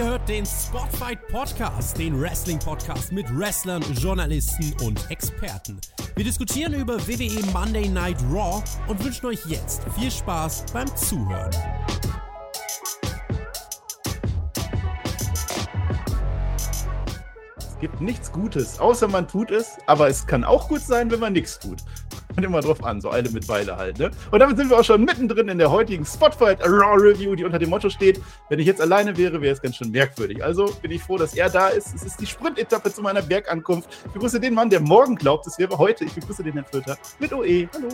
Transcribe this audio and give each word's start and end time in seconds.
Ihr 0.00 0.06
hört 0.06 0.26
den 0.30 0.46
Spotfight 0.46 1.28
Podcast, 1.28 1.98
den 1.98 2.18
Wrestling-Podcast 2.18 3.12
mit 3.12 3.26
Wrestlern, 3.38 3.82
Journalisten 3.92 4.74
und 4.82 5.10
Experten. 5.10 5.78
Wir 6.16 6.24
diskutieren 6.24 6.72
über 6.72 6.98
WWE 7.06 7.44
Monday 7.52 7.86
Night 7.86 8.16
Raw 8.32 8.64
und 8.86 9.04
wünschen 9.04 9.26
euch 9.26 9.44
jetzt 9.44 9.82
viel 9.98 10.10
Spaß 10.10 10.64
beim 10.72 10.88
Zuhören. 10.96 11.50
Es 17.58 17.78
gibt 17.78 18.00
nichts 18.00 18.32
Gutes, 18.32 18.80
außer 18.80 19.06
man 19.06 19.28
tut 19.28 19.50
es, 19.50 19.76
aber 19.86 20.08
es 20.08 20.26
kann 20.26 20.44
auch 20.44 20.68
gut 20.68 20.80
sein, 20.80 21.10
wenn 21.10 21.20
man 21.20 21.34
nichts 21.34 21.58
tut. 21.58 21.84
Kommt 22.40 22.52
immer 22.54 22.62
drauf 22.62 22.82
an, 22.82 23.02
so 23.02 23.10
eine 23.10 23.28
mit 23.28 23.46
Weile 23.48 23.76
halt, 23.76 23.98
ne? 23.98 24.10
Und 24.30 24.38
damit 24.38 24.56
sind 24.56 24.70
wir 24.70 24.78
auch 24.78 24.84
schon 24.84 25.04
mittendrin 25.04 25.48
in 25.48 25.58
der 25.58 25.70
heutigen 25.70 26.06
Spotfight 26.06 26.62
Raw 26.62 26.96
Review, 26.96 27.34
die 27.34 27.44
unter 27.44 27.58
dem 27.58 27.68
Motto 27.68 27.90
steht, 27.90 28.18
wenn 28.48 28.58
ich 28.58 28.64
jetzt 28.64 28.80
alleine 28.80 29.14
wäre, 29.18 29.42
wäre 29.42 29.52
es 29.52 29.60
ganz 29.60 29.76
schön 29.76 29.90
merkwürdig. 29.90 30.42
Also 30.42 30.72
bin 30.80 30.90
ich 30.90 31.02
froh, 31.02 31.18
dass 31.18 31.34
er 31.34 31.50
da 31.50 31.68
ist. 31.68 31.94
Es 31.94 32.02
ist 32.02 32.18
die 32.18 32.24
Sprintetappe 32.24 32.90
zu 32.94 33.02
meiner 33.02 33.20
Bergankunft. 33.20 33.90
Ich 34.06 34.12
begrüße 34.12 34.40
den 34.40 34.54
Mann, 34.54 34.70
der 34.70 34.80
morgen 34.80 35.16
glaubt, 35.16 35.46
es 35.46 35.58
wäre 35.58 35.76
heute. 35.76 36.06
Ich 36.06 36.14
begrüße 36.14 36.42
den 36.42 36.54
Herrn 36.54 36.64
Flöter 36.64 36.96
mit 37.18 37.30
OE. 37.30 37.68
Hallo. 37.74 37.88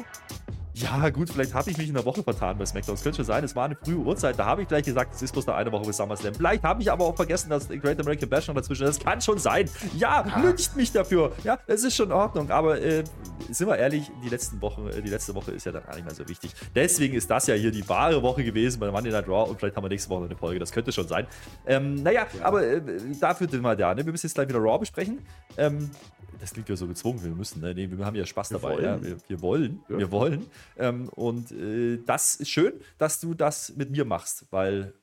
Ja, 0.77 1.09
gut, 1.09 1.30
vielleicht 1.30 1.55
habe 1.55 1.71
ich 1.71 1.79
mich 1.79 1.89
in 1.89 1.95
der 1.95 2.05
Woche 2.05 2.23
vertan 2.23 2.59
bei 2.59 2.66
SmackDown. 2.66 2.97
Es 2.97 3.03
könnte 3.03 3.16
schon 3.16 3.25
sein, 3.25 3.43
es 3.43 3.57
war 3.57 3.65
eine 3.65 3.77
frühe 3.77 3.97
Uhrzeit. 3.97 4.39
Da 4.39 4.45
habe 4.45 4.61
ich 4.61 4.69
gleich 4.69 4.85
gesagt, 4.85 5.15
es 5.15 5.23
ist 5.23 5.33
bloß 5.33 5.47
noch 5.47 5.55
eine 5.55 5.73
Woche 5.73 5.87
bis 5.87 5.97
SummerSlam. 5.97 6.35
Vielleicht 6.35 6.65
habe 6.65 6.83
ich 6.83 6.93
aber 6.93 7.07
auch 7.07 7.16
vergessen, 7.16 7.49
dass 7.49 7.66
Great 7.66 7.99
American 7.99 8.29
Bash 8.29 8.47
noch 8.47 8.55
dazwischen 8.55 8.87
ist. 8.87 8.99
Das 8.99 9.05
kann 9.05 9.23
schon 9.23 9.39
sein. 9.39 9.71
Ja, 9.97 10.23
ah. 10.30 10.41
lüncht 10.43 10.77
mich 10.77 10.93
dafür. 10.93 11.33
Ja, 11.45 11.59
es 11.66 11.83
ist 11.83 11.97
schon 11.97 12.09
in 12.09 12.12
Ordnung. 12.12 12.51
Aber 12.51 12.79
äh, 12.79 13.05
sind 13.51 13.66
wir 13.69 13.79
ehrlich, 13.79 14.11
die 14.23 14.29
letzten 14.29 14.61
Wochen, 14.61 14.87
äh, 14.89 15.01
die 15.01 15.09
letzte 15.09 15.35
Woche 15.35 15.52
ist 15.52 15.65
ja 15.65 15.73
dann 15.73 15.83
gar 15.83 15.95
nicht 15.95 16.05
mehr 16.05 16.15
so 16.15 16.29
wichtig. 16.29 16.52
Deswegen 16.75 17.15
ist 17.15 17.30
das 17.30 17.47
ja 17.47 17.55
hier 17.55 17.71
die 17.71 17.88
wahre 17.88 18.23
Woche 18.23 18.45
gewesen 18.45 18.79
bei 18.79 18.91
Monday 18.91 19.10
Night 19.10 19.29
Raw 19.29 19.49
und 19.49 19.59
vielleicht 19.59 19.77
haben 19.77 19.85
wir 19.85 19.88
nächste 19.88 20.10
Woche 20.10 20.24
noch 20.24 20.29
eine 20.29 20.38
Folge. 20.38 20.60
Das 20.60 20.73
könnte 20.73 20.93
schon 20.93 21.09
sein. 21.09 21.27
Ähm, 21.66 21.95
naja, 21.95 22.27
ja. 22.38 22.45
aber 22.45 22.63
äh, 22.66 22.82
dafür 23.19 23.49
sind 23.49 23.63
wir 23.63 23.77
da. 23.77 23.95
Ne? 23.95 24.04
Wir 24.04 24.13
müssen 24.13 24.27
jetzt 24.27 24.35
gleich 24.35 24.49
wieder 24.49 24.59
Raw 24.59 24.79
besprechen. 24.79 25.21
Ähm, 25.57 25.91
das 26.40 26.52
klingt 26.52 26.68
ja 26.68 26.76
so 26.76 26.87
gezwungen, 26.87 27.23
wir 27.23 27.30
müssen. 27.30 27.60
Ne? 27.60 27.74
Nee, 27.74 27.90
wir 27.90 28.04
haben 28.04 28.16
ja 28.16 28.26
Spaß 28.26 28.51
wir 28.51 28.59
dabei. 28.59 28.82
Ja? 28.82 29.02
Wir, 29.02 29.16
wir, 29.29 29.40
wollen. 29.40 29.82
Ja. 29.88 29.98
Wir 29.98 30.10
wollen. 30.10 30.46
Ähm, 30.76 31.09
und 31.10 31.52
äh, 31.52 31.98
das 32.04 32.37
ist 32.37 32.51
schön, 32.51 32.74
dass 32.98 33.20
du 33.20 33.34
das 33.34 33.74
mit 33.76 33.90
mir 33.90 34.04
machst, 34.04 34.46
weil 34.51 34.95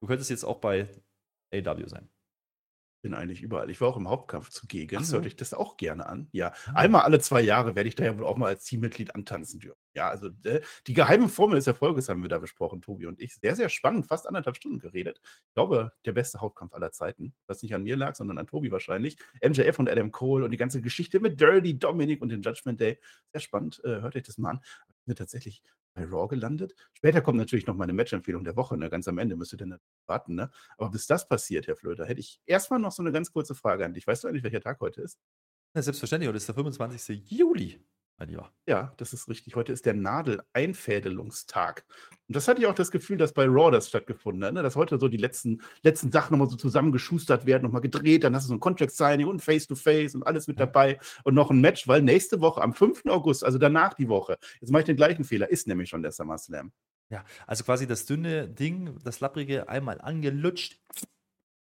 du 0.00 0.06
könntest 0.06 0.30
jetzt 0.30 0.44
auch 0.44 0.58
bei 0.58 0.88
AW 1.52 1.86
sein 1.86 2.08
bin 3.06 3.14
eigentlich 3.14 3.40
überall. 3.40 3.70
Ich 3.70 3.80
war 3.80 3.86
auch 3.86 3.96
im 3.96 4.08
Hauptkampf 4.08 4.50
zugegen. 4.50 5.04
So. 5.04 5.14
Hörte 5.14 5.28
ich 5.28 5.36
das 5.36 5.54
auch 5.54 5.76
gerne 5.76 6.06
an. 6.06 6.26
Ja, 6.32 6.52
ah. 6.66 6.72
einmal 6.74 7.02
alle 7.02 7.20
zwei 7.20 7.40
Jahre 7.40 7.76
werde 7.76 7.88
ich 7.88 7.94
da 7.94 8.04
ja 8.04 8.18
wohl 8.18 8.26
auch 8.26 8.36
mal 8.36 8.48
als 8.48 8.64
Teammitglied 8.64 9.14
antanzen 9.14 9.60
dürfen. 9.60 9.78
Ja, 9.94 10.08
also 10.08 10.30
äh, 10.42 10.60
die 10.88 10.92
geheime 10.92 11.28
Formel 11.28 11.54
des 11.54 11.68
Erfolges 11.68 12.08
haben 12.08 12.22
wir 12.22 12.28
da 12.28 12.40
besprochen, 12.40 12.82
Tobi 12.82 13.06
und 13.06 13.20
ich. 13.20 13.36
Sehr, 13.36 13.54
sehr 13.54 13.68
spannend, 13.68 14.06
fast 14.06 14.26
anderthalb 14.26 14.56
Stunden 14.56 14.80
geredet. 14.80 15.20
Ich 15.22 15.54
glaube, 15.54 15.92
der 16.04 16.12
beste 16.14 16.40
Hauptkampf 16.40 16.74
aller 16.74 16.90
Zeiten. 16.90 17.32
Was 17.46 17.62
nicht 17.62 17.76
an 17.76 17.84
mir 17.84 17.96
lag, 17.96 18.16
sondern 18.16 18.38
an 18.38 18.48
Tobi 18.48 18.72
wahrscheinlich. 18.72 19.16
MJF 19.40 19.78
und 19.78 19.88
Adam 19.88 20.10
Cole 20.10 20.44
und 20.44 20.50
die 20.50 20.56
ganze 20.56 20.82
Geschichte 20.82 21.20
mit 21.20 21.40
Dirty, 21.40 21.78
Dominic 21.78 22.20
und 22.22 22.30
dem 22.30 22.42
Judgment 22.42 22.80
Day. 22.80 22.98
Sehr 23.32 23.40
spannend. 23.40 23.80
Äh, 23.84 24.00
hört 24.00 24.16
euch 24.16 24.24
das 24.24 24.36
mal 24.36 24.50
an. 24.50 24.60
Bin 25.04 25.14
tatsächlich 25.14 25.62
bei 25.96 26.04
Raw 26.04 26.28
gelandet. 26.28 26.74
Später 26.92 27.20
kommt 27.20 27.38
natürlich 27.38 27.66
noch 27.66 27.74
meine 27.74 27.92
Match-Empfehlung 27.92 28.44
der 28.44 28.54
Woche, 28.54 28.76
ne? 28.76 28.88
ganz 28.88 29.08
am 29.08 29.18
Ende 29.18 29.34
müsst 29.34 29.52
ihr 29.54 29.58
dann 29.58 29.78
warten. 30.06 30.36
Ne? 30.36 30.50
Aber 30.76 30.90
bis 30.90 31.06
das 31.06 31.26
passiert, 31.26 31.66
Herr 31.66 31.76
Flöter, 31.76 32.04
hätte 32.04 32.20
ich 32.20 32.40
erstmal 32.46 32.78
noch 32.78 32.92
so 32.92 33.02
eine 33.02 33.10
ganz 33.10 33.32
kurze 33.32 33.54
Frage 33.54 33.84
an 33.84 33.94
dich. 33.94 34.06
Weißt 34.06 34.22
du 34.22 34.28
eigentlich, 34.28 34.44
welcher 34.44 34.60
Tag 34.60 34.78
heute 34.80 35.02
ist? 35.02 35.18
Ja, 35.74 35.82
selbstverständlich, 35.82 36.28
heute 36.28 36.36
ist 36.36 36.48
der 36.48 36.54
25. 36.54 37.30
Juli 37.30 37.82
mein 38.18 38.28
Lieber. 38.28 38.52
Ja, 38.66 38.94
das 38.96 39.12
ist 39.12 39.28
richtig. 39.28 39.56
Heute 39.56 39.72
ist 39.72 39.84
der 39.84 39.94
Nadeleinfädelungstag. 39.94 41.84
Und 42.26 42.34
das 42.36 42.48
hatte 42.48 42.60
ich 42.60 42.66
auch 42.66 42.74
das 42.74 42.90
Gefühl, 42.90 43.18
dass 43.18 43.32
bei 43.32 43.44
Raw 43.44 43.70
das 43.70 43.88
stattgefunden 43.88 44.44
hat, 44.44 44.54
ne? 44.54 44.62
dass 44.62 44.74
heute 44.74 44.98
so 44.98 45.08
die 45.08 45.18
letzten, 45.18 45.60
letzten 45.82 46.10
Sachen 46.10 46.32
nochmal 46.32 46.48
so 46.48 46.56
zusammengeschustert 46.56 47.46
werden, 47.46 47.64
nochmal 47.64 47.82
gedreht, 47.82 48.24
dann 48.24 48.34
hast 48.34 48.44
du 48.44 48.48
so 48.48 48.54
ein 48.54 48.60
Contract-Signing 48.60 49.26
und 49.26 49.42
Face-to-Face 49.42 50.12
-face 50.12 50.16
und 50.16 50.22
alles 50.26 50.46
mit 50.48 50.58
dabei 50.58 50.98
und 51.24 51.34
noch 51.34 51.50
ein 51.50 51.60
Match, 51.60 51.86
weil 51.88 52.02
nächste 52.02 52.40
Woche, 52.40 52.62
am 52.62 52.72
5. 52.72 53.04
August, 53.06 53.44
also 53.44 53.58
danach 53.58 53.94
die 53.94 54.08
Woche, 54.08 54.38
jetzt 54.60 54.70
mache 54.70 54.80
ich 54.80 54.86
den 54.86 54.96
gleichen 54.96 55.24
Fehler, 55.24 55.50
ist 55.50 55.66
nämlich 55.66 55.90
schon 55.90 56.02
der 56.02 56.12
SummerSlam. 56.12 56.72
Ja, 57.10 57.24
also 57.46 57.64
quasi 57.64 57.86
das 57.86 58.06
dünne 58.06 58.48
Ding, 58.48 58.98
das 59.04 59.20
lapprige, 59.20 59.68
einmal 59.68 60.00
angelutscht 60.00 60.80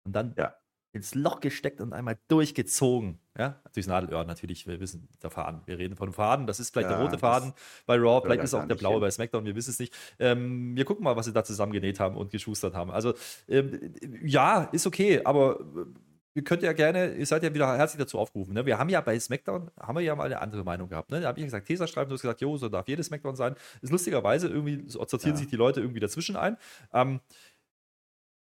und 0.06 0.13
dann 0.13 0.33
ja 0.38 0.56
ins 0.91 1.13
Loch 1.13 1.39
gesteckt 1.39 1.81
und 1.81 1.94
einmal 1.94 2.17
durchgezogen. 2.27 3.19
Ja, 3.38 3.61
durchs 3.73 3.88
Nadelöhr 3.88 4.25
natürlich, 4.25 4.67
wir 4.67 4.79
wissen, 4.79 5.07
der 5.22 5.29
Faden. 5.29 5.61
Wir 5.66 5.77
reden 5.77 5.95
von 5.95 6.11
Faden. 6.11 6.47
Das 6.47 6.59
ist 6.59 6.72
vielleicht 6.72 6.89
ja, 6.89 6.97
der 6.97 7.05
rote 7.05 7.17
Faden 7.17 7.53
bei 7.85 7.95
Raw, 7.95 8.22
vielleicht 8.22 8.44
ist 8.44 8.50
es 8.50 8.53
auch 8.53 8.67
der 8.67 8.75
blaue 8.75 8.94
hin. 8.95 9.01
bei 9.01 9.11
SmackDown, 9.11 9.45
wir 9.45 9.55
wissen 9.55 9.69
es 9.69 9.79
nicht. 9.79 9.94
Ähm, 10.17 10.75
wir 10.75 10.83
gucken 10.85 11.03
mal, 11.03 11.16
was 11.16 11.25
sie 11.25 11.33
da 11.33 11.44
zusammengenäht 11.44 12.00
haben 12.00 12.17
und 12.17 12.31
geschustert 12.31 12.73
haben. 12.73 12.91
Also, 12.91 13.13
ähm, 13.47 13.94
ja, 14.23 14.63
ist 14.72 14.88
okay, 14.88 15.22
aber 15.23 15.59
äh, 15.59 15.85
ihr 16.35 16.44
könnt 16.44 16.63
ja 16.63 16.73
gerne, 16.73 17.16
ihr 17.16 17.25
seid 17.25 17.44
ja 17.44 17.53
wieder 17.53 17.77
herzlich 17.77 18.00
dazu 18.00 18.17
aufgerufen. 18.17 18.53
Ne? 18.53 18.66
Wir 18.66 18.77
haben 18.77 18.89
ja 18.89 19.01
bei 19.01 19.19
SmackDown, 19.19 19.71
haben 19.79 19.95
wir 19.95 20.01
ja 20.01 20.16
mal 20.16 20.25
eine 20.25 20.41
andere 20.41 20.63
Meinung 20.63 20.89
gehabt. 20.89 21.11
Ne? 21.11 21.21
Da 21.21 21.27
habe 21.27 21.39
ich 21.39 21.45
gesagt, 21.45 21.67
Tesa 21.67 21.88
schreiben, 21.88 22.09
du 22.09 22.16
hast 22.16 22.21
gesagt, 22.21 22.41
jo, 22.41 22.57
so 22.57 22.67
darf 22.67 22.88
jedes 22.88 23.07
SmackDown 23.07 23.35
sein. 23.35 23.56
Ist 23.81 23.91
lustigerweise 23.91 24.47
irgendwie, 24.47 24.83
sortieren 24.89 25.35
ja. 25.35 25.38
sich 25.38 25.47
die 25.47 25.56
Leute 25.56 25.81
irgendwie 25.81 26.00
dazwischen 26.00 26.35
ein. 26.35 26.57
Ähm, 26.94 27.19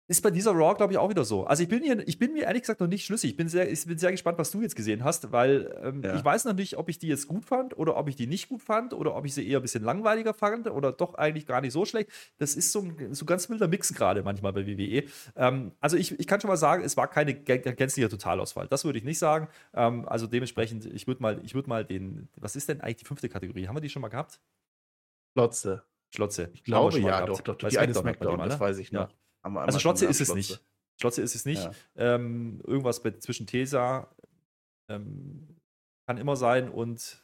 ist 0.09 0.23
bei 0.23 0.31
dieser 0.31 0.53
Raw, 0.53 0.75
glaube 0.75 0.91
ich, 0.91 0.97
auch 0.97 1.09
wieder 1.11 1.23
so. 1.23 1.45
Also 1.45 1.61
ich 1.61 1.69
bin, 1.69 1.83
hier, 1.83 2.05
ich 2.07 2.17
bin 2.17 2.33
mir 2.33 2.45
ehrlich 2.45 2.63
gesagt 2.63 2.79
noch 2.79 2.87
nicht 2.87 3.05
schlüssig. 3.05 3.29
Ich 3.29 3.37
bin 3.37 3.47
sehr, 3.47 3.71
ich 3.71 3.85
bin 3.85 3.99
sehr 3.99 4.09
gespannt, 4.09 4.39
was 4.39 4.49
du 4.49 4.59
jetzt 4.59 4.75
gesehen 4.75 5.03
hast, 5.03 5.31
weil 5.31 5.71
ähm, 5.83 6.01
ja. 6.03 6.15
ich 6.15 6.25
weiß 6.25 6.45
noch 6.45 6.53
nicht, 6.53 6.77
ob 6.77 6.89
ich 6.89 6.97
die 6.97 7.07
jetzt 7.07 7.27
gut 7.27 7.45
fand 7.45 7.77
oder 7.77 7.95
ob 7.95 8.09
ich 8.09 8.15
die 8.15 8.25
nicht 8.25 8.49
gut 8.49 8.63
fand 8.63 8.95
oder 8.95 9.15
ob 9.15 9.25
ich 9.27 9.35
sie 9.35 9.47
eher 9.47 9.59
ein 9.59 9.61
bisschen 9.61 9.83
langweiliger 9.83 10.33
fand 10.33 10.67
oder 10.67 10.91
doch 10.91 11.13
eigentlich 11.13 11.45
gar 11.45 11.61
nicht 11.61 11.73
so 11.73 11.85
schlecht. 11.85 12.09
Das 12.39 12.55
ist 12.55 12.71
so 12.71 12.81
ein 12.81 13.13
so 13.13 13.25
ganz 13.25 13.51
wilder 13.51 13.67
Mix 13.67 13.93
gerade 13.93 14.23
manchmal 14.23 14.51
bei 14.51 14.65
WWE. 14.65 15.03
Ähm, 15.35 15.73
also 15.79 15.95
ich, 15.95 16.19
ich 16.19 16.25
kann 16.25 16.41
schon 16.41 16.49
mal 16.49 16.57
sagen, 16.57 16.83
es 16.83 16.97
war 16.97 17.07
keine 17.07 17.35
gänzlicher 17.35 18.09
Totalausfall. 18.09 18.67
Das 18.67 18.85
würde 18.85 18.97
ich 18.97 19.05
nicht 19.05 19.19
sagen. 19.19 19.47
Ähm, 19.75 20.07
also 20.09 20.25
dementsprechend, 20.25 20.87
ich 20.87 21.05
würde 21.05 21.21
mal, 21.21 21.39
würd 21.53 21.67
mal 21.67 21.85
den, 21.85 22.29
was 22.35 22.55
ist 22.55 22.67
denn 22.67 22.81
eigentlich 22.81 22.97
die 22.97 23.05
fünfte 23.05 23.29
Kategorie? 23.29 23.67
Haben 23.67 23.75
wir 23.75 23.81
die 23.81 23.89
schon 23.89 24.01
mal 24.01 24.07
gehabt? 24.07 24.39
Schlotze. 25.33 25.83
Schlotze. 26.09 26.49
Ich 26.55 26.63
glaube 26.63 26.97
ja, 26.97 27.27
doch, 27.27 27.41
doch. 27.41 27.55
Die 27.57 27.77
eine 27.77 27.93
Smackdown, 27.93 28.39
das 28.39 28.55
ne? 28.55 28.59
weiß 28.59 28.79
ich 28.79 28.91
noch. 28.91 29.11
Ja 29.11 29.15
also 29.41 29.79
Schlotze 29.79 30.05
ist 30.05 30.21
es 30.21 30.33
nicht. 30.33 30.61
Schlotze 30.99 31.21
ist 31.21 31.35
es 31.35 31.45
nicht. 31.45 31.63
Ja. 31.63 32.15
Ähm, 32.15 32.61
irgendwas 32.65 33.01
zwischen 33.19 33.47
Tesa 33.47 34.13
ähm, 34.89 35.55
kann 36.07 36.17
immer 36.17 36.35
sein 36.35 36.69
und 36.69 37.23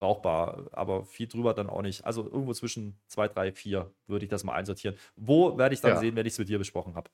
brauchbar, 0.00 0.68
aber 0.72 1.04
viel 1.06 1.26
drüber 1.28 1.54
dann 1.54 1.70
auch 1.70 1.82
nicht. 1.82 2.04
Also 2.04 2.24
irgendwo 2.24 2.52
zwischen 2.52 2.98
2, 3.08 3.28
3, 3.28 3.52
4 3.52 3.94
würde 4.06 4.24
ich 4.24 4.30
das 4.30 4.44
mal 4.44 4.54
einsortieren. 4.54 4.96
Wo 5.16 5.56
werde 5.56 5.74
ich 5.74 5.80
dann 5.80 5.92
ja. 5.92 6.00
sehen, 6.00 6.16
wenn 6.16 6.26
ich 6.26 6.34
es 6.34 6.38
mit 6.38 6.48
dir 6.48 6.58
besprochen 6.58 6.94
habe? 6.94 7.10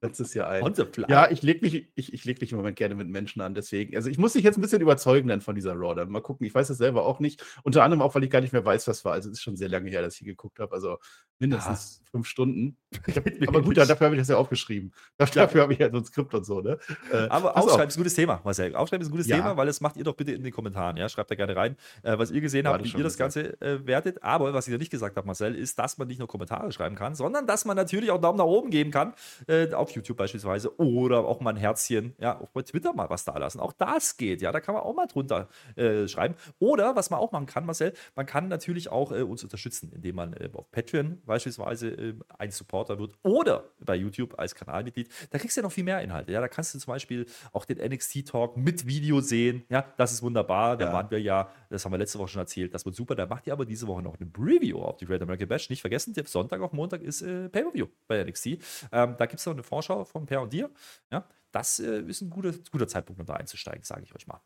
Letztes 0.00 0.34
Jahr 0.34 0.48
ein. 0.48 0.74
Ja, 1.08 1.30
ich 1.30 1.42
lege 1.42 1.60
mich, 1.60 1.88
ich, 1.94 2.12
ich 2.12 2.24
leg 2.24 2.40
mich 2.40 2.52
im 2.52 2.58
Moment 2.58 2.76
gerne 2.76 2.94
mit 2.94 3.08
Menschen 3.08 3.40
an, 3.40 3.54
deswegen. 3.54 3.96
Also 3.96 4.10
ich 4.10 4.18
muss 4.18 4.32
dich 4.32 4.44
jetzt 4.44 4.56
ein 4.56 4.60
bisschen 4.60 4.80
überzeugen 4.80 5.28
dann 5.28 5.40
von 5.40 5.54
dieser 5.54 5.74
Raw. 5.74 5.94
Dann 5.94 6.10
mal 6.10 6.20
gucken. 6.20 6.46
Ich 6.46 6.54
weiß 6.54 6.70
es 6.70 6.78
selber 6.78 7.04
auch 7.04 7.20
nicht. 7.20 7.44
Unter 7.62 7.82
anderem 7.82 8.02
auch, 8.02 8.14
weil 8.14 8.24
ich 8.24 8.30
gar 8.30 8.40
nicht 8.40 8.52
mehr 8.52 8.64
weiß, 8.64 8.86
was 8.88 9.04
war. 9.04 9.12
Also 9.12 9.28
es 9.28 9.38
ist 9.38 9.42
schon 9.42 9.56
sehr 9.56 9.68
lange 9.68 9.90
her, 9.90 10.02
dass 10.02 10.20
ich 10.20 10.24
geguckt 10.26 10.60
habe. 10.60 10.74
Also 10.74 10.98
mindestens 11.38 12.00
ja. 12.02 12.10
fünf 12.10 12.26
Stunden. 12.26 12.76
Hab, 13.14 13.24
aber 13.46 13.62
gut, 13.62 13.76
dafür 13.76 14.06
habe 14.06 14.14
ich 14.14 14.20
das 14.20 14.28
ja 14.28 14.36
aufgeschrieben. 14.36 14.92
Dafür, 15.16 15.42
dafür 15.42 15.62
habe 15.62 15.72
ich 15.72 15.78
ja 15.78 15.90
so 15.90 15.98
ein 15.98 16.04
Skript 16.04 16.34
und 16.34 16.44
so, 16.44 16.60
ne? 16.60 16.78
Äh, 17.12 17.28
aber 17.28 17.56
aufschreiben 17.56 17.88
ist 17.88 17.96
ein 17.96 18.00
gutes 18.00 18.14
Thema, 18.14 18.40
Marcel. 18.44 18.74
Aufschreiben 18.74 19.02
ist 19.02 19.08
ein 19.08 19.12
gutes 19.12 19.26
ja. 19.26 19.36
Thema, 19.36 19.56
weil 19.56 19.66
das 19.66 19.80
macht 19.80 19.96
ihr 19.96 20.04
doch 20.04 20.14
bitte 20.14 20.32
in 20.32 20.42
den 20.42 20.52
Kommentaren. 20.52 20.96
Ja? 20.96 21.08
Schreibt 21.08 21.30
da 21.30 21.34
gerne 21.34 21.54
rein, 21.54 21.76
äh, 22.02 22.18
was 22.18 22.30
ihr 22.30 22.40
gesehen 22.40 22.66
habt, 22.66 22.84
wie 22.84 22.96
ihr 22.96 23.04
das 23.04 23.18
Ganze 23.18 23.60
äh, 23.60 23.86
wertet. 23.86 24.22
Aber 24.22 24.52
was 24.54 24.66
ich 24.66 24.72
ja 24.72 24.78
nicht 24.78 24.90
gesagt 24.90 25.16
habe, 25.16 25.26
Marcel, 25.26 25.54
ist, 25.54 25.78
dass 25.78 25.98
man 25.98 26.08
nicht 26.08 26.18
nur 26.18 26.28
Kommentare 26.28 26.72
schreiben 26.72 26.96
kann, 26.96 27.14
sondern 27.14 27.46
dass 27.46 27.64
man 27.64 27.76
natürlich 27.76 28.10
auch 28.10 28.20
Daumen 28.20 28.38
nach 28.38 28.44
oben 28.44 28.70
geben 28.70 28.90
kann. 28.90 29.14
Äh, 29.46 29.72
auf 29.72 29.87
YouTube 29.94 30.16
beispielsweise. 30.16 30.78
Oder 30.78 31.24
auch 31.24 31.40
mal 31.40 31.50
ein 31.50 31.56
Herzchen. 31.56 32.14
Ja, 32.18 32.40
auch 32.40 32.50
bei 32.50 32.62
Twitter 32.62 32.92
mal 32.92 33.10
was 33.10 33.24
da 33.24 33.36
lassen. 33.36 33.60
Auch 33.60 33.72
das 33.72 34.16
geht. 34.16 34.42
Ja, 34.42 34.52
da 34.52 34.60
kann 34.60 34.74
man 34.74 34.84
auch 34.84 34.94
mal 34.94 35.06
drunter 35.06 35.48
äh, 35.76 36.06
schreiben. 36.08 36.34
Oder 36.58 36.96
was 36.96 37.10
man 37.10 37.20
auch 37.20 37.32
machen 37.32 37.46
kann, 37.46 37.66
Marcel, 37.66 37.92
man 38.14 38.26
kann 38.26 38.48
natürlich 38.48 38.90
auch 38.90 39.12
äh, 39.12 39.22
uns 39.22 39.42
unterstützen, 39.42 39.92
indem 39.94 40.16
man 40.16 40.34
auf 40.52 40.70
Patreon 40.70 41.20
beispielsweise 41.24 41.88
äh, 41.88 42.14
ein 42.38 42.50
Supporter 42.50 42.98
wird 42.98 43.14
oder 43.22 43.64
bei 43.80 43.96
YouTube 43.96 44.38
als 44.38 44.54
Kanalmitglied, 44.54 45.08
da 45.30 45.38
kriegst 45.38 45.56
du 45.56 45.60
ja 45.60 45.62
noch 45.62 45.72
viel 45.72 45.84
mehr 45.84 46.00
Inhalte. 46.00 46.32
Ja, 46.32 46.40
da 46.40 46.48
kannst 46.48 46.74
du 46.74 46.78
zum 46.78 46.92
Beispiel 46.92 47.26
auch 47.52 47.64
den 47.64 47.78
NXT-Talk 47.78 48.56
mit 48.56 48.86
Video 48.86 49.20
sehen. 49.20 49.64
Ja, 49.68 49.84
das 49.96 50.12
ist 50.12 50.22
wunderbar. 50.22 50.76
Da 50.76 50.86
ja. 50.86 50.92
waren 50.92 51.10
wir 51.10 51.20
ja, 51.20 51.50
das 51.70 51.84
haben 51.84 51.92
wir 51.92 51.98
letzte 51.98 52.18
Woche 52.18 52.28
schon 52.28 52.40
erzählt, 52.40 52.74
das 52.74 52.84
wird 52.84 52.94
super. 52.94 53.14
Da 53.14 53.26
macht 53.26 53.46
ihr 53.46 53.52
aber 53.52 53.64
diese 53.64 53.86
Woche 53.86 54.02
noch 54.02 54.18
eine 54.18 54.28
Preview 54.28 54.78
auf 54.78 54.96
die 54.96 55.06
Great 55.06 55.22
American 55.22 55.48
Bash. 55.48 55.70
Nicht 55.70 55.80
vergessen, 55.80 56.14
Sonntag 56.28 56.60
auf 56.60 56.72
Montag 56.72 57.02
ist 57.02 57.22
äh, 57.22 57.48
Pay-Per-View 57.48 57.86
bei 58.06 58.22
NXT. 58.22 58.46
Ähm, 58.46 58.58
da 58.90 59.26
gibt 59.26 59.40
es 59.40 59.46
noch 59.46 59.54
eine 59.54 59.62
Vorschau 59.78 60.04
von 60.04 60.26
Per 60.26 60.42
und 60.42 60.52
dir. 60.52 60.70
Ja, 61.12 61.28
das 61.52 61.78
äh, 61.78 62.02
ist 62.02 62.20
ein 62.20 62.30
guter, 62.30 62.52
guter 62.70 62.88
Zeitpunkt, 62.88 63.20
um 63.20 63.26
da 63.26 63.34
einzusteigen, 63.34 63.84
sage 63.84 64.02
ich 64.02 64.14
euch 64.14 64.26
mal. 64.26 64.40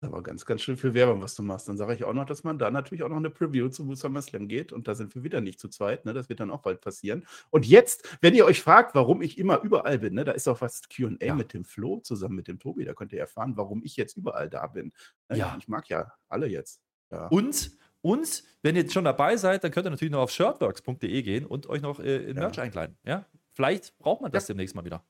Aber 0.00 0.22
ganz, 0.22 0.44
ganz 0.44 0.60
schön 0.60 0.76
viel 0.76 0.92
Werbung, 0.92 1.22
was 1.22 1.34
du 1.34 1.42
machst. 1.42 1.68
Dann 1.68 1.78
sage 1.78 1.94
ich 1.94 2.04
auch 2.04 2.12
noch, 2.12 2.26
dass 2.26 2.44
man 2.44 2.58
da 2.58 2.70
natürlich 2.70 3.02
auch 3.02 3.08
noch 3.08 3.16
eine 3.16 3.30
Preview 3.30 3.68
zu 3.68 3.94
SummerSlam 3.94 4.46
geht. 4.46 4.72
Und 4.72 4.88
da 4.88 4.94
sind 4.94 5.14
wir 5.14 5.22
wieder 5.22 5.40
nicht 5.40 5.58
zu 5.58 5.68
zweit. 5.68 6.04
Ne? 6.04 6.12
Das 6.12 6.28
wird 6.28 6.40
dann 6.40 6.50
auch 6.50 6.60
bald 6.60 6.82
passieren. 6.82 7.24
Und 7.50 7.66
jetzt, 7.66 8.18
wenn 8.20 8.34
ihr 8.34 8.44
euch 8.44 8.60
fragt, 8.60 8.94
warum 8.94 9.22
ich 9.22 9.38
immer 9.38 9.62
überall 9.62 9.98
bin, 9.98 10.14
ne? 10.14 10.24
da 10.24 10.32
ist 10.32 10.48
auch 10.48 10.60
was 10.60 10.82
QA 10.90 11.16
ja. 11.20 11.34
mit 11.34 11.54
dem 11.54 11.64
Flo 11.64 12.00
zusammen 12.00 12.36
mit 12.36 12.46
dem 12.46 12.58
Tobi. 12.58 12.84
Da 12.84 12.92
könnt 12.92 13.12
ihr 13.12 13.20
erfahren, 13.20 13.56
warum 13.56 13.82
ich 13.84 13.96
jetzt 13.96 14.16
überall 14.16 14.50
da 14.50 14.66
bin. 14.66 14.92
Ne? 15.30 15.38
Ja. 15.38 15.56
Ich 15.58 15.66
mag 15.66 15.88
ja 15.88 16.12
alle 16.28 16.46
jetzt. 16.46 16.82
Ja. 17.10 17.28
Und 17.28 17.70
und 18.02 18.44
wenn 18.62 18.76
ihr 18.76 18.88
schon 18.88 19.04
dabei 19.04 19.36
seid, 19.36 19.64
dann 19.64 19.72
könnt 19.72 19.86
ihr 19.86 19.90
natürlich 19.90 20.12
noch 20.12 20.20
auf 20.20 20.30
shirtworks.de 20.30 21.22
gehen 21.22 21.44
und 21.44 21.66
euch 21.68 21.82
noch 21.82 21.98
äh, 21.98 22.18
in 22.18 22.36
Merch 22.36 22.56
ja. 22.56 22.62
einkleiden. 22.62 22.96
Ja? 23.04 23.26
Vielleicht 23.56 23.98
braucht 23.98 24.20
man 24.20 24.30
das 24.30 24.46
ja. 24.46 24.52
demnächst 24.52 24.76
mal 24.76 24.84
wieder. 24.84 25.02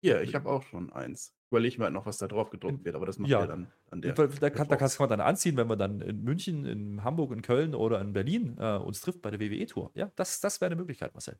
Hier, 0.00 0.22
ich 0.22 0.34
habe 0.34 0.48
auch 0.48 0.62
schon 0.62 0.90
eins. 0.90 1.34
Überlege 1.50 1.76
mir 1.76 1.84
halt 1.84 1.92
noch, 1.92 2.06
was 2.06 2.16
da 2.16 2.26
drauf 2.26 2.48
gedruckt 2.48 2.82
wird, 2.86 2.94
aber 2.94 3.04
das 3.04 3.18
macht 3.18 3.30
ja, 3.30 3.40
ja 3.40 3.46
dann 3.46 3.70
an 3.90 4.00
der. 4.00 4.14
Da, 4.14 4.26
da, 4.26 4.48
kann, 4.48 4.68
da 4.68 4.76
kann 4.76 4.90
man 4.98 5.08
dann 5.10 5.20
anziehen, 5.20 5.56
wenn 5.58 5.66
man 5.66 5.78
dann 5.78 6.00
in 6.00 6.22
München, 6.22 6.64
in 6.64 7.04
Hamburg, 7.04 7.32
in 7.32 7.42
Köln 7.42 7.74
oder 7.74 8.00
in 8.00 8.14
Berlin 8.14 8.56
äh, 8.58 8.76
uns 8.78 9.02
trifft 9.02 9.20
bei 9.20 9.30
der 9.30 9.38
WWE-Tour. 9.38 9.90
Ja, 9.94 10.10
das, 10.16 10.40
das 10.40 10.62
wäre 10.62 10.70
eine 10.70 10.76
Möglichkeit, 10.76 11.12
Marcel. 11.12 11.38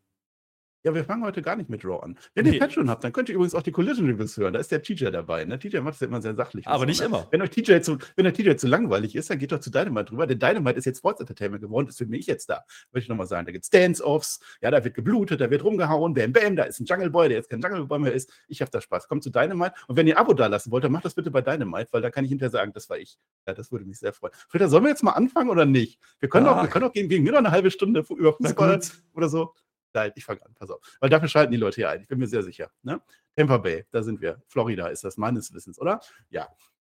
Ja, 0.87 0.95
wir 0.95 1.05
fangen 1.05 1.25
heute 1.25 1.43
gar 1.43 1.57
nicht 1.57 1.69
mit 1.69 1.85
Raw 1.85 1.99
an. 2.05 2.17
Wenn 2.37 2.45
nee. 2.45 2.53
ihr 2.53 2.61
Patreon 2.61 2.89
habt, 2.89 3.03
dann 3.03 3.13
könnt 3.13 3.29
ihr 3.29 3.35
übrigens 3.35 3.57
auch 3.57 3.63
die 3.63 3.73
Collision 3.73 4.09
Reviews 4.09 4.37
hören. 4.37 4.53
Da 4.53 4.61
ist 4.61 4.71
der 4.71 4.83
TJ 4.83 5.07
dabei. 5.07 5.45
Ne? 5.45 5.59
TJ 5.59 5.79
macht 5.79 5.95
es 5.95 6.01
ja 6.01 6.07
immer 6.07 6.23
sehr 6.23 6.37
sachlich. 6.37 6.65
Aber 6.69 6.87
nicht 6.87 7.01
ne? 7.01 7.07
immer. 7.07 7.27
Wenn 7.33 7.43
euch 7.43 7.51
TJ 7.51 7.81
zu, 7.81 7.99
wenn 8.15 8.23
der 8.23 8.33
TJ 8.33 8.55
zu 8.55 8.69
langweilig 8.69 9.17
ist, 9.17 9.29
dann 9.29 9.41
geht 9.41 9.51
doch 9.51 9.59
zu 9.59 9.73
Dynamite 9.73 10.05
drüber. 10.05 10.29
Denn 10.29 10.39
Dynamite 10.39 10.79
ist 10.79 10.85
jetzt 10.85 10.99
Sports 10.99 11.19
Entertainment 11.19 11.61
geworden. 11.61 11.89
Deswegen 11.91 12.13
bin 12.13 12.21
ich 12.21 12.29
jetzt 12.29 12.49
da. 12.49 12.63
Möchte 12.93 13.07
ich 13.07 13.09
nochmal 13.09 13.27
sagen. 13.27 13.47
Da 13.47 13.51
gibt 13.51 13.65
es 13.65 13.71
Dance-Offs. 13.71 14.39
Ja, 14.63 14.71
da 14.71 14.85
wird 14.85 14.95
geblutet, 14.95 15.41
da 15.41 15.51
wird 15.51 15.65
rumgehauen. 15.65 16.15
Bam, 16.15 16.33
bam. 16.33 16.55
Da 16.55 16.63
ist 16.63 16.79
ein 16.79 16.85
Jungle 16.85 17.11
Boy, 17.11 17.31
der 17.31 17.39
jetzt 17.39 17.51
kein 17.51 17.61
Jungle 17.61 17.87
Boy 17.87 17.99
mehr 17.99 18.13
ist. 18.13 18.31
Ich 18.47 18.61
habe 18.61 18.71
da 18.71 18.81
Spaß. 18.81 19.09
Kommt 19.09 19.25
zu 19.25 19.31
Dynamite. 19.31 19.73
Und 19.89 19.97
wenn 19.97 20.07
ihr 20.07 20.17
ein 20.17 20.21
Abo 20.21 20.35
da 20.35 20.47
lassen 20.47 20.71
wollt, 20.71 20.85
dann 20.85 20.93
macht 20.93 21.05
das 21.05 21.15
bitte 21.15 21.33
bei 21.33 21.43
Dynamite, 21.43 21.89
weil 21.91 22.01
da 22.01 22.13
kann 22.13 22.25
ich 22.25 22.29
hinterher 22.29 22.53
sagen, 22.53 22.73
das 22.73 22.89
war 22.89 22.97
ich. 22.97 23.19
Ja, 23.45 23.55
das 23.55 23.73
würde 23.73 23.87
mich 23.87 23.99
sehr 23.99 24.13
freuen. 24.13 24.35
Frieda, 24.49 24.69
sollen 24.69 24.85
wir 24.85 24.91
jetzt 24.91 25.03
mal 25.03 25.15
anfangen 25.15 25.51
oder 25.51 25.67
nicht? 25.67 25.99
Wir 26.21 26.29
können, 26.29 26.47
auch, 26.47 26.63
wir 26.63 26.69
können 26.69 26.85
auch 26.85 26.93
gegen, 26.93 27.09
gegen 27.09 27.25
mir 27.25 27.33
noch 27.33 27.41
eine 27.41 27.51
halbe 27.51 27.73
Stunde 27.73 28.05
über 28.09 28.35
Fußball 28.35 28.79
oder 29.15 29.29
so. 29.29 29.53
Nein, 29.97 30.13
ich 30.15 30.27
fange 30.27 30.45
an, 30.45 30.53
pass 30.55 30.71
auf. 30.71 30.81
Weil 31.01 31.09
dafür 31.09 31.27
schalten 31.27 31.53
die 31.53 31.57
Leute 31.57 31.77
hier 31.77 31.89
ein. 31.89 32.03
Ich 32.03 32.09
bin 32.09 32.19
mir 32.19 32.27
sehr 32.27 32.43
sicher. 32.43 32.71
Ne? 32.83 33.01
Tampa 33.35 33.57
Bay, 33.57 33.87
da 33.91 34.03
sind 34.03 34.21
wir. 34.21 34.43
Florida 34.47 34.89
ist 34.89 35.05
das 35.05 35.17
meines 35.17 35.55
Wissens, 35.55 35.81
oder? 35.81 36.01
Ja. 36.29 36.49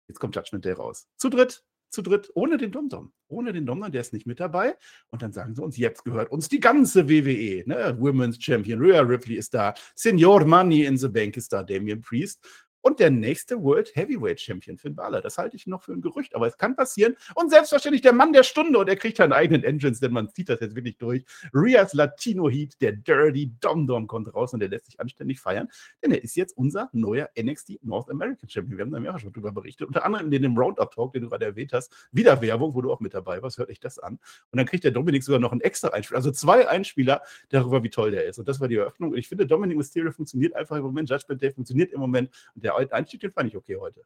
Jetzt 0.07 0.21
kommt 0.21 0.37
Judgment 0.37 0.67
Day 0.67 0.73
raus. 0.73 1.09
Zu 1.17 1.31
dritt, 1.31 1.65
zu 1.89 2.03
dritt, 2.03 2.31
ohne 2.35 2.59
den 2.59 2.73
Domdom. 2.73 3.11
Ohne 3.29 3.55
den 3.55 3.65
Domdom, 3.65 3.91
der 3.91 4.03
ist 4.03 4.13
nicht 4.13 4.27
mit 4.27 4.39
dabei. 4.39 4.77
Und 5.09 5.23
dann 5.23 5.33
sagen 5.33 5.55
sie 5.55 5.63
uns, 5.63 5.79
jetzt 5.79 6.05
gehört 6.05 6.31
uns 6.31 6.51
die 6.51 6.61
ganze 6.61 7.09
WWE. 7.09 7.65
Ne? 7.67 7.97
Women's 7.99 8.37
Champion, 8.39 8.83
Rhea 8.83 9.01
Ripley 9.01 9.37
ist 9.37 9.55
da, 9.55 9.73
Senior 9.95 10.45
Money 10.45 10.85
in 10.85 10.99
the 10.99 11.09
Bank 11.09 11.39
ist 11.39 11.55
da, 11.55 11.63
Damian 11.63 12.03
Priest 12.03 12.45
und 12.83 13.01
der 13.01 13.11
nächste 13.11 13.63
World 13.63 13.95
Heavyweight 13.95 14.41
Champion, 14.41 14.79
Finn 14.79 14.95
Balor. 14.95 15.21
Das 15.21 15.39
halte 15.39 15.57
ich 15.57 15.67
noch 15.67 15.83
für 15.83 15.93
ein 15.93 16.01
Gerücht, 16.01 16.35
aber 16.35 16.47
es 16.47 16.57
kann 16.57 16.77
passieren. 16.77 17.17
Und 17.35 17.51
selbstverständlich 17.51 18.03
der 18.03 18.13
Mann 18.13 18.33
der 18.33 18.43
Stunde 18.43 18.79
und 18.79 18.89
er 18.89 18.97
kriegt 18.97 19.21
einen 19.21 19.33
eigenen 19.33 19.65
Engines, 19.65 20.01
denn 20.01 20.13
man 20.13 20.29
zieht 20.31 20.49
das 20.49 20.61
jetzt 20.61 20.75
wirklich 20.75 20.99
durch. 20.99 21.25
Rias 21.53 21.95
Latino 21.95 22.49
Heat, 22.49 22.81
der 22.81 22.93
Dirty 22.93 23.53
Dom 23.61 23.87
Dom 23.87 24.07
kommt 24.07 24.33
raus 24.35 24.53
und 24.53 24.61
der 24.61 24.69
lässt 24.69 24.87
sich 24.87 25.01
anständig 25.01 25.41
feiern, 25.41 25.69
denn 26.03 26.13
er 26.13 26.23
ist 26.23 26.37
jetzt 26.37 26.57
unser 26.57 26.89
neuer 26.93 27.29
NXT 27.41 27.83
North 27.83 28.11
American 28.11 28.49
Champion. 28.49 28.79
Wir 28.79 28.85
haben 28.85 28.93
da 28.93 29.01
mehrfach 29.01 29.21
schon 29.21 29.33
drüber 29.33 29.53
berichtet, 29.53 29.87
unter 29.87 30.05
anderem 30.05 30.33
in 30.33 30.43
dem 30.43 30.57
Roundup 30.57 30.93
Talk, 30.95 31.13
den 31.13 31.23
du 31.23 31.29
gerade 31.29 31.47
erwähnt 31.47 31.73
hast. 31.73 31.93
Wieder 32.13 32.41
Werbung, 32.41 32.75
wo 32.75 32.81
du 32.81 32.93
auch 32.93 33.01
mit 33.01 33.15
dabei 33.15 33.43
warst, 33.43 33.59
hört 33.59 33.71
euch 33.71 33.81
das 33.81 33.99
an. 33.99 34.19
Und 34.51 34.57
dann 34.59 34.67
kriegt 34.67 34.85
der 34.85 34.91
Dominik 34.91 35.23
sogar 35.23 35.41
noch 35.41 35.53
einen 35.53 35.61
extra 35.61 35.89
Einspieler, 35.89 36.17
also 36.17 36.31
zwei 36.31 36.69
Einspieler 36.69 37.23
darüber, 37.51 37.83
wie 37.83 37.91
toll 37.91 38.11
der 38.11 38.25
ist. 38.25 38.39
Und 38.39 38.49
das 38.49 38.61
war 38.61 38.69
die 38.69 38.77
Eröffnung. 38.77 39.11
Und 39.11 39.19
ich 39.19 39.29
finde, 39.29 39.47
Dominic 39.47 39.77
Mysterio 39.77 40.13
funktioniert 40.13 40.55
einfach 40.55 40.77
im 40.77 40.83
Moment, 40.83 41.11
Judgment 41.11 41.43
Day 41.43 41.53
funktioniert 41.53 41.93
im 41.93 42.01
Moment 42.01 42.31
und 42.55 42.65
der 42.65 42.70
Einstieg, 42.75 43.21
den 43.21 43.33
fand 43.33 43.49
ich 43.49 43.57
okay 43.57 43.77
heute. 43.77 44.03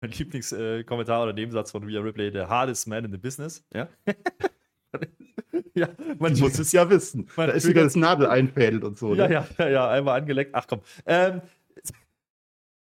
Mein 0.00 0.10
Lieblingskommentar 0.10 1.20
äh, 1.20 1.22
oder 1.22 1.32
Nebensatz 1.32 1.70
von 1.70 1.84
Rhea 1.84 2.00
Ripley, 2.00 2.32
der 2.32 2.48
hardest 2.48 2.88
man 2.88 3.04
in 3.04 3.12
the 3.12 3.18
business. 3.18 3.64
Ja. 3.72 3.88
ja, 5.74 5.88
man 6.18 6.36
muss 6.38 6.58
es 6.58 6.72
ja 6.72 6.90
wissen. 6.90 7.28
Da 7.36 7.46
ist 7.46 7.68
wieder 7.68 7.84
das 7.84 7.94
Nadel 7.94 8.26
einfädelt 8.26 8.82
und 8.82 8.98
so. 8.98 9.14
Ja, 9.14 9.28
ne? 9.28 9.34
ja, 9.34 9.46
ja, 9.58 9.68
ja, 9.68 9.90
einmal 9.90 10.20
angeleckt. 10.20 10.54
Ach 10.54 10.66
komm. 10.66 10.80
Ähm, 11.06 11.42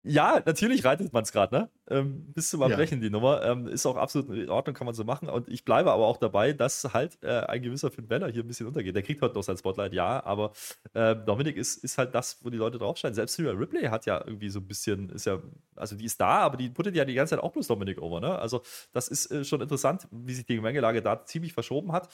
ja, 0.05 0.43
natürlich 0.45 0.85
reitet 0.85 1.13
man 1.13 1.23
es 1.23 1.31
gerade, 1.31 1.55
ne? 1.55 1.71
Ähm, 1.89 2.33
bis 2.33 2.51
zum 2.51 2.61
Erbrechen 2.63 2.99
ja. 2.99 3.05
die 3.05 3.11
Nummer. 3.11 3.43
Ähm, 3.45 3.69
ist 3.69 3.87
auch 3.87 3.97
absolut 3.97 4.37
in 4.37 4.51
Ordnung, 4.51 4.75
kann 4.75 4.85
man 4.85 4.95
so 4.95 5.05
machen. 5.05 5.29
Und 5.29 5.49
ich 5.49 5.65
bleibe 5.65 5.93
aber 5.93 6.07
auch 6.07 6.17
dabei, 6.17 6.53
dass 6.53 6.93
halt 6.93 7.23
äh, 7.23 7.29
ein 7.29 7.63
gewisser 7.63 7.91
Finn 7.91 8.09
Beller 8.09 8.29
hier 8.29 8.43
ein 8.43 8.49
bisschen 8.49 8.67
untergeht. 8.67 8.97
Der 8.97 9.03
kriegt 9.03 9.23
heute 9.23 9.37
noch 9.37 9.45
sein 9.45 9.57
Spotlight, 9.57 9.93
ja, 9.93 10.25
aber 10.25 10.53
äh, 10.95 11.15
Dominik 11.15 11.57
ist, 11.57 11.85
ist 11.85 11.99
halt 11.99 12.15
das, 12.17 12.39
wo 12.43 12.51
die 12.51 12.57
Leute 12.57 12.79
draufscheinen. 12.79 13.15
Selbst 13.15 13.39
Rhea 13.39 13.53
Ripley 13.53 13.85
hat 13.85 14.07
ja 14.07 14.21
irgendwie 14.27 14.49
so 14.49 14.59
ein 14.59 14.67
bisschen, 14.67 15.09
ist 15.11 15.27
ja, 15.27 15.39
also 15.77 15.95
die 15.95 16.07
ist 16.07 16.21
da, 16.21 16.41
aber 16.41 16.57
die 16.57 16.69
puttet 16.69 16.97
ja 16.97 17.05
die 17.05 17.15
ganze 17.15 17.37
Zeit 17.37 17.45
auch 17.45 17.53
bloß 17.53 17.69
Dominik 17.69 18.03
over, 18.03 18.21
ne? 18.21 18.37
Also 18.37 18.63
das 18.93 19.07
ist 19.07 19.31
äh, 19.31 19.45
schon 19.45 19.61
interessant, 19.61 20.09
wie 20.11 20.35
sich 20.35 20.47
die 20.47 20.57
Gemengelage 20.57 21.01
da 21.01 21.25
ziemlich 21.25 21.53
verschoben 21.53 21.93
hat. 21.93 22.09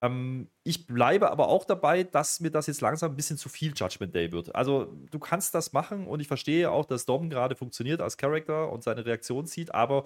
Ähm, 0.00 0.48
ich 0.62 0.86
bleibe 0.86 1.30
aber 1.30 1.48
auch 1.48 1.66
dabei, 1.66 2.02
dass 2.02 2.40
mir 2.40 2.50
das 2.50 2.66
jetzt 2.66 2.80
langsam 2.80 3.12
ein 3.12 3.16
bisschen 3.16 3.36
zu 3.36 3.50
viel 3.50 3.74
Judgment 3.76 4.14
Day 4.14 4.32
wird. 4.32 4.54
Also 4.54 4.96
du 5.10 5.18
kannst 5.18 5.54
das 5.54 5.74
machen 5.74 6.06
und 6.06 6.20
ich 6.20 6.28
verstehe 6.28 6.70
auch, 6.70 6.86
dass 6.86 7.04
Dom 7.04 7.25
gerade 7.30 7.56
funktioniert 7.56 8.00
als 8.00 8.16
Charakter 8.16 8.72
und 8.72 8.82
seine 8.82 9.04
Reaktion 9.04 9.46
zieht, 9.46 9.74
aber 9.74 10.04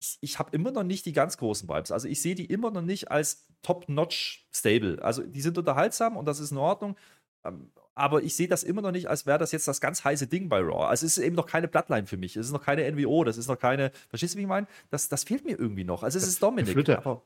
ich, 0.00 0.18
ich 0.20 0.38
habe 0.38 0.50
immer 0.52 0.70
noch 0.70 0.84
nicht 0.84 1.06
die 1.06 1.12
ganz 1.12 1.36
großen 1.38 1.68
Vibes. 1.68 1.90
Also 1.90 2.08
ich 2.08 2.22
sehe 2.22 2.34
die 2.34 2.46
immer 2.46 2.70
noch 2.70 2.82
nicht 2.82 3.10
als 3.10 3.46
Top-Notch-Stable. 3.62 5.02
Also 5.02 5.22
die 5.22 5.40
sind 5.40 5.58
unterhaltsam 5.58 6.16
und 6.16 6.26
das 6.26 6.40
ist 6.40 6.52
in 6.52 6.58
Ordnung. 6.58 6.96
Ähm, 7.44 7.70
aber 7.94 8.22
ich 8.22 8.36
sehe 8.36 8.46
das 8.46 8.62
immer 8.62 8.80
noch 8.80 8.92
nicht, 8.92 9.08
als 9.08 9.26
wäre 9.26 9.38
das 9.38 9.50
jetzt 9.50 9.66
das 9.66 9.80
ganz 9.80 10.04
heiße 10.04 10.28
Ding 10.28 10.48
bei 10.48 10.60
Raw. 10.60 10.86
Also 10.86 11.04
es 11.04 11.16
ist 11.16 11.24
eben 11.24 11.34
noch 11.34 11.46
keine 11.46 11.66
Bloodline 11.66 12.06
für 12.06 12.16
mich. 12.16 12.36
Es 12.36 12.46
ist 12.46 12.52
noch 12.52 12.62
keine 12.62 12.88
NWO, 12.92 13.24
das 13.24 13.36
ist 13.36 13.48
noch 13.48 13.58
keine. 13.58 13.90
Verstehst 14.08 14.34
du, 14.34 14.38
wie 14.38 14.42
ich 14.42 14.48
meine? 14.48 14.68
Das, 14.90 15.08
das 15.08 15.24
fehlt 15.24 15.44
mir 15.44 15.58
irgendwie 15.58 15.82
noch. 15.82 16.04
Also 16.04 16.18
es 16.18 16.28
ist 16.28 16.40
Dominik. 16.40 16.72
Flitter, 16.72 16.98
aber 16.98 17.22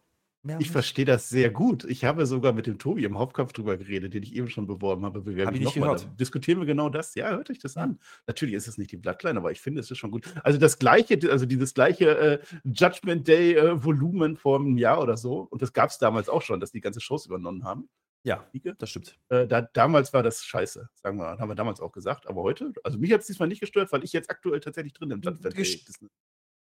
ich 0.59 0.71
verstehe 0.71 1.05
das 1.05 1.29
sehr 1.29 1.51
gut. 1.51 1.85
Ich 1.85 2.05
habe 2.05 2.27
sogar 2.27 2.53
mit 2.53 2.67
dem 2.67 2.79
Tobi 2.79 3.05
im 3.05 3.17
Hauptkampf 3.17 3.53
drüber 3.53 3.77
geredet, 3.77 4.15
den 4.15 4.25
ich 4.25 4.35
eben 4.35 4.49
schon 4.49 4.67
beworben 4.67 5.05
habe. 5.05 5.21
Habe 5.21 5.55
ich 5.57 5.61
nicht 5.61 5.75
gehört. 5.75 6.09
Diskutieren 6.19 6.59
wir 6.59 6.67
genau 6.67 6.89
das. 6.89 7.15
Ja, 7.15 7.31
hört 7.31 7.49
euch 7.51 7.61
das 7.61 7.77
an. 7.77 8.01
Natürlich 8.27 8.55
ist 8.55 8.67
es 8.67 8.77
nicht 8.77 8.91
die 8.91 8.97
Bloodline, 8.97 9.39
aber 9.39 9.53
ich 9.53 9.61
finde, 9.61 9.81
es 9.81 9.91
ist 9.91 9.99
schon 9.99 10.11
gut. 10.11 10.25
Also 10.43 10.59
das 10.59 10.79
gleiche, 10.79 11.19
also 11.31 11.47
dieses 11.47 11.75
gleiche 11.75 12.19
äh, 12.19 12.39
Judgment 12.65 13.29
Day 13.29 13.55
äh, 13.55 13.85
Volumen 13.85 14.37
vor 14.37 14.59
einem 14.59 14.79
Jahr 14.79 15.01
oder 15.01 15.17
so. 15.17 15.47
Und 15.51 15.63
das 15.63 15.73
gab 15.73 15.91
es 15.91 15.99
damals 15.99 16.29
auch 16.29 16.43
schon, 16.43 16.59
dass 16.59 16.73
die 16.73 16.81
ganze 16.81 17.01
Shows 17.01 17.27
übernommen 17.27 17.65
haben. 17.65 17.89
Ja, 18.25 18.49
das 18.79 18.91
stimmt. 18.91 19.19
Äh, 19.31 19.49
da, 19.49 19.63
damals 19.63 20.13
war 20.13 20.23
das 20.23 20.45
scheiße, 20.45 20.89
sagen 20.95 21.19
wir, 21.19 21.39
haben 21.39 21.49
wir 21.49 21.57
damals 21.57 21.81
auch 21.81 21.91
gesagt. 21.93 22.29
Aber 22.29 22.43
heute, 22.43 22.73
also 22.85 22.99
mich 22.99 23.13
hat 23.13 23.21
es 23.21 23.27
diesmal 23.27 23.49
nicht 23.49 23.61
gestört, 23.61 23.91
weil 23.93 24.05
ich 24.05 24.13
jetzt 24.13 24.31
aktuell 24.31 24.61
tatsächlich 24.61 24.93
drin 24.93 25.11
im 25.11 25.21
Judgment 25.21 25.45
Day. 25.45 25.81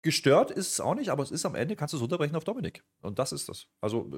Gestört 0.02 0.50
ist 0.50 0.72
es 0.72 0.80
auch 0.80 0.96
nicht, 0.96 1.10
aber 1.10 1.24
es 1.24 1.32
ist 1.32 1.46
am 1.46 1.56
Ende, 1.56 1.76
kannst 1.76 1.94
du 1.94 1.98
es 1.98 2.02
runterbrechen 2.02 2.36
auf 2.36 2.46
Dominik. 2.46 2.84
Und 3.02 3.20
das 3.20 3.34
ist 3.34 3.50
das. 3.50 3.68
Also 3.82 4.10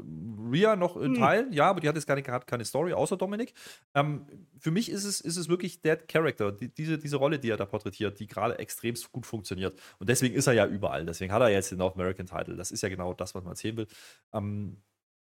Ria 0.51 0.75
noch 0.75 0.95
in 0.95 1.13
hm. 1.13 1.15
Teilen, 1.15 1.53
ja, 1.53 1.69
aber 1.69 1.79
die 1.79 1.87
hat 1.87 1.95
jetzt 1.95 2.05
keine, 2.05 2.21
keine 2.21 2.65
Story 2.65 2.93
außer 2.93 3.17
Dominik. 3.17 3.53
Ähm, 3.95 4.27
für 4.59 4.69
mich 4.69 4.91
ist 4.91 5.05
es, 5.05 5.21
ist 5.21 5.37
es 5.37 5.49
wirklich 5.49 5.81
der 5.81 5.97
Character, 5.97 6.51
die, 6.51 6.71
diese, 6.71 6.99
diese 6.99 7.17
Rolle, 7.17 7.39
die 7.39 7.49
er 7.49 7.57
da 7.57 7.65
porträtiert, 7.65 8.19
die 8.19 8.27
gerade 8.27 8.59
extrem 8.59 8.93
gut 9.11 9.25
funktioniert. 9.25 9.79
Und 9.97 10.07
deswegen 10.07 10.35
ist 10.35 10.45
er 10.45 10.53
ja 10.53 10.67
überall. 10.67 11.03
Deswegen 11.05 11.33
hat 11.33 11.41
er 11.41 11.49
jetzt 11.49 11.71
den 11.71 11.79
North 11.79 11.95
American 11.95 12.27
Title. 12.27 12.55
Das 12.55 12.69
ist 12.69 12.83
ja 12.83 12.89
genau 12.89 13.13
das, 13.15 13.33
was 13.33 13.43
man 13.43 13.53
erzählen 13.53 13.77
will. 13.77 13.87
Ähm, 14.33 14.77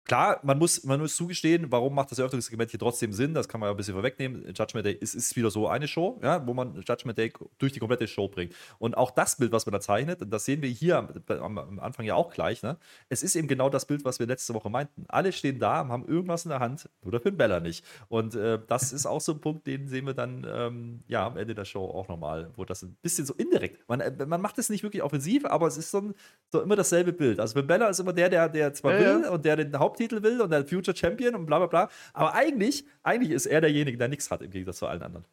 Klar, 0.08 0.40
man 0.42 0.58
muss, 0.58 0.86
man 0.86 1.02
muss 1.02 1.18
zugestehen, 1.18 1.70
warum 1.70 1.94
macht 1.94 2.12
das 2.12 2.20
Eröffnungssegment 2.20 2.72
hier 2.72 2.80
trotzdem 2.80 3.12
Sinn? 3.12 3.34
Das 3.34 3.50
kann 3.50 3.60
man 3.60 3.68
ja 3.68 3.72
ein 3.72 3.78
bisschen 3.78 3.94
vorwegnehmen. 3.94 4.46
Judgment 4.58 4.86
Day 4.86 4.94
ist, 4.94 5.14
ist 5.14 5.36
wieder 5.36 5.52
so 5.52 5.68
eine 5.68 5.86
Show, 5.86 6.18
ja, 6.24 6.48
wo 6.48 6.54
man 6.54 6.82
Judgment 6.88 7.18
Day 7.18 7.34
durch 7.58 7.74
die 7.74 7.80
komplette 7.80 8.08
Show 8.08 8.30
bringt. 8.30 8.54
Und 8.80 8.96
auch 8.96 9.12
das 9.12 9.36
Bild, 9.36 9.52
was 9.52 9.66
man 9.66 9.74
da 9.74 9.82
zeichnet, 9.82 10.22
das 10.26 10.46
sehen 10.46 10.62
wir 10.62 10.70
hier 10.70 10.98
am, 11.28 11.58
am 11.58 11.80
Anfang 11.80 12.06
ja 12.06 12.16
auch 12.16 12.32
gleich, 12.32 12.64
ne? 12.64 12.78
es 13.10 13.22
ist 13.22 13.36
eben 13.36 13.50
genau 13.50 13.70
das 13.70 13.86
Bild, 13.86 14.06
was 14.06 14.20
wir 14.20 14.28
letzte 14.28 14.54
Woche 14.54 14.70
meinten. 14.70 15.04
Alle 15.10 15.34
stehen 15.34 15.60
da, 15.60 15.86
haben 15.86 16.08
irgendwas 16.08 16.46
in 16.46 16.50
der 16.50 16.62
Hand, 16.62 16.90
nur 17.02 17.12
der 17.12 17.20
Finn 17.20 17.36
Bella 17.36 17.60
nicht. 17.60 17.84
Und 18.08 18.34
äh, 18.34 18.60
das 18.66 18.94
ist 18.94 19.06
auch 19.06 19.20
so 19.20 19.34
ein 19.34 19.42
Punkt, 19.42 19.68
den 19.68 19.90
sehen 19.90 20.06
wir 20.06 20.14
dann 20.14 20.48
ähm, 20.50 21.04
ja, 21.10 21.28
am 21.28 21.36
Ende 21.36 21.54
der 21.54 21.66
Show 21.66 21.84
auch 21.84 22.08
nochmal, 22.08 22.50
wo 22.56 22.64
das 22.64 22.82
ein 22.82 22.96
bisschen 23.02 23.26
so 23.26 23.34
indirekt, 23.34 23.84
man, 23.90 24.00
äh, 24.00 24.26
man 24.26 24.40
macht 24.40 24.58
es 24.58 24.70
nicht 24.70 24.84
wirklich 24.84 25.04
offensiv, 25.04 25.44
aber 25.44 25.68
es 25.68 25.76
ist 25.76 25.92
so, 25.92 25.98
ein, 25.98 26.14
so 26.50 26.62
immer 26.62 26.78
dasselbe 26.78 27.12
Bild. 27.12 27.42
Also 27.42 27.56
Finn 27.56 27.68
Bella 27.68 27.90
ist 27.90 28.00
immer 28.00 28.14
der, 28.14 28.30
der, 28.30 28.48
der 28.48 28.74
zwar 28.74 28.94
ja, 28.94 29.00
will 29.00 29.24
ja. 29.24 29.32
und 29.32 29.44
der 29.44 29.58
den 29.58 29.78
Haupt 29.78 29.97
Titel 29.98 30.24
will 30.24 30.42
und 30.42 30.50
der 30.50 30.66
Future 30.66 30.96
Champion 30.96 31.36
und 31.36 31.46
bla 31.46 31.58
bla 31.58 31.68
bla. 31.68 31.90
Aber 32.14 32.34
eigentlich, 32.34 32.86
eigentlich 33.04 33.32
ist 33.32 33.46
er 33.46 33.62
derjenige, 33.62 33.98
der 33.98 34.08
nichts 34.08 34.32
hat 34.32 34.42
im 34.42 34.52
Gegensatz 34.52 34.78
zu 34.78 34.88
allen 34.88 35.02
anderen. 35.02 35.26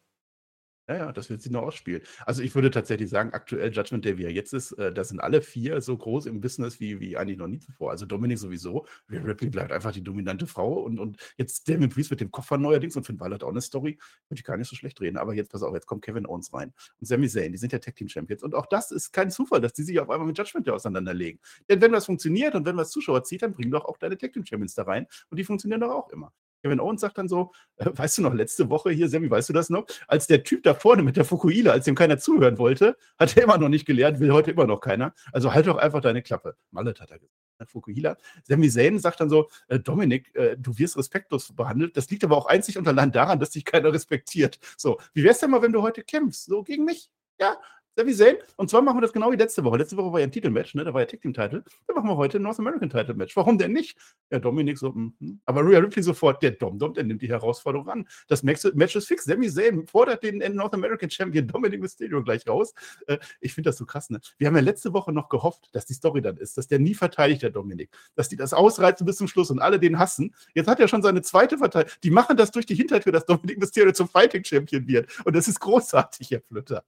Ja, 0.87 0.97
ja, 0.97 1.11
das 1.11 1.31
wird 1.31 1.41
sich 1.41 1.51
noch 1.51 1.63
ausspielen. 1.63 2.03
Also 2.27 2.43
ich 2.43 2.53
würde 2.53 2.69
tatsächlich 2.69 3.09
sagen, 3.09 3.33
aktuell 3.33 3.73
Judgment 3.73 4.05
Day, 4.05 4.19
wie 4.19 4.25
er 4.25 4.31
jetzt 4.31 4.53
ist, 4.53 4.71
äh, 4.73 4.93
da 4.93 5.03
sind 5.03 5.19
alle 5.19 5.41
vier 5.41 5.81
so 5.81 5.97
groß 5.97 6.27
im 6.27 6.41
Business 6.41 6.79
wie, 6.79 6.99
wie 6.99 7.17
eigentlich 7.17 7.39
noch 7.39 7.47
nie 7.47 7.57
zuvor. 7.57 7.89
Also 7.89 8.05
Dominik 8.05 8.37
sowieso, 8.37 8.85
Ripley 9.09 9.49
bleibt 9.49 9.71
einfach 9.71 9.91
die 9.91 10.03
dominante 10.03 10.45
Frau 10.45 10.73
und, 10.73 10.99
und 10.99 11.17
jetzt 11.37 11.67
Damien 11.67 11.89
Priest 11.89 12.11
mit 12.11 12.21
dem 12.21 12.29
Koffer 12.29 12.59
neuerdings 12.59 12.95
und 12.95 13.03
Finn 13.03 13.17
Balor 13.17 13.35
hat 13.35 13.43
auch 13.43 13.49
eine 13.49 13.61
Story, 13.61 13.97
würde 14.29 14.39
ich 14.39 14.43
gar 14.43 14.57
nicht 14.57 14.69
so 14.69 14.75
schlecht 14.75 15.01
reden. 15.01 15.17
Aber 15.17 15.33
jetzt, 15.33 15.51
pass 15.51 15.63
auf, 15.63 15.73
jetzt 15.73 15.87
kommt 15.87 16.03
Kevin 16.03 16.27
Owens 16.27 16.53
rein 16.53 16.71
und 16.99 17.07
Sami 17.07 17.27
Zayn, 17.27 17.51
die 17.51 17.57
sind 17.57 17.73
ja 17.73 17.79
Tag 17.79 17.95
Team 17.95 18.07
Champions 18.07 18.43
und 18.43 18.53
auch 18.53 18.67
das 18.67 18.91
ist 18.91 19.11
kein 19.11 19.31
Zufall, 19.31 19.61
dass 19.61 19.73
die 19.73 19.83
sich 19.83 19.99
auf 19.99 20.11
einmal 20.11 20.27
mit 20.27 20.37
Judgment 20.37 20.67
Day 20.67 20.71
auseinanderlegen. 20.71 21.41
Denn 21.67 21.81
wenn 21.81 21.93
das 21.93 22.05
funktioniert 22.05 22.53
und 22.53 22.63
wenn 22.67 22.77
was 22.77 22.91
Zuschauer 22.91 23.23
zieht, 23.23 23.41
dann 23.41 23.53
bringen 23.53 23.71
doch 23.71 23.85
auch 23.85 23.97
deine 23.97 24.19
Tag 24.19 24.33
Team 24.33 24.45
Champions 24.45 24.75
da 24.75 24.83
rein 24.83 25.07
und 25.31 25.39
die 25.39 25.43
funktionieren 25.43 25.81
doch 25.81 25.89
auch 25.89 26.09
immer. 26.11 26.31
Kevin 26.65 26.79
Owens 26.79 27.01
sagt 27.01 27.19
dann 27.19 27.27
so, 27.27 27.51
äh, 27.75 27.85
weißt 27.93 28.17
du 28.17 28.21
noch, 28.23 28.33
letzte 28.33 28.71
Woche 28.71 28.89
hier, 28.89 29.07
Sammy, 29.07 29.29
weißt 29.29 29.49
du 29.49 29.53
das 29.53 29.69
noch? 29.69 29.85
Als 30.07 30.25
der 30.25 30.43
Typ 30.43 30.63
da 30.63 30.73
vorne 30.73 31.03
mit 31.03 31.15
der 31.15 31.23
Fukuila, 31.23 31.71
als 31.71 31.85
dem 31.85 31.93
keiner 31.93 32.17
zuhören 32.17 32.57
wollte, 32.57 32.97
hat 33.19 33.37
er 33.37 33.43
immer 33.43 33.59
noch 33.59 33.69
nicht 33.69 33.85
gelernt, 33.85 34.19
will 34.19 34.31
heute 34.31 34.49
immer 34.49 34.65
noch 34.65 34.79
keiner. 34.79 35.13
Also 35.31 35.53
halt 35.53 35.67
doch 35.67 35.77
einfach 35.77 36.01
deine 36.01 36.23
Klappe. 36.23 36.55
Mallet 36.71 36.99
hat 36.99 37.11
er 37.11 37.19
gesagt. 37.19 37.71
Fukuhila. 37.71 38.17
Sami 38.43 38.67
Zayn 38.67 38.97
sagt 38.97 39.21
dann 39.21 39.29
so, 39.29 39.47
äh, 39.67 39.79
Dominik, 39.79 40.35
äh, 40.35 40.57
du 40.57 40.77
wirst 40.79 40.97
respektlos 40.97 41.55
behandelt. 41.55 41.95
Das 41.95 42.09
liegt 42.09 42.23
aber 42.23 42.35
auch 42.35 42.47
einzig 42.47 42.79
und 42.79 42.87
allein 42.87 43.11
daran, 43.11 43.39
dass 43.39 43.51
dich 43.51 43.63
keiner 43.63 43.93
respektiert. 43.93 44.59
So, 44.75 44.97
wie 45.13 45.23
wär's 45.23 45.39
denn 45.39 45.51
mal, 45.51 45.61
wenn 45.61 45.71
du 45.71 45.83
heute 45.83 46.03
kämpfst? 46.03 46.45
So 46.45 46.63
gegen 46.63 46.83
mich? 46.83 47.11
Ja, 47.39 47.57
Sami 47.97 48.13
Zayn. 48.13 48.35
Und 48.57 48.69
zwar 48.69 48.81
machen 48.81 48.97
wir 48.97 49.01
das 49.01 49.13
genau 49.13 49.31
wie 49.31 49.37
letzte 49.37 49.63
Woche. 49.63 49.77
Letzte 49.77 49.95
Woche 49.95 50.11
war 50.11 50.19
ja 50.19 50.25
ein 50.25 50.31
Titelmatch, 50.31 50.75
ne? 50.75 50.83
Da 50.83 50.93
war 50.93 51.01
ja 51.01 51.07
Tag 51.07 51.21
Team 51.21 51.33
Title. 51.33 51.63
Dann 51.87 51.95
machen 51.95 52.09
wir 52.09 52.17
heute 52.17 52.39
ein 52.39 52.41
North 52.41 52.59
American 52.59 52.89
Title 52.89 53.13
Match. 53.13 53.35
Warum 53.37 53.57
denn 53.57 53.71
nicht? 53.71 53.97
Ja, 54.31 54.39
Dominik 54.39 54.77
so, 54.77 54.89
mm. 54.89 55.39
aber 55.45 55.65
Rhea 55.65 55.79
Ripley 55.79 56.03
sofort, 56.03 56.43
der 56.43 56.51
Dom 56.51 56.77
Dom, 56.77 56.93
der 56.93 57.05
nimmt 57.05 57.21
die 57.21 57.29
Herausforderung 57.29 57.87
an. 57.87 58.07
Das 58.27 58.43
Match 58.43 58.65
ist 58.65 59.07
fix. 59.07 59.23
Sami 59.23 59.49
Zayn 59.49 59.87
fordert 59.87 60.23
den 60.23 60.39
North 60.55 60.73
American 60.73 61.09
Champion 61.09 61.47
Dominic 61.47 61.79
Mysterio 61.79 62.21
gleich 62.21 62.45
raus. 62.47 62.73
Äh, 63.07 63.17
ich 63.39 63.53
finde 63.53 63.69
das 63.69 63.77
so 63.77 63.85
krass, 63.85 64.09
ne? 64.09 64.19
Wir 64.37 64.47
haben 64.47 64.55
ja 64.55 64.61
letzte 64.61 64.91
Woche 64.91 65.13
noch 65.13 65.29
gehofft, 65.29 65.69
dass 65.71 65.85
die 65.85 65.93
Story 65.93 66.21
dann 66.21 66.35
ist, 66.37 66.57
dass 66.57 66.67
der 66.67 66.79
nie 66.79 66.95
verteidigt, 66.95 67.43
der 67.43 67.51
Dominik. 67.51 67.91
Dass 68.15 68.27
die 68.27 68.35
das 68.35 68.53
ausreizen 68.53 69.05
bis 69.05 69.15
zum 69.17 69.27
Schluss 69.27 69.51
und 69.51 69.59
alle 69.59 69.79
den 69.79 69.99
hassen. 69.99 70.35
Jetzt 70.53 70.67
hat 70.67 70.81
er 70.81 70.89
schon 70.89 71.01
seine 71.01 71.21
zweite 71.21 71.57
Verteidigung. 71.57 71.95
Die 72.03 72.11
machen 72.11 72.35
das 72.35 72.51
durch 72.51 72.65
die 72.65 72.75
Hintertür, 72.75 73.13
dass 73.13 73.25
Dominic 73.25 73.57
Mysterio 73.57 73.93
zum 73.93 74.09
Fighting 74.09 74.43
Champion 74.43 74.85
wird. 74.85 75.09
Und 75.25 75.33
das 75.33 75.47
ist 75.47 75.61
großartig, 75.61 76.31
Herr 76.31 76.41
Flütter. 76.41 76.83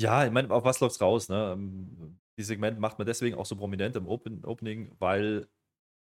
Ja, 0.00 0.24
ich 0.24 0.30
meine, 0.32 0.50
auf 0.50 0.64
was 0.64 0.80
läuft's 0.80 1.00
raus, 1.00 1.28
ne? 1.28 1.52
Ähm, 1.54 2.18
dieses 2.38 2.48
Segment 2.48 2.78
macht 2.80 2.98
man 2.98 3.06
deswegen 3.06 3.36
auch 3.36 3.44
so 3.44 3.54
prominent 3.56 3.96
im 3.96 4.06
Open 4.08 4.44
Opening, 4.46 4.92
weil 4.98 5.46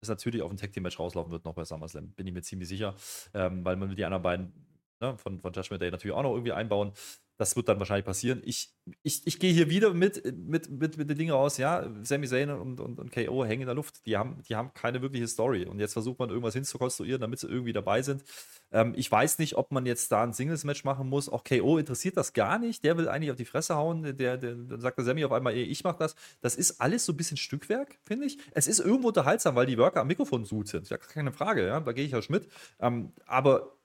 es 0.03 0.09
natürlich 0.09 0.43
auf 0.43 0.51
ein 0.51 0.57
Tag 0.57 0.73
Team 0.73 0.85
Match 0.85 0.99
rauslaufen 0.99 1.33
wird, 1.33 1.45
noch 1.45 1.55
bei 1.55 1.65
SummerSlam. 1.65 2.13
Bin 2.15 2.27
ich 2.27 2.35
mir 2.35 2.43
ziemlich 2.43 2.69
sicher. 2.69 2.97
Ähm, 3.35 3.65
weil 3.65 3.77
man 3.77 3.95
die 3.97 4.05
anderen 4.05 4.23
beiden 4.23 4.53
ne, 5.01 5.19
von, 5.19 5.41
von 5.41 5.53
Judgment 5.53 5.83
Day 5.83 5.91
natürlich 5.91 6.17
auch 6.17 6.23
noch 6.23 6.33
irgendwie 6.35 6.53
einbauen. 6.53 6.93
Das 7.37 7.57
wird 7.57 7.69
dann 7.69 7.79
wahrscheinlich 7.81 8.05
passieren. 8.05 8.41
Ich, 8.45 8.73
ich, 9.03 9.27
ich 9.27 9.41
gehe 9.41 9.53
hier 9.53 9.69
wieder 9.69 9.93
mit, 9.93 10.23
mit, 10.37 10.71
mit, 10.71 10.97
mit 10.97 11.11
den 11.11 11.19
Dingen 11.19 11.33
raus, 11.33 11.57
ja. 11.59 11.91
Sami 12.03 12.29
Zayn 12.29 12.51
und, 12.51 12.81
und, 12.81 13.01
und 13.01 13.11
KO 13.11 13.45
hängen 13.45 13.63
in 13.63 13.67
der 13.67 13.75
Luft. 13.75 14.07
Die 14.07 14.17
haben, 14.17 14.41
die 14.49 14.55
haben 14.55 14.73
keine 14.73 15.03
wirkliche 15.03 15.27
Story. 15.27 15.65
Und 15.67 15.81
jetzt 15.81 15.95
versucht 15.95 16.19
man 16.21 16.29
irgendwas 16.31 16.55
hinzukonstruieren, 16.55 17.21
damit 17.21 17.41
sie 17.41 17.49
irgendwie 17.49 17.73
dabei 17.73 18.03
sind. 18.03 18.23
Ähm, 18.71 18.95
ich 18.97 19.11
weiß 19.11 19.39
nicht, 19.39 19.57
ob 19.57 19.73
man 19.73 19.85
jetzt 19.85 20.13
da 20.13 20.23
ein 20.23 20.33
Singles-Match 20.33 20.85
machen 20.85 21.09
muss. 21.09 21.29
Auch 21.29 21.43
KO 21.43 21.79
interessiert 21.79 22.17
das 22.17 22.33
gar 22.35 22.59
nicht. 22.59 22.85
Der 22.85 22.97
will 22.97 23.09
eigentlich 23.09 23.33
auf 23.33 23.37
die 23.37 23.45
Fresse 23.45 23.75
hauen. 23.75 24.03
Der, 24.03 24.37
der, 24.37 24.37
der 24.37 24.81
sagt 24.81 24.99
der 24.99 25.05
Sammy 25.05 25.25
auf 25.25 25.33
einmal, 25.33 25.55
ey, 25.55 25.65
ich 25.65 25.83
mach 25.83 25.97
das. 25.97 26.15
Das 26.41 26.55
ist 26.55 26.81
alles 26.81 27.05
so 27.05 27.13
ein 27.13 27.17
bisschen 27.17 27.37
Stückwerk, 27.37 27.99
finde 28.05 28.27
ich. 28.27 28.39
Es 28.53 28.69
ist 28.69 28.79
irgendwo 28.79 29.09
unterhaltsam, 29.09 29.57
weil 29.57 29.67
die 29.67 29.79
Worker 29.79 30.01
am 30.01 30.07
Mikrofon 30.07 30.45
gut 30.45 30.69
sind. 30.69 30.89
Ja, 30.89 30.99
keine 30.99 31.33
Frage, 31.33 31.67
ja. 31.67 31.81
Da 31.81 31.93
gehe 31.93 32.05
ich 32.05 32.13
ja 32.13 32.21
mit. 32.29 32.49
Ähm, 32.79 33.13
aber 33.27 33.77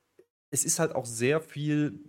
es 0.52 0.66
ist 0.66 0.80
halt 0.80 0.94
auch 0.96 1.06
sehr 1.06 1.42
viel 1.42 2.00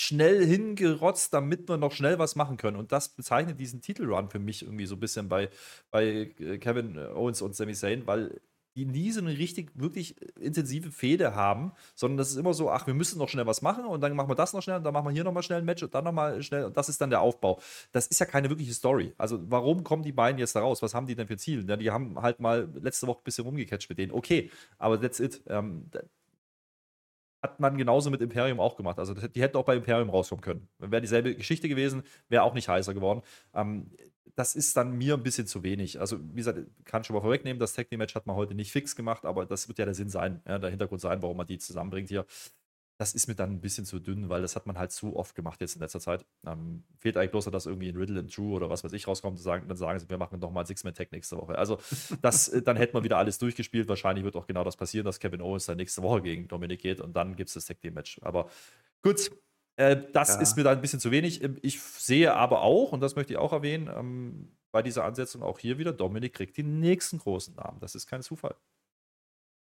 schnell 0.00 0.44
hingerotzt, 0.44 1.32
damit 1.34 1.68
wir 1.68 1.76
noch 1.76 1.92
schnell 1.92 2.18
was 2.18 2.36
machen 2.36 2.56
können. 2.56 2.76
Und 2.76 2.92
das 2.92 3.08
bezeichnet 3.08 3.60
diesen 3.60 3.80
Titelrun 3.80 4.30
für 4.30 4.38
mich 4.38 4.62
irgendwie 4.62 4.86
so 4.86 4.96
ein 4.96 5.00
bisschen 5.00 5.28
bei, 5.28 5.50
bei 5.90 6.32
äh, 6.38 6.58
Kevin 6.58 6.98
Owens 6.98 7.42
und 7.42 7.54
Sami 7.54 7.74
Zayn, 7.74 8.06
weil 8.06 8.40
die 8.76 8.86
nie 8.86 9.10
so 9.12 9.20
eine 9.20 9.38
richtig, 9.38 9.70
wirklich 9.74 10.16
intensive 10.40 10.90
Fehde 10.90 11.34
haben, 11.34 11.72
sondern 11.94 12.18
das 12.18 12.30
ist 12.30 12.36
immer 12.36 12.54
so, 12.54 12.70
ach, 12.70 12.86
wir 12.86 12.94
müssen 12.94 13.18
noch 13.18 13.28
schnell 13.28 13.46
was 13.46 13.62
machen 13.62 13.84
und 13.84 14.00
dann 14.00 14.16
machen 14.16 14.28
wir 14.28 14.34
das 14.34 14.52
noch 14.52 14.62
schnell 14.62 14.78
und 14.78 14.84
dann 14.84 14.92
machen 14.92 15.06
wir 15.06 15.12
hier 15.12 15.22
nochmal 15.24 15.44
schnell 15.44 15.58
ein 15.58 15.64
Match 15.64 15.82
und 15.82 15.94
dann 15.94 16.04
nochmal 16.04 16.42
schnell 16.42 16.64
und 16.64 16.76
das 16.76 16.88
ist 16.88 17.00
dann 17.00 17.10
der 17.10 17.20
Aufbau. 17.20 17.60
Das 17.92 18.08
ist 18.08 18.18
ja 18.18 18.26
keine 18.26 18.50
wirkliche 18.50 18.74
Story. 18.74 19.12
Also 19.16 19.38
warum 19.48 19.84
kommen 19.84 20.02
die 20.02 20.12
beiden 20.12 20.38
jetzt 20.38 20.56
da 20.56 20.60
raus? 20.60 20.82
Was 20.82 20.94
haben 20.94 21.06
die 21.06 21.14
denn 21.14 21.28
für 21.28 21.36
Ziele? 21.36 21.64
Ja, 21.68 21.76
die 21.76 21.90
haben 21.90 22.20
halt 22.20 22.40
mal 22.40 22.68
letzte 22.80 23.06
Woche 23.06 23.20
ein 23.20 23.24
bisschen 23.24 23.44
rumgecatcht 23.44 23.88
mit 23.88 23.98
denen. 23.98 24.12
Okay, 24.12 24.50
aber 24.78 25.00
that's 25.00 25.20
it. 25.20 25.42
Ähm, 25.46 25.88
hat 27.44 27.60
man 27.60 27.76
genauso 27.76 28.10
mit 28.10 28.22
Imperium 28.22 28.58
auch 28.58 28.74
gemacht. 28.74 28.98
Also 28.98 29.12
die 29.12 29.42
hätten 29.42 29.58
auch 29.58 29.66
bei 29.66 29.76
Imperium 29.76 30.08
rauskommen 30.08 30.42
können. 30.42 30.68
Wäre 30.78 31.02
dieselbe 31.02 31.34
Geschichte 31.34 31.68
gewesen, 31.68 32.02
wäre 32.30 32.42
auch 32.42 32.54
nicht 32.54 32.68
heißer 32.68 32.94
geworden. 32.94 33.20
Ähm, 33.52 33.90
das 34.34 34.56
ist 34.56 34.76
dann 34.78 34.96
mir 34.96 35.14
ein 35.14 35.22
bisschen 35.22 35.46
zu 35.46 35.62
wenig. 35.62 36.00
Also, 36.00 36.18
wie 36.32 36.36
gesagt, 36.36 36.58
kann 36.84 37.02
ich 37.02 37.06
schon 37.06 37.14
mal 37.14 37.20
vorwegnehmen, 37.20 37.60
das 37.60 37.74
Tag 37.74 37.92
Match 37.92 38.14
hat 38.14 38.26
man 38.26 38.34
heute 38.34 38.54
nicht 38.54 38.72
fix 38.72 38.96
gemacht, 38.96 39.26
aber 39.26 39.46
das 39.46 39.68
wird 39.68 39.78
ja 39.78 39.84
der 39.84 39.94
Sinn 39.94 40.08
sein, 40.08 40.40
ja, 40.48 40.58
der 40.58 40.70
Hintergrund 40.70 41.00
sein, 41.02 41.22
warum 41.22 41.36
man 41.36 41.46
die 41.46 41.58
zusammenbringt 41.58 42.08
hier 42.08 42.24
das 42.96 43.12
ist 43.12 43.26
mir 43.26 43.34
dann 43.34 43.50
ein 43.50 43.60
bisschen 43.60 43.84
zu 43.84 43.98
dünn, 43.98 44.28
weil 44.28 44.42
das 44.42 44.54
hat 44.54 44.66
man 44.66 44.78
halt 44.78 44.92
zu 44.92 45.16
oft 45.16 45.34
gemacht 45.34 45.60
jetzt 45.60 45.74
in 45.74 45.80
letzter 45.80 45.98
Zeit. 45.98 46.24
Ähm, 46.46 46.84
fehlt 46.98 47.16
eigentlich 47.16 47.32
bloß, 47.32 47.46
dass 47.46 47.66
irgendwie 47.66 47.88
ein 47.88 47.96
Riddle 47.96 48.20
and 48.20 48.32
True 48.32 48.54
oder 48.54 48.70
was 48.70 48.84
weiß 48.84 48.92
ich 48.92 49.08
rauskommt, 49.08 49.38
sagen, 49.40 49.66
dann 49.66 49.76
sagen 49.76 49.98
sie, 49.98 50.08
wir 50.08 50.18
machen 50.18 50.38
nochmal 50.38 50.64
Six-Man-Tag 50.64 51.10
nächste 51.10 51.36
Woche. 51.36 51.58
Also, 51.58 51.78
das, 52.22 52.48
äh, 52.48 52.62
dann 52.62 52.76
hätte 52.76 52.94
man 52.94 53.02
wieder 53.02 53.18
alles 53.18 53.38
durchgespielt. 53.38 53.88
Wahrscheinlich 53.88 54.24
wird 54.24 54.36
auch 54.36 54.46
genau 54.46 54.62
das 54.62 54.76
passieren, 54.76 55.04
dass 55.04 55.18
Kevin 55.18 55.40
Owens 55.40 55.66
dann 55.66 55.76
nächste 55.76 56.02
Woche 56.02 56.22
gegen 56.22 56.46
Dominik 56.46 56.80
geht 56.80 57.00
und 57.00 57.16
dann 57.16 57.34
gibt 57.34 57.48
es 57.48 57.54
das 57.54 57.66
Tag-Team-Match. 57.66 58.20
Aber 58.22 58.48
gut, 59.02 59.30
äh, 59.76 59.96
das 60.12 60.28
ja. 60.28 60.40
ist 60.40 60.56
mir 60.56 60.62
da 60.62 60.70
ein 60.70 60.80
bisschen 60.80 61.00
zu 61.00 61.10
wenig. 61.10 61.42
Ähm, 61.42 61.58
ich 61.62 61.80
sehe 61.80 62.32
aber 62.34 62.62
auch, 62.62 62.92
und 62.92 63.00
das 63.00 63.16
möchte 63.16 63.32
ich 63.32 63.38
auch 63.38 63.52
erwähnen, 63.52 63.90
ähm, 63.92 64.56
bei 64.70 64.82
dieser 64.82 65.04
Ansetzung 65.04 65.42
auch 65.42 65.58
hier 65.58 65.78
wieder, 65.78 65.92
Dominik 65.92 66.34
kriegt 66.34 66.56
den 66.56 66.80
nächsten 66.80 67.18
großen 67.18 67.54
Namen. 67.56 67.78
Das 67.80 67.94
ist 67.94 68.06
kein 68.06 68.22
Zufall. 68.22 68.54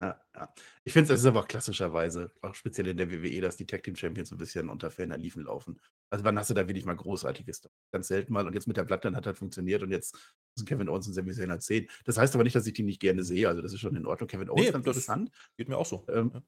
Ja, 0.03 0.19
ja. 0.35 0.53
Ich 0.83 0.91
finde, 0.91 1.13
es 1.13 1.21
ist 1.21 1.25
aber 1.25 1.45
klassischerweise, 1.45 2.29
auch 2.41 2.53
speziell 2.55 2.87
in 2.87 2.97
der 2.97 3.09
WWE, 3.09 3.39
dass 3.39 3.55
die 3.55 3.65
Tag 3.65 3.83
Team 3.83 3.95
Champions 3.95 4.29
so 4.29 4.35
ein 4.35 4.37
bisschen 4.37 4.67
unter 4.67 4.91
ferner 4.91 5.17
Liefen 5.17 5.43
laufen. 5.43 5.79
Also 6.09 6.25
wann 6.25 6.37
hast 6.37 6.49
du 6.49 6.53
da 6.53 6.67
wirklich 6.67 6.83
mal 6.83 6.95
Großartiges? 6.95 7.69
Ganz 7.89 8.09
selten 8.09 8.33
mal. 8.33 8.45
Und 8.45 8.53
jetzt 8.53 8.67
mit 8.67 8.75
der 8.75 8.83
Bloodline 8.83 9.15
hat 9.15 9.25
das 9.25 9.37
funktioniert 9.37 9.81
und 9.81 9.91
jetzt 9.91 10.17
sind 10.55 10.67
Kevin 10.67 10.89
Owens 10.89 11.07
und 11.07 11.13
Sami 11.13 11.31
Zayn 11.31 11.51
als 11.51 11.67
10. 11.67 11.87
Das 12.03 12.17
heißt 12.17 12.35
aber 12.35 12.43
nicht, 12.43 12.53
dass 12.53 12.67
ich 12.67 12.73
die 12.73 12.83
nicht 12.83 12.99
gerne 12.99 13.23
sehe. 13.23 13.47
Also 13.47 13.61
das 13.61 13.71
ist 13.71 13.79
schon 13.79 13.95
in 13.95 14.05
Ordnung. 14.05 14.27
Kevin 14.27 14.49
Owens 14.49 14.65
nee, 14.65 14.71
ganz 14.71 14.85
interessant. 14.85 15.31
Geht 15.55 15.69
mir 15.69 15.77
auch 15.77 15.85
so. 15.85 16.05
Ähm, 16.09 16.31
ja. 16.33 16.43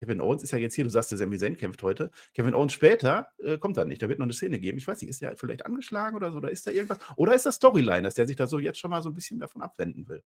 Kevin 0.00 0.20
Owens 0.20 0.42
ist 0.42 0.50
ja 0.50 0.58
jetzt 0.58 0.74
hier, 0.74 0.84
du 0.84 0.90
sagst, 0.90 1.10
der 1.10 1.18
Sami 1.18 1.38
Zayn 1.38 1.56
kämpft 1.56 1.82
heute. 1.82 2.10
Kevin 2.34 2.52
Owens 2.54 2.74
später 2.74 3.28
äh, 3.38 3.56
kommt 3.56 3.78
da 3.78 3.86
nicht. 3.86 4.02
Da 4.02 4.08
wird 4.10 4.18
noch 4.18 4.26
eine 4.26 4.34
Szene 4.34 4.60
geben. 4.60 4.76
Ich 4.76 4.86
weiß 4.86 5.00
nicht, 5.00 5.08
ist 5.08 5.22
der 5.22 5.34
vielleicht 5.38 5.64
angeschlagen 5.64 6.14
oder 6.14 6.30
so? 6.30 6.36
Oder 6.36 6.50
ist 6.50 6.66
da 6.66 6.72
irgendwas? 6.72 6.98
Oder 7.16 7.34
ist 7.34 7.46
das 7.46 7.54
Storyline, 7.54 8.02
dass 8.02 8.14
der 8.14 8.26
sich 8.26 8.36
da 8.36 8.46
so 8.46 8.58
jetzt 8.58 8.78
schon 8.78 8.90
mal 8.90 9.02
so 9.02 9.08
ein 9.08 9.14
bisschen 9.14 9.40
davon 9.40 9.62
abwenden 9.62 10.06
will? 10.08 10.22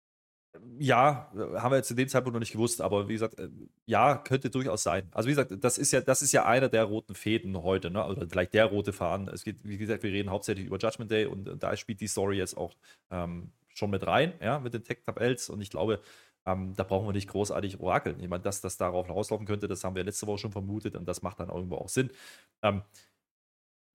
Ja, 0.78 1.30
haben 1.34 1.72
wir 1.72 1.76
jetzt 1.76 1.90
in 1.90 1.96
dem 1.96 2.08
Zeitpunkt 2.08 2.34
noch 2.34 2.40
nicht 2.40 2.52
gewusst, 2.52 2.80
aber 2.80 3.08
wie 3.08 3.14
gesagt, 3.14 3.38
äh, 3.38 3.48
ja, 3.86 4.16
könnte 4.16 4.50
durchaus 4.50 4.82
sein. 4.82 5.08
Also 5.12 5.28
wie 5.28 5.32
gesagt, 5.32 5.52
das 5.62 5.78
ist 5.78 5.92
ja, 5.92 6.00
das 6.00 6.22
ist 6.22 6.32
ja 6.32 6.44
einer 6.44 6.68
der 6.68 6.84
roten 6.84 7.14
Fäden 7.14 7.62
heute, 7.62 7.90
ne? 7.90 8.04
Oder 8.06 8.28
vielleicht 8.28 8.54
der 8.54 8.66
rote 8.66 8.92
Faden. 8.92 9.28
Es 9.28 9.44
geht, 9.44 9.58
wie 9.62 9.78
gesagt, 9.78 10.02
wir 10.02 10.12
reden 10.12 10.30
hauptsächlich 10.30 10.66
über 10.66 10.78
Judgment 10.78 11.10
Day 11.10 11.26
und 11.26 11.62
da 11.62 11.76
spielt 11.76 12.00
die 12.00 12.08
Story 12.08 12.36
jetzt 12.36 12.56
auch 12.56 12.74
ähm, 13.10 13.52
schon 13.74 13.90
mit 13.90 14.06
rein, 14.06 14.34
ja, 14.40 14.58
mit 14.58 14.74
den 14.74 14.84
Tech-Tab-Els 14.84 15.48
und 15.50 15.60
ich 15.60 15.70
glaube, 15.70 16.00
ähm, 16.46 16.74
da 16.76 16.84
brauchen 16.84 17.06
wir 17.06 17.12
nicht 17.12 17.28
großartig 17.28 17.80
orakeln. 17.80 18.20
Ich 18.20 18.28
meine, 18.28 18.42
dass 18.42 18.60
das 18.60 18.76
darauf 18.76 19.08
rauslaufen 19.08 19.46
könnte, 19.46 19.68
das 19.68 19.84
haben 19.84 19.96
wir 19.96 20.04
letzte 20.04 20.26
Woche 20.26 20.38
schon 20.38 20.52
vermutet 20.52 20.96
und 20.96 21.06
das 21.06 21.22
macht 21.22 21.40
dann 21.40 21.48
irgendwo 21.48 21.76
auch 21.76 21.88
Sinn. 21.88 22.10
Ähm, 22.62 22.82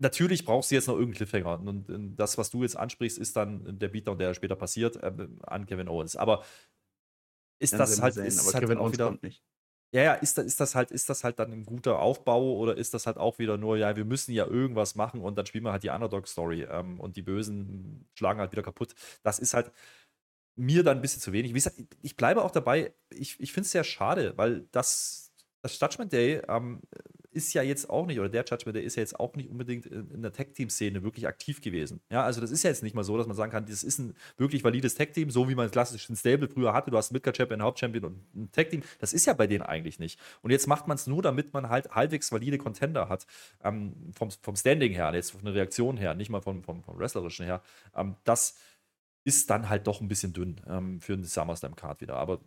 natürlich 0.01 0.43
brauchst 0.45 0.71
du 0.71 0.75
jetzt 0.75 0.87
noch 0.87 0.95
irgendeinen 0.95 1.29
Cliffhanger. 1.29 1.59
Und, 1.59 2.17
das, 2.17 2.37
was 2.37 2.49
du 2.49 2.63
jetzt 2.63 2.75
ansprichst, 2.75 3.17
ist 3.17 3.35
dann 3.35 3.79
der 3.79 3.87
Beatdown, 3.87 4.17
der 4.17 4.33
später 4.33 4.55
passiert, 4.55 4.97
äh, 4.97 5.27
an 5.43 5.65
Kevin 5.65 5.87
Owens. 5.87 6.15
Aber 6.15 6.43
ist 7.59 7.73
das 7.73 8.01
halt, 8.01 8.17
ist 8.17 8.39
aber 8.39 8.53
halt 8.53 8.63
Kevin 8.63 8.77
Owens 8.79 8.93
wieder, 8.93 9.07
kommt 9.07 9.23
nicht. 9.23 9.43
Ja, 9.93 10.03
ja, 10.03 10.13
ist, 10.13 10.37
ist, 10.37 10.59
das 10.59 10.73
halt, 10.73 10.91
ist 10.91 11.09
das 11.09 11.25
halt 11.25 11.37
dann 11.37 11.51
ein 11.51 11.65
guter 11.65 11.99
Aufbau 11.99 12.55
oder 12.57 12.77
ist 12.77 12.93
das 12.93 13.07
halt 13.07 13.17
auch 13.17 13.39
wieder 13.39 13.57
nur, 13.57 13.75
ja, 13.75 13.95
wir 13.97 14.05
müssen 14.05 14.31
ja 14.31 14.45
irgendwas 14.47 14.95
machen 14.95 15.21
und 15.21 15.37
dann 15.37 15.45
spielen 15.45 15.65
wir 15.65 15.73
halt 15.73 15.83
die 15.83 15.89
Underdog-Story 15.89 16.63
ähm, 16.63 16.97
und 16.99 17.17
die 17.17 17.21
Bösen 17.21 18.07
schlagen 18.15 18.39
halt 18.39 18.53
wieder 18.53 18.63
kaputt. 18.63 18.95
Das 19.21 19.37
ist 19.37 19.53
halt 19.53 19.71
mir 20.55 20.83
dann 20.83 20.97
ein 20.97 21.01
bisschen 21.01 21.21
zu 21.21 21.33
wenig. 21.33 21.51
Wie 21.51 21.55
gesagt, 21.55 21.75
ich 22.01 22.15
bleibe 22.15 22.41
auch 22.41 22.51
dabei, 22.51 22.93
ich, 23.09 23.37
ich 23.41 23.51
finde 23.51 23.65
es 23.65 23.71
sehr 23.71 23.83
schade, 23.83 24.37
weil 24.37 24.61
das, 24.71 25.30
das 25.61 25.79
Judgment 25.79 26.11
Day 26.11 26.41
ähm, 26.47 26.81
ist 27.31 27.53
ja 27.53 27.61
jetzt 27.61 27.89
auch 27.89 28.05
nicht, 28.05 28.19
oder 28.19 28.29
der 28.29 28.43
Judgment, 28.43 28.75
der 28.75 28.83
ist 28.83 28.95
ja 28.95 29.01
jetzt 29.01 29.19
auch 29.19 29.35
nicht 29.35 29.49
unbedingt 29.49 29.85
in 29.85 30.21
der 30.21 30.33
Tag-Team-Szene 30.33 31.01
wirklich 31.01 31.27
aktiv 31.27 31.61
gewesen. 31.61 32.01
Ja, 32.09 32.23
also 32.23 32.41
das 32.41 32.51
ist 32.51 32.63
ja 32.63 32.69
jetzt 32.69 32.83
nicht 32.83 32.93
mal 32.93 33.03
so, 33.03 33.17
dass 33.17 33.27
man 33.27 33.35
sagen 33.35 33.51
kann, 33.51 33.65
das 33.65 33.83
ist 33.83 33.99
ein 33.99 34.15
wirklich 34.37 34.63
valides 34.63 34.95
Tag-Team, 34.95 35.29
so 35.29 35.47
wie 35.47 35.55
man 35.55 35.67
es 35.67 35.71
klassisch 35.71 36.09
in 36.09 36.15
Stable 36.15 36.49
früher 36.49 36.73
hatte. 36.73 36.91
Du 36.91 36.97
hast 36.97 37.11
Midcard-Champion, 37.11 37.61
einen 37.61 37.65
Hauptchampion 37.65 38.03
und 38.03 38.35
ein 38.35 38.51
Tag-Team. 38.51 38.81
Das 38.99 39.13
ist 39.13 39.25
ja 39.25 39.33
bei 39.33 39.47
denen 39.47 39.61
eigentlich 39.63 39.97
nicht. 39.97 40.19
Und 40.41 40.51
jetzt 40.51 40.67
macht 40.67 40.87
man 40.87 40.95
es 40.95 41.07
nur, 41.07 41.21
damit 41.21 41.53
man 41.53 41.69
halt 41.69 41.89
halbwegs 41.91 42.31
valide 42.31 42.57
Contender 42.57 43.07
hat. 43.07 43.25
Ähm, 43.63 43.93
vom, 44.13 44.29
vom 44.31 44.55
Standing 44.55 44.91
her, 44.91 45.13
jetzt 45.13 45.31
von 45.31 45.45
der 45.45 45.53
Reaktion 45.53 45.95
her, 45.95 46.13
nicht 46.15 46.29
mal 46.29 46.41
vom, 46.41 46.63
vom, 46.63 46.83
vom 46.83 46.99
Wrestlerischen 46.99 47.45
her. 47.45 47.61
Ähm, 47.95 48.15
das 48.25 48.57
ist 49.23 49.49
dann 49.49 49.69
halt 49.69 49.87
doch 49.87 50.01
ein 50.01 50.07
bisschen 50.07 50.33
dünn 50.33 50.59
ähm, 50.67 50.99
für 50.99 51.13
einen 51.13 51.23
SummerSlam-Card 51.23 52.01
wieder. 52.01 52.15
Aber 52.15 52.41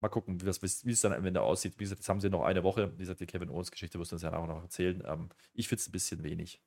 Mal 0.00 0.08
gucken, 0.08 0.40
wie, 0.40 0.44
das, 0.44 0.62
wie 0.62 0.90
es 0.90 1.00
dann 1.00 1.12
am 1.12 1.24
Ende 1.24 1.40
aussieht. 1.40 1.74
Wie 1.78 1.84
gesagt, 1.84 2.00
jetzt 2.00 2.08
haben 2.08 2.20
sie 2.20 2.28
noch 2.28 2.44
eine 2.44 2.62
Woche. 2.62 2.92
Wie 2.94 3.02
gesagt, 3.02 3.20
die 3.20 3.26
Kevin 3.26 3.48
Owens-Geschichte 3.48 3.98
wirst 3.98 4.12
du 4.12 4.16
uns 4.16 4.22
ja 4.22 4.36
auch 4.36 4.46
noch 4.46 4.62
erzählen. 4.62 5.02
Ähm, 5.06 5.30
ich 5.54 5.68
finde 5.68 5.80
es 5.80 5.88
ein 5.88 5.92
bisschen 5.92 6.22
wenig. 6.22 6.62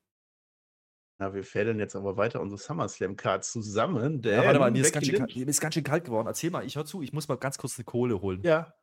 Na, 1.19 1.33
wir 1.33 1.43
fädeln 1.43 1.79
jetzt 1.79 1.95
aber 1.95 2.15
weiter 2.15 2.39
unsere 2.39 2.59
SummerSlam-Card 2.59 3.43
zusammen. 3.43 4.21
ja, 4.24 4.43
warte 4.45 4.59
mal, 4.59 4.71
mir 4.71 4.81
ist, 4.81 4.93
ganz 4.93 5.05
schön 5.05 5.17
kalt, 5.17 5.36
mir 5.36 5.48
ist 5.48 5.59
ganz 5.59 5.74
schön 5.74 5.83
kalt 5.83 6.05
geworden. 6.05 6.27
Erzähl 6.27 6.50
mal, 6.50 6.65
ich 6.65 6.77
hör 6.77 6.86
zu, 6.86 7.01
ich 7.01 7.12
muss 7.12 7.27
mal 7.27 7.36
ganz 7.36 7.57
kurz 7.57 7.77
eine 7.77 7.83
Kohle 7.83 8.21
holen. 8.21 8.41
Ja. 8.43 8.74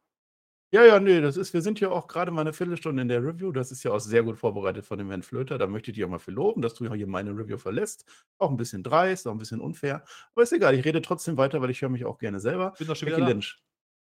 Ja, 0.73 0.85
ja, 0.85 0.99
nee, 0.99 1.21
das 1.21 1.37
ist, 1.37 1.55
wir 1.55 1.63
sind 1.63 1.79
ja 1.81 1.91
auch 1.91 2.09
gerade 2.09 2.33
mal 2.33 2.41
eine 2.41 2.53
Viertelstunde 2.53 3.01
in 3.01 3.09
der 3.09 3.23
Review. 3.23 3.53
Das 3.53 3.71
ist 3.71 3.85
ja 3.85 3.93
auch 3.93 4.01
sehr 4.01 4.25
gut 4.25 4.37
vorbereitet 4.37 4.85
von 4.85 4.99
dem 4.99 5.09
Herrn 5.09 5.23
Flöter. 5.23 5.59
Da 5.59 5.67
möchte 5.67 5.91
ich 5.91 5.95
dich 5.95 6.05
auch 6.05 6.09
mal 6.09 6.19
für 6.19 6.33
loben, 6.33 6.61
dass 6.61 6.75
du 6.75 6.93
hier 6.93 7.07
meine 7.07 7.31
Review 7.31 7.57
verlässt. 7.57 8.05
Auch 8.39 8.51
ein 8.51 8.57
bisschen 8.57 8.83
dreist, 8.83 9.27
auch 9.27 9.33
ein 9.33 9.39
bisschen 9.39 9.61
unfair. 9.61 10.05
Aber 10.35 10.43
ist 10.43 10.53
egal, 10.53 10.75
ich 10.75 10.85
rede 10.85 11.01
trotzdem 11.01 11.37
weiter, 11.37 11.63
weil 11.63 11.71
ich 11.71 11.81
höre 11.81 11.89
mich 11.89 12.05
auch 12.05 12.19
gerne 12.19 12.41
selber. 12.41 12.75
Bin 12.79 12.89
doch 12.89 12.97
schon 12.97 13.07
wieder 13.09 13.21
Lynch. 13.21 13.63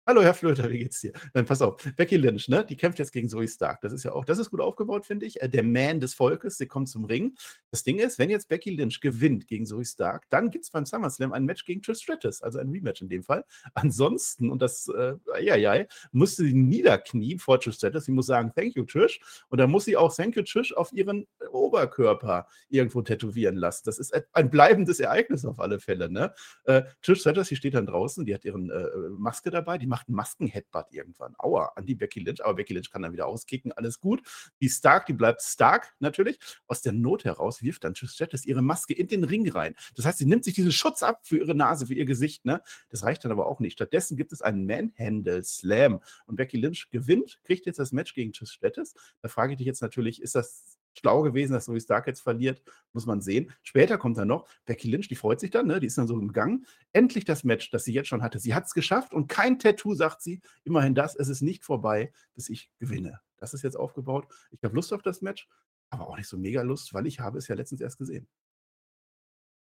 Hallo, 0.08 0.22
Herr 0.22 0.36
Flöter, 0.36 0.70
wie 0.70 0.78
geht's 0.78 1.02
dir? 1.02 1.14
Dann 1.34 1.48
pass 1.48 1.64
auf, 1.64 1.78
Becky 1.96 2.18
Lynch, 2.18 2.48
ne? 2.48 2.64
Die 2.64 2.78
kämpft 2.78 3.00
jetzt 3.00 3.12
gegen 3.12 3.28
Zoe 3.28 3.48
Stark. 3.48 3.82
Das 3.82 3.92
ist 3.92 4.04
ja 4.04 4.12
auch, 4.12 4.24
das 4.24 4.38
ist 4.38 4.52
gut 4.52 4.62
aufgebaut, 4.62 5.04
finde 5.08 5.26
ich. 5.26 5.42
Äh, 5.42 5.50
der 5.50 5.64
Man 5.64 6.00
des 6.00 6.14
Volkes, 6.14 6.60
sie 6.60 6.68
kommt 6.68 6.90
zum 6.90 7.06
Ring. 7.06 7.34
Das 7.72 7.82
Ding 7.82 7.98
ist, 7.98 8.20
wenn 8.20 8.30
jetzt 8.30 8.48
Becky 8.48 8.70
Lynch 8.70 9.02
gewinnt 9.02 9.48
gegen 9.48 9.66
Zoe 9.66 9.84
Stark, 9.84 10.30
dann 10.30 10.52
gibt 10.52 10.66
es 10.66 10.70
beim 10.70 10.86
SummerSlam 10.86 11.34
ein 11.34 11.46
Match 11.46 11.66
gegen 11.66 11.82
Trish 11.82 12.04
Stratus, 12.04 12.44
also 12.44 12.60
ein 12.60 12.70
Rematch 12.70 13.02
in 13.02 13.10
dem 13.10 13.24
Fall. 13.24 13.46
Ansonsten, 13.74 14.52
und 14.52 14.62
das, 14.62 14.88
äh, 14.90 15.16
ja, 15.44 15.86
musste 16.12 16.44
sie 16.44 16.54
niederknien 16.54 17.40
vor 17.40 17.60
Trish 17.60 17.78
Stratus. 17.78 18.06
Sie 18.06 18.12
muss 18.12 18.28
sagen, 18.28 18.52
thank 18.56 18.76
you, 18.76 18.84
Trish. 18.84 19.20
Und 19.50 19.58
dann 19.58 19.72
muss 19.72 19.86
sie 19.86 19.98
auch 19.98 20.16
thank 20.16 20.36
you, 20.36 20.44
Trish 20.44 20.72
auf 20.72 20.94
ihren 20.94 21.26
Oberkörper 21.52 22.48
irgendwo 22.70 23.02
tätowieren 23.02 23.56
lassen. 23.56 23.82
Das 23.86 23.98
ist 23.98 24.14
ein 24.34 24.52
bleibendes 24.52 25.00
Ereignis 25.00 25.46
auf 25.46 25.60
alle 25.60 25.80
Fälle, 25.80 26.12
ne? 26.12 26.32
Äh, 26.66 26.84
Trish 27.02 27.22
Stratus, 27.22 27.48
die 27.48 27.56
steht 27.56 27.74
dann 27.74 27.88
draußen, 27.88 28.24
die 28.24 28.36
hat 28.36 28.46
ihren 28.46 28.70
äh, 28.70 28.86
Maske 29.18 29.50
dabei, 29.50 29.80
die 29.80 29.95
macht 29.96 30.10
einen 30.10 30.18
Masken-Headbutt 30.18 30.88
irgendwann. 30.92 31.36
Aua, 31.38 31.72
an 31.78 31.86
die 31.86 31.96
Becky 31.96 32.20
Lynch. 32.20 32.44
Aber 32.44 32.56
Becky 32.56 32.74
Lynch 32.74 32.92
kann 32.92 33.02
dann 33.02 33.14
wieder 33.14 33.28
auskicken, 33.28 33.72
alles 33.72 34.02
gut. 34.02 34.22
Die 34.60 34.68
Stark, 34.68 35.06
die 35.06 35.14
bleibt 35.14 35.42
stark 35.42 35.96
natürlich. 36.00 36.38
Aus 36.68 36.82
der 36.82 36.92
Not 36.92 37.24
heraus 37.24 37.64
wirft 37.64 37.86
dann 37.86 37.94
Trish 37.94 38.12
Stratus 38.12 38.46
ihre 38.46 38.62
Maske 38.62 38.94
in 38.94 39.08
den 39.08 39.24
Ring 39.24 39.50
rein. 39.50 39.74
Das 39.96 40.06
heißt, 40.06 40.18
sie 40.18 40.25
nimmt 40.25 40.44
sich 40.44 40.54
diesen 40.54 40.74
Schutz 40.74 41.02
ab 41.02 41.22
für 41.24 41.38
ihre 41.38 41.56
Nase, 41.56 41.88
für 41.88 41.94
ihr 41.94 42.04
Gesicht. 42.04 42.44
Ne? 42.44 42.62
Das 42.90 43.04
reicht 43.04 43.24
dann 43.24 43.32
aber 43.32 43.48
auch 43.48 43.62
nicht. 43.62 43.74
Stattdessen 43.74 44.18
gibt 44.18 44.34
es 44.34 44.42
einen 44.42 44.66
Manhandle 44.66 45.42
Slam. 45.46 46.02
Und 46.25 46.36
Becky 46.36 46.58
Lynch 46.58 46.90
gewinnt, 46.90 47.40
kriegt 47.46 47.66
jetzt 47.66 47.80
das 47.80 47.94
Match 47.94 48.14
gegen 48.14 48.34
Trish 48.34 48.52
Stratus. 48.52 48.96
Da 49.22 49.30
frage 49.30 49.54
ich 49.54 49.58
dich 49.60 49.68
jetzt 49.68 49.82
natürlich, 49.82 50.22
ist 50.22 50.36
das 50.36 50.78
schlau 50.98 51.22
gewesen, 51.22 51.54
dass 51.54 51.66
Zoe 51.66 51.80
Stark 51.80 52.08
jetzt 52.08 52.22
verliert, 52.22 52.62
muss 52.94 53.06
man 53.06 53.22
sehen. 53.22 53.52
Später 53.64 53.98
kommt 53.98 54.18
dann 54.18 54.28
noch 54.28 54.48
Becky 54.66 54.90
Lynch, 54.90 55.08
die 55.08 55.16
freut 55.16 55.40
sich 55.40 55.52
dann, 55.52 55.68
ne? 55.68 55.80
die 55.80 55.88
ist 55.88 55.98
dann 55.98 56.08
so 56.08 56.18
im 56.20 56.32
Gang. 56.32 56.66
Endlich 56.94 57.25
das 57.25 57.44
Match, 57.44 57.70
das 57.70 57.84
sie 57.84 57.94
jetzt 57.94 58.08
schon 58.08 58.24
hatte. 58.24 58.40
Sie 58.40 58.54
hat 58.54 58.66
es 58.66 58.74
geschafft 58.74 59.14
und 59.14 59.28
kein 59.28 59.60
Tattoo, 59.60 59.94
sagt 59.94 60.22
sie. 60.22 60.42
Immerhin 60.64 60.96
das, 60.96 61.16
es 61.16 61.30
ist 61.30 61.42
nicht 61.42 61.64
vorbei, 61.64 62.12
bis 62.34 62.50
ich 62.50 62.72
gewinne. 62.80 63.20
Das 63.38 63.54
ist 63.54 63.64
jetzt 63.64 63.75
aufgebaut. 63.75 64.28
Ich 64.52 64.64
habe 64.64 64.75
Lust 64.75 64.94
auf 64.94 65.02
das 65.02 65.22
Match, 65.22 65.48
aber 65.90 66.08
auch 66.08 66.18
nicht 66.18 66.28
so 66.28 66.38
mega 66.38 66.62
Lust, 66.62 66.94
weil 66.94 67.06
ich 67.08 67.20
habe 67.20 67.38
es 67.38 67.48
ja 67.48 67.56
letztens 67.56 67.82
erst 67.82 67.98
gesehen. 67.98 68.28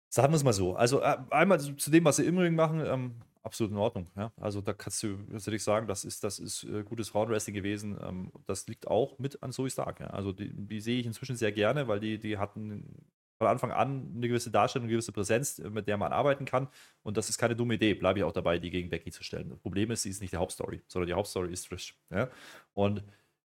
Sagen 0.08 0.32
wir 0.32 0.36
es 0.36 0.44
mal 0.44 0.52
so. 0.52 0.74
Also 0.74 1.00
äh, 1.00 1.18
einmal 1.30 1.60
zu 1.60 1.90
dem, 1.90 2.04
was 2.04 2.16
sie 2.16 2.26
im 2.26 2.36
Ring 2.38 2.56
machen, 2.56 2.80
ähm, 2.84 3.20
absolut 3.42 3.72
in 3.72 3.78
Ordnung. 3.78 4.06
Ja? 4.16 4.32
Also 4.36 4.60
da 4.60 4.72
kannst 4.72 5.02
du 5.02 5.18
natürlich 5.28 5.62
sagen, 5.62 5.86
das 5.86 6.04
ist, 6.04 6.24
das 6.24 6.38
ist 6.38 6.64
äh, 6.64 6.82
gutes 6.82 7.08
Frauenwrestling 7.08 7.54
gewesen. 7.54 7.98
Ähm, 8.02 8.32
das 8.46 8.66
liegt 8.66 8.88
auch 8.88 9.18
mit 9.18 9.42
an 9.42 9.52
Zoe 9.52 9.70
Stark. 9.70 10.00
Ja? 10.00 10.08
Also 10.08 10.32
die, 10.32 10.50
die, 10.52 10.80
sehe 10.80 11.00
ich 11.00 11.06
inzwischen 11.06 11.36
sehr 11.36 11.52
gerne, 11.52 11.88
weil 11.88 12.00
die, 12.00 12.18
die 12.18 12.38
hatten 12.38 12.94
von 13.38 13.46
Anfang 13.46 13.72
an 13.72 14.12
eine 14.14 14.28
gewisse 14.28 14.50
Darstellung, 14.50 14.84
eine 14.84 14.92
gewisse 14.92 15.12
Präsenz, 15.12 15.58
äh, 15.58 15.70
mit 15.70 15.86
der 15.88 15.96
man 15.96 16.12
arbeiten 16.12 16.44
kann. 16.44 16.68
Und 17.02 17.16
das 17.16 17.28
ist 17.30 17.38
keine 17.38 17.56
dumme 17.56 17.74
Idee, 17.74 17.94
bleibe 17.94 18.18
ich 18.18 18.24
auch 18.24 18.32
dabei, 18.32 18.58
die 18.58 18.70
gegen 18.70 18.90
Becky 18.90 19.10
zu 19.10 19.24
stellen. 19.24 19.48
Das 19.48 19.58
Problem 19.58 19.90
ist, 19.90 20.02
sie 20.02 20.10
ist 20.10 20.20
nicht 20.20 20.32
die 20.32 20.38
Hauptstory, 20.38 20.82
sondern 20.86 21.06
die 21.06 21.14
Hauptstory 21.14 21.52
ist 21.52 21.68
Trish. 21.68 21.96
Ja? 22.10 22.28
Und 22.74 23.02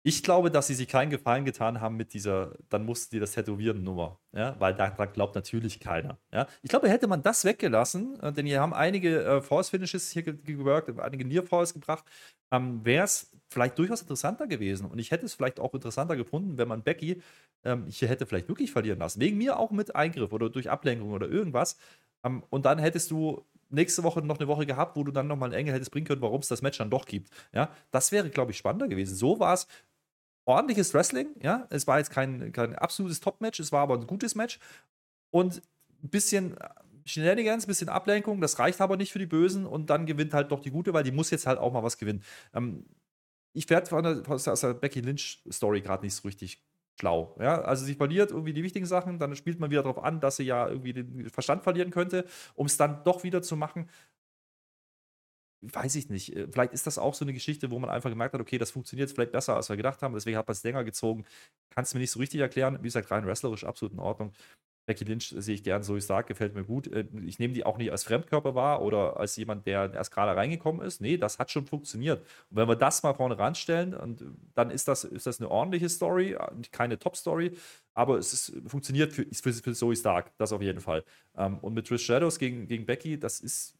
ich 0.08 0.22
glaube, 0.22 0.50
dass 0.50 0.66
sie 0.66 0.74
sich 0.74 0.88
keinen 0.88 1.10
Gefallen 1.10 1.44
getan 1.44 1.82
haben 1.82 1.96
mit 1.96 2.14
dieser, 2.14 2.56
dann 2.70 2.86
mussten 2.86 3.14
die 3.14 3.20
das 3.20 3.32
tätowieren 3.32 3.82
Nummer, 3.84 4.18
ja, 4.32 4.56
weil 4.58 4.72
daran 4.74 5.12
glaubt 5.12 5.34
natürlich 5.34 5.80
keiner. 5.80 6.16
Ja. 6.32 6.46
Ich 6.62 6.70
glaube, 6.70 6.88
hätte 6.88 7.06
man 7.06 7.22
das 7.22 7.44
weggelassen, 7.44 8.18
äh, 8.20 8.32
denn 8.32 8.46
hier 8.46 8.62
haben 8.62 8.72
einige 8.72 9.22
äh, 9.22 9.42
Force 9.42 9.68
Finishes 9.68 10.10
hier 10.10 10.22
gewirkt, 10.22 10.98
einige 10.98 11.26
Near 11.26 11.42
Falls 11.42 11.74
gebracht, 11.74 12.04
ähm, 12.50 12.82
wäre 12.84 13.04
es 13.04 13.30
vielleicht 13.50 13.78
durchaus 13.78 14.00
interessanter 14.00 14.46
gewesen. 14.46 14.86
Und 14.86 14.98
ich 14.98 15.10
hätte 15.10 15.26
es 15.26 15.34
vielleicht 15.34 15.60
auch 15.60 15.74
interessanter 15.74 16.16
gefunden, 16.16 16.56
wenn 16.56 16.68
man 16.68 16.82
Becky 16.82 17.20
ähm, 17.64 17.86
hier 17.88 18.08
hätte 18.08 18.24
vielleicht 18.24 18.48
wirklich 18.48 18.72
verlieren 18.72 19.00
lassen. 19.00 19.20
Wegen 19.20 19.36
mir 19.36 19.58
auch 19.58 19.70
mit 19.70 19.94
Eingriff 19.94 20.32
oder 20.32 20.48
durch 20.48 20.70
Ablenkung 20.70 21.12
oder 21.12 21.28
irgendwas. 21.28 21.76
Ähm, 22.24 22.42
und 22.48 22.64
dann 22.64 22.78
hättest 22.78 23.10
du 23.10 23.44
nächste 23.70 24.02
Woche 24.02 24.22
noch 24.22 24.38
eine 24.38 24.48
Woche 24.48 24.66
gehabt, 24.66 24.96
wo 24.96 25.04
du 25.04 25.12
dann 25.12 25.26
nochmal 25.26 25.50
einen 25.50 25.58
Engel 25.58 25.74
hättest 25.74 25.90
bringen 25.90 26.06
können, 26.06 26.22
warum 26.22 26.40
es 26.40 26.48
das 26.48 26.62
Match 26.62 26.78
dann 26.78 26.90
doch 26.90 27.04
gibt. 27.04 27.30
Ja, 27.52 27.70
das 27.90 28.12
wäre, 28.12 28.30
glaube 28.30 28.52
ich, 28.52 28.58
spannender 28.58 28.88
gewesen. 28.88 29.14
So 29.14 29.40
war 29.40 29.54
es 29.54 29.66
ordentliches 30.48 30.94
Wrestling, 30.94 31.28
ja. 31.42 31.66
Es 31.70 31.86
war 31.86 31.98
jetzt 31.98 32.10
kein, 32.10 32.52
kein 32.52 32.74
absolutes 32.74 33.20
Top-Match, 33.20 33.60
es 33.60 33.70
war 33.70 33.82
aber 33.82 33.94
ein 33.94 34.06
gutes 34.06 34.34
Match. 34.34 34.58
Und 35.30 35.62
ein 36.02 36.08
bisschen 36.08 36.56
Shenanigans, 37.04 37.64
ein 37.64 37.68
bisschen 37.68 37.88
Ablenkung, 37.88 38.40
das 38.40 38.58
reicht 38.58 38.80
aber 38.80 38.96
nicht 38.96 39.12
für 39.12 39.18
die 39.18 39.26
Bösen 39.26 39.66
und 39.66 39.90
dann 39.90 40.06
gewinnt 40.06 40.32
halt 40.34 40.50
doch 40.50 40.60
die 40.60 40.70
Gute, 40.70 40.94
weil 40.94 41.04
die 41.04 41.12
muss 41.12 41.30
jetzt 41.30 41.46
halt 41.46 41.58
auch 41.58 41.72
mal 41.72 41.82
was 41.82 41.98
gewinnen. 41.98 42.22
Ähm, 42.54 42.86
ich 43.52 43.68
werde 43.68 43.86
von 43.86 44.02
der, 44.02 44.22
aus 44.28 44.60
der 44.60 44.74
Becky 44.74 45.00
Lynch-Story 45.00 45.82
gerade 45.82 46.04
nicht 46.04 46.14
so 46.14 46.26
richtig 46.26 46.62
schlau. 46.98 47.36
Ja? 47.40 47.60
Also 47.62 47.84
sie 47.84 47.94
verliert 47.94 48.30
irgendwie 48.30 48.52
die 48.52 48.62
wichtigen 48.62 48.86
Sachen, 48.86 49.18
dann 49.18 49.36
spielt 49.36 49.60
man 49.60 49.70
wieder 49.70 49.82
darauf 49.82 50.02
an, 50.02 50.20
dass 50.20 50.36
sie 50.36 50.44
ja 50.44 50.68
irgendwie 50.68 50.92
den 50.92 51.28
Verstand 51.30 51.62
verlieren 51.62 51.90
könnte, 51.90 52.24
um 52.54 52.66
es 52.66 52.76
dann 52.76 53.04
doch 53.04 53.22
wieder 53.22 53.42
zu 53.42 53.56
machen 53.56 53.88
weiß 55.62 55.94
ich 55.96 56.08
nicht. 56.08 56.34
Äh, 56.36 56.48
vielleicht 56.50 56.72
ist 56.72 56.86
das 56.86 56.98
auch 56.98 57.14
so 57.14 57.24
eine 57.24 57.33
Geschichte, 57.33 57.70
wo 57.70 57.78
man 57.78 57.90
einfach 57.90 58.11
gemerkt 58.11 58.35
hat, 58.35 58.40
okay, 58.40 58.59
das 58.59 58.70
funktioniert 58.70 59.11
vielleicht 59.11 59.33
besser, 59.33 59.56
als 59.56 59.68
wir 59.68 59.76
gedacht 59.76 60.02
haben. 60.02 60.14
Deswegen 60.14 60.37
hat 60.37 60.46
man 60.46 60.52
es 60.52 60.62
länger 60.62 60.85
gezogen. 60.85 61.24
Kannst 61.70 61.92
du 61.92 61.98
mir 61.98 62.02
nicht 62.02 62.11
so 62.11 62.20
richtig 62.20 62.40
erklären. 62.40 62.78
Wie 62.80 62.88
gesagt, 62.88 63.11
rein 63.11 63.26
wrestlerisch 63.26 63.64
absolut 63.64 63.92
in 63.92 64.00
Ordnung. 64.00 64.33
Becky 64.88 65.04
Lynch 65.04 65.35
sehe 65.37 65.54
ich 65.54 65.62
gern, 65.62 65.83
so 65.83 65.96
ich 65.96 66.06
sage, 66.06 66.28
gefällt 66.28 66.54
mir 66.54 66.64
gut. 66.64 66.87
Äh, 66.87 67.04
ich 67.26 67.38
nehme 67.38 67.52
die 67.52 67.66
auch 67.66 67.76
nicht 67.76 67.92
als 67.92 68.04
Fremdkörper 68.04 68.54
wahr 68.54 68.80
oder 68.80 69.18
als 69.18 69.37
jemand, 69.37 69.66
der 69.66 69.92
erst 69.92 70.11
gerade 70.12 70.35
reingekommen 70.35 70.80
ist. 70.80 71.02
Nee, 71.02 71.18
das 71.18 71.38
hat 71.38 71.50
schon 71.50 71.66
funktioniert. 71.66 72.20
Und 72.50 72.56
wenn 72.56 72.68
wir 72.68 72.76
das 72.76 73.02
mal 73.02 73.12
vorne 73.12 73.38
ranstellen, 73.38 73.94
und 73.94 74.24
dann 74.54 74.70
ist 74.70 74.88
das, 74.88 75.04
ist 75.04 75.26
das 75.26 75.40
eine 75.40 75.50
ordentliche 75.50 75.90
Story, 75.90 76.37
keine 76.72 76.98
Top-Story, 76.98 77.52
aber 77.92 78.16
es 78.16 78.33
ist, 78.33 78.56
funktioniert 78.66 79.12
für, 79.12 79.26
für, 79.30 79.52
für 79.52 79.74
Zoe 79.74 79.94
Stark, 79.94 80.33
das 80.38 80.52
auf 80.52 80.62
jeden 80.62 80.80
Fall. 80.80 81.04
Ähm, 81.37 81.59
und 81.59 81.74
mit 81.74 81.87
Trish 81.87 82.04
Shadows 82.04 82.38
gegen, 82.38 82.66
gegen 82.66 82.87
Becky, 82.87 83.20
das 83.20 83.40
ist 83.40 83.77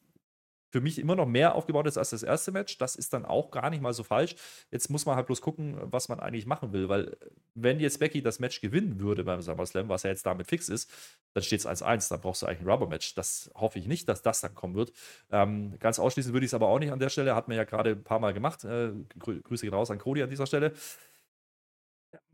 für 0.71 0.81
mich 0.81 0.99
immer 0.99 1.17
noch 1.17 1.27
mehr 1.27 1.55
aufgebaut 1.55 1.87
ist 1.87 1.99
als 1.99 2.11
das 2.11 2.23
erste 2.23 2.53
Match. 2.53 2.79
Das 2.79 2.97
ist 2.97 3.13
dann 3.13 3.25
auch 3.25 3.51
gar 3.51 3.71
nicht 3.71 3.81
mal 3.81 3.93
so 3.93 4.05
falsch. 4.05 4.37
Jetzt 4.71 4.91
muss 4.91 5.07
man 5.07 5.17
halt 5.17 5.27
bloß 5.27 5.41
gucken, 5.41 5.77
was 5.81 6.09
man 6.09 6.21
eigentlich 6.21 6.47
machen 6.47 6.73
will, 6.73 6.89
weil 6.89 7.17
wenn 7.55 7.81
jetzt 7.81 7.99
Becky 7.99 8.23
das 8.23 8.39
Match 8.39 8.61
gewinnen 8.61 9.01
würde 9.01 9.25
beim 9.25 9.41
SummerSlam, 9.41 9.89
was 9.89 10.03
ja 10.03 10.11
jetzt 10.11 10.27
damit 10.27 10.47
fix 10.47 10.69
ist, 10.69 10.91
dann 11.35 11.43
steht 11.43 11.61
es 11.61 11.67
1-1, 11.67 12.11
dann 12.11 12.21
brauchst 12.21 12.43
du 12.43 12.47
eigentlich 12.47 12.61
ein 12.61 12.69
Rubber-Match. 12.69 13.15
Das 13.15 13.51
hoffe 13.55 13.79
ich 13.79 13.87
nicht, 13.87 14.09
dass 14.09 14.23
das 14.23 14.41
dann 14.41 14.55
kommen 14.55 14.75
wird. 14.75 14.93
Ähm, 15.31 15.79
ganz 15.79 15.99
ausschließen 15.99 16.33
würde 16.33 16.45
ich 16.45 16.51
es 16.51 16.55
aber 16.55 16.69
auch 16.69 16.79
nicht 16.79 16.93
an 16.93 16.99
der 16.99 17.09
Stelle, 17.09 17.35
hat 17.35 17.49
man 17.49 17.57
ja 17.57 17.65
gerade 17.65 17.91
ein 17.91 18.05
paar 18.05 18.21
Mal 18.21 18.35
gemacht. 18.35 18.65
Äh, 18.65 18.91
Grüße 19.19 19.65
gehen 19.65 19.75
raus 19.75 19.91
an 19.91 19.99
Cody 19.99 20.23
an 20.23 20.31
dieser 20.31 20.47
Stelle. 20.47 20.73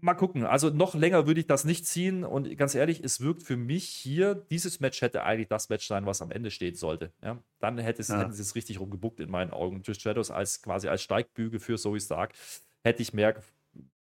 Mal 0.01 0.15
gucken. 0.15 0.45
Also 0.45 0.71
noch 0.71 0.95
länger 0.95 1.27
würde 1.27 1.41
ich 1.41 1.47
das 1.47 1.65
nicht 1.65 1.87
ziehen. 1.87 2.25
Und 2.25 2.57
ganz 2.57 2.75
ehrlich, 2.75 3.03
es 3.03 3.21
wirkt 3.21 3.43
für 3.43 3.57
mich 3.57 3.89
hier, 3.89 4.35
dieses 4.35 4.79
Match 4.81 5.01
hätte 5.01 5.23
eigentlich 5.23 5.49
das 5.49 5.69
Match 5.69 5.87
sein, 5.87 6.07
was 6.07 6.23
am 6.23 6.31
Ende 6.31 6.51
stehen 6.51 6.75
sollte. 6.75 7.13
Ja? 7.23 7.39
Dann 7.59 7.79
hätte 7.79 8.03
es, 8.03 8.09
ja. 8.09 8.21
hätten 8.21 8.33
sie 8.33 8.43
es 8.43 8.55
richtig 8.55 8.81
rumgebuckt 8.81 9.21
in 9.21 9.31
meinen 9.31 9.51
Augen. 9.51 9.83
Trish 9.83 10.01
Shadows 10.01 10.31
als 10.31 10.63
quasi 10.63 10.89
als 10.89 11.03
Steigbügel 11.03 11.59
für 11.59 11.77
Zoe 11.77 11.99
Stark 11.99 12.35
hätte 12.85 13.03
ich 13.03 13.15
mehr, 13.15 13.43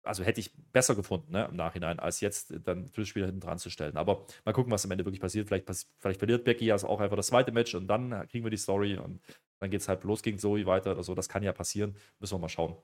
also 0.04 0.24
hätte 0.24 0.40
ich 0.40 0.52
besser 0.72 0.96
gefunden 0.96 1.34
ne, 1.34 1.48
im 1.50 1.58
Nachhinein, 1.58 2.00
als 2.00 2.22
jetzt 2.22 2.54
dann 2.64 2.92
Trish 2.92 3.14
wieder 3.16 3.26
hinten 3.26 3.42
dran 3.42 3.60
zu 3.60 3.70
stellen. 3.70 3.98
Aber 3.98 4.26
mal 4.46 4.54
gucken, 4.54 4.72
was 4.72 4.86
am 4.86 4.92
Ende 4.92 5.06
wirklich 5.06 5.22
passiert. 5.22 5.48
Vielleicht, 5.48 5.70
vielleicht 6.00 6.20
verliert 6.20 6.46
Becky 6.46 6.72
also 6.72 6.88
auch 6.88 7.02
einfach 7.02 7.18
das 7.18 7.28
zweite 7.28 7.52
Match 7.52 7.76
und 7.76 7.88
dann 7.88 8.28
kriegen 8.30 8.46
wir 8.46 8.52
die 8.52 8.58
Story 8.58 8.98
und 8.98 9.22
dann 9.60 9.70
geht 9.70 9.82
es 9.82 9.90
halt 9.90 10.00
bloß 10.00 10.24
gegen 10.24 10.40
Zoe 10.40 10.66
weiter 10.66 10.94
oder 10.94 11.04
so. 11.04 11.14
Das 11.14 11.30
kann 11.30 11.44
ja 11.44 11.52
passieren. 11.52 11.96
Müssen 12.20 12.36
wir 12.36 12.40
mal 12.40 12.50
schauen 12.50 12.78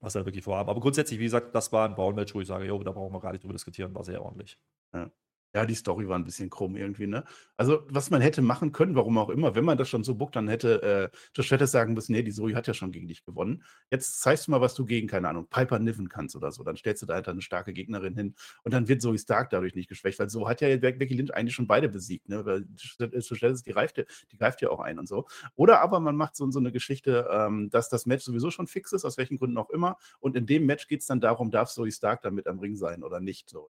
was 0.00 0.14
er 0.14 0.24
wirklich 0.24 0.44
vorhaben. 0.44 0.68
Aber 0.68 0.80
grundsätzlich, 0.80 1.18
wie 1.20 1.24
gesagt, 1.24 1.54
das 1.54 1.72
war 1.72 1.88
ein 1.88 1.94
Braun-Match, 1.94 2.34
wo 2.34 2.40
ich 2.40 2.48
sage, 2.48 2.64
jo, 2.66 2.82
da 2.82 2.92
brauchen 2.92 3.12
wir 3.12 3.20
gar 3.20 3.32
nicht 3.32 3.42
drüber 3.42 3.54
diskutieren, 3.54 3.94
war 3.94 4.04
sehr 4.04 4.22
ordentlich. 4.22 4.58
Ja. 4.94 5.10
Ja, 5.52 5.66
die 5.66 5.74
Story 5.74 6.06
war 6.08 6.16
ein 6.16 6.22
bisschen 6.24 6.48
krumm 6.48 6.76
irgendwie, 6.76 7.08
ne? 7.08 7.24
Also, 7.56 7.82
was 7.88 8.08
man 8.10 8.20
hätte 8.20 8.40
machen 8.40 8.70
können, 8.70 8.94
warum 8.94 9.18
auch 9.18 9.30
immer, 9.30 9.56
wenn 9.56 9.64
man 9.64 9.76
das 9.76 9.88
schon 9.88 10.04
so 10.04 10.14
buckt, 10.14 10.36
dann 10.36 10.46
hätte 10.46 11.10
äh, 11.12 11.16
Josh 11.34 11.48
Pettis 11.48 11.72
sagen 11.72 11.94
müssen, 11.94 12.12
nee, 12.12 12.22
die 12.22 12.30
Zoe 12.32 12.54
hat 12.54 12.68
ja 12.68 12.74
schon 12.74 12.92
gegen 12.92 13.08
dich 13.08 13.24
gewonnen. 13.24 13.64
Jetzt 13.90 14.20
zeigst 14.20 14.46
du 14.46 14.52
mal, 14.52 14.60
was 14.60 14.74
du 14.74 14.84
gegen, 14.84 15.08
keine 15.08 15.28
Ahnung, 15.28 15.48
Piper 15.50 15.80
Niven 15.80 16.08
kannst 16.08 16.36
oder 16.36 16.52
so. 16.52 16.62
Dann 16.62 16.76
stellst 16.76 17.02
du 17.02 17.06
da 17.06 17.14
halt 17.14 17.28
eine 17.28 17.42
starke 17.42 17.72
Gegnerin 17.72 18.14
hin 18.14 18.34
und 18.62 18.72
dann 18.72 18.86
wird 18.86 19.02
Zoe 19.02 19.18
Stark 19.18 19.50
dadurch 19.50 19.74
nicht 19.74 19.88
geschwächt, 19.88 20.20
weil 20.20 20.30
so 20.30 20.48
hat 20.48 20.60
ja 20.60 20.76
Becky 20.76 21.14
Lynch 21.14 21.34
eigentlich 21.34 21.54
schon 21.56 21.66
beide 21.66 21.88
besiegt, 21.88 22.28
ne? 22.28 22.44
Weil 22.46 22.66
Josh 22.76 23.62
die 23.64 23.72
greift, 23.72 23.96
die 24.30 24.36
greift 24.36 24.62
ja 24.62 24.70
auch 24.70 24.80
ein 24.80 25.00
und 25.00 25.08
so. 25.08 25.26
Oder 25.56 25.80
aber 25.80 25.98
man 25.98 26.14
macht 26.14 26.36
so, 26.36 26.48
so 26.52 26.60
eine 26.60 26.70
Geschichte, 26.70 27.28
ähm, 27.30 27.70
dass 27.70 27.88
das 27.88 28.06
Match 28.06 28.24
sowieso 28.24 28.52
schon 28.52 28.68
fix 28.68 28.92
ist, 28.92 29.04
aus 29.04 29.18
welchen 29.18 29.36
Gründen 29.36 29.58
auch 29.58 29.70
immer. 29.70 29.96
Und 30.20 30.36
in 30.36 30.46
dem 30.46 30.64
Match 30.66 30.86
geht 30.86 31.00
es 31.00 31.06
dann 31.06 31.20
darum, 31.20 31.50
darf 31.50 31.70
Zoe 31.70 31.90
Stark 31.90 32.22
damit 32.22 32.46
am 32.46 32.60
Ring 32.60 32.76
sein 32.76 33.02
oder 33.02 33.18
nicht. 33.18 33.48
So 33.50 33.68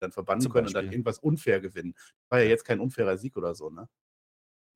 dann 0.00 0.12
verbannen 0.12 0.48
können 0.50 0.66
und 0.66 0.74
dann 0.74 0.90
irgendwas 0.90 1.18
unfair 1.18 1.60
gewinnen. 1.60 1.94
War 2.28 2.40
ja 2.40 2.48
jetzt 2.48 2.64
kein 2.64 2.80
unfairer 2.80 3.16
Sieg 3.16 3.36
oder 3.36 3.54
so, 3.54 3.70
ne? 3.70 3.88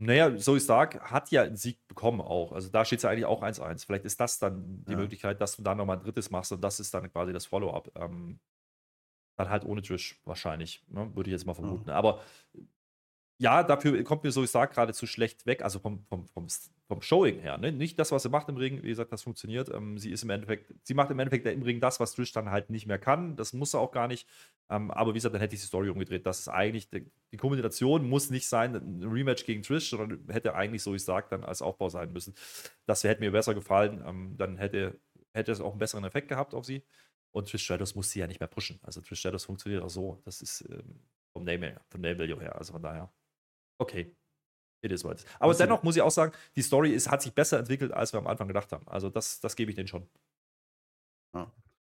Naja, 0.03 0.35
Zoe 0.39 0.61
Stark 0.61 0.99
hat 1.11 1.31
ja 1.31 1.43
einen 1.43 1.57
Sieg 1.57 1.87
bekommen 1.87 2.23
auch. 2.23 2.53
Also 2.53 2.71
da 2.71 2.87
steht 2.87 3.01
es 3.01 3.03
ja 3.03 3.11
eigentlich 3.11 3.27
auch 3.27 3.43
1-1. 3.43 3.85
Vielleicht 3.85 4.07
ist 4.07 4.19
das 4.19 4.39
dann 4.39 4.83
die 4.87 4.93
ja. 4.93 4.97
Möglichkeit, 4.97 5.43
dass 5.43 5.57
du 5.57 5.63
da 5.63 5.75
nochmal 5.75 5.99
ein 5.99 6.03
drittes 6.03 6.31
machst 6.31 6.53
und 6.53 6.63
das 6.63 6.81
ist 6.81 6.95
dann 6.95 7.13
quasi 7.13 7.35
das 7.35 7.45
Follow-up. 7.45 7.93
Ähm, 7.97 8.41
dann 9.37 9.51
halt 9.51 9.65
ohne 9.65 9.83
Trish 9.83 10.19
wahrscheinlich, 10.25 10.83
ne? 10.89 11.15
würde 11.15 11.29
ich 11.29 11.33
jetzt 11.33 11.45
mal 11.45 11.55
vermuten. 11.55 11.91
Ja. 11.91 11.97
Aber 11.97 12.23
ja, 13.39 13.63
dafür 13.63 14.03
kommt 14.05 14.25
mir 14.25 14.33
Zoe 14.33 14.47
Stark 14.47 14.73
gerade 14.73 14.95
zu 14.95 15.07
schlecht 15.07 15.45
weg, 15.47 15.63
also 15.63 15.79
vom, 15.79 16.05
vom, 16.05 16.27
vom, 16.29 16.47
vom 16.91 17.03
Showing 17.03 17.39
her. 17.39 17.57
Ne? 17.57 17.71
Nicht 17.71 18.01
das, 18.01 18.11
was 18.11 18.25
sie 18.25 18.29
macht 18.29 18.49
im 18.49 18.57
Ring, 18.57 18.83
wie 18.83 18.89
gesagt, 18.89 19.13
das 19.13 19.23
funktioniert. 19.23 19.69
Ähm, 19.73 19.97
sie 19.97 20.11
ist 20.11 20.25
im 20.25 20.31
Endeffekt, 20.31 20.75
sie 20.83 20.95
macht 20.95 21.13
im 21.13 21.21
Endeffekt 21.21 21.47
im 21.47 21.63
Ring 21.63 21.79
das, 21.79 22.01
was 22.01 22.15
Trish 22.15 22.33
dann 22.33 22.51
halt 22.51 22.69
nicht 22.69 22.87
mehr 22.87 22.99
kann. 22.99 23.37
Das 23.37 23.53
muss 23.53 23.75
er 23.75 23.81
auch 23.81 23.93
gar 23.93 24.09
nicht. 24.09 24.27
Ähm, 24.69 24.91
aber 24.91 25.13
wie 25.13 25.19
gesagt, 25.19 25.33
dann 25.33 25.41
hätte 25.41 25.55
ich 25.55 25.61
die 25.61 25.69
Story 25.69 25.89
umgedreht. 25.89 26.27
Das 26.27 26.41
ist 26.41 26.49
eigentlich, 26.49 26.91
die, 26.91 27.09
die 27.31 27.37
Kombination 27.37 28.09
muss 28.09 28.31
nicht 28.31 28.49
sein, 28.49 28.75
ein 28.75 29.05
Rematch 29.05 29.45
gegen 29.47 29.63
Trish, 29.63 29.91
sondern 29.91 30.27
hätte 30.29 30.57
eigentlich, 30.57 30.83
so 30.83 30.93
ich 30.93 31.05
sage, 31.05 31.29
dann 31.31 31.45
als 31.45 31.63
Aufbau 31.63 31.89
sein 31.91 32.13
müssen. 32.13 32.35
Das 32.87 33.05
hätte 33.05 33.21
mir 33.21 33.31
besser 33.31 33.55
gefallen. 33.55 34.03
Ähm, 34.05 34.35
dann 34.37 34.57
hätte, 34.57 34.99
hätte 35.33 35.53
es 35.53 35.61
auch 35.61 35.71
einen 35.71 35.79
besseren 35.79 36.03
Effekt 36.03 36.27
gehabt 36.27 36.55
auf 36.55 36.65
sie. 36.65 36.83
Und 37.31 37.49
Trish 37.49 37.63
Stratus 37.63 37.95
muss 37.95 38.11
sie 38.11 38.19
ja 38.19 38.27
nicht 38.27 38.41
mehr 38.41 38.49
pushen. 38.49 38.81
Also 38.83 39.01
Trish 39.01 39.21
Stratus 39.21 39.45
funktioniert 39.45 39.85
auch 39.85 39.91
so. 39.91 40.21
Das 40.25 40.43
ist 40.43 40.69
ähm, 40.69 41.05
vom 41.33 41.45
Name 41.45 41.69
her, 41.69 41.81
vom 41.89 42.01
Name 42.01 42.25
her. 42.25 42.57
Also 42.57 42.73
von 42.73 42.83
daher, 42.83 43.13
okay. 43.79 44.17
It 44.83 44.93
is 44.93 45.05
what 45.05 45.25
Aber 45.39 45.55
dennoch 45.55 45.83
muss 45.83 45.97
ich 45.97 46.03
auch 46.03 46.11
sagen, 46.11 46.33
die 46.57 46.63
Story 46.63 46.91
ist, 46.91 47.11
hat 47.11 47.23
sich 47.23 47.35
besser 47.35 47.59
entwickelt, 47.59 47.93
als 47.93 48.13
wir 48.13 48.19
am 48.19 48.27
Anfang 48.27 48.49
gedacht 48.49 48.73
haben. 48.73 48.87
Also 48.89 49.11
das, 49.11 49.41
das 49.41 49.57
gebe 49.57 49.71
ich 49.71 49.77
denen 49.77 49.89
schon. 49.89 50.07
Ja 51.35 51.53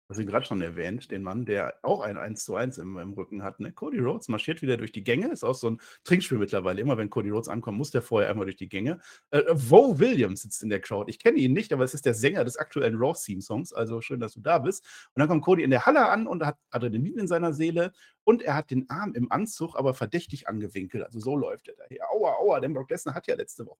hast 0.10 0.20
ihn 0.20 0.28
gerade 0.28 0.46
schon 0.46 0.62
erwähnt, 0.62 1.10
den 1.12 1.24
Mann, 1.24 1.46
der 1.46 1.76
auch 1.82 2.02
ein 2.02 2.18
1 2.18 2.46
zu 2.46 2.56
1 2.56 2.78
im, 2.78 2.98
im 2.98 3.14
Rücken 3.14 3.44
hat. 3.44 3.60
Ne? 3.60 3.72
Cody 3.72 4.00
Rhodes 4.00 4.28
marschiert 4.28 4.62
wieder 4.62 4.78
durch 4.78 4.92
die 4.92 5.04
Gänge, 5.04 5.30
ist 5.30 5.44
auch 5.44 5.56
so 5.56 5.70
ein 5.72 5.82
Trinkspiel 6.04 6.38
mittlerweile. 6.38 6.80
Immer 6.82 6.98
wenn 6.98 7.10
Cody 7.10 7.30
Rhodes 7.30 7.50
ankommt, 7.50 7.78
muss 7.78 7.92
der 7.92 8.02
vorher 8.02 8.30
einmal 8.30 8.46
durch 8.46 8.58
die 8.58 8.70
Gänge. 8.70 9.00
Äh, 9.32 9.42
Wo 9.52 9.98
Williams 9.98 10.42
sitzt 10.42 10.62
in 10.64 10.70
der 10.70 10.80
Crowd. 10.80 11.10
Ich 11.10 11.20
kenne 11.20 11.38
ihn 11.40 11.54
nicht, 11.54 11.74
aber 11.74 11.84
es 11.84 11.94
ist 11.94 12.06
der 12.06 12.14
Sänger 12.14 12.44
des 12.44 12.58
aktuellen 12.58 12.98
Raw-Theme-Songs. 12.98 13.74
Also 13.74 14.02
schön, 14.02 14.20
dass 14.20 14.34
du 14.34 14.42
da 14.42 14.60
bist. 14.60 14.86
Und 15.14 15.20
dann 15.20 15.28
kommt 15.28 15.44
Cody 15.44 15.64
in 15.64 15.72
der 15.72 15.86
Halle 15.86 16.08
an 16.08 16.28
und 16.28 16.46
hat 16.46 16.58
Adrenalin 16.70 17.18
in 17.18 17.28
seiner 17.28 17.54
Seele 17.54 17.92
und 18.24 18.42
er 18.42 18.56
hat 18.56 18.72
den 18.72 18.90
Arm 18.90 19.14
im 19.14 19.32
Anzug 19.32 19.76
aber 19.76 19.94
verdächtig 19.94 20.48
angewinkelt. 20.48 21.04
Also 21.04 21.20
so 21.20 21.36
läuft 21.36 21.68
er 21.68 21.76
daher. 21.76 22.12
Aua, 22.12 22.34
aua, 22.40 22.60
denn 22.60 22.74
Brock 22.74 22.90
Lesnar 22.90 23.16
hat 23.16 23.28
ja 23.28 23.36
letzte 23.36 23.66
Woche 23.66 23.80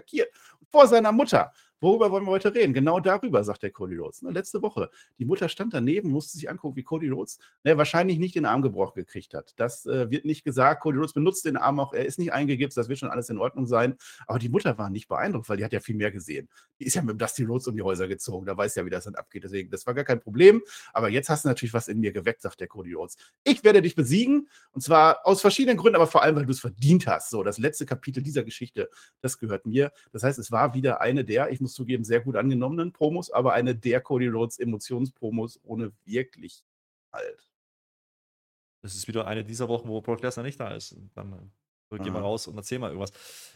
attackiert. 0.00 0.30
Vor 0.70 0.86
seiner 0.86 1.12
Mutter. 1.12 1.52
Worüber 1.80 2.10
wollen 2.10 2.24
wir 2.24 2.30
heute 2.30 2.54
reden? 2.54 2.74
Genau 2.74 3.00
darüber, 3.00 3.42
sagt 3.42 3.62
der 3.62 3.70
Cody 3.70 3.96
Rhodes. 3.96 4.20
Ne, 4.20 4.30
letzte 4.30 4.60
Woche. 4.60 4.90
Die 5.18 5.24
Mutter 5.24 5.48
stand 5.48 5.72
daneben, 5.72 6.10
musste 6.10 6.36
sich 6.36 6.50
angucken, 6.50 6.76
wie 6.76 6.82
Cody 6.82 7.08
Rhodes 7.08 7.38
ne, 7.64 7.78
wahrscheinlich 7.78 8.18
nicht 8.18 8.34
den 8.34 8.44
Arm 8.44 8.60
gebrochen 8.60 8.96
gekriegt 8.96 9.32
hat. 9.32 9.54
Das 9.56 9.86
äh, 9.86 10.10
wird 10.10 10.26
nicht 10.26 10.44
gesagt. 10.44 10.82
Cody 10.82 10.98
Rhodes 10.98 11.14
benutzt 11.14 11.46
den 11.46 11.56
Arm 11.56 11.80
auch. 11.80 11.94
Er 11.94 12.04
ist 12.04 12.18
nicht 12.18 12.34
eingegipst. 12.34 12.76
Das 12.76 12.90
wird 12.90 12.98
schon 12.98 13.10
alles 13.10 13.30
in 13.30 13.38
Ordnung 13.38 13.66
sein. 13.66 13.96
Aber 14.26 14.38
die 14.38 14.50
Mutter 14.50 14.76
war 14.76 14.90
nicht 14.90 15.08
beeindruckt, 15.08 15.48
weil 15.48 15.56
die 15.56 15.64
hat 15.64 15.72
ja 15.72 15.80
viel 15.80 15.96
mehr 15.96 16.10
gesehen. 16.10 16.50
Die 16.80 16.84
ist 16.84 16.94
ja 16.94 17.02
mit 17.02 17.20
Dusty 17.20 17.44
Rhodes 17.44 17.66
um 17.66 17.74
die 17.74 17.82
Häuser 17.82 18.08
gezogen. 18.08 18.44
Da 18.44 18.56
weiß 18.56 18.74
ja, 18.74 18.84
wie 18.84 18.90
das 18.90 19.04
dann 19.04 19.14
abgeht. 19.14 19.44
Deswegen, 19.44 19.70
das 19.70 19.86
war 19.86 19.94
gar 19.94 20.04
kein 20.04 20.20
Problem. 20.20 20.62
Aber 20.92 21.08
jetzt 21.08 21.30
hast 21.30 21.44
du 21.44 21.48
natürlich 21.48 21.72
was 21.72 21.88
in 21.88 22.00
mir 22.00 22.12
geweckt, 22.12 22.42
sagt 22.42 22.60
der 22.60 22.68
Cody 22.68 22.92
Rhodes. 22.92 23.16
Ich 23.42 23.64
werde 23.64 23.80
dich 23.80 23.94
besiegen. 23.94 24.48
Und 24.72 24.82
zwar 24.82 25.26
aus 25.26 25.40
verschiedenen 25.40 25.78
Gründen, 25.78 25.96
aber 25.96 26.06
vor 26.06 26.22
allem, 26.22 26.36
weil 26.36 26.44
du 26.44 26.52
es 26.52 26.60
verdient 26.60 27.06
hast. 27.06 27.30
So, 27.30 27.42
das 27.42 27.56
letzte 27.56 27.86
Kapitel 27.86 28.22
dieser 28.22 28.44
Geschichte, 28.44 28.90
das 29.22 29.38
gehört 29.38 29.64
mir. 29.64 29.92
Das 30.12 30.22
heißt, 30.22 30.38
es 30.38 30.52
war 30.52 30.74
wieder 30.74 31.00
eine 31.00 31.24
der, 31.24 31.50
ich 31.50 31.60
muss 31.60 31.69
zugeben, 31.74 32.04
sehr 32.04 32.20
gut 32.20 32.36
an 32.36 32.46
angenommenen 32.46 32.92
Promos, 32.92 33.30
aber 33.30 33.52
eine 33.52 33.74
der 33.74 34.00
Cody 34.00 34.28
Rhodes 34.28 34.58
Emotionspromos 34.58 35.60
ohne 35.62 35.92
wirklich 36.04 36.64
halt. 37.12 37.50
Das 38.82 38.94
ist 38.94 39.08
wieder 39.08 39.26
eine 39.26 39.44
dieser 39.44 39.68
Wochen, 39.68 39.88
wo 39.88 40.00
Brock 40.00 40.22
Lesnar 40.22 40.44
nicht 40.44 40.58
da 40.58 40.74
ist. 40.74 40.96
Dann 41.14 41.50
äh, 41.90 41.98
geh 41.98 42.10
mal 42.10 42.22
raus 42.22 42.46
und 42.46 42.56
erzähl 42.56 42.78
mal 42.78 42.88
irgendwas. 42.88 43.12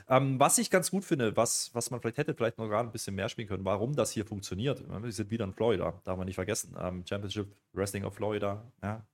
Ähm, 0.09 0.39
was 0.39 0.59
ich 0.59 0.71
ganz 0.71 0.91
gut 0.91 1.05
finde, 1.05 1.37
was, 1.37 1.75
was 1.75 1.91
man 1.91 2.01
vielleicht 2.01 2.19
hätte 2.19 2.35
vielleicht 2.35 2.59
noch 2.59 2.69
gerade 2.69 2.89
ein 2.89 2.93
bisschen 2.93 3.15
mehr 3.15 3.29
spielen 3.29 3.49
können, 3.49 3.65
warum 3.65 3.95
das 3.95 4.11
hier 4.11 4.27
funktioniert. 4.27 4.85
Wir 4.87 5.13
sind 5.13 5.31
wieder 5.31 5.45
in 5.45 5.55
Florida, 5.55 6.01
darf 6.05 6.19
man 6.19 6.27
nicht 6.27 6.35
vergessen. 6.35 6.77
Ähm, 6.79 7.05
Championship 7.07 7.55
Wrestling 7.73 8.05
of 8.05 8.15
Florida, 8.15 8.71
ja. 8.83 9.07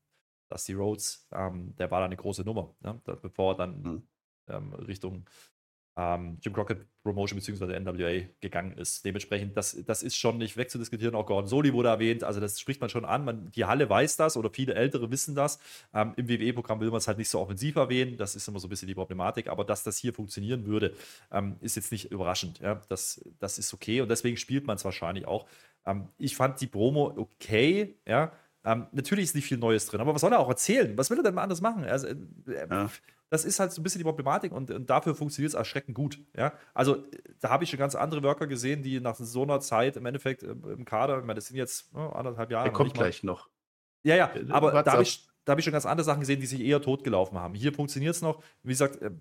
Dusty 0.48 0.72
Rhodes, 0.72 1.28
ähm, 1.30 1.76
der 1.76 1.90
war 1.92 2.00
da 2.00 2.06
eine 2.06 2.16
große 2.16 2.42
Nummer, 2.42 2.74
ne? 2.80 3.00
bevor 3.22 3.52
er 3.52 3.56
dann 3.56 4.04
mhm. 4.48 4.74
Richtung 4.74 5.24
ähm, 6.00 6.38
Jim 6.40 6.54
Crockett 6.54 6.86
Promotion 7.02 7.38
bzw. 7.38 7.78
NWA 7.78 8.26
gegangen 8.40 8.72
ist. 8.72 9.04
Dementsprechend, 9.04 9.56
das, 9.56 9.76
das 9.84 10.02
ist 10.02 10.16
schon 10.16 10.38
nicht 10.38 10.56
wegzudiskutieren. 10.56 11.14
Auch 11.14 11.26
Gordon 11.26 11.46
Soli 11.46 11.72
wurde 11.74 11.88
erwähnt, 11.90 12.24
also 12.24 12.40
das 12.40 12.58
spricht 12.58 12.80
man 12.80 12.88
schon 12.88 13.04
an. 13.04 13.24
Man, 13.24 13.50
die 13.52 13.66
Halle 13.66 13.88
weiß 13.88 14.16
das 14.16 14.36
oder 14.36 14.50
viele 14.50 14.74
Ältere 14.74 15.10
wissen 15.10 15.34
das. 15.34 15.58
Ähm, 15.92 16.14
Im 16.16 16.28
WWE-Programm 16.28 16.80
will 16.80 16.90
man 16.90 16.98
es 16.98 17.08
halt 17.08 17.18
nicht 17.18 17.28
so 17.28 17.38
offensiv 17.38 17.76
erwähnen, 17.76 18.16
das 18.16 18.34
ist 18.34 18.48
immer 18.48 18.60
so 18.60 18.66
ein 18.66 18.70
bisschen 18.70 18.88
die 18.88 18.94
Problematik, 18.94 19.48
aber 19.48 19.64
dass 19.64 19.82
das 19.82 19.98
hier 19.98 20.14
funktionieren 20.14 20.64
würde, 20.64 20.94
ähm, 21.30 21.56
ist 21.60 21.76
jetzt 21.76 21.92
nicht 21.92 22.10
überraschend. 22.10 22.60
Ja? 22.60 22.80
Das, 22.88 23.22
das 23.38 23.58
ist 23.58 23.72
okay 23.74 24.00
und 24.00 24.08
deswegen 24.08 24.36
spielt 24.36 24.66
man 24.66 24.76
es 24.76 24.84
wahrscheinlich 24.84 25.26
auch. 25.26 25.46
Ähm, 25.84 26.08
ich 26.18 26.34
fand 26.34 26.60
die 26.60 26.66
Promo 26.66 27.12
okay, 27.16 27.96
ja. 28.06 28.32
Ähm, 28.62 28.86
natürlich 28.92 29.24
ist 29.24 29.34
nicht 29.34 29.46
viel 29.46 29.56
Neues 29.56 29.86
drin, 29.86 30.02
aber 30.02 30.14
was 30.14 30.20
soll 30.20 30.32
er 30.32 30.38
auch 30.38 30.48
erzählen? 30.48 30.96
Was 30.98 31.08
will 31.08 31.18
er 31.18 31.22
denn 31.22 31.34
mal 31.34 31.42
anders 31.42 31.62
machen? 31.62 31.84
Also, 31.84 32.08
äh, 32.08 32.16
ja 32.70 32.90
das 33.31 33.45
ist 33.45 33.61
halt 33.61 33.73
so 33.73 33.81
ein 33.81 33.85
bisschen 33.85 34.01
die 34.01 34.05
Problematik 34.05 34.53
und, 34.53 34.71
und 34.71 34.90
dafür 34.90 35.14
funktioniert 35.14 35.51
es 35.51 35.55
erschreckend 35.55 35.95
gut. 35.95 36.19
Ja? 36.37 36.53
Also 36.75 37.05
da 37.38 37.49
habe 37.49 37.64
ich 37.64 37.71
schon 37.71 37.79
ganz 37.79 37.95
andere 37.95 38.23
Worker 38.23 38.49
gesehen, 38.49 38.83
die 38.83 39.01
nach 39.01 39.14
so 39.14 39.43
einer 39.43 39.61
Zeit 39.61 39.97
im 39.97 40.05
Endeffekt 40.05 40.43
im, 40.43 40.69
im 40.69 40.85
Kader, 40.85 41.19
ich 41.19 41.25
meine, 41.25 41.37
das 41.37 41.47
sind 41.47 41.57
jetzt 41.57 41.90
oh, 41.95 41.99
anderthalb 41.99 42.51
Jahre. 42.51 42.64
Der 42.64 42.73
kommt 42.73 42.93
gleich 42.93 43.23
noch. 43.23 43.49
Ja, 44.03 44.16
ja, 44.16 44.31
äh, 44.35 44.51
aber 44.51 44.83
da 44.83 44.93
habe 44.93 45.03
ich, 45.03 45.29
hab 45.47 45.59
ich 45.59 45.64
schon 45.64 45.73
ganz 45.73 45.87
andere 45.87 46.05
Sachen 46.05 46.21
gesehen, 46.21 46.40
die 46.40 46.47
sich 46.47 46.61
eher 46.61 46.83
totgelaufen 46.83 47.38
haben. 47.38 47.55
Hier 47.55 47.73
funktioniert 47.73 48.16
es 48.16 48.23
noch. 48.23 48.43
Wie 48.62 48.71
gesagt, 48.71 49.01
äh, 49.01 49.12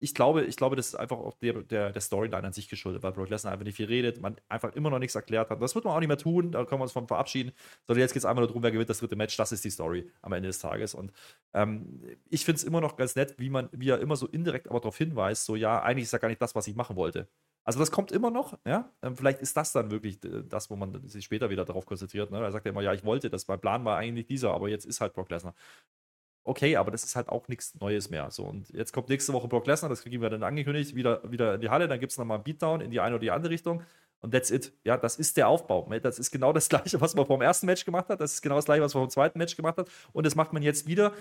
ich 0.00 0.14
glaube, 0.14 0.44
ich 0.44 0.56
glaube, 0.56 0.76
das 0.76 0.88
ist 0.88 0.94
einfach 0.94 1.18
auch 1.18 1.34
der, 1.38 1.62
der, 1.62 1.90
der 1.90 2.00
Storyline 2.00 2.46
an 2.46 2.52
sich 2.52 2.68
geschuldet, 2.68 3.02
weil 3.02 3.12
Brock 3.12 3.30
Lesnar 3.30 3.52
einfach 3.52 3.64
nicht 3.64 3.76
viel 3.76 3.86
redet, 3.86 4.20
man 4.20 4.36
einfach 4.48 4.74
immer 4.74 4.90
noch 4.90 4.98
nichts 4.98 5.14
erklärt 5.14 5.50
hat. 5.50 5.60
Das 5.60 5.74
wird 5.74 5.84
man 5.84 5.94
auch 5.94 5.98
nicht 5.98 6.08
mehr 6.08 6.18
tun, 6.18 6.52
da 6.52 6.64
können 6.64 6.80
wir 6.80 6.84
uns 6.84 6.92
von 6.92 7.08
verabschieden. 7.08 7.52
Sondern 7.86 8.02
jetzt 8.02 8.12
geht 8.12 8.20
es 8.20 8.24
einfach 8.24 8.40
nur 8.40 8.48
darum, 8.48 8.62
wer 8.62 8.70
gewinnt 8.70 8.90
das 8.90 8.98
dritte 8.98 9.16
Match. 9.16 9.36
Das 9.36 9.50
ist 9.50 9.64
die 9.64 9.70
Story 9.70 10.10
am 10.22 10.32
Ende 10.32 10.48
des 10.48 10.60
Tages. 10.60 10.94
Und 10.94 11.12
ähm, 11.52 12.00
ich 12.28 12.44
finde 12.44 12.58
es 12.58 12.64
immer 12.64 12.80
noch 12.80 12.96
ganz 12.96 13.16
nett, 13.16 13.34
wie 13.38 13.50
man, 13.50 13.68
wie 13.72 13.90
er 13.90 14.00
immer 14.00 14.16
so 14.16 14.26
indirekt 14.26 14.68
aber 14.68 14.80
darauf 14.80 14.96
hinweist, 14.96 15.44
so 15.44 15.56
ja, 15.56 15.82
eigentlich 15.82 16.04
ist 16.04 16.12
ja 16.12 16.18
gar 16.18 16.28
nicht 16.28 16.40
das, 16.40 16.54
was 16.54 16.66
ich 16.68 16.76
machen 16.76 16.96
wollte. 16.96 17.28
Also 17.64 17.80
das 17.80 17.90
kommt 17.90 18.12
immer 18.12 18.30
noch, 18.30 18.58
ja. 18.64 18.90
Ähm, 19.02 19.14
vielleicht 19.14 19.40
ist 19.40 19.54
das 19.54 19.72
dann 19.72 19.90
wirklich 19.90 20.24
äh, 20.24 20.42
das, 20.48 20.70
wo 20.70 20.76
man 20.76 21.06
sich 21.06 21.24
später 21.24 21.50
wieder 21.50 21.66
darauf 21.66 21.84
konzentriert. 21.84 22.30
Ne? 22.30 22.38
Er 22.38 22.50
sagt 22.50 22.64
ja 22.64 22.72
immer, 22.72 22.80
ja, 22.80 22.94
ich 22.94 23.04
wollte 23.04 23.28
das, 23.28 23.46
mein 23.46 23.60
Plan 23.60 23.84
war 23.84 23.98
eigentlich 23.98 24.26
dieser, 24.26 24.54
aber 24.54 24.70
jetzt 24.70 24.86
ist 24.86 25.02
halt 25.02 25.12
Brock 25.12 25.28
Lesnar 25.28 25.54
okay, 26.48 26.76
aber 26.76 26.90
das 26.90 27.04
ist 27.04 27.16
halt 27.16 27.28
auch 27.28 27.48
nichts 27.48 27.74
Neues 27.80 28.10
mehr. 28.10 28.30
So, 28.30 28.44
und 28.44 28.68
jetzt 28.70 28.92
kommt 28.92 29.08
nächste 29.08 29.32
Woche 29.32 29.48
Brock 29.48 29.66
Lesnar, 29.66 29.88
das 29.88 30.02
kriegen 30.02 30.22
wir 30.22 30.30
dann 30.30 30.42
angekündigt, 30.42 30.94
wieder, 30.94 31.20
wieder 31.30 31.54
in 31.54 31.60
die 31.60 31.68
Halle, 31.68 31.88
dann 31.88 32.00
gibt 32.00 32.12
es 32.12 32.18
nochmal 32.18 32.36
einen 32.36 32.44
Beatdown 32.44 32.80
in 32.80 32.90
die 32.90 33.00
eine 33.00 33.14
oder 33.14 33.22
die 33.22 33.30
andere 33.30 33.52
Richtung. 33.52 33.82
Und 34.20 34.32
that's 34.32 34.50
it. 34.50 34.72
Ja, 34.84 34.96
das 34.96 35.16
ist 35.16 35.36
der 35.36 35.48
Aufbau. 35.48 35.88
Das 36.02 36.18
ist 36.18 36.30
genau 36.30 36.52
das 36.52 36.68
Gleiche, 36.70 37.00
was 37.00 37.14
man 37.14 37.26
vom 37.26 37.40
ersten 37.40 37.66
Match 37.66 37.84
gemacht 37.84 38.08
hat. 38.08 38.20
Das 38.20 38.34
ist 38.34 38.42
genau 38.42 38.56
das 38.56 38.64
Gleiche, 38.64 38.82
was 38.82 38.94
man 38.94 39.04
vom 39.04 39.10
zweiten 39.10 39.38
Match 39.38 39.56
gemacht 39.56 39.76
hat. 39.76 39.88
Und 40.12 40.26
das 40.26 40.34
macht 40.34 40.52
man 40.52 40.62
jetzt 40.62 40.86
wieder. 40.88 41.12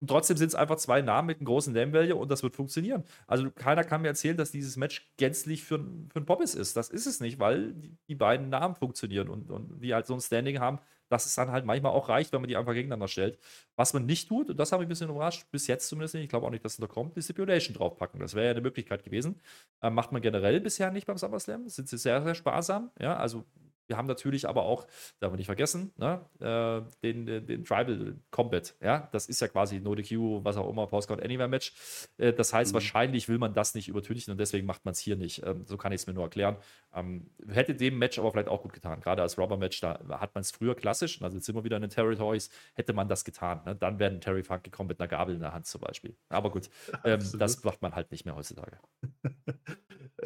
Und 0.00 0.08
trotzdem 0.08 0.36
sind 0.36 0.48
es 0.48 0.54
einfach 0.54 0.76
zwei 0.76 1.00
Namen 1.00 1.26
mit 1.26 1.38
einem 1.38 1.46
großen 1.46 1.72
Name-Value 1.72 2.14
und 2.14 2.30
das 2.30 2.42
wird 2.42 2.54
funktionieren. 2.54 3.04
Also 3.26 3.50
keiner 3.50 3.84
kann 3.84 4.02
mir 4.02 4.08
erzählen, 4.08 4.36
dass 4.36 4.50
dieses 4.50 4.76
Match 4.76 5.10
gänzlich 5.16 5.64
für, 5.64 5.78
für 5.78 6.20
ein 6.20 6.26
Poppis 6.26 6.54
ist. 6.54 6.76
Das 6.76 6.90
ist 6.90 7.06
es 7.06 7.20
nicht, 7.20 7.38
weil 7.38 7.72
die, 7.72 7.96
die 8.08 8.14
beiden 8.14 8.50
Namen 8.50 8.74
funktionieren 8.74 9.28
und, 9.28 9.50
und 9.50 9.80
die 9.80 9.94
halt 9.94 10.06
so 10.06 10.12
ein 10.12 10.20
Standing 10.20 10.60
haben, 10.60 10.78
dass 11.14 11.26
es 11.26 11.34
dann 11.36 11.52
halt 11.52 11.64
manchmal 11.64 11.92
auch 11.92 12.08
reicht, 12.08 12.32
wenn 12.32 12.40
man 12.40 12.48
die 12.48 12.56
einfach 12.56 12.74
gegeneinander 12.74 13.06
stellt. 13.06 13.38
Was 13.76 13.94
man 13.94 14.04
nicht 14.04 14.28
tut, 14.28 14.50
und 14.50 14.56
das 14.58 14.72
habe 14.72 14.82
ich 14.82 14.86
ein 14.86 14.88
bisschen 14.88 15.08
überrascht, 15.10 15.46
bis 15.52 15.68
jetzt 15.68 15.88
zumindest 15.88 16.14
nicht, 16.14 16.24
ich 16.24 16.28
glaube 16.28 16.44
auch 16.44 16.50
nicht, 16.50 16.64
dass 16.64 16.72
es 16.72 16.78
da 16.78 16.88
kommt, 16.88 17.16
die 17.16 17.22
Stipulation 17.22 17.74
draufpacken. 17.76 18.18
Das 18.18 18.34
wäre 18.34 18.46
ja 18.46 18.50
eine 18.50 18.60
Möglichkeit 18.60 19.04
gewesen. 19.04 19.40
Äh, 19.80 19.90
macht 19.90 20.10
man 20.10 20.22
generell 20.22 20.60
bisher 20.60 20.90
nicht 20.90 21.06
beim 21.06 21.16
SummerSlam. 21.16 21.68
Sind 21.68 21.88
sie 21.88 21.98
sehr, 21.98 22.20
sehr 22.22 22.34
sparsam. 22.34 22.90
Ja, 23.00 23.16
also 23.16 23.44
wir 23.86 23.96
haben 23.96 24.06
natürlich 24.06 24.48
aber 24.48 24.62
auch, 24.62 24.86
darf 25.20 25.30
man 25.30 25.36
nicht 25.36 25.46
vergessen, 25.46 25.92
ne, 25.96 26.24
äh, 26.40 26.82
den, 27.02 27.26
den, 27.26 27.46
den, 27.46 27.64
Tribal 27.64 28.16
Combat. 28.30 28.74
Ja? 28.80 29.08
Das 29.12 29.26
ist 29.26 29.40
ja 29.40 29.48
quasi 29.48 29.80
No 29.80 29.94
DQ, 29.94 30.44
was 30.44 30.56
auch 30.56 30.68
immer, 30.70 30.86
Postcard 30.86 31.22
Anywhere 31.22 31.48
Match. 31.48 31.74
Äh, 32.16 32.32
das 32.32 32.52
heißt, 32.52 32.72
mhm. 32.72 32.74
wahrscheinlich 32.74 33.28
will 33.28 33.38
man 33.38 33.54
das 33.54 33.74
nicht 33.74 33.88
übertünchen 33.88 34.32
und 34.32 34.38
deswegen 34.38 34.66
macht 34.66 34.84
man 34.84 34.92
es 34.92 34.98
hier 34.98 35.16
nicht. 35.16 35.42
Ähm, 35.44 35.64
so 35.66 35.76
kann 35.76 35.92
ich 35.92 36.00
es 36.02 36.06
mir 36.06 36.14
nur 36.14 36.24
erklären. 36.24 36.56
Ähm, 36.94 37.30
hätte 37.48 37.74
dem 37.74 37.98
Match 37.98 38.18
aber 38.18 38.30
vielleicht 38.32 38.48
auch 38.48 38.62
gut 38.62 38.72
getan. 38.72 39.00
Gerade 39.00 39.22
als 39.22 39.38
Rubber-Match, 39.38 39.80
da 39.80 39.98
hat 40.20 40.34
man 40.34 40.42
es 40.42 40.50
früher 40.50 40.74
klassisch, 40.74 41.20
also 41.22 41.36
jetzt 41.36 41.46
sind 41.46 41.54
wir 41.54 41.64
wieder 41.64 41.76
in 41.76 41.82
den 41.82 41.90
Territories, 41.90 42.50
hätte 42.74 42.92
man 42.92 43.08
das 43.08 43.24
getan. 43.24 43.60
Ne? 43.66 43.76
Dann 43.76 43.98
wäre 43.98 44.12
ein 44.12 44.20
Terry 44.20 44.42
Funk 44.42 44.64
gekommen 44.64 44.88
mit 44.88 45.00
einer 45.00 45.08
Gabel 45.08 45.34
in 45.34 45.40
der 45.40 45.52
Hand 45.52 45.66
zum 45.66 45.80
Beispiel. 45.80 46.16
Aber 46.28 46.50
gut, 46.50 46.70
ähm, 47.04 47.20
das 47.38 47.62
macht 47.64 47.82
man 47.82 47.94
halt 47.94 48.10
nicht 48.10 48.24
mehr 48.24 48.34
heutzutage. 48.34 48.78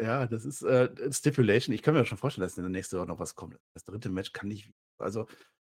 Ja, 0.01 0.27
das 0.27 0.44
ist 0.44 0.62
äh, 0.62 0.90
Stipulation. 1.11 1.75
Ich 1.75 1.83
kann 1.83 1.94
mir 1.94 2.05
schon 2.05 2.18
vorstellen, 2.18 2.47
dass 2.47 2.57
in 2.57 2.62
der 2.62 2.71
nächsten 2.71 2.99
Woche 2.99 3.07
noch 3.07 3.18
was 3.18 3.35
kommt. 3.35 3.48
Das 3.75 3.85
dritte 3.85 4.09
Match 4.09 4.33
kann 4.33 4.49
nicht. 4.49 4.71
Also, 4.99 5.27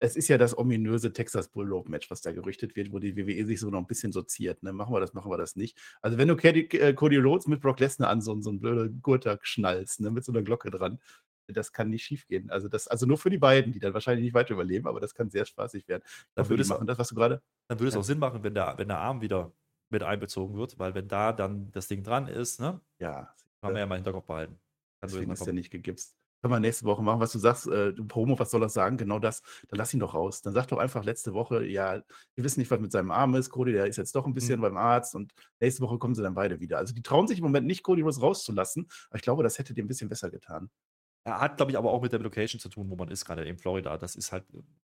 es 0.01 0.15
ist 0.15 0.29
ja 0.29 0.37
das 0.37 0.57
ominöse 0.57 1.11
Texas 1.11 1.49
Bullrope 1.49 1.91
Match, 1.91 2.09
was 2.09 2.21
da 2.21 2.31
gerüchtet 2.31 2.75
wird, 2.75 2.91
wo 2.91 2.99
die 2.99 3.17
WWE 3.17 3.45
sich 3.45 3.59
so 3.59 3.69
noch 3.69 3.79
ein 3.79 3.87
bisschen 3.87 4.13
sortiert. 4.13 4.63
Ne? 4.63 4.71
Machen 4.71 4.93
wir 4.93 4.99
das, 5.01 5.13
machen 5.13 5.29
wir 5.29 5.37
das 5.37 5.55
nicht. 5.55 5.77
Also, 6.01 6.17
wenn 6.17 6.27
du 6.27 6.37
Cody, 6.37 6.61
äh, 6.77 6.93
Cody 6.93 7.17
Rhodes 7.17 7.47
mit 7.47 7.61
Brock 7.61 7.79
Lesnar 7.79 8.09
an 8.09 8.21
so, 8.21 8.39
so 8.41 8.49
einen 8.49 8.59
blöden 8.59 9.01
Gurtag 9.01 9.45
schnallst, 9.45 9.99
ne? 9.99 10.11
mit 10.11 10.23
so 10.23 10.31
einer 10.31 10.41
Glocke 10.41 10.71
dran, 10.71 10.99
das 11.47 11.73
kann 11.73 11.89
nicht 11.89 12.03
schief 12.03 12.27
gehen. 12.27 12.49
Also, 12.49 12.69
das, 12.69 12.87
also 12.87 13.05
nur 13.05 13.17
für 13.17 13.29
die 13.29 13.37
beiden, 13.37 13.73
die 13.73 13.79
dann 13.79 13.93
wahrscheinlich 13.93 14.23
nicht 14.23 14.33
weiter 14.33 14.53
überleben, 14.53 14.87
aber 14.87 14.99
das 14.99 15.13
kann 15.13 15.29
sehr 15.29 15.45
spaßig 15.45 15.87
werden. 15.87 16.03
Dann 16.35 16.47
würde 16.47 16.63
es, 16.63 16.69
machen. 16.69 16.87
Das, 16.87 16.97
was 16.97 17.09
du 17.09 17.15
gerade. 17.15 17.41
Dann 17.67 17.79
würde 17.79 17.89
es 17.89 17.97
auch 17.97 18.03
Sinn 18.03 18.19
machen, 18.19 18.43
wenn 18.43 18.53
der, 18.53 18.77
wenn 18.77 18.87
der 18.87 18.99
Arm 18.99 19.21
wieder 19.21 19.51
mit 19.89 20.03
einbezogen 20.03 20.55
wird, 20.55 20.77
weil 20.79 20.93
wenn 20.93 21.07
da 21.07 21.33
dann 21.33 21.71
das 21.71 21.87
Ding 21.87 22.03
dran 22.03 22.27
ist, 22.27 22.59
ne? 22.59 22.79
Ja, 22.99 23.33
kann 23.61 23.73
man 23.73 23.77
ja 23.77 23.85
mal 23.85 23.95
im 23.95 23.99
Hinterkopf 24.03 24.27
behalten. 24.27 24.59
Deswegen 25.01 25.31
ist 25.31 25.45
ja 25.45 25.53
nicht 25.53 25.71
gegipst. 25.71 26.15
Können 26.41 26.53
wir 26.53 26.59
nächste 26.59 26.85
Woche 26.85 27.03
machen, 27.03 27.19
was 27.19 27.33
du 27.33 27.39
sagst, 27.39 27.67
äh, 27.67 27.91
Promo, 27.91 28.39
was 28.39 28.51
soll 28.51 28.61
er 28.63 28.69
sagen? 28.69 28.97
Genau 28.97 29.19
das. 29.19 29.41
Dann 29.67 29.77
lass 29.77 29.93
ihn 29.93 29.99
doch 29.99 30.13
raus. 30.13 30.41
Dann 30.41 30.53
sag 30.53 30.67
doch 30.67 30.77
einfach 30.77 31.03
letzte 31.03 31.33
Woche, 31.33 31.65
ja, 31.65 32.01
wir 32.35 32.43
wissen 32.43 32.61
nicht, 32.61 32.71
was 32.71 32.79
mit 32.79 32.91
seinem 32.91 33.11
Arm 33.11 33.35
ist. 33.35 33.49
Cody, 33.49 33.73
der 33.73 33.87
ist 33.87 33.97
jetzt 33.97 34.15
doch 34.15 34.25
ein 34.25 34.33
bisschen 34.33 34.59
mhm. 34.59 34.63
beim 34.63 34.77
Arzt 34.77 35.15
und 35.15 35.33
nächste 35.59 35.81
Woche 35.81 35.97
kommen 35.97 36.15
sie 36.15 36.23
dann 36.23 36.35
beide 36.35 36.59
wieder. 36.59 36.77
Also 36.77 36.93
die 36.93 37.01
trauen 37.01 37.27
sich 37.27 37.39
im 37.39 37.43
Moment 37.43 37.67
nicht, 37.67 37.83
Cody 37.83 38.01
Rhodes 38.01 38.21
rauszulassen. 38.21 38.87
Aber 39.09 39.17
ich 39.17 39.21
glaube, 39.21 39.43
das 39.43 39.59
hätte 39.59 39.73
dir 39.73 39.83
ein 39.83 39.87
bisschen 39.87 40.07
besser 40.07 40.29
getan. 40.29 40.69
Er 41.25 41.41
hat, 41.41 41.57
glaube 41.57 41.71
ich, 41.71 41.77
aber 41.77 41.91
auch 41.91 42.01
mit 42.01 42.13
der 42.13 42.19
Location 42.19 42.59
zu 42.59 42.69
tun, 42.69 42.89
wo 42.89 42.95
man 42.95 43.09
ist, 43.09 43.25
gerade 43.25 43.43
in 43.43 43.57
Florida. 43.57 43.97
Das 43.97 44.15
ist 44.15 44.31
halt 44.31 44.45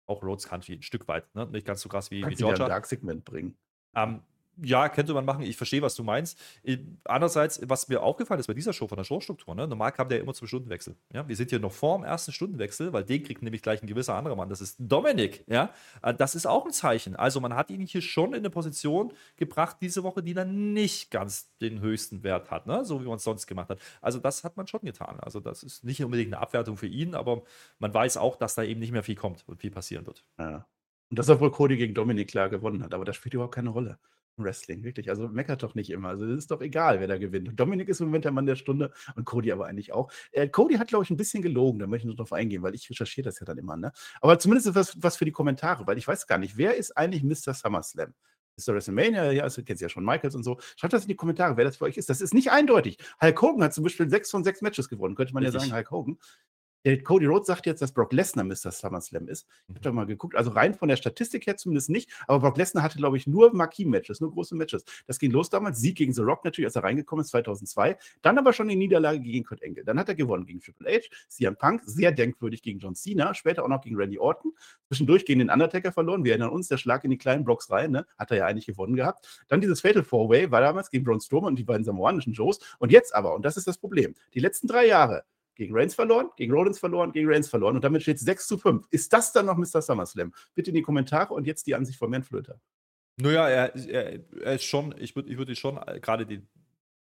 auch 0.06 0.22
Rhodes 0.22 0.46
Country 0.46 0.74
ein 0.74 0.82
Stück 0.82 1.08
weit. 1.08 1.34
Ne? 1.34 1.46
Nicht 1.46 1.66
ganz 1.66 1.80
so 1.80 1.88
krass 1.88 2.10
wie, 2.10 2.24
wie 2.24 2.34
Georgia. 2.34 2.64
Ein 2.64 2.70
Dark-Segment 2.70 3.24
bringen. 3.24 3.58
Ähm, 3.96 4.22
ja, 4.62 4.88
könnte 4.88 5.14
man 5.14 5.24
machen. 5.24 5.42
Ich 5.42 5.56
verstehe, 5.56 5.82
was 5.82 5.94
du 5.94 6.04
meinst. 6.04 6.38
Äh, 6.62 6.78
andererseits, 7.04 7.60
was 7.64 7.88
mir 7.88 8.02
aufgefallen 8.02 8.40
ist 8.40 8.46
bei 8.46 8.54
dieser 8.54 8.72
Show 8.72 8.88
von 8.88 8.96
der 8.96 9.04
Showstruktur, 9.04 9.54
ne, 9.54 9.66
normal 9.66 9.92
kam 9.92 10.08
der 10.08 10.20
immer 10.20 10.34
zum 10.34 10.48
Stundenwechsel. 10.48 10.96
Ja? 11.12 11.26
Wir 11.28 11.36
sind 11.36 11.50
hier 11.50 11.58
noch 11.58 11.72
vor 11.72 11.98
dem 11.98 12.04
ersten 12.04 12.32
Stundenwechsel, 12.32 12.92
weil 12.92 13.04
den 13.04 13.22
kriegt 13.22 13.42
nämlich 13.42 13.62
gleich 13.62 13.82
ein 13.82 13.86
gewisser 13.86 14.14
anderer 14.14 14.36
Mann. 14.36 14.48
Das 14.48 14.60
ist 14.60 14.76
Dominik. 14.78 15.44
Ja? 15.46 15.72
Äh, 16.02 16.14
das 16.14 16.34
ist 16.34 16.46
auch 16.46 16.66
ein 16.66 16.72
Zeichen. 16.72 17.16
Also, 17.16 17.40
man 17.40 17.54
hat 17.54 17.70
ihn 17.70 17.80
hier 17.80 18.02
schon 18.02 18.30
in 18.30 18.40
eine 18.40 18.50
Position 18.50 19.12
gebracht, 19.36 19.78
diese 19.80 20.02
Woche, 20.02 20.22
die 20.22 20.34
dann 20.34 20.72
nicht 20.72 21.10
ganz 21.10 21.56
den 21.58 21.80
höchsten 21.80 22.22
Wert 22.22 22.50
hat, 22.50 22.66
ne? 22.66 22.84
so 22.84 23.00
wie 23.00 23.06
man 23.06 23.16
es 23.16 23.24
sonst 23.24 23.46
gemacht 23.46 23.70
hat. 23.70 23.78
Also, 24.00 24.18
das 24.18 24.44
hat 24.44 24.56
man 24.56 24.66
schon 24.66 24.80
getan. 24.82 25.18
Also, 25.20 25.40
das 25.40 25.62
ist 25.62 25.84
nicht 25.84 26.02
unbedingt 26.02 26.32
eine 26.32 26.42
Abwertung 26.42 26.76
für 26.76 26.86
ihn, 26.86 27.14
aber 27.14 27.42
man 27.78 27.92
weiß 27.92 28.16
auch, 28.16 28.36
dass 28.36 28.54
da 28.54 28.62
eben 28.62 28.80
nicht 28.80 28.92
mehr 28.92 29.02
viel 29.02 29.16
kommt 29.16 29.44
und 29.46 29.60
viel 29.60 29.70
passieren 29.70 30.06
wird. 30.06 30.24
Ja. 30.38 30.66
Und 31.10 31.18
dass 31.18 31.28
obwohl 31.28 31.50
Cody 31.50 31.76
gegen 31.76 31.92
Dominik 31.92 32.28
klar 32.28 32.48
gewonnen 32.48 32.82
hat, 32.84 32.94
aber 32.94 33.04
das 33.04 33.16
spielt 33.16 33.34
überhaupt 33.34 33.54
keine 33.54 33.70
Rolle. 33.70 33.98
Wrestling, 34.36 34.82
wirklich. 34.84 35.10
Also 35.10 35.28
meckert 35.28 35.62
doch 35.62 35.74
nicht 35.74 35.90
immer. 35.90 36.08
Also 36.08 36.26
es 36.26 36.38
ist 36.38 36.50
doch 36.50 36.60
egal, 36.60 37.00
wer 37.00 37.08
da 37.08 37.18
gewinnt. 37.18 37.58
Dominik 37.58 37.88
ist 37.88 38.00
im 38.00 38.06
Moment 38.06 38.24
der 38.24 38.32
Mann 38.32 38.46
der 38.46 38.56
Stunde 38.56 38.92
und 39.14 39.24
Cody 39.24 39.52
aber 39.52 39.66
eigentlich 39.66 39.92
auch. 39.92 40.10
Äh, 40.32 40.48
Cody 40.48 40.76
hat, 40.76 40.88
glaube 40.88 41.04
ich, 41.04 41.10
ein 41.10 41.16
bisschen 41.16 41.42
gelogen, 41.42 41.78
da 41.78 41.86
möchte 41.86 42.06
ich 42.06 42.10
noch 42.10 42.16
drauf 42.16 42.32
eingehen, 42.32 42.62
weil 42.62 42.74
ich 42.74 42.88
recherchiere 42.88 43.26
das 43.26 43.40
ja 43.40 43.46
dann 43.46 43.58
immer. 43.58 43.76
Ne? 43.76 43.92
Aber 44.20 44.38
zumindest 44.38 44.74
was, 44.74 45.02
was 45.02 45.16
für 45.16 45.24
die 45.24 45.32
Kommentare, 45.32 45.86
weil 45.86 45.98
ich 45.98 46.06
weiß 46.06 46.26
gar 46.26 46.38
nicht, 46.38 46.56
wer 46.56 46.76
ist 46.76 46.96
eigentlich 46.96 47.22
Mr. 47.22 47.54
SummerSlam? 47.54 48.14
Mr. 48.56 48.74
WrestleMania, 48.74 49.32
ja, 49.32 49.42
also 49.44 49.62
kennt 49.62 49.80
ihr 49.80 49.86
ja 49.86 49.88
schon 49.88 50.04
Michaels 50.04 50.34
und 50.34 50.42
so. 50.42 50.58
Schreibt 50.76 50.92
das 50.92 51.02
in 51.02 51.08
die 51.08 51.16
Kommentare, 51.16 51.56
wer 51.56 51.64
das 51.64 51.76
für 51.76 51.84
euch 51.84 51.96
ist. 51.96 52.10
Das 52.10 52.20
ist 52.20 52.34
nicht 52.34 52.50
eindeutig. 52.50 52.98
Hulk 53.22 53.40
Hogan 53.40 53.64
hat 53.64 53.74
zum 53.74 53.84
Beispiel 53.84 54.08
sechs 54.10 54.30
von 54.30 54.44
sechs 54.44 54.60
Matches 54.60 54.88
gewonnen. 54.88 55.14
Könnte 55.14 55.32
man 55.32 55.42
Richtig. 55.42 55.62
ja 55.62 55.68
sagen, 55.68 55.76
Hulk 55.76 55.90
Hogan. 55.90 56.18
Cody 57.04 57.26
Rhodes 57.26 57.46
sagt 57.46 57.66
jetzt, 57.66 57.82
dass 57.82 57.92
Brock 57.92 58.12
Lesnar 58.12 58.44
Mr. 58.44 58.70
SummerSlam 58.70 59.28
ist. 59.28 59.46
Ich 59.68 59.74
habe 59.74 59.80
da 59.80 59.92
mal 59.92 60.06
geguckt, 60.06 60.34
also 60.34 60.50
rein 60.50 60.74
von 60.74 60.88
der 60.88 60.96
Statistik 60.96 61.46
her 61.46 61.58
zumindest 61.58 61.90
nicht, 61.90 62.10
aber 62.26 62.40
Brock 62.40 62.56
Lesnar 62.56 62.82
hatte, 62.82 62.96
glaube 62.96 63.18
ich, 63.18 63.26
nur 63.26 63.54
Marquis-Matches, 63.54 64.20
nur 64.20 64.32
große 64.32 64.54
Matches. 64.54 64.84
Das 65.06 65.18
ging 65.18 65.30
los 65.30 65.50
damals, 65.50 65.78
Sieg 65.78 65.96
gegen 65.96 66.14
The 66.14 66.22
Rock 66.22 66.42
natürlich, 66.44 66.66
als 66.66 66.76
er 66.76 66.84
reingekommen 66.84 67.22
ist, 67.22 67.30
2002. 67.30 67.98
Dann 68.22 68.38
aber 68.38 68.54
schon 68.54 68.68
die 68.68 68.76
Niederlage 68.76 69.20
gegen 69.20 69.44
Kurt 69.44 69.62
Engel. 69.62 69.84
Dann 69.84 69.98
hat 69.98 70.08
er 70.08 70.14
gewonnen 70.14 70.46
gegen 70.46 70.60
Triple 70.60 70.90
H, 70.90 71.08
CM 71.28 71.56
Punk, 71.56 71.82
sehr 71.84 72.12
denkwürdig 72.12 72.62
gegen 72.62 72.78
John 72.78 72.94
Cena, 72.94 73.34
später 73.34 73.62
auch 73.62 73.68
noch 73.68 73.82
gegen 73.82 73.96
Randy 73.96 74.18
Orton. 74.18 74.52
Zwischendurch 74.88 75.26
gegen 75.26 75.40
den 75.40 75.50
Undertaker 75.50 75.92
verloren. 75.92 76.24
Wir 76.24 76.32
erinnern 76.32 76.50
uns, 76.50 76.68
der 76.68 76.78
Schlag 76.78 77.04
in 77.04 77.10
die 77.10 77.18
kleinen 77.18 77.44
Blocks 77.44 77.70
rein, 77.70 77.90
ne? 77.90 78.06
hat 78.18 78.30
er 78.30 78.38
ja 78.38 78.46
eigentlich 78.46 78.66
gewonnen 78.66 78.96
gehabt. 78.96 79.44
Dann 79.48 79.60
dieses 79.60 79.82
Fatal 79.82 80.02
Four-Way 80.02 80.50
war 80.50 80.62
damals 80.62 80.90
gegen 80.90 81.04
Braun 81.04 81.20
Strowman 81.20 81.48
und 81.50 81.58
die 81.58 81.64
beiden 81.64 81.84
samoanischen 81.84 82.32
Joes. 82.32 82.58
Und 82.78 82.90
jetzt 82.90 83.14
aber, 83.14 83.34
und 83.34 83.44
das 83.44 83.58
ist 83.58 83.66
das 83.66 83.76
Problem, 83.76 84.14
die 84.32 84.40
letzten 84.40 84.66
drei 84.66 84.86
Jahre 84.86 85.24
gegen 85.54 85.76
Reigns 85.76 85.94
verloren, 85.94 86.30
gegen 86.36 86.52
Rollins 86.52 86.78
verloren, 86.78 87.12
gegen 87.12 87.28
Reigns 87.28 87.48
verloren 87.48 87.76
und 87.76 87.84
damit 87.84 88.02
steht 88.02 88.16
es 88.16 88.22
6 88.22 88.46
zu 88.46 88.58
5. 88.58 88.86
Ist 88.90 89.12
das 89.12 89.32
dann 89.32 89.46
noch 89.46 89.56
Mr. 89.56 89.82
SummerSlam? 89.82 90.32
Bitte 90.54 90.70
in 90.70 90.74
die 90.74 90.82
Kommentare 90.82 91.34
und 91.34 91.46
jetzt 91.46 91.66
die 91.66 91.74
Ansicht 91.74 91.98
von 91.98 92.12
Herrn. 92.12 92.24
Naja, 93.16 93.48
er, 93.48 93.76
er, 93.76 94.20
er 94.42 94.54
ist 94.54 94.64
schon, 94.64 94.94
ich 94.98 95.14
würde 95.14 95.30
ich 95.30 95.36
würd 95.36 95.56
schon 95.56 95.78
äh, 95.86 96.00
gerade 96.00 96.26
die, 96.26 96.42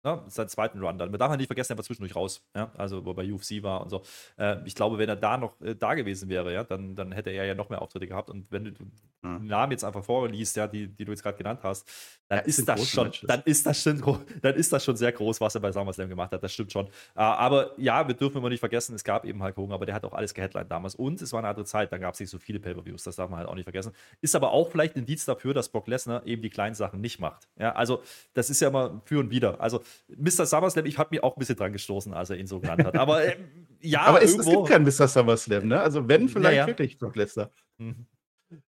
ne, 0.07 0.23
seinen 0.27 0.49
zweiten 0.49 0.79
Run 0.79 0.97
dann. 0.97 1.11
Man 1.11 1.19
darf 1.19 1.29
halt 1.29 1.39
nicht 1.39 1.47
vergessen, 1.47 1.73
er 1.73 1.77
war 1.77 1.83
zwischendurch 1.83 2.15
raus, 2.15 2.45
ja, 2.55 2.71
also 2.77 3.05
wo 3.05 3.11
er 3.11 3.15
bei 3.15 3.31
UFC 3.31 3.61
war 3.63 3.81
und 3.81 3.89
so. 3.89 4.01
Äh, 4.37 4.57
ich 4.65 4.75
glaube, 4.75 4.97
wenn 4.97 5.09
er 5.09 5.15
da 5.15 5.37
noch 5.37 5.59
äh, 5.61 5.75
da 5.75 5.93
gewesen 5.93 6.29
wäre, 6.29 6.53
ja, 6.53 6.63
dann, 6.63 6.95
dann 6.95 7.11
hätte 7.11 7.29
er 7.29 7.45
ja 7.45 7.55
noch 7.55 7.69
mehr 7.69 7.81
Auftritte 7.81 8.07
gehabt. 8.07 8.29
Und 8.29 8.51
wenn 8.51 8.65
du 8.65 8.71
mhm. 8.71 9.39
den 9.39 9.47
Namen 9.47 9.71
jetzt 9.71 9.83
einfach 9.83 10.03
vorliest, 10.03 10.55
ja, 10.55 10.67
die, 10.67 10.87
die 10.87 11.05
du 11.05 11.11
jetzt 11.11 11.23
gerade 11.23 11.37
genannt 11.37 11.59
hast, 11.63 11.89
dann 12.29 12.39
ja, 12.39 12.45
ist 12.45 12.67
das 12.67 12.89
schon, 12.89 13.11
dann 13.23 13.41
ist 13.43 13.65
das 13.65 13.81
schon, 13.81 14.01
dann 14.41 14.55
ist 14.55 14.73
das 14.73 14.83
schon 14.83 14.97
sehr 14.97 15.11
groß, 15.11 15.39
was 15.39 15.55
er 15.55 15.61
bei 15.61 15.71
SummerSlam 15.71 16.09
gemacht 16.09 16.31
hat. 16.31 16.43
Das 16.43 16.53
stimmt 16.53 16.71
schon. 16.71 16.87
Äh, 16.87 16.89
aber 17.19 17.71
ja, 17.77 18.07
wir 18.07 18.15
dürfen 18.15 18.37
immer 18.37 18.49
nicht 18.49 18.59
vergessen, 18.59 18.95
es 18.95 19.03
gab 19.03 19.25
eben 19.25 19.41
Hulk 19.41 19.55
Hogan, 19.55 19.73
aber 19.73 19.85
der 19.85 19.95
hat 19.95 20.03
auch 20.03 20.13
alles 20.13 20.33
geheadlined 20.33 20.69
damals. 20.69 20.95
Und 20.95 21.21
es 21.21 21.31
war 21.31 21.39
eine 21.39 21.47
andere 21.47 21.65
Zeit, 21.65 21.91
dann 21.91 22.01
gab 22.01 22.13
es 22.13 22.19
nicht 22.19 22.29
so 22.29 22.37
viele 22.37 22.59
Pay-per-Views. 22.59 23.03
Das 23.03 23.15
darf 23.15 23.29
man 23.29 23.39
halt 23.39 23.49
auch 23.49 23.55
nicht 23.55 23.63
vergessen. 23.65 23.93
Ist 24.21 24.35
aber 24.35 24.51
auch 24.51 24.69
vielleicht 24.69 24.95
ein 24.95 24.99
Indiz 24.99 25.25
dafür, 25.25 25.53
dass 25.53 25.69
Brock 25.69 25.87
Lesnar 25.87 26.25
eben 26.25 26.41
die 26.41 26.49
kleinen 26.49 26.75
Sachen 26.75 26.99
nicht 26.99 27.19
macht. 27.19 27.47
Ja, 27.57 27.73
also 27.73 28.03
das 28.33 28.49
ist 28.49 28.59
ja 28.59 28.67
immer 28.67 29.01
für 29.05 29.19
und 29.19 29.31
wieder. 29.31 29.61
Also 29.61 29.81
Mr. 30.07 30.45
SummerSlam, 30.45 30.85
ich 30.85 30.97
habe 30.97 31.09
mich 31.11 31.23
auch 31.23 31.35
ein 31.35 31.39
bisschen 31.39 31.55
dran 31.55 31.73
gestoßen, 31.73 32.13
als 32.13 32.29
er 32.29 32.37
ihn 32.37 32.47
so 32.47 32.59
genannt 32.59 32.85
hat. 32.85 32.95
Aber 32.95 33.23
äh, 33.23 33.37
ja, 33.81 34.01
aber 34.01 34.21
es, 34.21 34.37
es, 34.37 34.45
gibt 34.45 34.67
keinen 34.67 34.83
Mr. 34.83 35.07
SummerSlam, 35.07 35.67
ne? 35.67 35.79
Also 35.79 36.07
wenn 36.07 36.29
vielleicht 36.29 36.55
ja, 36.55 36.61
ja. 36.61 36.67
wirklich 36.67 36.97
Brock 36.97 37.15
Lesnar. 37.15 37.51
Mhm. 37.77 38.07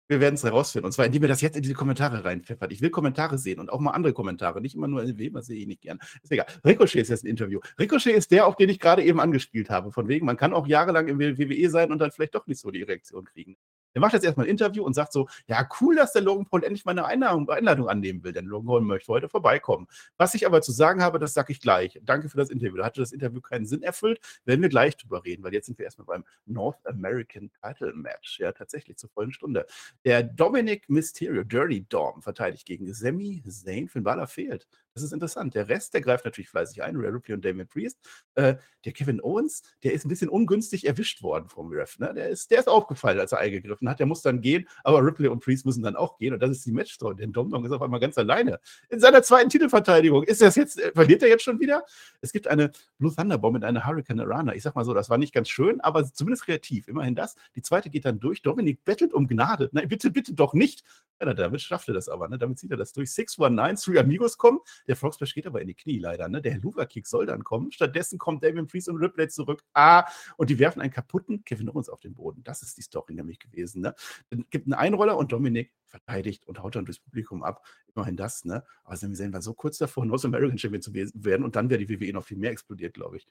Wir 0.09 0.21
werden 0.21 0.37
es 0.37 0.45
herausfinden. 0.45 0.87
Und 0.87 0.93
zwar, 0.93 1.07
indem 1.07 1.23
ihr 1.23 1.29
das 1.29 1.41
jetzt 1.41 1.57
in 1.57 1.63
diese 1.63 1.75
Kommentare 1.75 2.25
reinpfeffert. 2.25 2.73
Ich 2.73 2.81
will 2.81 2.91
Kommentare 2.91 3.39
sehen 3.39 3.59
und 3.59 3.71
auch 3.71 3.81
mal 3.81 3.91
andere 3.91 4.13
Kommentare. 4.13 4.61
Nicht 4.61 4.77
immer 4.77 4.87
nur 4.87 5.03
NW, 5.03 5.35
was 5.35 5.47
sehe 5.47 5.59
ich 5.59 5.67
nicht 5.67 5.83
gern. 5.83 5.99
Ist 6.23 6.31
egal. 6.31 6.47
Ricochet 6.65 7.03
ist 7.03 7.09
jetzt 7.09 7.25
ein 7.25 7.29
Interview. 7.29 7.61
Ricochet 7.79 8.15
ist 8.15 8.31
der, 8.31 8.47
auf 8.47 8.57
den 8.57 8.69
ich 8.69 8.79
gerade 8.79 9.03
eben 9.03 9.21
angespielt 9.21 9.69
habe. 9.69 9.91
Von 9.91 10.07
wegen, 10.07 10.25
man 10.25 10.37
kann 10.37 10.55
auch 10.55 10.67
jahrelang 10.67 11.09
im 11.09 11.19
WWE 11.19 11.71
sein 11.71 11.91
und 11.91 11.99
dann 11.99 12.13
vielleicht 12.13 12.37
doch 12.37 12.47
nicht 12.47 12.61
so 12.61 12.71
die 12.71 12.83
Reaktion 12.83 13.25
kriegen. 13.25 13.57
Der 13.97 14.03
macht 14.03 14.13
jetzt 14.13 14.27
erstmal 14.27 14.45
ein 14.45 14.51
Interview 14.51 14.85
und 14.85 14.93
sagt 14.93 15.11
so: 15.11 15.27
Ja, 15.47 15.67
cool, 15.81 15.97
dass 15.97 16.13
der 16.13 16.21
Logan 16.21 16.45
Paul 16.45 16.63
endlich 16.63 16.85
mal 16.85 16.93
eine 16.93 17.07
Einladung, 17.07 17.89
annehmen 17.89 18.23
will, 18.23 18.33
denn 18.33 18.45
Logan 18.45 18.67
Paul 18.67 18.81
möchte 18.83 19.11
heute 19.11 19.31
vorbeikommen. 19.31 19.87
Was 20.19 20.35
ich 20.35 20.45
aber 20.45 20.61
zu 20.61 20.71
sagen 20.71 21.03
habe, 21.03 21.19
das 21.19 21.33
sage 21.33 21.51
ich 21.51 21.63
gleich. 21.63 21.99
Danke 22.05 22.29
für 22.29 22.37
das 22.37 22.51
Interview. 22.51 22.77
Da 22.77 22.85
hatte 22.85 23.01
das 23.01 23.13
Interview 23.13 23.41
keinen 23.41 23.65
Sinn 23.65 23.83
erfüllt. 23.83 24.21
Werden 24.45 24.61
wir 24.61 24.69
gleich 24.69 24.99
drüber 24.99 25.25
reden, 25.25 25.43
weil 25.43 25.55
jetzt 25.55 25.65
sind 25.65 25.79
wir 25.79 25.87
erstmal 25.87 26.05
beim 26.05 26.25
North 26.45 26.87
American 26.87 27.51
Title 27.63 27.95
Match. 27.95 28.39
Ja, 28.39 28.53
tatsächlich 28.53 28.99
zur 28.99 29.09
vollen 29.09 29.33
Stunde. 29.33 29.65
Der 30.05 30.23
Dominic 30.23 30.91
Mysterio, 30.91 31.43
Dirty 31.43 31.87
Dom, 31.89 32.21
verteidigt 32.21 32.67
gegen 32.67 32.93
Sami 32.93 33.43
Zayn. 33.49 33.89
Finn 33.89 34.03
Balor 34.03 34.27
fehlt. 34.27 34.69
Das 34.97 35.03
ist 35.03 35.13
interessant. 35.13 35.55
Der 35.55 35.69
Rest, 35.69 35.93
der 35.93 36.01
greift 36.01 36.25
natürlich 36.25 36.49
fleißig 36.49 36.83
ein, 36.83 36.97
Rhea 36.97 37.11
Ripley 37.11 37.35
und 37.35 37.45
Damien 37.45 37.69
Priest. 37.69 37.99
Äh, 38.35 38.55
der 38.87 38.93
Kevin 38.93 39.21
Owens, 39.21 39.63
der 39.85 39.93
ist 39.93 40.07
ein 40.07 40.09
bisschen 40.09 40.31
ungünstig 40.31 40.87
erwischt 40.87 41.23
worden 41.23 41.51
vom 41.51 41.71
Ref. 41.71 41.99
Ne? 41.99 42.15
Der, 42.15 42.31
ist, 42.31 42.51
der 42.51 42.61
ist 42.61 42.67
aufgefallen, 42.67 43.21
als 43.21 43.33
er 43.33 43.39
eingegriffen 43.41 43.91
hat. 43.91 43.99
Der 43.99 44.07
muss 44.07 44.23
dann 44.23 44.41
gehen, 44.41 44.67
aber 44.85 45.05
Ripley 45.05 45.29
und 45.29 45.41
Priest 45.41 45.67
müssen 45.67 45.83
dann 45.83 45.97
auch 45.97 46.17
gehen. 46.17 46.33
Und 46.33 46.41
das 46.41 46.51
ist 46.51 46.65
die 46.65 46.73
Matchstory. 46.73 47.15
Denn 47.15 47.31
Domdom 47.31 47.63
ist 47.67 47.73
auf 47.73 47.83
einmal 47.83 48.01
ganz 48.01 48.17
alleine 48.17 48.59
in 48.89 48.99
seiner 48.99 49.23
zweiten 49.23 49.51
Titelverteidigung. 49.51 50.23
Ist 50.23 50.41
das 50.41 50.57
jetzt, 50.57 50.81
äh, 50.81 50.93
verliert 50.93 51.23
er 51.23 51.29
jetzt 51.29 51.43
schon 51.43 51.61
wieder? 51.61 51.85
Es 52.23 52.33
gibt 52.33 52.49
eine 52.49 52.73
Blue 52.97 53.15
Thunderbomb 53.15 53.53
mit 53.53 53.65
einer 53.65 53.87
Hurricane 53.87 54.21
Arana. 54.21 54.55
Ich 54.55 54.63
sag 54.63 54.77
mal 54.77 54.87
so, 54.87 54.95
das 54.95 55.11
war 55.11 55.19
nicht 55.19 55.35
ganz 55.35 55.51
schön, 55.51 55.79
aber 55.83 56.11
zumindest 56.11 56.47
kreativ. 56.47 56.89
Immerhin 56.89 57.15
das. 57.15 57.35
Die 57.55 57.61
zweite 57.61 57.91
geht 57.91 58.07
dann 58.07 58.19
durch. 58.19 58.41
Dominik 58.41 58.83
bettelt 58.83 59.13
um 59.13 59.29
Gnade. 59.29 59.69
Nein, 59.73 59.89
bitte, 59.89 60.11
bitte 60.11 60.33
doch 60.33 60.55
nicht. 60.55 60.85
Ja, 61.21 61.33
damit 61.33 61.63
schafft 61.63 61.89
er 61.89 61.95
das 61.95 62.09
aber. 62.09 62.29
Ne? 62.29 62.39
Damit 62.39 62.59
zieht 62.59 62.71
er 62.71 62.77
das 62.77 62.93
durch. 62.93 63.13
619, 63.13 63.95
Three 63.95 63.99
Amigos 63.99 64.37
kommen. 64.37 64.61
Der 64.87 64.97
Frog 64.97 65.19
geht 65.19 65.47
aber 65.47 65.63
in 65.63 65.69
die 65.69 65.75
Knie 65.75 65.99
leider. 65.99 66.29
Ne? 66.29 66.43
Der 66.43 66.53
Helluva-Kick 66.53 67.07
soll 67.07 67.27
dann 67.27 67.43
kommen. 67.43 67.73
Stattdessen 67.73 68.19
kommt 68.19 68.45
Damien 68.45 68.67
Priest 68.67 68.89
und 68.89 68.97
Ripley 68.97 69.29
zurück. 69.29 69.63
Ah, 69.73 70.05
und 70.37 70.51
die 70.51 70.59
werfen 70.59 70.83
einen 70.83 70.93
kaputten 70.93 71.43
Kevin 71.45 71.71
Owens 71.71 71.89
auf 71.89 72.01
den 72.01 72.15
Boden. 72.15 72.43
Das 72.45 72.63
ist 72.63 72.77
die 72.77 72.83
Story 72.83 73.15
nämlich 73.15 73.39
gewesen. 73.39 73.81
Ne? 73.81 73.95
Dann 74.31 74.45
gibt 74.51 74.67
einen 74.67 74.75
Einroller 74.75 75.17
und 75.17 75.33
Dominik 75.33 75.73
verteidigt 75.87 76.47
und 76.47 76.63
haut 76.63 76.77
dann 76.77 76.85
durchs 76.85 77.01
Publikum 77.01 77.43
ab. 77.43 77.65
Immerhin 77.95 78.17
das, 78.17 78.45
ne? 78.45 78.65
Aber 78.85 78.97
Sami 78.97 79.15
Zayn 79.15 79.33
war 79.33 79.41
so 79.41 79.55
kurz 79.55 79.79
davor, 79.79 80.05
North 80.05 80.25
American 80.25 80.59
Champion 80.59 80.83
zu 80.83 80.93
werden 80.93 81.45
und 81.45 81.57
dann 81.57 81.71
wäre 81.71 81.85
die 81.85 81.89
WWE 81.89 82.13
noch 82.13 82.25
viel 82.25 82.37
mehr 82.37 82.51
explodiert, 82.51 82.95
glaube 82.95 83.17
ich. 83.19 83.29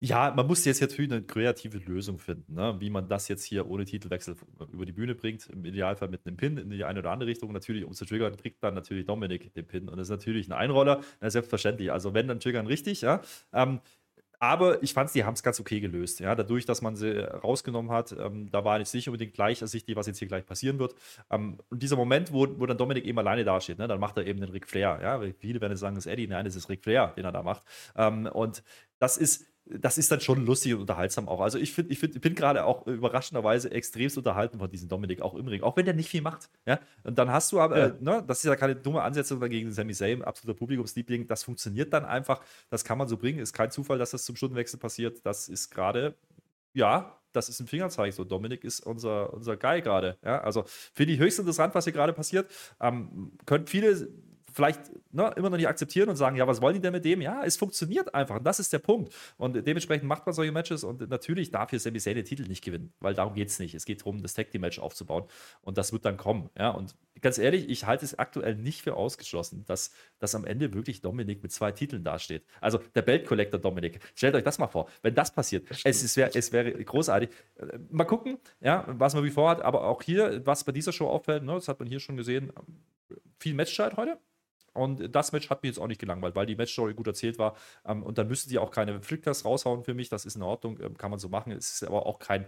Ja, 0.00 0.32
man 0.36 0.46
muss 0.46 0.64
jetzt 0.64 0.80
natürlich 0.80 1.10
eine 1.10 1.22
kreative 1.22 1.78
Lösung 1.78 2.20
finden, 2.20 2.54
ne? 2.54 2.76
wie 2.78 2.88
man 2.88 3.08
das 3.08 3.26
jetzt 3.26 3.42
hier 3.42 3.68
ohne 3.68 3.84
Titelwechsel 3.84 4.36
über 4.72 4.86
die 4.86 4.92
Bühne 4.92 5.16
bringt. 5.16 5.48
Im 5.48 5.64
Idealfall 5.64 6.08
mit 6.08 6.24
einem 6.24 6.36
Pin 6.36 6.56
in 6.56 6.70
die 6.70 6.84
eine 6.84 7.00
oder 7.00 7.10
andere 7.10 7.28
Richtung. 7.28 7.52
Natürlich, 7.52 7.84
um 7.84 7.92
zu 7.92 8.04
triggern, 8.04 8.36
kriegt 8.36 8.62
dann 8.62 8.74
natürlich 8.74 9.06
Dominik 9.06 9.52
den 9.54 9.66
Pin. 9.66 9.88
Und 9.88 9.96
das 9.96 10.06
ist 10.06 10.10
natürlich 10.12 10.46
ein 10.48 10.52
Einroller, 10.52 11.00
na, 11.20 11.30
selbstverständlich. 11.30 11.90
Also, 11.90 12.14
wenn, 12.14 12.28
dann 12.28 12.38
triggern 12.38 12.68
richtig, 12.68 13.00
ja. 13.00 13.22
Ähm, 13.52 13.80
aber 14.40 14.82
ich 14.84 14.92
fand, 14.94 15.12
die 15.14 15.24
haben 15.24 15.34
es 15.34 15.42
ganz 15.42 15.58
okay 15.58 15.80
gelöst. 15.80 16.20
Ja, 16.20 16.36
dadurch, 16.36 16.64
dass 16.64 16.80
man 16.80 16.94
sie 16.94 17.18
rausgenommen 17.24 17.90
hat, 17.90 18.12
ähm, 18.12 18.48
da 18.52 18.64
war 18.64 18.80
ich 18.80 18.92
nicht 18.94 19.08
unbedingt 19.08 19.34
gleich 19.34 19.62
ersichtlich, 19.62 19.96
was 19.96 20.06
jetzt 20.06 20.20
hier 20.20 20.28
gleich 20.28 20.46
passieren 20.46 20.78
wird. 20.78 20.94
Ähm, 21.28 21.58
und 21.70 21.82
dieser 21.82 21.96
Moment, 21.96 22.32
wo, 22.32 22.46
wo 22.60 22.66
dann 22.66 22.78
Dominik 22.78 23.04
eben 23.04 23.18
alleine 23.18 23.44
dasteht, 23.44 23.78
ne, 23.78 23.88
dann 23.88 23.98
macht 23.98 24.16
er 24.16 24.26
eben 24.26 24.40
den 24.40 24.50
Ric 24.50 24.68
Flair. 24.68 25.00
Ja, 25.02 25.20
viele 25.40 25.60
werden 25.60 25.76
sagen, 25.76 25.96
es 25.96 26.06
ist 26.06 26.12
Eddie, 26.12 26.28
nein, 26.28 26.46
es 26.46 26.54
ist 26.54 26.68
Ric 26.68 26.84
Flair, 26.84 27.14
den 27.16 27.24
er 27.24 27.32
da 27.32 27.42
macht. 27.42 27.64
Ähm, 27.96 28.26
und 28.26 28.62
das 29.00 29.16
ist 29.16 29.47
das 29.70 29.98
ist 29.98 30.10
dann 30.10 30.20
schon 30.20 30.46
lustig 30.46 30.74
und 30.74 30.80
unterhaltsam 30.80 31.28
auch. 31.28 31.40
Also 31.40 31.58
ich, 31.58 31.72
find, 31.72 31.90
ich, 31.90 31.98
find, 31.98 32.14
ich 32.14 32.20
bin 32.20 32.34
gerade 32.34 32.64
auch 32.64 32.86
überraschenderweise 32.86 33.70
extremst 33.70 34.16
unterhalten 34.16 34.58
von 34.58 34.70
diesem 34.70 34.88
Dominik, 34.88 35.20
auch 35.20 35.34
im 35.34 35.46
Ring, 35.46 35.62
auch 35.62 35.76
wenn 35.76 35.84
der 35.84 35.94
nicht 35.94 36.08
viel 36.08 36.22
macht. 36.22 36.48
Ja? 36.66 36.80
Und 37.04 37.18
dann 37.18 37.30
hast 37.30 37.52
du 37.52 37.60
aber, 37.60 37.78
ja. 37.78 37.86
äh, 37.86 37.94
ne, 38.00 38.24
das 38.26 38.38
ist 38.38 38.44
ja 38.44 38.56
keine 38.56 38.76
dumme 38.76 39.02
Ansetzung 39.02 39.40
dagegen, 39.40 39.70
Sami 39.72 39.92
Zayn, 39.92 40.22
absoluter 40.22 40.58
Publikumsliebling, 40.58 41.26
das 41.26 41.44
funktioniert 41.44 41.92
dann 41.92 42.04
einfach, 42.04 42.40
das 42.70 42.84
kann 42.84 42.98
man 42.98 43.08
so 43.08 43.16
bringen, 43.16 43.38
ist 43.38 43.52
kein 43.52 43.70
Zufall, 43.70 43.98
dass 43.98 44.10
das 44.10 44.24
zum 44.24 44.36
Stundenwechsel 44.36 44.78
passiert, 44.78 45.24
das 45.24 45.48
ist 45.48 45.70
gerade, 45.70 46.14
ja, 46.72 47.18
das 47.32 47.48
ist 47.48 47.60
ein 47.60 47.66
Fingerzeichen. 47.66 48.16
So, 48.16 48.24
Dominik 48.24 48.64
ist 48.64 48.80
unser, 48.80 49.32
unser 49.34 49.56
Guy 49.56 49.82
gerade. 49.82 50.16
Ja? 50.24 50.40
Also 50.40 50.64
finde 50.66 51.12
ich 51.12 51.18
höchst 51.20 51.38
interessant, 51.38 51.74
was 51.74 51.84
hier 51.84 51.92
gerade 51.92 52.12
passiert. 52.12 52.50
Ähm, 52.80 53.32
können 53.44 53.66
viele 53.66 54.08
vielleicht 54.52 54.80
ne, 55.12 55.32
immer 55.36 55.50
noch 55.50 55.56
nicht 55.56 55.68
akzeptieren 55.68 56.08
und 56.08 56.16
sagen, 56.16 56.36
ja, 56.36 56.46
was 56.46 56.60
wollen 56.60 56.74
die 56.74 56.80
denn 56.80 56.92
mit 56.92 57.04
dem? 57.04 57.20
Ja, 57.20 57.42
es 57.44 57.56
funktioniert 57.56 58.14
einfach. 58.14 58.36
Und 58.36 58.44
das 58.44 58.60
ist 58.60 58.72
der 58.72 58.78
Punkt. 58.78 59.12
Und 59.36 59.66
dementsprechend 59.66 60.08
macht 60.08 60.26
man 60.26 60.34
solche 60.34 60.52
Matches 60.52 60.84
und 60.84 61.08
natürlich 61.08 61.50
darf 61.50 61.70
hier 61.70 61.80
Sami 61.80 61.98
Zayn 61.98 62.16
den 62.16 62.24
Titel 62.24 62.46
nicht 62.48 62.64
gewinnen, 62.64 62.92
weil 63.00 63.14
darum 63.14 63.34
geht 63.34 63.48
es 63.48 63.58
nicht. 63.58 63.74
Es 63.74 63.84
geht 63.84 64.00
darum, 64.00 64.22
das 64.22 64.34
Tag 64.34 64.50
Team 64.50 64.62
Match 64.62 64.78
aufzubauen 64.78 65.24
und 65.62 65.78
das 65.78 65.92
wird 65.92 66.04
dann 66.04 66.16
kommen. 66.16 66.50
Ja, 66.58 66.70
und 66.70 66.94
ganz 67.20 67.38
ehrlich, 67.38 67.68
ich 67.68 67.86
halte 67.86 68.04
es 68.04 68.18
aktuell 68.18 68.54
nicht 68.54 68.82
für 68.82 68.94
ausgeschlossen, 68.94 69.64
dass, 69.66 69.92
dass 70.18 70.34
am 70.34 70.44
Ende 70.44 70.72
wirklich 70.74 71.00
Dominik 71.00 71.42
mit 71.42 71.52
zwei 71.52 71.72
Titeln 71.72 72.04
dasteht. 72.04 72.44
Also 72.60 72.78
der 72.94 73.02
Belt 73.02 73.26
Collector 73.26 73.60
Dominik. 73.60 74.00
Stellt 74.14 74.34
euch 74.34 74.44
das 74.44 74.58
mal 74.58 74.68
vor, 74.68 74.88
wenn 75.02 75.14
das 75.14 75.32
passiert. 75.32 75.68
Es, 75.84 76.02
es, 76.02 76.16
wär, 76.16 76.34
es 76.34 76.52
wäre 76.52 76.72
großartig. 76.72 77.30
Mal 77.90 78.04
gucken, 78.04 78.38
ja, 78.60 78.84
was 78.88 79.14
man 79.14 79.24
wie 79.24 79.30
vorhat, 79.30 79.62
aber 79.62 79.84
auch 79.84 80.02
hier, 80.02 80.44
was 80.46 80.64
bei 80.64 80.72
dieser 80.72 80.92
Show 80.92 81.08
auffällt, 81.08 81.42
ne, 81.42 81.54
das 81.54 81.68
hat 81.68 81.78
man 81.78 81.88
hier 81.88 82.00
schon 82.00 82.16
gesehen, 82.16 82.52
viel 83.38 83.54
Matchzeit 83.54 83.96
heute. 83.96 84.18
Und 84.78 85.14
das 85.14 85.32
Match 85.32 85.50
hat 85.50 85.62
mich 85.62 85.70
jetzt 85.70 85.78
auch 85.78 85.86
nicht 85.86 86.00
gelangweilt, 86.00 86.34
weil 86.34 86.46
die 86.46 86.56
Matchstory 86.56 86.94
gut 86.94 87.06
erzählt 87.06 87.38
war. 87.38 87.56
Ähm, 87.84 88.02
und 88.02 88.18
dann 88.18 88.28
müssten 88.28 88.50
die 88.50 88.58
auch 88.58 88.70
keine 88.70 89.00
Flickers 89.02 89.44
raushauen 89.44 89.84
für 89.84 89.94
mich. 89.94 90.08
Das 90.08 90.24
ist 90.24 90.36
in 90.36 90.42
Ordnung, 90.42 90.78
ähm, 90.80 90.96
kann 90.96 91.10
man 91.10 91.18
so 91.18 91.28
machen. 91.28 91.52
Es 91.52 91.74
ist 91.74 91.84
aber 91.84 92.06
auch 92.06 92.18
kein, 92.18 92.46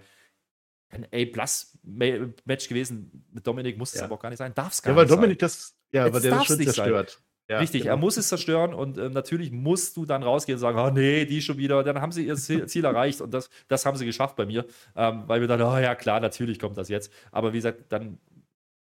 ein 0.91 1.07
A-Plus-Match 1.13 2.69
gewesen. 2.69 3.25
Mit 3.33 3.47
Dominik 3.47 3.79
muss 3.79 3.93
es 3.93 4.01
ja. 4.01 4.07
aber 4.07 4.17
auch 4.17 4.21
gar 4.21 4.31
nicht 4.31 4.39
sein. 4.39 4.55
Darf 4.55 4.73
es 4.73 4.83
gar 4.83 4.93
ja, 4.93 4.97
weil 4.97 5.05
nicht 5.05 5.13
Dominik 5.13 5.41
sein. 5.41 5.49
das, 5.49 5.77
ja, 5.93 6.07
aber 6.07 6.21
der 6.21 6.31
das 6.33 6.47
schon 6.47 6.61
zerstört. 6.61 7.21
Ja, 7.51 7.59
Richtig, 7.59 7.83
genau. 7.83 7.95
er 7.95 7.97
muss 7.97 8.17
es 8.17 8.29
zerstören 8.29 8.73
und 8.73 8.97
äh, 8.97 9.09
natürlich 9.09 9.51
musst 9.51 9.97
du 9.97 10.07
dann 10.07 10.23
rausgehen 10.23 10.55
und 10.55 10.61
sagen, 10.61 10.79
oh 10.79 10.91
nee, 10.91 11.25
die 11.25 11.43
schon 11.43 11.59
wieder. 11.59 11.83
Dann 11.83 12.01
haben 12.01 12.13
sie 12.13 12.25
ihr 12.25 12.37
Ziel, 12.37 12.85
erreicht 12.85 13.21
und 13.21 13.35
das, 13.35 13.51
das 13.67 13.85
haben 13.85 13.97
sie 13.97 14.07
geschafft 14.07 14.37
bei 14.37 14.47
mir, 14.47 14.67
ähm, 14.95 15.25
weil 15.27 15.41
wir 15.41 15.49
dann, 15.49 15.61
oh 15.61 15.77
ja 15.77 15.97
klar, 15.97 16.21
natürlich 16.21 16.61
kommt 16.61 16.79
das 16.79 16.89
jetzt. 16.89 17.13
Aber 17.33 17.53
wie 17.53 17.57
gesagt, 17.57 17.87
dann 17.89 18.21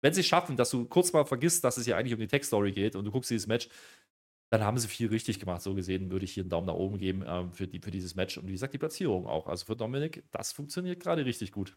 wenn 0.00 0.12
sie 0.14 0.22
schaffen, 0.22 0.56
dass 0.56 0.70
du 0.70 0.84
kurz 0.86 1.12
mal 1.12 1.24
vergisst, 1.24 1.64
dass 1.64 1.76
es 1.76 1.86
ja 1.86 1.96
eigentlich 1.96 2.14
um 2.14 2.20
die 2.20 2.26
Tech-Story 2.26 2.72
geht 2.72 2.96
und 2.96 3.04
du 3.04 3.10
guckst 3.10 3.30
dieses 3.30 3.46
Match, 3.46 3.68
dann 4.50 4.62
haben 4.62 4.78
sie 4.78 4.88
viel 4.88 5.08
richtig 5.08 5.40
gemacht. 5.40 5.62
So 5.62 5.74
gesehen 5.74 6.10
würde 6.10 6.24
ich 6.24 6.32
hier 6.32 6.42
einen 6.42 6.50
Daumen 6.50 6.66
nach 6.66 6.74
oben 6.74 6.98
geben 6.98 7.24
ähm, 7.26 7.52
für, 7.52 7.66
die, 7.66 7.80
für 7.80 7.90
dieses 7.90 8.14
Match. 8.14 8.38
Und 8.38 8.48
wie 8.48 8.52
gesagt, 8.52 8.74
die 8.74 8.78
Platzierung 8.78 9.26
auch. 9.26 9.46
Also 9.46 9.66
für 9.66 9.76
Dominik, 9.76 10.24
das 10.30 10.52
funktioniert 10.52 11.00
gerade 11.00 11.24
richtig 11.24 11.52
gut. 11.52 11.76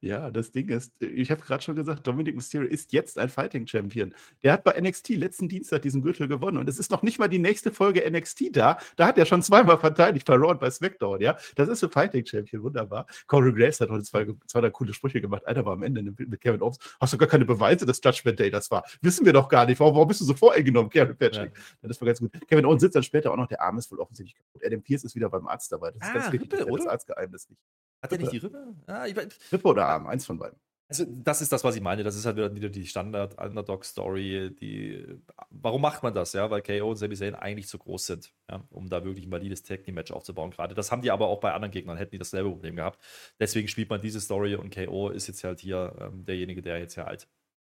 Ja, 0.00 0.30
das 0.30 0.52
Ding 0.52 0.68
ist, 0.68 0.92
ich 1.02 1.30
habe 1.30 1.42
gerade 1.42 1.62
schon 1.62 1.76
gesagt, 1.76 2.06
Dominic 2.06 2.34
Mysterio 2.34 2.68
ist 2.68 2.92
jetzt 2.92 3.18
ein 3.18 3.28
Fighting 3.28 3.66
Champion. 3.66 4.14
Der 4.42 4.52
hat 4.52 4.64
bei 4.64 4.80
NXT 4.80 5.10
letzten 5.10 5.48
Dienstag 5.48 5.82
diesen 5.82 6.02
Gürtel 6.02 6.28
gewonnen 6.28 6.58
und 6.58 6.68
es 6.68 6.78
ist 6.78 6.90
noch 6.90 7.02
nicht 7.02 7.18
mal 7.18 7.28
die 7.28 7.38
nächste 7.38 7.70
Folge 7.70 8.08
NXT 8.08 8.56
da. 8.56 8.78
Da 8.96 9.06
hat 9.08 9.18
er 9.18 9.26
schon 9.26 9.42
zweimal 9.42 9.78
verteidigt 9.78 10.26
bei 10.26 10.34
Raw 10.34 10.52
und 10.52 10.60
bei 10.60 10.70
SmackDown, 10.70 11.20
ja. 11.20 11.36
Das 11.56 11.68
ist 11.68 11.82
ein 11.84 11.90
Fighting 11.90 12.24
Champion, 12.24 12.62
wunderbar. 12.62 13.06
Corey 13.26 13.52
Graves 13.52 13.80
hat 13.80 13.90
heute 13.90 14.04
zwei, 14.04 14.26
zwei 14.46 14.60
der 14.60 14.70
coole 14.70 14.94
Sprüche 14.94 15.20
gemacht. 15.20 15.46
Einer 15.46 15.64
war 15.64 15.72
am 15.72 15.82
Ende 15.82 16.02
mit 16.02 16.40
Kevin 16.40 16.62
Owens. 16.62 16.78
Hast 17.00 17.12
du 17.12 17.18
gar 17.18 17.28
keine 17.28 17.44
Beweise, 17.44 17.84
dass 17.84 18.00
Judgment 18.02 18.38
Day 18.38 18.50
das 18.50 18.70
war? 18.70 18.84
Wissen 19.02 19.26
wir 19.26 19.32
doch 19.32 19.48
gar 19.48 19.66
nicht. 19.66 19.78
Warum, 19.80 19.94
warum 19.94 20.08
bist 20.08 20.20
du 20.20 20.24
so 20.24 20.34
voreingenommen, 20.34 20.90
Kevin 20.90 21.16
Patrick? 21.16 21.52
Ja. 21.54 21.88
Das 21.88 22.00
war 22.00 22.06
ganz 22.06 22.20
gut. 22.20 22.32
Kevin 22.48 22.64
Owens 22.64 22.80
sitzt 22.80 22.96
dann 22.96 23.02
später 23.02 23.32
auch 23.32 23.36
noch, 23.36 23.48
der 23.48 23.60
Arm 23.60 23.76
ist 23.78 23.90
wohl 23.90 23.98
offensichtlich 23.98 24.36
kaputt. 24.36 24.64
Adam 24.64 24.82
Pierce 24.82 25.04
ist 25.04 25.14
wieder 25.14 25.28
beim 25.28 25.46
Arzt 25.46 25.70
dabei. 25.70 25.90
Das 25.90 26.08
ist 26.08 26.14
ah, 26.14 26.18
ganz 26.20 26.32
wichtig, 26.32 26.50
das 26.50 26.86
Arztgeheimnis 26.86 27.48
nicht. 27.50 27.60
Hat 28.02 28.12
er 28.12 28.18
nicht 28.18 28.32
die 28.32 28.38
Rippe? 28.38 28.74
Ah, 28.86 29.06
ich, 29.06 29.16
Rippe 29.16 29.68
oder 29.68 29.86
Arm, 29.86 30.06
eins 30.06 30.26
von 30.26 30.38
beiden. 30.38 30.58
Also, 30.88 31.04
das 31.08 31.42
ist 31.42 31.50
das, 31.50 31.64
was 31.64 31.74
ich 31.74 31.82
meine. 31.82 32.04
Das 32.04 32.14
ist 32.14 32.26
halt 32.26 32.36
wieder 32.36 32.68
die 32.68 32.86
Standard-Underdog-Story. 32.86 34.54
Die, 34.54 35.04
warum 35.50 35.82
macht 35.82 36.04
man 36.04 36.14
das? 36.14 36.32
Ja, 36.32 36.48
weil 36.50 36.62
KO 36.62 36.90
und 36.90 36.96
Sami 36.96 37.16
Zayn 37.16 37.34
eigentlich 37.34 37.66
zu 37.66 37.78
groß 37.78 38.06
sind, 38.06 38.32
ja, 38.48 38.62
um 38.70 38.88
da 38.88 39.04
wirklich 39.04 39.26
ein 39.26 39.32
valides 39.32 39.64
Tag-Team-Match 39.64 40.12
aufzubauen. 40.12 40.52
Gerade 40.52 40.76
das 40.76 40.92
haben 40.92 41.02
die 41.02 41.10
aber 41.10 41.26
auch 41.26 41.40
bei 41.40 41.52
anderen 41.52 41.72
Gegnern, 41.72 41.96
hätten 41.96 42.12
die 42.12 42.18
dasselbe 42.18 42.50
Problem 42.50 42.76
gehabt. 42.76 43.00
Deswegen 43.40 43.66
spielt 43.66 43.90
man 43.90 44.00
diese 44.00 44.20
Story 44.20 44.54
und 44.54 44.72
KO 44.72 45.08
ist 45.10 45.26
jetzt 45.26 45.42
halt 45.42 45.58
hier 45.58 45.96
ähm, 46.00 46.24
derjenige, 46.24 46.62
der 46.62 46.78
jetzt 46.78 46.94
ja 46.94 47.06
halt 47.06 47.26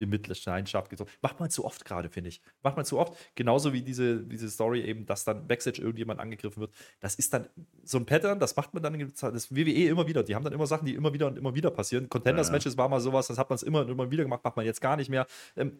die 0.01 0.05
Mitleidenschaft 0.07 0.89
gezogen. 0.89 1.09
Macht 1.21 1.39
man 1.39 1.49
zu 1.49 1.63
oft 1.63 1.85
gerade, 1.85 2.09
finde 2.09 2.29
ich. 2.29 2.41
Macht 2.63 2.75
man 2.75 2.85
zu 2.85 2.99
oft. 2.99 3.15
Genauso 3.35 3.71
wie 3.73 3.81
diese, 3.81 4.23
diese 4.23 4.49
Story 4.49 4.81
eben, 4.81 5.05
dass 5.05 5.23
dann 5.23 5.47
Backstage 5.47 5.81
irgendjemand 5.81 6.19
angegriffen 6.19 6.61
wird. 6.61 6.73
Das 6.99 7.15
ist 7.15 7.33
dann 7.33 7.47
so 7.83 7.97
ein 7.97 8.05
Pattern, 8.05 8.39
das 8.39 8.55
macht 8.55 8.73
man 8.73 8.83
dann, 8.83 8.99
das 8.99 9.55
WWE 9.55 9.87
immer 9.87 10.07
wieder. 10.07 10.23
Die 10.23 10.35
haben 10.35 10.43
dann 10.43 10.53
immer 10.53 10.67
Sachen, 10.67 10.85
die 10.85 10.95
immer 10.95 11.13
wieder 11.13 11.27
und 11.27 11.37
immer 11.37 11.55
wieder 11.55 11.71
passieren. 11.71 12.09
Contenders-Matches 12.09 12.77
war 12.77 12.89
mal 12.89 12.99
sowas, 12.99 13.27
das 13.27 13.37
hat 13.37 13.49
man 13.49 13.55
es 13.55 13.63
immer 13.63 13.81
und 13.81 13.89
immer 13.89 14.09
wieder 14.11 14.23
gemacht, 14.23 14.43
macht 14.43 14.55
man 14.57 14.65
jetzt 14.65 14.81
gar 14.81 14.97
nicht 14.97 15.09
mehr. 15.09 15.27
Ähm, 15.55 15.77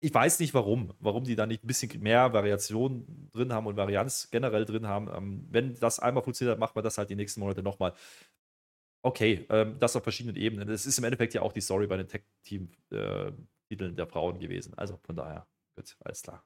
ich 0.00 0.12
weiß 0.12 0.38
nicht 0.40 0.52
warum, 0.52 0.92
warum 1.00 1.24
die 1.24 1.34
da 1.34 1.46
nicht 1.46 1.64
ein 1.64 1.66
bisschen 1.66 2.02
mehr 2.02 2.34
Variation 2.34 3.06
drin 3.32 3.54
haben 3.54 3.66
und 3.66 3.78
Varianz 3.78 4.28
generell 4.30 4.66
drin 4.66 4.86
haben. 4.86 5.08
Ähm, 5.08 5.46
wenn 5.50 5.74
das 5.80 5.98
einmal 5.98 6.22
funktioniert, 6.22 6.58
macht 6.58 6.74
man 6.74 6.84
das 6.84 6.98
halt 6.98 7.08
die 7.08 7.16
nächsten 7.16 7.40
Monate 7.40 7.62
nochmal. 7.62 7.94
Okay, 9.04 9.44
ähm, 9.50 9.78
das 9.78 9.94
auf 9.96 10.02
verschiedenen 10.02 10.36
Ebenen. 10.36 10.66
Das 10.66 10.86
ist 10.86 10.96
im 10.96 11.04
Endeffekt 11.04 11.34
ja 11.34 11.42
auch 11.42 11.52
die 11.52 11.60
Story 11.60 11.86
bei 11.86 11.98
den 11.98 12.08
Tech-Team-Titeln 12.08 13.96
der 13.96 14.06
Frauen 14.06 14.38
gewesen. 14.38 14.72
Also 14.78 14.98
von 15.04 15.14
daher, 15.14 15.46
gut, 15.76 15.94
alles 16.00 16.22
klar. 16.22 16.42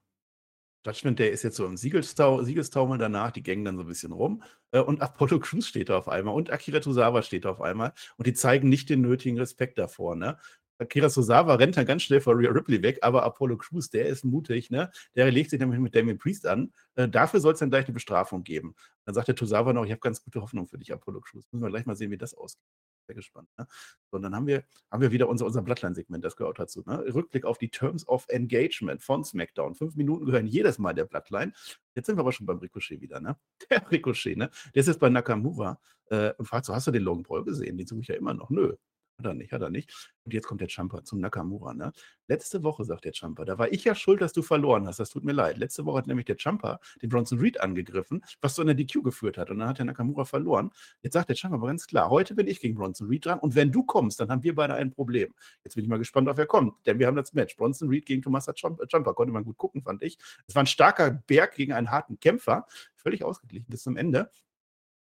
Judgment 0.84 1.20
Day 1.20 1.30
ist 1.30 1.44
jetzt 1.44 1.56
so 1.56 1.66
im 1.66 1.76
Siegestau 1.76 2.42
Siegestaumel 2.42 2.98
danach, 2.98 3.30
die 3.30 3.44
gängen 3.44 3.64
dann 3.64 3.76
so 3.76 3.82
ein 3.82 3.86
bisschen 3.86 4.10
rum. 4.10 4.42
Äh, 4.72 4.80
und 4.80 5.00
Apollo 5.00 5.38
Crews 5.38 5.68
steht 5.68 5.88
da 5.88 5.98
auf 5.98 6.08
einmal 6.08 6.34
und 6.34 6.50
Akira 6.50 6.80
Tozawa 6.80 7.22
steht 7.22 7.44
da 7.44 7.50
auf 7.50 7.60
einmal. 7.60 7.92
Und 8.16 8.26
die 8.26 8.34
zeigen 8.34 8.68
nicht 8.68 8.90
den 8.90 9.02
nötigen 9.02 9.38
Respekt 9.38 9.78
davor. 9.78 10.16
Ne? 10.16 10.36
Akira 10.78 11.08
Tozawa 11.08 11.54
rennt 11.54 11.76
dann 11.76 11.86
ganz 11.86 12.02
schnell 12.02 12.20
vor 12.20 12.38
Rhea 12.38 12.50
Ripley 12.50 12.82
weg, 12.82 12.98
aber 13.02 13.24
Apollo 13.24 13.58
Crews, 13.58 13.90
der 13.90 14.06
ist 14.06 14.24
mutig, 14.24 14.70
ne? 14.70 14.90
Der 15.14 15.30
legt 15.30 15.50
sich 15.50 15.60
nämlich 15.60 15.80
mit 15.80 15.94
Damien 15.94 16.18
Priest 16.18 16.46
an. 16.46 16.72
Äh, 16.94 17.08
dafür 17.08 17.40
soll 17.40 17.54
es 17.54 17.58
dann 17.58 17.70
gleich 17.70 17.86
eine 17.86 17.94
Bestrafung 17.94 18.44
geben. 18.44 18.74
Dann 19.04 19.14
sagt 19.14 19.28
der 19.28 19.34
Tozawa 19.34 19.72
noch, 19.72 19.84
ich 19.84 19.90
habe 19.90 20.00
ganz 20.00 20.22
gute 20.22 20.40
Hoffnung 20.40 20.68
für 20.68 20.78
dich, 20.78 20.92
Apollo 20.92 21.20
Crews. 21.20 21.44
Müssen 21.50 21.62
wir 21.62 21.70
gleich 21.70 21.86
mal 21.86 21.96
sehen, 21.96 22.10
wie 22.10 22.18
das 22.18 22.34
ausgeht. 22.34 22.62
Sehr 23.08 23.14
gespannt. 23.14 23.48
Ne? 23.56 23.66
So, 24.10 24.18
und 24.18 24.22
dann 24.22 24.34
haben 24.34 24.46
wir, 24.46 24.64
haben 24.90 25.00
wir 25.00 25.10
wieder 25.10 25.28
unser, 25.30 25.46
unser 25.46 25.62
Bloodline-Segment, 25.62 26.22
das 26.22 26.36
gehört 26.36 26.58
dazu. 26.58 26.82
Ne? 26.84 27.02
Rückblick 27.14 27.46
auf 27.46 27.56
die 27.56 27.70
Terms 27.70 28.06
of 28.06 28.26
Engagement 28.28 29.02
von 29.02 29.24
SmackDown. 29.24 29.74
Fünf 29.74 29.96
Minuten 29.96 30.26
gehören 30.26 30.46
jedes 30.46 30.78
Mal 30.78 30.92
der 30.92 31.06
Bloodline. 31.06 31.52
Jetzt 31.94 32.06
sind 32.06 32.16
wir 32.16 32.20
aber 32.20 32.32
schon 32.32 32.46
beim 32.46 32.58
Ricochet 32.58 33.00
wieder, 33.00 33.18
ne? 33.18 33.36
Der 33.70 33.90
Ricochet, 33.90 34.36
ne? 34.36 34.50
Der 34.74 34.80
ist 34.80 34.86
jetzt 34.86 35.00
bei 35.00 35.08
Nakamura 35.08 35.80
äh, 36.10 36.34
und 36.34 36.44
fragt 36.44 36.66
so, 36.66 36.74
hast 36.74 36.86
du 36.86 36.90
den 36.90 37.02
Logan 37.02 37.22
Paul 37.22 37.44
gesehen? 37.44 37.78
Den 37.78 37.86
suche 37.86 38.02
ich 38.02 38.08
ja 38.08 38.14
immer 38.14 38.34
noch. 38.34 38.50
Nö. 38.50 38.76
Hat 39.18 39.26
er 39.26 39.34
nicht, 39.34 39.52
hat 39.52 39.62
er 39.62 39.70
nicht. 39.70 40.12
Und 40.24 40.32
jetzt 40.32 40.46
kommt 40.46 40.60
der 40.60 40.68
Champa 40.68 41.02
zum 41.02 41.18
Nakamura. 41.18 41.74
Ne? 41.74 41.92
Letzte 42.28 42.62
Woche, 42.62 42.84
sagt 42.84 43.04
der 43.04 43.12
Champa, 43.12 43.44
da 43.44 43.58
war 43.58 43.72
ich 43.72 43.82
ja 43.82 43.96
schuld, 43.96 44.20
dass 44.20 44.32
du 44.32 44.42
verloren 44.42 44.86
hast. 44.86 45.00
Das 45.00 45.10
tut 45.10 45.24
mir 45.24 45.32
leid. 45.32 45.58
Letzte 45.58 45.84
Woche 45.86 45.98
hat 45.98 46.06
nämlich 46.06 46.26
der 46.26 46.36
Champa 46.36 46.78
den 47.02 47.08
Bronson 47.08 47.40
Reed 47.40 47.60
angegriffen, 47.60 48.24
was 48.40 48.54
zu 48.54 48.62
einer 48.62 48.74
DQ 48.74 49.02
geführt 49.02 49.36
hat. 49.36 49.50
Und 49.50 49.58
dann 49.58 49.68
hat 49.68 49.78
der 49.78 49.86
Nakamura 49.86 50.24
verloren. 50.24 50.70
Jetzt 51.02 51.14
sagt 51.14 51.30
der 51.30 51.34
Champa 51.34 51.56
aber 51.56 51.66
ganz 51.66 51.88
klar, 51.88 52.10
heute 52.10 52.36
bin 52.36 52.46
ich 52.46 52.60
gegen 52.60 52.76
Bronson 52.76 53.08
Reed 53.08 53.26
dran. 53.26 53.40
Und 53.40 53.56
wenn 53.56 53.72
du 53.72 53.82
kommst, 53.82 54.20
dann 54.20 54.30
haben 54.30 54.44
wir 54.44 54.54
beide 54.54 54.74
ein 54.74 54.92
Problem. 54.92 55.34
Jetzt 55.64 55.74
bin 55.74 55.82
ich 55.82 55.90
mal 55.90 55.98
gespannt, 55.98 56.28
auf 56.28 56.36
wer 56.36 56.46
kommt. 56.46 56.86
Denn 56.86 57.00
wir 57.00 57.08
haben 57.08 57.16
das 57.16 57.32
Match. 57.32 57.56
Bronson 57.56 57.88
Reed 57.88 58.06
gegen 58.06 58.22
Tomasa 58.22 58.52
Champa. 58.52 59.12
Konnte 59.14 59.32
man 59.32 59.42
gut 59.42 59.58
gucken, 59.58 59.82
fand 59.82 60.04
ich. 60.04 60.16
Es 60.46 60.54
war 60.54 60.62
ein 60.62 60.66
starker 60.66 61.10
Berg 61.10 61.56
gegen 61.56 61.72
einen 61.72 61.90
harten 61.90 62.20
Kämpfer. 62.20 62.66
Völlig 62.94 63.24
ausgeglichen 63.24 63.66
bis 63.68 63.82
zum 63.82 63.96
Ende. 63.96 64.30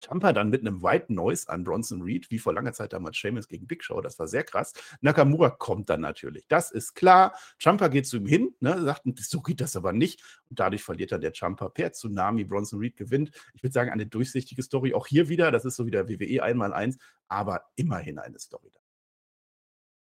Champa 0.04 0.32
dann 0.32 0.50
mit 0.50 0.61
einem 0.61 0.82
White 0.82 1.12
Noise 1.12 1.48
an 1.48 1.64
Bronson 1.64 2.02
Reed, 2.02 2.30
wie 2.30 2.38
vor 2.38 2.52
langer 2.52 2.72
Zeit 2.72 2.92
damals 2.92 3.16
Sheamus 3.16 3.48
gegen 3.48 3.66
Big 3.66 3.82
Show, 3.82 4.00
das 4.00 4.18
war 4.18 4.28
sehr 4.28 4.44
krass. 4.44 4.72
Nakamura 5.00 5.50
kommt 5.50 5.90
dann 5.90 6.00
natürlich, 6.00 6.46
das 6.48 6.70
ist 6.70 6.94
klar. 6.94 7.35
Champa 7.59 7.88
geht 7.88 8.06
zu 8.06 8.18
ihm 8.18 8.26
hin, 8.26 8.54
ne, 8.61 8.82
sagt, 8.82 9.02
so 9.20 9.40
geht 9.40 9.61
das 9.61 9.76
aber 9.76 9.92
nicht. 9.92 10.22
Und 10.48 10.61
dadurch 10.61 10.82
verliert 10.82 11.12
dann 11.12 11.20
der 11.20 11.32
Champa 11.32 11.68
per 11.68 11.92
Tsunami. 11.92 12.44
Bronson 12.44 12.78
Reed 12.78 12.96
gewinnt. 12.96 13.30
Ich 13.54 13.62
würde 13.62 13.72
sagen, 13.72 13.90
eine 13.90 14.06
durchsichtige 14.06 14.62
Story. 14.62 14.94
Auch 14.94 15.06
hier 15.06 15.28
wieder, 15.28 15.50
das 15.50 15.64
ist 15.64 15.76
so 15.76 15.87
wieder 15.87 16.09
WWE 16.09 16.42
einmal 16.42 16.72
eins, 16.72 16.98
aber 17.28 17.62
immerhin 17.76 18.18
eine 18.18 18.38
Story. 18.38 18.70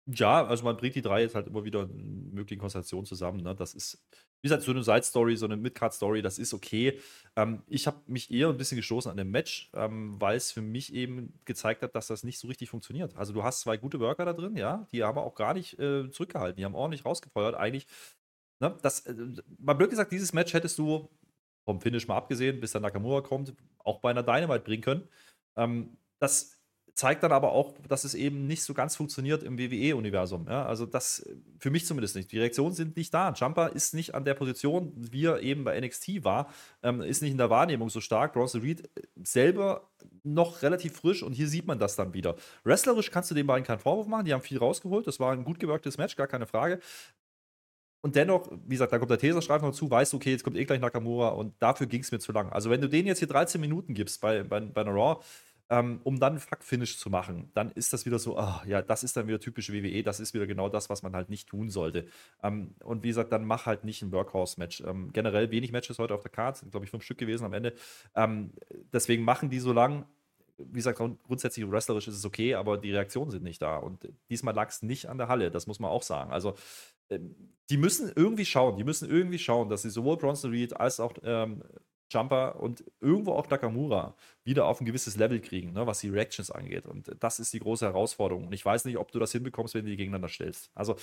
Ja, 0.06 0.46
also 0.46 0.64
man 0.64 0.76
bringt 0.76 0.96
die 0.96 1.02
drei 1.02 1.22
jetzt 1.22 1.34
halt 1.34 1.46
immer 1.46 1.64
wieder 1.64 1.84
in 1.84 2.30
möglichen 2.34 2.60
Konstellationen 2.60 3.06
zusammen. 3.06 3.40
Ne? 3.42 3.54
Das 3.54 3.72
ist, 3.72 4.04
wie 4.42 4.48
gesagt, 4.48 4.62
so 4.62 4.70
eine 4.70 4.84
Side-Story, 4.84 5.34
so 5.36 5.46
eine 5.46 5.56
Mid-Card-Story, 5.56 6.20
das 6.20 6.38
ist 6.38 6.52
okay. 6.52 7.00
Ähm, 7.36 7.62
ich 7.68 7.86
habe 7.86 8.02
mich 8.06 8.30
eher 8.30 8.50
ein 8.50 8.58
bisschen 8.58 8.76
gestoßen 8.76 9.10
an 9.10 9.16
dem 9.16 9.30
Match, 9.30 9.70
ähm, 9.72 10.20
weil 10.20 10.36
es 10.36 10.52
für 10.52 10.60
mich 10.60 10.92
eben 10.92 11.40
gezeigt 11.46 11.82
hat, 11.82 11.94
dass 11.94 12.08
das 12.08 12.22
nicht 12.22 12.38
so 12.38 12.48
richtig 12.48 12.68
funktioniert. 12.68 13.16
Also 13.16 13.32
du 13.32 13.42
hast 13.44 13.60
zwei 13.60 13.78
gute 13.78 13.98
Worker 13.98 14.26
da 14.26 14.34
drin, 14.34 14.56
ja, 14.56 14.86
die 14.92 15.02
haben 15.02 15.16
auch 15.16 15.34
gar 15.34 15.54
nicht 15.54 15.78
äh, 15.78 16.10
zurückgehalten, 16.10 16.58
die 16.58 16.66
haben 16.66 16.74
ordentlich 16.74 17.06
rausgefeuert. 17.06 17.54
Eigentlich, 17.54 17.86
ne, 18.60 18.76
das, 18.82 19.06
äh, 19.06 19.14
mal 19.58 19.72
blöd 19.72 19.88
gesagt, 19.88 20.12
dieses 20.12 20.34
Match 20.34 20.52
hättest 20.52 20.78
du 20.78 21.08
vom 21.64 21.80
Finish 21.80 22.06
mal 22.08 22.16
abgesehen, 22.18 22.60
bis 22.60 22.72
der 22.72 22.82
Nakamura 22.82 23.22
kommt, 23.22 23.54
auch 23.78 24.00
bei 24.00 24.10
einer 24.10 24.22
Dynamite 24.22 24.64
bringen 24.64 24.82
können. 24.82 25.08
Ähm, 25.56 25.96
das 26.18 26.58
zeigt 26.94 27.24
dann 27.24 27.33
aber 27.33 27.52
auch, 27.52 27.74
dass 27.88 28.04
es 28.04 28.14
eben 28.14 28.46
nicht 28.46 28.62
so 28.62 28.72
ganz 28.72 28.94
funktioniert 28.94 29.42
im 29.42 29.59
WWE-Universum. 29.59 30.46
Ja? 30.48 30.64
Also 30.64 30.87
das 30.87 31.28
für 31.59 31.70
mich 31.70 31.87
zumindest 31.87 32.14
nicht. 32.14 32.30
Die 32.30 32.38
Reaktionen 32.38 32.72
sind 32.72 32.96
nicht 32.96 33.12
da. 33.12 33.33
Jumper 33.33 33.72
ist 33.72 33.94
nicht 33.94 34.14
an 34.14 34.24
der 34.24 34.35
Position, 34.35 34.92
wie 34.96 35.26
er 35.26 35.40
eben 35.40 35.64
bei 35.64 35.80
NXT 35.80 36.22
war, 36.22 36.52
ähm, 36.83 37.00
ist 37.00 37.20
nicht 37.20 37.33
in 37.33 37.38
der 37.38 37.50
Wahrnehmung 37.50 37.90
so 37.90 38.00
stark. 38.00 38.33
Bronson 38.33 38.61
Reed 38.61 38.88
selber 39.22 39.90
noch 40.22 40.62
relativ 40.62 40.96
frisch 40.96 41.22
und 41.24 41.33
hier 41.33 41.48
sieht 41.48 41.66
man 41.66 41.80
das 41.80 41.96
dann 41.96 42.14
wieder. 42.14 42.37
Wrestlerisch 42.62 43.11
kannst 43.11 43.30
du 43.30 43.35
den 43.35 43.46
beiden 43.46 43.64
keinen 43.64 43.80
Vorwurf 43.80 44.07
machen. 44.07 44.26
Die 44.26 44.33
haben 44.33 44.42
viel 44.42 44.59
rausgeholt. 44.59 45.07
Das 45.07 45.18
war 45.18 45.33
ein 45.33 45.44
gut 45.44 45.59
gewirktes 45.59 45.98
Match, 45.98 46.14
gar 46.14 46.28
keine 46.28 46.46
Frage. 46.46 46.78
Und 48.02 48.14
dennoch, 48.16 48.50
wie 48.66 48.74
gesagt, 48.74 48.92
da 48.92 48.98
kommt 48.98 49.11
der 49.11 49.18
Teserstreifen 49.18 49.66
noch 49.66 49.74
zu, 49.74 49.90
weißt 49.90 50.12
du, 50.12 50.18
okay, 50.18 50.30
jetzt 50.30 50.44
kommt 50.44 50.59
eh 50.59 50.64
gleich 50.66 50.78
Nakamura 50.78 51.28
und 51.30 51.54
dafür 51.59 51.87
ging 51.87 52.02
es 52.02 52.12
mir 52.12 52.18
zu 52.18 52.33
lang. 52.33 52.52
Also, 52.52 52.68
wenn 52.68 52.83
du 52.83 52.88
den 52.88 53.07
jetzt 53.07 53.20
hier 53.20 53.28
13 53.28 53.59
Minuten 53.61 53.94
gibst 53.94 54.20
bei, 54.20 54.42
bei, 54.42 54.61
bei 54.61 54.83
einer 54.83 54.90
Raw, 54.90 55.22
ähm, 55.70 56.00
um 56.05 56.20
dann 56.20 56.38
Fuck-Finish 56.38 56.98
zu 56.98 57.11
machen, 57.11 57.50
dann 57.55 57.70
ist 57.72 57.92
das 57.92 58.05
wieder 58.05 58.18
so, 58.18 58.38
oh, 58.38 58.61
ja, 58.66 58.83
das 58.83 59.03
ist 59.03 59.16
dann 59.16 59.27
wieder 59.27 59.40
typisch 59.40 59.72
WWE, 59.72 60.03
das 60.03 60.20
ist 60.20 60.35
wieder 60.35 60.46
genau 60.46 60.68
das, 60.68 60.90
was 60.90 61.03
man 61.03 61.14
halt 61.14 61.31
nicht 61.31 61.48
tun 61.48 61.70
sollte. 61.70 62.07
Ähm, 62.42 62.74
und 62.85 63.03
wie 63.03 63.09
gesagt, 63.09 63.33
dann 63.33 63.44
mach 63.44 63.66
halt 63.66 63.85
nicht 63.85 64.03
ein 64.03 64.12
Workhouse-Match. 64.12 64.83
Ähm, 64.87 65.11
generell 65.12 65.50
wenig 65.50 65.72
Matches 65.72 65.98
heute 65.98 66.14
auf 66.14 66.22
der 66.22 66.31
Karte, 66.31 66.61
sind 66.61 66.70
glaube 66.70 66.85
ich 66.85 66.90
fünf 66.90 67.05
Stück 67.05 67.18
gewesen 67.18 67.44
am 67.44 67.55
Ende. 67.55 67.74
Ähm, 68.14 68.53
deswegen 68.92 69.24
machen 69.24 69.48
die 69.48 69.59
so 69.59 69.72
lang, 69.72 70.07
wie 70.59 70.74
gesagt, 70.74 70.98
grundsätzlich 70.98 71.68
wrestlerisch 71.70 72.09
ist 72.09 72.16
es 72.16 72.24
okay, 72.24 72.55
aber 72.55 72.79
die 72.79 72.92
Reaktionen 72.92 73.31
sind 73.31 73.42
nicht 73.42 73.62
da. 73.62 73.79
Und 73.79 74.09
diesmal 74.31 74.55
lag 74.55 74.68
es 74.68 74.83
nicht 74.83 75.09
an 75.09 75.18
der 75.18 75.29
Halle, 75.29 75.50
das 75.50 75.66
muss 75.66 75.81
man 75.81 75.90
auch 75.90 76.03
sagen. 76.03 76.30
Also, 76.30 76.55
ähm, 77.11 77.34
die 77.70 77.78
müssen 77.78 78.12
irgendwie 78.14 78.45
schauen, 78.45 78.76
die 78.76 78.84
müssen 78.84 79.09
irgendwie 79.09 79.38
schauen, 79.38 79.70
dass 79.70 79.82
sie 79.82 79.91
sowohl 79.91 80.18
Bronson 80.18 80.51
Reed 80.51 80.78
als 80.78 81.01
auch 81.01 81.14
ähm, 81.22 81.62
Jumper 82.11 82.61
und 82.61 82.84
irgendwo 83.00 83.32
auch 83.32 83.48
Nakamura 83.48 84.16
wieder 84.44 84.66
auf 84.66 84.80
ein 84.80 84.84
gewisses 84.84 85.16
Level 85.16 85.40
kriegen, 85.40 85.72
ne, 85.72 85.86
was 85.86 86.00
die 86.00 86.11
Reactions 86.11 86.50
angeht. 86.50 86.86
Und 86.86 87.11
das 87.20 87.40
ist 87.40 87.52
die 87.52 87.61
große 87.61 87.86
Herausforderung. 87.86 88.46
Und 88.46 88.52
ich 88.52 88.64
weiß 88.64 88.84
nicht, 88.84 88.98
ob 88.98 89.11
du 89.12 89.18
das 89.18 89.32
hinbekommst, 89.32 89.74
wenn 89.74 89.84
du 89.84 89.90
die 89.90 89.96
gegeneinander 89.96 90.28
stellst. 90.28 90.70
Also 90.74 90.96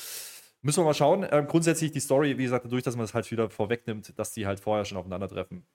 müssen 0.62 0.82
wir 0.82 0.86
mal 0.86 0.93
schauen. 0.93 1.26
Ähm, 1.30 1.47
grundsätzlich 1.47 1.91
die 1.91 1.99
Story, 1.99 2.38
wie 2.38 2.43
gesagt, 2.43 2.66
dadurch, 2.66 2.84
dass 2.84 2.95
man 2.95 3.06
es 3.06 3.14
halt 3.14 3.30
wieder 3.32 3.49
vorwegnimmt, 3.49 4.18
dass 4.18 4.34
die 4.34 4.45
halt 4.45 4.60
vorher 4.60 4.86
schon 4.86 4.97
aufeinandertreffen, 4.97 5.66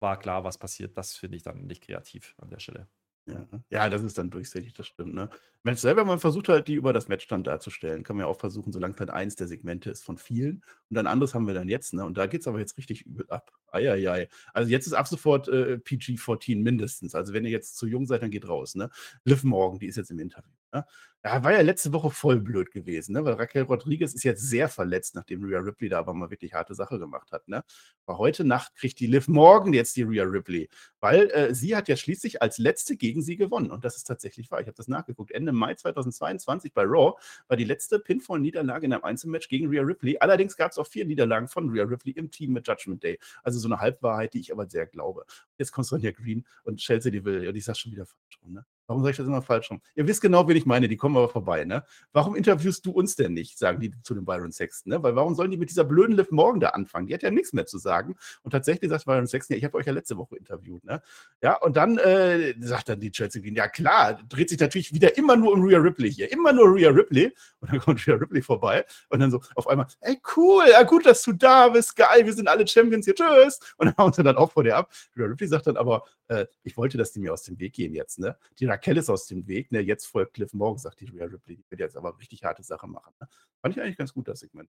war 0.00 0.18
klar, 0.18 0.44
was 0.44 0.58
passiert. 0.58 0.96
Das 0.98 1.16
finde 1.16 1.36
ich 1.36 1.42
dann 1.42 1.66
nicht 1.66 1.84
kreativ 1.84 2.34
an 2.38 2.50
der 2.50 2.58
Stelle. 2.58 2.88
Ja, 3.26 3.46
ja, 3.70 3.88
das 3.88 4.02
ist 4.02 4.18
dann 4.18 4.30
durchsichtig, 4.30 4.72
das 4.72 4.88
stimmt, 4.88 5.14
ne? 5.14 5.30
Mensch, 5.62 5.78
selber 5.78 6.04
man 6.04 6.18
versucht 6.18 6.48
halt, 6.48 6.66
die 6.66 6.74
über 6.74 6.92
das 6.92 7.06
Matchstand 7.06 7.46
darzustellen. 7.46 8.02
Kann 8.02 8.16
man 8.16 8.26
ja 8.26 8.30
auch 8.30 8.38
versuchen, 8.38 8.72
solange 8.72 8.94
es 8.94 9.00
halt 9.00 9.10
eins 9.10 9.36
der 9.36 9.46
Segmente 9.46 9.90
ist 9.90 10.02
von 10.02 10.18
vielen. 10.18 10.64
Und 10.90 10.98
ein 10.98 11.06
anderes 11.06 11.32
haben 11.32 11.46
wir 11.46 11.54
dann 11.54 11.68
jetzt, 11.68 11.94
ne? 11.94 12.04
Und 12.04 12.18
da 12.18 12.26
geht 12.26 12.40
es 12.40 12.48
aber 12.48 12.58
jetzt 12.58 12.76
richtig 12.78 13.02
übel 13.06 13.26
ab. 13.30 13.52
Eieiei. 13.72 14.28
Also 14.52 14.70
jetzt 14.70 14.86
ist 14.86 14.92
ab 14.92 15.08
sofort 15.08 15.48
äh, 15.48 15.78
PG-14 15.78 16.62
mindestens. 16.62 17.14
Also 17.14 17.32
wenn 17.32 17.44
ihr 17.44 17.50
jetzt 17.50 17.76
zu 17.76 17.86
jung 17.86 18.06
seid, 18.06 18.22
dann 18.22 18.30
geht 18.30 18.48
raus, 18.48 18.74
ne? 18.74 18.90
Liv 19.24 19.44
Morgan, 19.44 19.78
die 19.78 19.86
ist 19.86 19.96
jetzt 19.96 20.10
im 20.10 20.18
Interview. 20.18 20.52
Ne? 20.72 20.86
Ja, 21.24 21.44
war 21.44 21.52
ja 21.52 21.60
letzte 21.60 21.92
Woche 21.92 22.10
voll 22.10 22.40
blöd 22.40 22.72
gewesen, 22.72 23.12
ne? 23.12 23.24
weil 23.24 23.34
Raquel 23.34 23.62
Rodriguez 23.62 24.12
ist 24.12 24.24
jetzt 24.24 24.42
sehr 24.42 24.68
verletzt, 24.68 25.14
nachdem 25.14 25.44
Rhea 25.44 25.60
Ripley 25.60 25.88
da 25.88 26.00
aber 26.00 26.14
mal 26.14 26.30
wirklich 26.30 26.52
harte 26.52 26.74
Sache 26.74 26.98
gemacht 26.98 27.30
hat. 27.30 27.46
Ne? 27.46 27.62
Aber 28.06 28.18
heute 28.18 28.42
Nacht 28.42 28.74
kriegt 28.74 28.98
die 28.98 29.06
Liv 29.06 29.28
Morgan 29.28 29.72
jetzt 29.72 29.94
die 29.94 30.02
Rhea 30.02 30.24
Ripley, 30.24 30.68
weil 30.98 31.30
äh, 31.30 31.54
sie 31.54 31.76
hat 31.76 31.86
ja 31.86 31.96
schließlich 31.96 32.42
als 32.42 32.58
letzte 32.58 32.96
gegen 32.96 33.22
sie 33.22 33.36
gewonnen. 33.36 33.70
Und 33.70 33.84
das 33.84 33.96
ist 33.96 34.04
tatsächlich 34.04 34.50
wahr. 34.50 34.62
Ich 34.62 34.66
habe 34.66 34.76
das 34.76 34.88
nachgeguckt. 34.88 35.30
Ende 35.30 35.52
Mai 35.52 35.74
2022 35.74 36.72
bei 36.72 36.82
Raw 36.82 37.12
war 37.46 37.56
die 37.56 37.64
letzte 37.64 38.00
Pinfall-Niederlage 38.00 38.86
in 38.86 38.92
einem 38.92 39.04
Einzelmatch 39.04 39.48
gegen 39.48 39.68
Rhea 39.68 39.82
Ripley. 39.82 40.18
Allerdings 40.18 40.56
gab 40.56 40.72
es 40.72 40.78
auch 40.78 40.88
vier 40.88 41.04
Niederlagen 41.04 41.46
von 41.46 41.70
Rhea 41.70 41.84
Ripley 41.84 42.14
im 42.14 42.32
Team 42.32 42.52
mit 42.52 42.66
Judgment 42.66 43.00
Day. 43.04 43.20
Also 43.44 43.60
so 43.62 43.68
eine 43.68 43.78
Halbwahrheit, 43.78 44.34
die 44.34 44.40
ich 44.40 44.52
aber 44.52 44.68
sehr 44.68 44.86
glaube. 44.86 45.24
Jetzt 45.58 45.72
kommt 45.72 45.86
Sonja 45.86 46.12
Green 46.12 46.46
und 46.64 46.78
Chelsea 46.78 47.10
Deville 47.10 47.48
und 47.48 47.56
ich 47.56 47.64
sage 47.64 47.78
schon 47.78 47.92
wieder 47.92 48.06
falsch. 48.06 48.40
Ne? 48.44 48.64
Warum 48.92 49.02
sage 49.04 49.12
ich 49.12 49.16
das 49.16 49.26
immer 49.26 49.40
falsch 49.40 49.70
rum? 49.70 49.80
Ihr 49.94 50.06
wisst 50.06 50.20
genau, 50.20 50.46
wen 50.46 50.54
ich 50.54 50.66
meine, 50.66 50.86
die 50.86 50.98
kommen 50.98 51.16
aber 51.16 51.30
vorbei, 51.30 51.64
ne? 51.64 51.82
Warum 52.12 52.36
interviewst 52.36 52.84
du 52.84 52.90
uns 52.90 53.16
denn 53.16 53.32
nicht, 53.32 53.58
sagen 53.58 53.80
die 53.80 53.90
zu 54.02 54.14
dem 54.14 54.26
Byron 54.26 54.52
Sexton, 54.52 54.90
ne? 54.90 55.02
Weil 55.02 55.16
warum 55.16 55.34
sollen 55.34 55.50
die 55.50 55.56
mit 55.56 55.70
dieser 55.70 55.84
blöden 55.84 56.14
Liv 56.14 56.30
Morgan 56.30 56.60
da 56.60 56.68
anfangen? 56.68 57.06
Die 57.06 57.14
hat 57.14 57.22
ja 57.22 57.30
nichts 57.30 57.54
mehr 57.54 57.64
zu 57.64 57.78
sagen. 57.78 58.16
Und 58.42 58.50
tatsächlich 58.50 58.90
sagt 58.90 59.06
Byron 59.06 59.26
Sexton, 59.26 59.54
ja, 59.54 59.58
ich 59.58 59.64
habe 59.64 59.78
euch 59.78 59.86
ja 59.86 59.94
letzte 59.94 60.18
Woche 60.18 60.36
interviewt, 60.36 60.84
ne? 60.84 61.00
Ja, 61.40 61.56
und 61.56 61.74
dann 61.78 61.96
äh, 61.96 62.52
sagt 62.60 62.90
dann 62.90 63.00
die 63.00 63.10
Chelsea 63.10 63.40
Green, 63.40 63.54
ja 63.54 63.66
klar, 63.66 64.20
dreht 64.28 64.50
sich 64.50 64.60
natürlich 64.60 64.92
wieder 64.92 65.16
immer 65.16 65.36
nur 65.36 65.52
um 65.52 65.64
Rhea 65.64 65.78
Ripley 65.78 66.12
hier, 66.12 66.30
immer 66.30 66.52
nur 66.52 66.74
Rhea 66.74 66.90
Ripley. 66.90 67.34
Und 67.60 67.72
dann 67.72 67.80
kommt 67.80 68.06
Rhea 68.06 68.16
Ripley 68.16 68.42
vorbei 68.42 68.84
und 69.08 69.20
dann 69.20 69.30
so 69.30 69.40
auf 69.54 69.68
einmal, 69.68 69.86
ey 70.02 70.20
cool, 70.36 70.64
ja 70.70 70.82
gut, 70.82 71.06
dass 71.06 71.22
du 71.22 71.32
da 71.32 71.70
bist, 71.70 71.96
geil, 71.96 72.26
wir 72.26 72.34
sind 72.34 72.46
alle 72.46 72.66
Champions 72.66 73.06
hier, 73.06 73.14
tschüss. 73.14 73.58
Und 73.78 73.86
dann 73.86 73.96
hauen 73.96 74.12
sie 74.12 74.22
dann 74.22 74.36
auch 74.36 74.52
vor 74.52 74.64
dir 74.64 74.76
ab. 74.76 74.90
Rhea 75.16 75.24
Ripley 75.24 75.48
sagt 75.48 75.66
dann 75.66 75.78
aber, 75.78 76.04
äh, 76.28 76.46
ich 76.62 76.76
wollte, 76.76 76.98
dass 76.98 77.12
die 77.12 77.20
mir 77.20 77.32
aus 77.32 77.44
dem 77.44 77.58
Weg 77.58 77.74
gehen 77.74 77.94
jetzt, 77.94 78.18
ne? 78.18 78.36
Die 78.58 78.66
Raquel 78.66 78.81
ist 78.86 79.10
aus 79.10 79.26
dem 79.26 79.46
Weg. 79.46 79.72
Ne? 79.72 79.80
Jetzt 79.80 80.06
folgt 80.06 80.34
Cliff 80.34 80.52
Morgan, 80.52 80.78
sagt 80.78 81.00
die 81.00 81.06
Rhea 81.06 81.24
Ripley. 81.26 81.56
Die 81.56 81.64
wird 81.70 81.80
jetzt 81.80 81.96
aber 81.96 82.18
richtig 82.18 82.44
harte 82.44 82.62
Sache 82.62 82.86
machen. 82.86 83.12
Ne? 83.20 83.28
Fand 83.60 83.76
ich 83.76 83.82
eigentlich 83.82 83.96
ganz 83.96 84.12
gut, 84.12 84.28
das 84.28 84.40
Segment. 84.40 84.68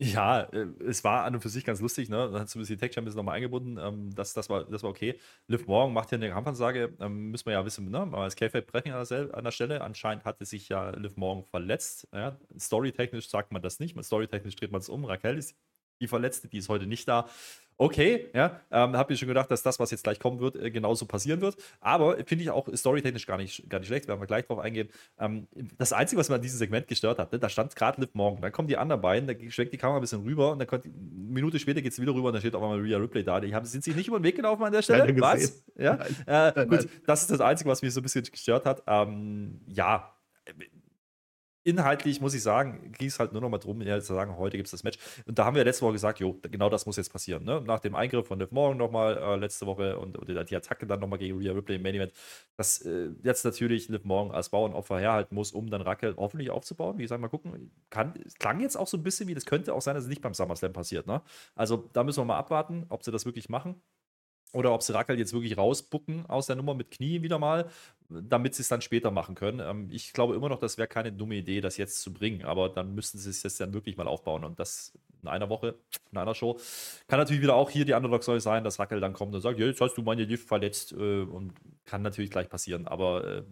Ja, 0.00 0.42
äh, 0.52 0.66
es 0.86 1.04
war 1.04 1.24
an 1.24 1.34
und 1.36 1.40
für 1.40 1.48
sich 1.48 1.64
ganz 1.64 1.80
lustig, 1.80 2.08
ne? 2.08 2.28
Dann 2.32 2.42
hast 2.42 2.54
du 2.54 2.58
ein 2.58 2.62
bisschen 2.62 2.78
Tech 2.78 2.92
Champions 2.92 3.14
nochmal 3.14 3.36
eingebunden. 3.36 3.78
Ähm, 3.78 4.12
das, 4.14 4.32
das, 4.34 4.50
war, 4.50 4.64
das 4.64 4.82
war 4.82 4.90
okay. 4.90 5.20
Liv 5.46 5.66
Morgan 5.68 5.92
macht 5.94 6.08
hier 6.08 6.18
eine 6.18 6.30
Kampfansage. 6.30 6.96
Ähm, 6.98 7.30
müssen 7.30 7.46
wir 7.46 7.52
ja 7.52 7.64
wissen, 7.64 7.88
ne? 7.90 8.00
Aber 8.00 8.18
als 8.18 8.34
K-Fab 8.34 8.66
brechen 8.66 8.92
an 8.92 9.06
der, 9.08 9.34
an 9.34 9.44
der 9.44 9.52
Stelle. 9.52 9.82
Anscheinend 9.82 10.24
hatte 10.24 10.44
sich 10.44 10.68
ja 10.68 10.90
Liv 10.90 11.16
Morgan 11.16 11.44
verletzt. 11.44 12.08
Ja? 12.12 12.36
Storytechnisch 12.58 13.28
sagt 13.28 13.52
man 13.52 13.62
das 13.62 13.78
nicht. 13.78 13.96
Storytechnisch 14.04 14.56
dreht 14.56 14.72
man 14.72 14.80
es 14.80 14.88
um. 14.88 15.04
Raquel 15.04 15.38
ist 15.38 15.56
die 16.00 16.08
Verletzte, 16.08 16.48
die 16.48 16.58
ist 16.58 16.68
heute 16.68 16.86
nicht 16.86 17.06
da 17.06 17.28
okay, 17.76 18.28
ja, 18.34 18.60
ähm, 18.70 18.96
habe 18.96 19.12
mir 19.12 19.16
schon 19.16 19.28
gedacht, 19.28 19.50
dass 19.50 19.62
das, 19.62 19.78
was 19.78 19.90
jetzt 19.90 20.04
gleich 20.04 20.18
kommen 20.18 20.40
wird, 20.40 20.56
äh, 20.56 20.70
genauso 20.70 21.06
passieren 21.06 21.40
wird. 21.40 21.56
Aber 21.80 22.16
finde 22.24 22.44
ich 22.44 22.50
auch 22.50 22.68
storytechnisch 22.74 23.26
gar 23.26 23.36
nicht, 23.36 23.68
gar 23.68 23.78
nicht 23.78 23.88
schlecht, 23.88 24.08
werden 24.08 24.20
wir 24.20 24.26
gleich 24.26 24.46
drauf 24.46 24.58
eingehen. 24.58 24.88
Ähm, 25.18 25.48
das 25.78 25.92
Einzige, 25.92 26.20
was 26.20 26.28
mir 26.28 26.36
an 26.36 26.42
diesem 26.42 26.58
Segment 26.58 26.88
gestört 26.88 27.18
hat, 27.18 27.32
ne, 27.32 27.38
da 27.38 27.48
stand 27.48 27.74
gerade 27.74 28.00
Liv 28.00 28.10
Morgan, 28.14 28.42
dann 28.42 28.52
kommen 28.52 28.68
die 28.68 28.76
anderen 28.76 29.00
beiden, 29.00 29.26
da 29.26 29.34
schwenkt 29.50 29.72
die 29.72 29.78
Kamera 29.78 29.98
ein 29.98 30.02
bisschen 30.02 30.22
rüber 30.22 30.52
und 30.52 30.58
dann 30.58 30.68
kommt, 30.68 30.84
eine 30.86 30.94
Minute 30.94 31.58
später 31.58 31.82
geht 31.82 31.92
es 31.92 32.00
wieder 32.00 32.14
rüber 32.14 32.28
und 32.28 32.34
dann 32.34 32.40
steht 32.40 32.54
auf 32.54 32.62
einmal 32.62 32.80
Rhea 32.80 32.98
Ripley 32.98 33.24
da. 33.24 33.40
Die 33.40 33.54
haben, 33.54 33.66
sind 33.66 33.84
sich 33.84 33.96
nicht 33.96 34.08
über 34.08 34.18
den 34.18 34.24
Weg 34.24 34.36
gelaufen 34.36 34.62
an 34.62 34.72
der 34.72 34.82
Stelle? 34.82 35.20
Was? 35.20 35.64
Ja? 35.76 35.98
Äh, 36.26 36.66
gut, 36.66 36.88
das 37.06 37.22
ist 37.22 37.30
das 37.30 37.40
Einzige, 37.40 37.70
was 37.70 37.82
mich 37.82 37.92
so 37.92 38.00
ein 38.00 38.02
bisschen 38.02 38.22
gestört 38.24 38.66
hat. 38.66 38.82
Ähm, 38.86 39.60
ja, 39.66 40.13
inhaltlich 41.64 42.20
muss 42.20 42.34
ich 42.34 42.42
sagen, 42.42 42.92
ging 42.92 43.08
es 43.08 43.18
halt 43.18 43.32
nur 43.32 43.40
noch 43.40 43.48
mal 43.48 43.58
drum, 43.58 43.80
zu 43.80 44.00
sagen, 44.00 44.36
heute 44.36 44.56
gibt 44.56 44.66
es 44.66 44.70
das 44.70 44.84
Match. 44.84 44.98
Und 45.26 45.38
da 45.38 45.46
haben 45.46 45.56
wir 45.56 45.64
letzte 45.64 45.82
Woche 45.82 45.94
gesagt, 45.94 46.20
jo, 46.20 46.38
genau 46.42 46.68
das 46.68 46.86
muss 46.86 46.96
jetzt 46.96 47.10
passieren. 47.10 47.44
Ne? 47.44 47.62
Nach 47.66 47.80
dem 47.80 47.94
Eingriff 47.94 48.28
von 48.28 48.38
Liv 48.38 48.50
Morgan 48.52 48.76
nochmal 48.76 49.16
äh, 49.16 49.36
letzte 49.36 49.66
Woche 49.66 49.98
und, 49.98 50.16
und, 50.16 50.28
die 50.28 50.56
Attacke 50.56 50.86
dann 50.86 51.00
nochmal 51.00 51.18
gegen 51.18 51.38
Rhea 51.38 51.52
Ripley 51.52 51.76
im 51.76 51.82
Main 51.82 51.94
Event, 51.94 52.12
dass 52.56 52.82
äh, 52.82 53.08
jetzt 53.22 53.44
natürlich 53.44 53.88
Liv 53.88 54.04
Morgan 54.04 54.34
als 54.34 54.50
Bauernopfer 54.50 55.00
herhalten 55.00 55.34
muss, 55.34 55.52
um 55.52 55.70
dann 55.70 55.80
Raquel 55.80 56.14
hoffentlich 56.16 56.50
aufzubauen. 56.50 56.98
Wie 56.98 57.02
gesagt, 57.02 57.20
mal 57.20 57.28
gucken. 57.28 57.70
Kann, 57.90 58.14
klang 58.38 58.60
jetzt 58.60 58.76
auch 58.76 58.86
so 58.86 58.96
ein 58.96 59.02
bisschen 59.02 59.26
wie, 59.28 59.34
das 59.34 59.46
könnte 59.46 59.74
auch 59.74 59.82
sein, 59.82 59.94
dass 59.94 60.04
es 60.04 60.10
nicht 60.10 60.22
beim 60.22 60.34
SummerSlam 60.34 60.72
passiert. 60.72 61.06
Ne? 61.06 61.22
Also 61.54 61.88
da 61.92 62.04
müssen 62.04 62.20
wir 62.20 62.26
mal 62.26 62.38
abwarten, 62.38 62.84
ob 62.90 63.02
sie 63.02 63.10
das 63.10 63.24
wirklich 63.24 63.48
machen. 63.48 63.80
Oder 64.54 64.72
ob 64.72 64.82
sie 64.82 64.94
Rackel 64.94 65.18
jetzt 65.18 65.32
wirklich 65.32 65.58
rausbucken 65.58 66.26
aus 66.26 66.46
der 66.46 66.54
Nummer 66.54 66.74
mit 66.74 66.92
Knie 66.92 67.22
wieder 67.22 67.40
mal, 67.40 67.68
damit 68.08 68.54
sie 68.54 68.62
es 68.62 68.68
dann 68.68 68.80
später 68.80 69.10
machen 69.10 69.34
können. 69.34 69.60
Ähm, 69.60 69.88
ich 69.90 70.12
glaube 70.12 70.34
immer 70.34 70.48
noch, 70.48 70.58
das 70.58 70.78
wäre 70.78 70.88
keine 70.88 71.12
dumme 71.12 71.36
Idee, 71.36 71.60
das 71.60 71.76
jetzt 71.76 72.02
zu 72.02 72.12
bringen, 72.12 72.44
aber 72.44 72.68
dann 72.68 72.94
müssten 72.94 73.18
sie 73.18 73.30
es 73.30 73.42
jetzt 73.42 73.60
dann 73.60 73.72
wirklich 73.72 73.96
mal 73.96 74.06
aufbauen 74.06 74.44
und 74.44 74.58
das 74.58 74.92
in 75.22 75.28
einer 75.28 75.48
Woche, 75.48 75.74
in 76.12 76.18
einer 76.18 76.34
Show. 76.34 76.58
Kann 77.08 77.18
natürlich 77.18 77.42
wieder 77.42 77.54
auch 77.54 77.70
hier 77.70 77.84
die 77.84 77.94
Underdog-Story 77.94 78.40
sein, 78.40 78.62
dass 78.62 78.78
Rackel 78.78 79.00
dann 79.00 79.14
kommt 79.14 79.34
und 79.34 79.40
sagt, 79.40 79.58
ja, 79.58 79.66
jetzt 79.66 79.80
hast 79.80 79.94
du 79.94 80.02
meine 80.02 80.24
Lift 80.24 80.46
verletzt 80.46 80.92
äh, 80.92 81.22
und 81.22 81.54
kann 81.86 82.02
natürlich 82.02 82.30
gleich 82.30 82.48
passieren, 82.48 82.86
aber 82.86 83.24
äh, 83.24 83.42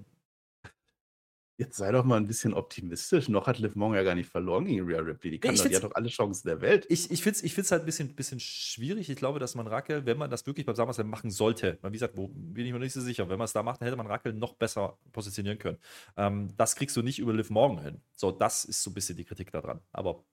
Jetzt 1.59 1.77
sei 1.77 1.93
doch 1.93 2.05
mal 2.05 2.17
ein 2.17 2.27
bisschen 2.27 2.55
optimistisch. 2.55 3.29
Noch 3.29 3.47
hat 3.47 3.59
Liv 3.59 3.75
Morgan 3.75 3.97
ja 3.97 4.03
gar 4.03 4.15
nicht 4.15 4.31
verloren 4.31 4.65
gegen 4.65 4.87
Rhea 4.87 5.01
Ripley. 5.01 5.33
Die, 5.33 5.39
kann 5.39 5.55
doch, 5.55 5.65
die 5.65 5.77
hat 5.77 5.85
doch 5.85 5.95
alle 5.95 6.09
Chancen 6.09 6.49
der 6.49 6.61
Welt. 6.63 6.87
Ich, 6.89 7.11
ich 7.11 7.23
finde 7.23 7.37
es 7.37 7.45
ich 7.45 7.57
halt 7.71 7.83
ein 7.83 7.87
bisschen, 7.87 8.15
bisschen 8.15 8.41
schwierig. 8.41 9.11
Ich 9.11 9.17
glaube, 9.17 9.39
dass 9.39 9.55
man 9.55 9.67
Rackel, 9.67 10.07
wenn 10.07 10.17
man 10.17 10.31
das 10.31 10.47
wirklich 10.47 10.65
beim 10.65 10.75
SummerSlam 10.75 11.09
machen 11.09 11.31
sollte, 11.31 11.79
wie 11.83 11.93
gesagt, 11.93 12.17
wo 12.17 12.29
bin 12.29 12.65
ich 12.65 12.73
mir 12.73 12.79
nicht 12.79 12.95
so 12.95 13.03
sicher, 13.03 13.29
wenn 13.29 13.39
man 13.39 13.45
es 13.45 13.53
da 13.53 13.63
macht, 13.63 13.81
dann 13.81 13.87
hätte 13.87 13.97
man 13.97 14.07
Rackel 14.07 14.33
noch 14.33 14.55
besser 14.55 14.99
positionieren 15.13 15.59
können. 15.59 15.79
Ähm, 16.17 16.49
das 16.57 16.75
kriegst 16.75 16.97
du 16.97 17.03
nicht 17.03 17.19
über 17.19 17.35
Liv 17.35 17.51
Morgan 17.51 17.85
hin. 17.85 18.01
So, 18.17 18.33
das 18.33 18.65
ist 18.65 18.83
so 18.83 18.91
ein 18.91 18.95
bisschen 18.95 19.17
die 19.17 19.25
Kritik 19.25 19.53
daran. 19.53 19.81
Aber 19.93 20.25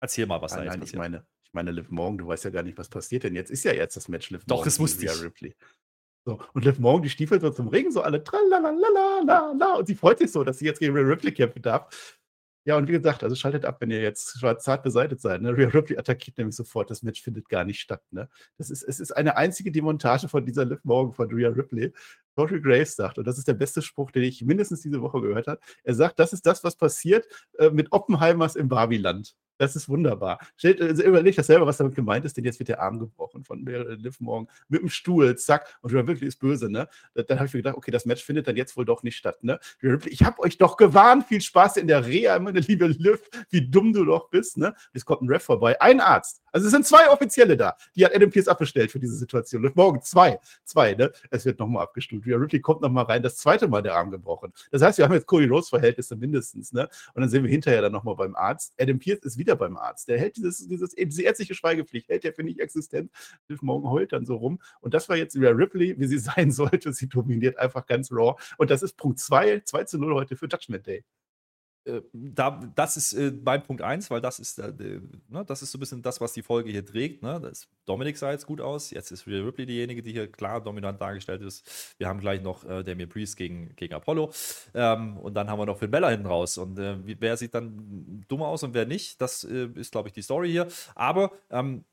erzähl 0.00 0.26
mal, 0.26 0.42
was 0.42 0.52
nein, 0.52 0.58
da 0.58 0.64
jetzt 0.64 0.72
nein, 0.72 0.80
passiert. 0.80 0.94
Ich 0.94 0.98
meine, 0.98 1.26
ich 1.42 1.52
meine, 1.54 1.70
Liv 1.70 1.90
Morgan, 1.90 2.18
du 2.18 2.26
weißt 2.26 2.44
ja 2.44 2.50
gar 2.50 2.62
nicht, 2.62 2.76
was 2.76 2.88
passiert 2.90 3.24
denn 3.24 3.34
jetzt. 3.34 3.50
Ist 3.50 3.64
ja 3.64 3.72
jetzt 3.72 3.96
das 3.96 4.08
Match 4.08 4.28
Liv 4.30 4.42
Morgan. 4.46 4.58
Doch, 4.58 4.66
es 4.66 4.78
muss 4.78 5.00
Rhea 5.00 5.12
Ripley. 5.12 5.54
So, 6.26 6.38
und 6.54 6.64
Liv 6.64 6.78
Morgan, 6.78 7.02
die 7.02 7.10
Stiefel 7.10 7.40
so 7.40 7.50
zum 7.50 7.68
Ring, 7.68 7.90
so 7.90 8.00
alle 8.00 8.24
tralalala, 8.24 9.76
und 9.78 9.86
sie 9.86 9.94
freut 9.94 10.18
sich 10.18 10.32
so, 10.32 10.42
dass 10.42 10.58
sie 10.58 10.64
jetzt 10.64 10.80
gegen 10.80 10.94
Rhea 10.94 11.04
Ripley 11.04 11.32
kämpfen 11.32 11.60
darf. 11.60 12.18
Ja, 12.66 12.78
und 12.78 12.88
wie 12.88 12.92
gesagt, 12.92 13.22
also 13.22 13.36
schaltet 13.36 13.66
ab, 13.66 13.76
wenn 13.80 13.90
ihr 13.90 14.00
jetzt 14.00 14.40
zart 14.58 14.82
beseitigt 14.82 15.20
seid. 15.20 15.42
Ne? 15.42 15.54
Rhea 15.54 15.68
Ripley 15.68 15.98
attackiert 15.98 16.38
nämlich 16.38 16.56
sofort, 16.56 16.90
das 16.90 17.02
Match 17.02 17.20
findet 17.22 17.50
gar 17.50 17.64
nicht 17.64 17.78
statt. 17.78 18.02
Ne? 18.10 18.30
Das 18.56 18.70
ist, 18.70 18.82
es 18.82 19.00
ist 19.00 19.12
eine 19.12 19.36
einzige 19.36 19.70
Demontage 19.70 20.28
von 20.28 20.46
dieser 20.46 20.64
Liv 20.64 20.80
Morgan 20.82 21.12
von 21.12 21.30
Rhea 21.30 21.50
Ripley. 21.50 21.92
Corey 22.34 22.62
Graves 22.62 22.96
sagt, 22.96 23.18
und 23.18 23.26
das 23.26 23.36
ist 23.36 23.46
der 23.46 23.54
beste 23.54 23.82
Spruch, 23.82 24.10
den 24.10 24.22
ich 24.22 24.42
mindestens 24.42 24.80
diese 24.80 25.02
Woche 25.02 25.20
gehört 25.20 25.46
habe, 25.46 25.60
er 25.82 25.94
sagt, 25.94 26.18
das 26.18 26.32
ist 26.32 26.46
das, 26.46 26.64
was 26.64 26.74
passiert 26.74 27.26
äh, 27.58 27.68
mit 27.68 27.92
Oppenheimers 27.92 28.56
im 28.56 28.68
Barbieland. 28.68 29.36
Das 29.58 29.76
ist 29.76 29.88
wunderbar. 29.88 30.40
Stellt, 30.56 30.80
also 30.80 31.02
überlegt 31.02 31.38
das 31.38 31.46
selber, 31.46 31.66
was 31.66 31.76
damit 31.76 31.94
gemeint 31.94 32.24
ist, 32.24 32.36
denn 32.36 32.44
jetzt 32.44 32.58
wird 32.58 32.68
der 32.68 32.80
Arm 32.80 32.98
gebrochen 32.98 33.44
von 33.44 33.64
Liv 33.64 34.20
Morgan 34.20 34.48
mit 34.68 34.82
dem 34.82 34.88
Stuhl, 34.88 35.36
zack, 35.36 35.78
und 35.80 35.92
Rhea 35.92 36.00
Ripley 36.00 36.26
ist 36.26 36.40
böse, 36.40 36.70
ne? 36.70 36.88
Dann 37.14 37.38
habe 37.38 37.46
ich 37.46 37.54
mir 37.54 37.60
gedacht, 37.60 37.76
okay, 37.76 37.90
das 37.90 38.04
Match 38.04 38.24
findet 38.24 38.48
dann 38.48 38.56
jetzt 38.56 38.76
wohl 38.76 38.84
doch 38.84 39.02
nicht 39.04 39.16
statt, 39.16 39.44
ne? 39.44 39.60
Ripley, 39.82 40.12
ich 40.12 40.24
habe 40.24 40.40
euch 40.40 40.58
doch 40.58 40.76
gewarnt, 40.76 41.26
viel 41.26 41.40
Spaß 41.40 41.76
in 41.76 41.86
der 41.86 42.04
Reha, 42.04 42.38
meine 42.38 42.60
liebe 42.60 42.86
Liv, 42.86 43.20
wie 43.50 43.68
dumm 43.68 43.92
du 43.92 44.04
doch 44.04 44.28
bist, 44.30 44.56
ne? 44.56 44.74
Jetzt 44.92 45.04
kommt 45.04 45.22
ein 45.22 45.28
Ref 45.28 45.44
vorbei, 45.44 45.80
ein 45.80 46.00
Arzt, 46.00 46.42
Also 46.54 46.66
es 46.68 46.72
sind 46.72 46.86
zwei 46.86 47.10
Offizielle 47.10 47.56
da. 47.56 47.76
Die 47.96 48.04
hat 48.04 48.14
Adam 48.14 48.30
Pierce 48.30 48.46
abbestellt 48.46 48.92
für 48.92 49.00
diese 49.00 49.16
Situation. 49.16 49.66
Und 49.66 49.74
morgen 49.74 50.00
zwei. 50.02 50.38
Zwei, 50.62 50.94
ne? 50.94 51.10
Es 51.30 51.44
wird 51.44 51.58
nochmal 51.58 51.82
abgestuft. 51.82 52.28
Rhea 52.28 52.36
Ripley 52.36 52.60
kommt 52.60 52.80
nochmal 52.80 53.06
rein. 53.06 53.24
Das 53.24 53.38
zweite 53.38 53.66
Mal 53.66 53.82
der 53.82 53.96
Arm 53.96 54.12
gebrochen. 54.12 54.52
Das 54.70 54.80
heißt, 54.80 54.98
wir 54.98 55.04
haben 55.04 55.14
jetzt 55.14 55.26
Cody 55.26 55.46
Rose-Verhältnisse 55.46 56.14
mindestens, 56.14 56.72
ne? 56.72 56.88
Und 57.12 57.22
dann 57.22 57.28
sehen 57.28 57.42
wir 57.42 57.50
hinterher 57.50 57.82
dann 57.82 57.90
nochmal 57.90 58.14
beim 58.14 58.36
Arzt. 58.36 58.72
Adam 58.78 59.00
Pierce 59.00 59.24
ist 59.24 59.36
wieder 59.36 59.56
beim 59.56 59.76
Arzt. 59.76 60.06
Der 60.06 60.16
hält 60.16 60.36
dieses, 60.36 60.68
dieses, 60.68 60.94
diese 60.94 61.22
ärztliche 61.22 61.56
Schweigepflicht, 61.56 62.08
hält 62.08 62.22
der 62.22 62.32
für 62.32 62.44
nicht 62.44 62.60
existent. 62.60 63.10
Liv 63.48 63.60
Morgan 63.62 63.90
heult 63.90 64.12
dann 64.12 64.24
so 64.24 64.36
rum. 64.36 64.60
Und 64.80 64.94
das 64.94 65.08
war 65.08 65.16
jetzt 65.16 65.34
Rhea 65.34 65.50
Ripley, 65.50 65.98
wie 65.98 66.06
sie 66.06 66.18
sein 66.20 66.52
sollte. 66.52 66.92
Sie 66.92 67.08
dominiert 67.08 67.58
einfach 67.58 67.84
ganz 67.84 68.12
raw. 68.12 68.40
Und 68.58 68.70
das 68.70 68.84
ist 68.84 68.96
Punkt 68.96 69.18
2, 69.18 69.62
2 69.64 69.84
zu 69.84 69.98
0 69.98 70.14
heute 70.14 70.36
für 70.36 70.46
Judgment 70.46 70.86
Day. 70.86 71.04
Äh, 71.84 72.02
da, 72.12 72.60
das 72.74 72.96
ist 72.96 73.12
äh, 73.12 73.32
mein 73.44 73.62
Punkt 73.62 73.82
1, 73.82 74.10
weil 74.10 74.20
das 74.20 74.38
ist, 74.38 74.58
äh, 74.58 74.72
ne, 75.28 75.44
das 75.44 75.62
ist 75.62 75.72
so 75.72 75.78
ein 75.78 75.80
bisschen 75.80 76.02
das, 76.02 76.20
was 76.20 76.32
die 76.32 76.42
Folge 76.42 76.70
hier 76.70 76.84
trägt. 76.84 77.22
Ne? 77.22 77.40
Das 77.40 77.68
Dominik 77.84 78.16
sah 78.16 78.32
jetzt 78.32 78.46
gut 78.46 78.60
aus. 78.60 78.90
Jetzt 78.90 79.10
ist 79.10 79.26
Rhea 79.26 79.44
Ripley 79.44 79.66
diejenige, 79.66 80.02
die 80.02 80.12
hier 80.12 80.30
klar 80.30 80.62
dominant 80.62 81.00
dargestellt 81.00 81.42
ist. 81.42 81.94
Wir 81.98 82.08
haben 82.08 82.20
gleich 82.20 82.42
noch 82.42 82.64
äh, 82.64 82.82
Damien 82.82 83.08
Priest 83.08 83.36
gegen, 83.36 83.74
gegen 83.76 83.94
Apollo. 83.94 84.32
Ähm, 84.74 85.18
und 85.18 85.34
dann 85.34 85.48
haben 85.50 85.58
wir 85.58 85.66
noch 85.66 85.78
Finn 85.78 85.90
Bella 85.90 86.08
hinten 86.08 86.26
raus. 86.26 86.58
Und 86.58 86.78
äh, 86.78 86.96
wer 87.20 87.36
sieht 87.36 87.54
dann 87.54 88.24
dummer 88.28 88.48
aus 88.48 88.62
und 88.62 88.74
wer 88.74 88.86
nicht, 88.86 89.20
das 89.20 89.44
äh, 89.44 89.68
ist, 89.74 89.92
glaube 89.92 90.08
ich, 90.08 90.14
die 90.14 90.22
Story 90.22 90.50
hier. 90.50 90.68
Aber 90.94 91.32
ähm, 91.50 91.84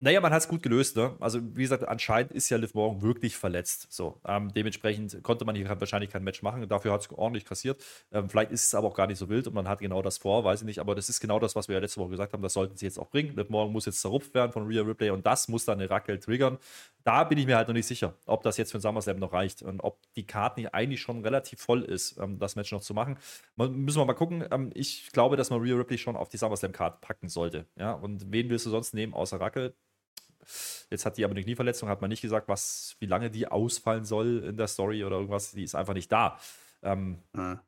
naja, 0.00 0.20
man 0.20 0.30
hat 0.30 0.42
es 0.42 0.48
gut 0.48 0.62
gelöst. 0.62 0.94
Ne? 0.96 1.16
Also, 1.20 1.40
wie 1.56 1.62
gesagt, 1.62 1.88
anscheinend 1.88 2.30
ist 2.32 2.50
ja 2.50 2.58
Liv 2.58 2.74
Morgan 2.74 3.00
wirklich 3.00 3.34
verletzt. 3.34 3.86
So, 3.90 4.20
ähm, 4.26 4.52
dementsprechend 4.52 5.22
konnte 5.22 5.46
man 5.46 5.56
hier 5.56 5.68
wahrscheinlich 5.80 6.10
kein 6.10 6.22
Match 6.22 6.42
machen. 6.42 6.68
Dafür 6.68 6.92
hat 6.92 7.00
es 7.00 7.10
ordentlich 7.10 7.46
kassiert. 7.46 7.82
Ähm, 8.12 8.28
vielleicht 8.28 8.50
ist 8.50 8.64
es 8.64 8.74
aber 8.74 8.88
auch 8.88 8.94
gar 8.94 9.06
nicht 9.06 9.16
so 9.16 9.30
wild 9.30 9.46
und 9.46 9.54
man 9.54 9.66
hat 9.66 9.78
genau 9.78 10.02
das 10.02 10.18
vor, 10.18 10.44
weiß 10.44 10.60
ich 10.60 10.66
nicht. 10.66 10.80
Aber 10.80 10.94
das 10.94 11.08
ist 11.08 11.20
genau 11.20 11.38
das, 11.38 11.56
was 11.56 11.68
wir 11.68 11.76
ja 11.76 11.80
letzte 11.80 12.00
Woche 12.00 12.10
gesagt 12.10 12.34
haben. 12.34 12.42
Das 12.42 12.52
sollten 12.52 12.76
sie 12.76 12.84
jetzt 12.84 12.98
auch 12.98 13.08
bringen. 13.08 13.34
Liv 13.36 13.48
Morgan 13.48 13.72
muss 13.72 13.86
jetzt 13.86 14.02
zerrupft 14.02 14.34
werden 14.34 14.52
von 14.52 14.66
Rhea 14.66 14.82
Ripley 14.82 15.10
und 15.10 15.24
das 15.24 15.48
muss 15.48 15.64
dann 15.64 15.80
eine 15.80 15.88
Raquel 15.88 16.18
triggern. 16.18 16.58
Da 17.02 17.24
bin 17.24 17.38
ich 17.38 17.46
mir 17.46 17.56
halt 17.56 17.68
noch 17.68 17.74
nicht 17.74 17.86
sicher, 17.86 18.14
ob 18.26 18.42
das 18.42 18.58
jetzt 18.58 18.72
für 18.72 18.78
den 18.78 18.82
SummerSlam 18.82 19.18
noch 19.18 19.32
reicht 19.32 19.62
und 19.62 19.80
ob 19.80 19.98
die 20.16 20.26
Karte 20.26 20.60
nicht 20.60 20.74
eigentlich 20.74 21.00
schon 21.00 21.22
relativ 21.22 21.60
voll 21.60 21.82
ist, 21.82 22.18
ähm, 22.18 22.38
das 22.38 22.54
Match 22.54 22.70
noch 22.70 22.82
zu 22.82 22.92
machen. 22.92 23.16
Man, 23.54 23.72
müssen 23.72 23.98
wir 23.98 24.04
mal 24.04 24.12
gucken. 24.12 24.44
Ähm, 24.50 24.72
ich 24.74 25.10
glaube, 25.12 25.36
dass 25.36 25.48
man 25.48 25.60
Rhea 25.60 25.74
Ripley 25.74 25.96
schon 25.96 26.16
auf 26.16 26.28
die 26.28 26.36
SummerSlam-Karte 26.36 26.98
packen 27.00 27.28
sollte. 27.30 27.64
Ja, 27.78 27.92
und 27.92 28.30
wen 28.30 28.50
willst 28.50 28.66
du 28.66 28.70
sonst 28.70 28.92
nehmen 28.92 29.14
außer 29.14 29.40
Raquel? 29.40 29.74
Jetzt 30.90 31.06
hat 31.06 31.16
die 31.16 31.24
aber 31.24 31.32
eine 31.32 31.42
Knieverletzung, 31.42 31.88
hat 31.88 32.00
man 32.00 32.10
nicht 32.10 32.22
gesagt, 32.22 32.48
was, 32.48 32.96
wie 33.00 33.06
lange 33.06 33.30
die 33.30 33.48
ausfallen 33.48 34.04
soll 34.04 34.44
in 34.44 34.56
der 34.56 34.68
Story 34.68 35.04
oder 35.04 35.16
irgendwas. 35.16 35.52
Die 35.52 35.64
ist 35.64 35.74
einfach 35.74 35.94
nicht 35.94 36.10
da. 36.10 36.38
Ähm, 36.82 37.22
mhm. 37.32 37.60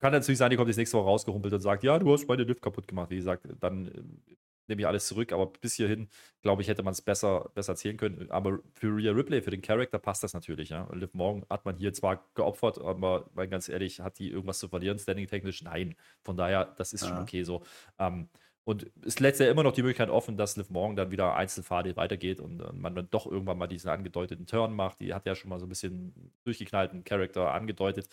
Kann 0.00 0.12
natürlich 0.12 0.38
sein, 0.38 0.50
die 0.50 0.56
kommt 0.56 0.68
jetzt 0.68 0.76
nächste 0.76 0.98
Woche 0.98 1.06
rausgerumpelt 1.06 1.54
und 1.54 1.60
sagt, 1.60 1.82
ja, 1.82 1.98
du 1.98 2.12
hast 2.12 2.28
meine 2.28 2.44
Lift 2.44 2.62
kaputt 2.62 2.86
gemacht. 2.86 3.10
Wie 3.10 3.16
gesagt, 3.16 3.46
dann 3.60 3.88
äh, 3.88 4.34
nehme 4.66 4.82
ich 4.82 4.86
alles 4.86 5.06
zurück. 5.06 5.32
Aber 5.32 5.46
bis 5.46 5.74
hierhin, 5.74 6.08
glaube 6.42 6.62
ich, 6.62 6.68
hätte 6.68 6.82
man 6.82 6.92
es 6.92 7.02
besser, 7.02 7.50
besser 7.54 7.72
erzählen 7.72 7.96
können. 7.96 8.30
Aber 8.30 8.58
für 8.74 8.94
Rhea 8.94 9.12
Ripley, 9.12 9.40
für 9.42 9.50
den 9.50 9.62
Charakter 9.62 9.98
passt 9.98 10.22
das 10.22 10.34
natürlich. 10.34 10.70
Ja. 10.70 10.88
Liv 10.92 11.14
Morgan 11.14 11.46
hat 11.48 11.64
man 11.64 11.76
hier 11.76 11.92
zwar 11.92 12.24
geopfert, 12.34 12.78
aber 12.78 13.30
weil 13.34 13.48
ganz 13.48 13.68
ehrlich, 13.68 14.00
hat 14.00 14.18
die 14.18 14.30
irgendwas 14.30 14.58
zu 14.58 14.68
verlieren, 14.68 14.98
standing-technisch? 14.98 15.62
Nein. 15.62 15.94
Von 16.22 16.36
daher, 16.36 16.66
das 16.76 16.92
ist 16.92 17.02
ja. 17.02 17.08
schon 17.08 17.18
okay 17.18 17.42
so. 17.42 17.62
Ähm, 17.98 18.28
und 18.64 18.90
es 19.04 19.20
lässt 19.20 19.40
ja 19.40 19.50
immer 19.50 19.62
noch 19.62 19.72
die 19.72 19.82
Möglichkeit 19.82 20.08
offen, 20.08 20.38
dass 20.38 20.56
Liv 20.56 20.70
Morgan 20.70 20.96
dann 20.96 21.10
wieder 21.10 21.34
Einzelfahrt 21.36 21.96
weitergeht 21.96 22.40
und 22.40 22.60
äh, 22.60 22.72
man 22.72 22.94
dann 22.94 23.08
doch 23.10 23.26
irgendwann 23.26 23.58
mal 23.58 23.66
diesen 23.66 23.90
angedeuteten 23.90 24.46
Turn 24.46 24.74
macht. 24.74 25.00
Die 25.00 25.12
hat 25.12 25.26
ja 25.26 25.34
schon 25.34 25.50
mal 25.50 25.60
so 25.60 25.66
ein 25.66 25.68
bisschen 25.68 26.32
durchgeknallten 26.44 27.04
Charakter 27.04 27.52
angedeutet. 27.52 28.08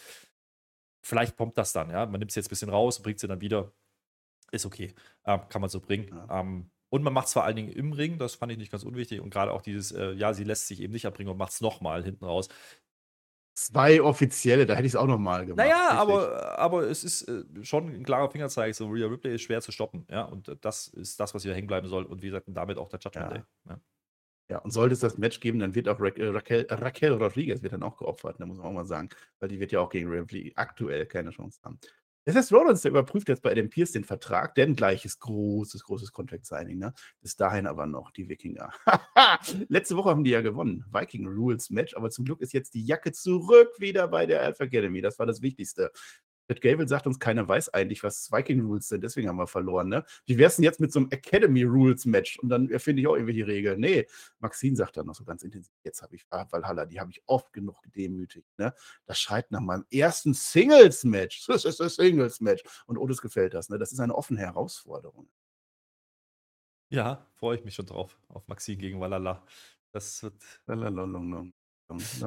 Vielleicht 1.04 1.38
kommt 1.38 1.58
das 1.58 1.74
dann, 1.74 1.90
ja. 1.90 2.06
Man 2.06 2.20
nimmt 2.20 2.32
es 2.32 2.36
jetzt 2.36 2.48
ein 2.48 2.50
bisschen 2.50 2.70
raus, 2.70 3.02
bringt 3.02 3.20
sie 3.20 3.28
dann 3.28 3.42
wieder. 3.42 3.72
Ist 4.52 4.66
okay. 4.66 4.94
Ähm, 5.26 5.42
kann 5.50 5.62
man 5.62 5.70
so 5.70 5.80
bringen. 5.80 6.10
Ja. 6.10 6.42
Ähm, 6.42 6.70
und 6.90 7.04
man 7.04 7.14
macht 7.14 7.28
es 7.28 7.34
vor 7.34 7.46
allen 7.46 7.56
Dingen 7.56 7.72
im 7.72 7.94
Ring, 7.94 8.18
das 8.18 8.36
fand 8.36 8.52
ich 8.52 8.58
nicht 8.58 8.72
ganz 8.72 8.84
unwichtig. 8.84 9.22
Und 9.22 9.30
gerade 9.30 9.54
auch 9.54 9.62
dieses, 9.62 9.94
äh, 9.94 10.12
ja, 10.12 10.34
sie 10.34 10.44
lässt 10.44 10.68
sich 10.68 10.82
eben 10.82 10.92
nicht 10.92 11.08
abbringen 11.08 11.32
und 11.32 11.38
macht 11.38 11.54
es 11.54 11.62
nochmal 11.62 12.04
hinten 12.04 12.26
raus. 12.26 12.50
Zwei 13.54 14.02
offizielle, 14.02 14.66
da 14.66 14.76
hätte 14.76 14.86
ich 14.86 14.94
es 14.94 14.96
auch 14.96 15.08
nochmal 15.08 15.46
gemacht. 15.46 15.58
Naja, 15.58 15.90
aber, 15.92 16.58
aber 16.58 16.84
es 16.84 17.04
ist 17.04 17.24
äh, 17.24 17.44
schon 17.64 17.90
ein 17.90 18.04
klarer 18.04 18.32
Fingerzeig. 18.32 18.74
So, 18.74 18.88
Rhea 18.88 19.08
Ripley 19.08 19.36
ist 19.36 19.42
schwer 19.42 19.62
zu 19.62 19.74
stoppen. 19.74 20.06
Ja, 20.10 20.24
und 20.24 20.48
äh, 20.48 20.56
das 20.62 20.88
ist 20.88 21.20
das, 21.20 21.34
was 21.36 21.44
hier 21.44 21.54
hängen 21.54 21.68
bleiben 21.68 21.88
soll. 21.88 22.06
Und 22.06 22.22
wie 22.22 22.28
gesagt, 22.28 22.46
damit 22.48 22.78
auch 22.78 22.88
der 22.88 23.00
Judgment 23.00 23.32
ja. 23.32 23.38
Day. 23.38 23.44
Ja. 23.68 23.80
ja. 24.52 24.58
und 24.60 24.72
sollte 24.72 24.94
es 24.94 25.02
das 25.02 25.18
Match 25.18 25.42
geben, 25.42 25.60
dann 25.60 25.76
wird 25.76 25.90
auch 25.90 26.00
Ra 26.00 26.08
äh, 26.08 26.28
Raquel, 26.30 26.66
Raquel 26.70 27.14
Rodriguez 27.14 27.62
wird 27.62 27.74
dann 27.74 27.84
auch 27.84 27.98
geopfert, 27.98 28.38
da 28.40 28.46
muss 28.46 28.58
man 28.58 28.68
auch 28.68 28.74
mal 28.74 28.86
sagen. 28.86 29.10
Weil 29.40 29.50
die 29.50 29.60
wird 29.60 29.74
ja 29.74 29.82
auch 29.82 29.90
gegen 29.90 30.10
Ripley 30.10 30.54
aktuell 30.56 31.06
keine 31.06 31.32
Chance 31.32 31.60
haben. 31.64 31.78
Es 32.24 32.36
ist 32.36 32.54
Rollins, 32.54 32.82
der 32.82 32.92
überprüft 32.92 33.30
jetzt 33.30 33.42
bei 33.42 33.52
Adam 33.52 33.70
Pierce 33.70 33.94
den 33.94 34.04
Vertrag, 34.04 34.54
denn 34.54 34.76
gleiches 34.76 35.20
großes, 35.20 35.84
großes 35.84 36.12
Contract 36.12 36.46
Signing. 36.46 36.78
Ne? 36.78 36.94
Bis 37.20 37.36
dahin 37.36 37.66
aber 37.66 37.88
noch 37.88 38.12
die 38.12 38.30
Wikinger. 38.30 38.72
Letzte 39.70 39.98
Woche 39.98 40.10
haben 40.10 40.24
die 40.24 40.30
ja 40.30 40.42
gewonnen. 40.42 40.86
Viking 40.92 41.26
Rules 41.28 41.72
Match, 41.72 41.96
aber 41.96 42.12
zum 42.12 42.26
Glück 42.26 42.42
ist 42.42 42.54
jetzt 42.54 42.76
die 42.76 42.86
Jacke 42.86 43.12
zurück 43.12 43.70
wieder 43.80 44.08
bei 44.08 44.28
der 44.28 44.42
Alpha 44.42 44.66
Academy. 44.66 45.02
Das 45.02 45.18
war 45.18 45.26
das 45.26 45.42
Wichtigste. 45.42 45.92
Matt 46.52 46.60
Gable 46.60 46.86
sagt 46.86 47.08
uns, 47.08 47.18
keiner 47.18 47.48
weiß 47.48 47.70
eigentlich, 47.70 48.04
was 48.04 48.30
Viking 48.30 48.60
Rules 48.60 48.90
sind, 48.90 49.06
deswegen 49.06 49.30
haben 49.30 49.38
wir 49.38 49.48
verloren. 49.48 49.88
Ne? 49.88 50.04
Wie 50.26 50.38
wäre 50.38 50.50
es 50.50 50.58
denn 50.58 50.66
jetzt 50.66 50.82
mit 50.82 50.92
so 50.92 51.00
einem 51.00 51.10
Academy 51.10 51.64
Rules 51.64 52.06
Match? 52.06 52.40
Und 52.40 52.50
dann 52.50 52.70
erfinde 52.70 53.02
ich 53.02 53.08
auch 53.08 53.16
irgendwie 53.16 53.36
die 53.36 53.42
Regeln. 53.42 53.80
Nee, 53.80 54.06
Maxine 54.40 54.76
sagt 54.76 54.98
dann 54.98 55.06
noch 55.06 55.16
so 55.16 55.24
ganz 55.24 55.44
intensiv, 55.44 55.72
jetzt 55.86 56.02
habe 56.02 56.14
ich 56.14 56.26
Valhalla, 56.30 56.86
die 56.86 57.00
habe 57.00 57.10
ich 57.10 57.24
oft 57.26 57.54
genug 57.54 57.82
gedemütigt. 57.84 58.50
Ne? 58.58 58.74
Das 59.06 59.18
schreit 59.18 59.50
nach 59.50 59.62
meinem 59.62 59.86
ersten 59.90 60.34
Singles 60.34 61.06
Match. 61.06 61.48
Das 61.52 61.64
ist 61.64 61.80
ein 61.80 61.88
Singles 61.88 62.42
Match. 62.42 62.64
Und 62.86 62.98
Otis 62.98 63.22
gefällt 63.22 63.54
das. 63.54 63.70
Ne? 63.70 63.78
Das 63.78 63.94
ist 63.94 64.02
eine 64.02 64.14
offene 64.14 64.42
Herausforderung. 64.42 65.30
Ja, 66.90 67.26
freue 67.36 67.58
ich 67.58 67.64
mich 67.64 67.76
schon 67.76 67.86
drauf, 67.86 68.20
auf 68.28 68.46
Maxine 68.50 68.78
gegen 68.78 69.00
Valhalla. 69.00 69.46
Das 69.94 70.22
wird. 70.22 70.36
Lalalala. 70.66 71.46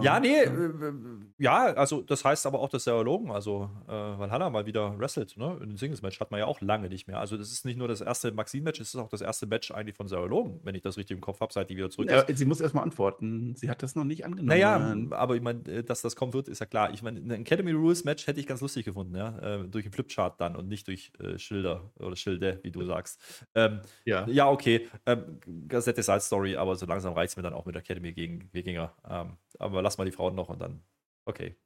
Ja, 0.01 0.21
nee, 0.21 0.43
äh, 0.43 0.47
äh, 0.47 0.93
ja, 1.39 1.65
also 1.75 2.03
das 2.03 2.25
heißt 2.25 2.47
aber 2.47 2.61
auch, 2.61 2.69
dass 2.69 2.85
der 2.85 3.03
Logan, 3.03 3.31
also 3.31 3.71
äh, 3.87 3.93
Valhalla 3.93 4.51
mal 4.51 4.67
wieder 4.67 4.99
wrestelt, 4.99 5.37
ne? 5.37 5.59
In 5.63 5.71
den 5.71 5.77
Singles-Match 5.77 6.21
hat 6.21 6.31
man 6.31 6.41
ja 6.41 6.47
auch 6.47 6.61
lange 6.61 6.89
nicht 6.89 7.07
mehr. 7.07 7.21
Also 7.21 7.37
das 7.37 7.51
ist 7.53 7.65
nicht 7.65 7.79
nur 7.79 7.89
das 7.89 8.01
erste 8.01 8.33
Maxine-Match, 8.33 8.81
es 8.81 8.89
ist 8.89 8.97
auch 8.97 9.09
das 9.09 9.21
erste 9.21 9.47
Match 9.47 9.71
eigentlich 9.71 9.97
von 9.97 10.09
Sarah 10.09 10.27
Logan, 10.27 10.61
wenn 10.63 10.75
ich 10.75 10.83
das 10.83 10.97
richtig 10.97 11.17
im 11.17 11.21
Kopf 11.21 11.41
habe, 11.41 11.53
seit 11.53 11.71
die 11.71 11.77
wieder 11.77 11.91
zurück 11.91 12.11
ist. 12.11 12.29
Ja, 12.29 12.37
sie 12.37 12.45
muss 12.45 12.61
erstmal 12.61 12.85
antworten. 12.85 13.55
Sie 13.57 13.71
hat 13.71 13.83
das 13.83 13.95
noch 13.95 14.05
nicht 14.05 14.25
angenommen. 14.25 14.49
Naja, 14.49 14.97
aber 15.11 15.37
ich 15.37 15.43
meine, 15.43 15.61
äh, 15.67 15.83
dass 15.83 16.03
das 16.03 16.17
kommen 16.17 16.33
wird, 16.33 16.49
ist 16.49 16.61
ja 16.61 16.67
klar. 16.67 16.93
Ich 16.93 17.03
meine, 17.03 17.21
ein 17.21 17.31
Academy 17.31 17.73
Rules-Match 17.73 18.27
hätte 18.27 18.41
ich 18.41 18.47
ganz 18.47 18.61
lustig 18.61 18.85
gefunden, 18.85 19.17
ja. 19.17 19.39
Äh, 19.39 19.69
durch 19.69 19.85
einen 19.85 19.93
Flipchart 19.93 20.41
dann 20.41 20.57
und 20.57 20.69
nicht 20.69 20.89
durch 20.89 21.13
Schilder 21.37 21.91
oder 21.99 22.17
Schilde, 22.17 22.61
wie 22.63 22.71
du 22.71 22.85
sagst. 22.85 23.21
Ähm, 23.55 23.81
ja. 24.05 24.27
ja, 24.29 24.49
okay. 24.49 24.89
Ähm, 25.07 25.41
Gazette 25.69 26.03
Side 26.03 26.21
Story, 26.21 26.57
aber 26.57 26.77
so 26.77 26.87
langsam 26.87 27.13
reizt 27.15 27.37
mir 27.37 27.43
dann 27.43 27.53
auch 27.53 27.67
mit 27.67 27.77
Academy 27.77 28.13
gegen 28.13 28.49
Wikinger. 28.53 28.93
Ähm, 29.09 29.37
aber 29.59 29.83
lass 29.83 29.99
mal 29.99 30.05
die 30.05 30.13
Frauen 30.13 30.35
noch 30.35 30.49
und 30.49 30.61
dann, 30.61 30.83
okay. 31.25 31.57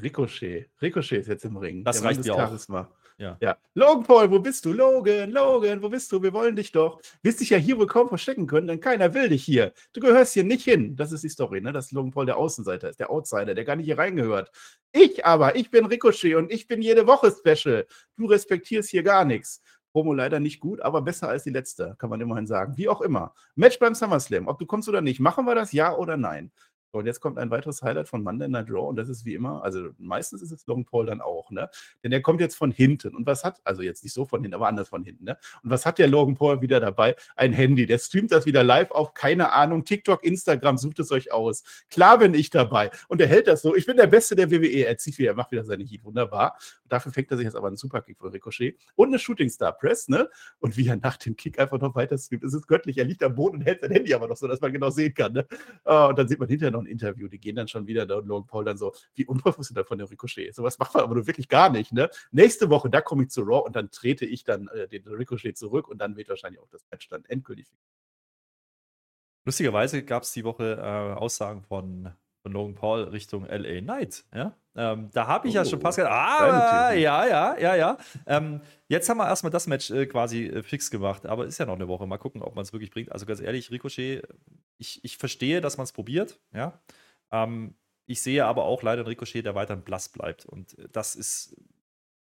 Ricochet. 0.00 0.70
Ricochet 0.80 1.20
ist 1.20 1.28
jetzt 1.28 1.44
im 1.44 1.56
Ring. 1.56 1.82
Das 1.82 2.00
Der 2.00 2.08
reicht 2.08 2.24
mir 2.24 2.34
auch. 2.34 2.86
Ja. 3.18 3.36
ja. 3.40 3.56
Logan 3.74 4.04
Paul, 4.04 4.30
wo 4.30 4.38
bist 4.38 4.64
du? 4.64 4.72
Logan, 4.72 5.32
Logan, 5.32 5.82
wo 5.82 5.88
bist 5.88 6.12
du? 6.12 6.22
Wir 6.22 6.32
wollen 6.32 6.54
dich 6.54 6.70
doch. 6.70 7.00
Wirst 7.22 7.40
dich 7.40 7.50
ja 7.50 7.58
hier 7.58 7.76
wohl 7.76 7.88
kaum 7.88 8.08
verstecken 8.08 8.46
können, 8.46 8.68
denn 8.68 8.80
keiner 8.80 9.12
will 9.12 9.28
dich 9.28 9.42
hier. 9.44 9.72
Du 9.92 10.00
gehörst 10.00 10.34
hier 10.34 10.44
nicht 10.44 10.62
hin. 10.62 10.94
Das 10.94 11.10
ist 11.10 11.24
die 11.24 11.28
Story, 11.28 11.60
ne? 11.60 11.72
Dass 11.72 11.90
Logan 11.90 12.12
Paul 12.12 12.26
der 12.26 12.36
Außenseiter 12.36 12.90
ist, 12.90 13.00
der 13.00 13.10
Outsider, 13.10 13.56
der 13.56 13.64
gar 13.64 13.74
nicht 13.74 13.86
hier 13.86 13.98
reingehört. 13.98 14.52
Ich 14.92 15.26
aber, 15.26 15.56
ich 15.56 15.70
bin 15.72 15.86
Ricochet 15.86 16.36
und 16.36 16.52
ich 16.52 16.68
bin 16.68 16.80
jede 16.80 17.08
Woche 17.08 17.32
Special. 17.32 17.86
Du 18.16 18.26
respektierst 18.26 18.88
hier 18.88 19.02
gar 19.02 19.24
nichts. 19.24 19.62
Promo 19.92 20.12
leider 20.12 20.38
nicht 20.38 20.60
gut, 20.60 20.80
aber 20.80 21.02
besser 21.02 21.28
als 21.28 21.42
die 21.42 21.50
letzte, 21.50 21.96
kann 21.98 22.10
man 22.10 22.20
immerhin 22.20 22.46
sagen. 22.46 22.76
Wie 22.76 22.88
auch 22.88 23.00
immer. 23.00 23.34
Match 23.56 23.78
beim 23.78 23.94
SummerSlam. 23.94 24.46
Ob 24.46 24.58
du 24.58 24.66
kommst 24.66 24.88
oder 24.88 25.00
nicht, 25.00 25.18
machen 25.18 25.44
wir 25.44 25.54
das 25.54 25.72
ja 25.72 25.96
oder 25.96 26.16
nein? 26.16 26.52
Und 26.92 27.06
jetzt 27.06 27.20
kommt 27.20 27.38
ein 27.38 27.50
weiteres 27.50 27.82
Highlight 27.82 28.08
von 28.08 28.22
Monday 28.22 28.48
Night 28.48 28.70
Raw 28.70 28.88
und 28.88 28.96
das 28.96 29.08
ist 29.08 29.24
wie 29.24 29.34
immer, 29.34 29.62
also 29.62 29.90
meistens 29.98 30.42
ist 30.42 30.52
es 30.52 30.66
Long 30.66 30.84
Paul 30.84 31.06
dann 31.06 31.20
auch, 31.20 31.50
ne? 31.50 31.68
Denn 32.02 32.10
der 32.10 32.22
kommt 32.22 32.40
jetzt 32.40 32.56
von 32.56 32.70
hinten 32.70 33.14
und 33.14 33.26
was 33.26 33.44
hat, 33.44 33.60
also 33.64 33.82
jetzt 33.82 34.02
nicht 34.04 34.12
so 34.12 34.24
von 34.24 34.42
hinten, 34.42 34.54
aber 34.54 34.68
anders 34.68 34.88
von 34.88 35.04
hinten, 35.04 35.24
ne? 35.24 35.36
Und 35.62 35.70
was 35.70 35.86
hat 35.86 35.98
der 35.98 36.08
Logan 36.08 36.34
Paul 36.34 36.60
wieder 36.60 36.80
dabei? 36.80 37.16
Ein 37.36 37.52
Handy. 37.52 37.86
Der 37.86 37.98
streamt 37.98 38.32
das 38.32 38.46
wieder 38.46 38.64
live 38.64 38.90
auf, 38.90 39.14
keine 39.14 39.52
Ahnung, 39.52 39.84
TikTok, 39.84 40.24
Instagram, 40.24 40.78
sucht 40.78 40.98
es 41.00 41.12
euch 41.12 41.32
aus. 41.32 41.62
Klar 41.90 42.18
bin 42.18 42.34
ich 42.34 42.50
dabei 42.50 42.90
und 43.08 43.20
er 43.20 43.26
hält 43.26 43.46
das 43.46 43.62
so. 43.62 43.74
Ich 43.74 43.86
bin 43.86 43.96
der 43.96 44.06
Beste 44.06 44.36
der 44.36 44.50
WWE. 44.50 44.84
Er 44.84 44.98
zieht 44.98 45.18
wieder, 45.18 45.30
er 45.30 45.36
macht 45.36 45.52
wieder 45.52 45.64
seine 45.64 45.84
Heat. 45.84 46.04
Wunderbar. 46.04 46.58
Und 46.84 46.92
dafür 46.92 47.12
fängt 47.12 47.30
er 47.30 47.36
sich 47.36 47.44
jetzt 47.44 47.56
aber 47.56 47.68
einen 47.68 47.76
Superkick 47.76 48.18
von 48.18 48.30
Ricochet 48.30 48.76
und 48.94 49.08
eine 49.08 49.18
Shooting 49.18 49.48
Star 49.50 49.72
Press, 49.72 50.08
ne? 50.08 50.28
Und 50.58 50.76
wie 50.76 50.88
er 50.88 50.96
nach 50.96 51.16
dem 51.16 51.36
Kick 51.36 51.58
einfach 51.58 51.80
noch 51.80 51.94
weiter 51.94 52.16
streamt, 52.18 52.44
es 52.44 52.54
ist 52.54 52.66
göttlich. 52.66 52.98
Er 52.98 53.04
liegt 53.04 53.22
am 53.22 53.34
Boden 53.34 53.58
und 53.58 53.62
hält 53.62 53.80
sein 53.80 53.90
Handy 53.90 54.14
aber 54.14 54.28
noch 54.28 54.36
so, 54.36 54.46
dass 54.46 54.60
man 54.60 54.72
genau 54.72 54.90
sehen 54.90 55.14
kann, 55.14 55.32
ne? 55.32 55.46
Ah, 55.84 56.06
und 56.06 56.18
dann 56.18 56.28
sieht 56.28 56.38
man 56.38 56.48
hinterher 56.48 56.70
noch 56.70 56.77
ein 56.80 56.86
Interview. 56.86 57.28
Die 57.28 57.38
gehen 57.38 57.56
dann 57.56 57.68
schon 57.68 57.86
wieder, 57.86 58.06
da 58.06 58.16
und 58.18 58.26
Logan 58.26 58.46
Paul 58.46 58.64
dann 58.64 58.78
so, 58.78 58.94
wie 59.14 59.26
unprofessionell 59.26 59.84
von 59.84 59.98
der 59.98 60.10
Ricochet. 60.10 60.54
Sowas 60.54 60.78
macht 60.78 60.94
man 60.94 61.02
aber 61.02 61.14
nur 61.14 61.26
wirklich 61.26 61.48
gar 61.48 61.70
nicht, 61.70 61.92
ne? 61.92 62.10
Nächste 62.30 62.70
Woche, 62.70 62.90
da 62.90 63.00
komme 63.00 63.24
ich 63.24 63.30
zu 63.30 63.42
Raw 63.42 63.64
und 63.64 63.76
dann 63.76 63.90
trete 63.90 64.24
ich 64.24 64.44
dann 64.44 64.68
äh, 64.68 64.88
den 64.88 65.06
Ricochet 65.06 65.56
zurück 65.56 65.88
und 65.88 65.98
dann 65.98 66.16
wird 66.16 66.28
wahrscheinlich 66.28 66.60
auch 66.60 66.68
das 66.68 66.84
Match 66.90 67.08
dann 67.08 67.24
endgültig. 67.24 67.68
Lustigerweise 69.44 70.04
gab 70.04 70.24
es 70.24 70.32
die 70.32 70.44
Woche 70.44 70.76
äh, 70.78 71.18
Aussagen 71.18 71.62
von, 71.62 72.12
von 72.42 72.52
Logan 72.52 72.74
Paul 72.74 73.04
Richtung 73.04 73.46
LA 73.46 73.80
Knight. 73.80 74.24
Ja? 74.34 74.54
Ähm, 74.78 75.10
da 75.12 75.26
habe 75.26 75.48
ich 75.48 75.54
oh, 75.54 75.58
ja 75.58 75.64
schon 75.64 75.80
fast 75.80 75.96
gedacht, 75.96 76.12
ah, 76.12 76.92
ja, 76.92 77.26
ja, 77.26 77.58
ja, 77.58 77.74
ja. 77.74 77.98
Ähm, 78.26 78.60
jetzt 78.86 79.08
haben 79.08 79.18
wir 79.18 79.26
erstmal 79.26 79.50
das 79.50 79.66
Match 79.66 79.90
äh, 79.90 80.06
quasi 80.06 80.46
äh, 80.46 80.62
fix 80.62 80.88
gemacht, 80.88 81.26
aber 81.26 81.46
ist 81.46 81.58
ja 81.58 81.66
noch 81.66 81.74
eine 81.74 81.88
Woche. 81.88 82.06
Mal 82.06 82.18
gucken, 82.18 82.42
ob 82.42 82.54
man 82.54 82.62
es 82.62 82.72
wirklich 82.72 82.92
bringt. 82.92 83.10
Also 83.10 83.26
ganz 83.26 83.40
ehrlich, 83.40 83.72
Ricochet, 83.72 84.22
ich, 84.76 85.04
ich 85.04 85.18
verstehe, 85.18 85.60
dass 85.60 85.78
man 85.78 85.84
es 85.84 85.90
probiert, 85.90 86.38
ja. 86.54 86.78
Ähm, 87.32 87.74
ich 88.06 88.22
sehe 88.22 88.46
aber 88.46 88.66
auch 88.66 88.82
leider 88.82 89.00
einen 89.00 89.08
Ricochet, 89.08 89.44
der 89.44 89.56
weiterhin 89.56 89.82
blass 89.82 90.08
bleibt. 90.10 90.46
Und 90.46 90.76
das 90.92 91.16
ist 91.16 91.56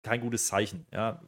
kein 0.04 0.20
gutes 0.20 0.46
Zeichen. 0.46 0.86
Ja. 0.92 1.20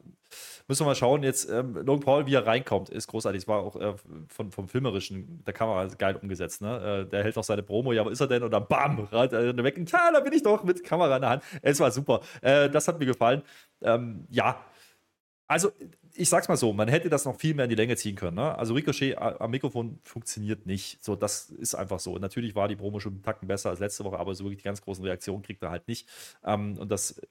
Müssen 0.67 0.81
wir 0.81 0.87
mal 0.87 0.95
schauen, 0.95 1.23
jetzt 1.23 1.49
ähm, 1.49 1.75
Logan 1.75 2.01
Paul, 2.01 2.25
wie 2.25 2.33
er 2.33 2.45
reinkommt, 2.45 2.89
ist 2.89 3.07
großartig. 3.07 3.43
Es 3.43 3.47
war 3.47 3.59
auch 3.59 3.75
äh, 3.75 3.93
von, 4.27 4.51
vom 4.51 4.67
Filmerischen 4.67 5.43
der 5.45 5.53
Kamera 5.53 5.85
geil 5.87 6.15
umgesetzt. 6.15 6.61
Ne? 6.61 7.05
Äh, 7.07 7.09
der 7.09 7.23
hält 7.23 7.37
auch 7.37 7.43
seine 7.43 7.63
Promo, 7.63 7.93
ja, 7.93 8.05
wo 8.05 8.09
ist 8.09 8.19
er 8.19 8.27
denn? 8.27 8.43
Und 8.43 8.51
dann 8.51 8.67
bam, 8.67 8.99
rat 9.11 9.33
er 9.33 9.55
weg. 9.63 9.77
Ja, 9.91 10.11
da 10.11 10.19
bin 10.19 10.33
ich 10.33 10.43
doch 10.43 10.63
mit 10.63 10.83
Kamera 10.83 11.15
in 11.15 11.21
der 11.21 11.29
Hand. 11.31 11.43
Es 11.61 11.79
war 11.79 11.91
super. 11.91 12.21
Äh, 12.41 12.69
das 12.69 12.87
hat 12.87 12.99
mir 12.99 13.05
gefallen. 13.05 13.41
Ähm, 13.81 14.25
ja, 14.29 14.63
also 15.47 15.71
ich 16.15 16.29
sag's 16.29 16.47
mal 16.47 16.57
so, 16.57 16.73
man 16.73 16.87
hätte 16.87 17.09
das 17.09 17.25
noch 17.25 17.37
viel 17.39 17.53
mehr 17.55 17.65
in 17.65 17.69
die 17.69 17.75
Länge 17.75 17.95
ziehen 17.95 18.15
können. 18.15 18.35
Ne? 18.35 18.57
Also 18.57 18.73
Ricochet 18.73 19.17
am 19.17 19.51
Mikrofon 19.51 19.99
funktioniert 20.03 20.65
nicht. 20.65 21.03
So, 21.03 21.15
das 21.15 21.49
ist 21.49 21.75
einfach 21.75 21.99
so. 21.99 22.17
Natürlich 22.17 22.55
war 22.55 22.67
die 22.67 22.75
Promo 22.75 22.99
schon 22.99 23.13
einen 23.13 23.23
Tacken 23.23 23.47
besser 23.47 23.69
als 23.69 23.79
letzte 23.79 24.03
Woche, 24.03 24.19
aber 24.19 24.35
so 24.35 24.43
wirklich 24.43 24.59
die 24.59 24.65
ganz 24.65 24.81
großen 24.81 25.03
Reaktionen 25.03 25.41
kriegt 25.41 25.63
er 25.63 25.71
halt 25.71 25.87
nicht. 25.87 26.07
Ähm, 26.43 26.77
und 26.77 26.91
das 26.91 27.21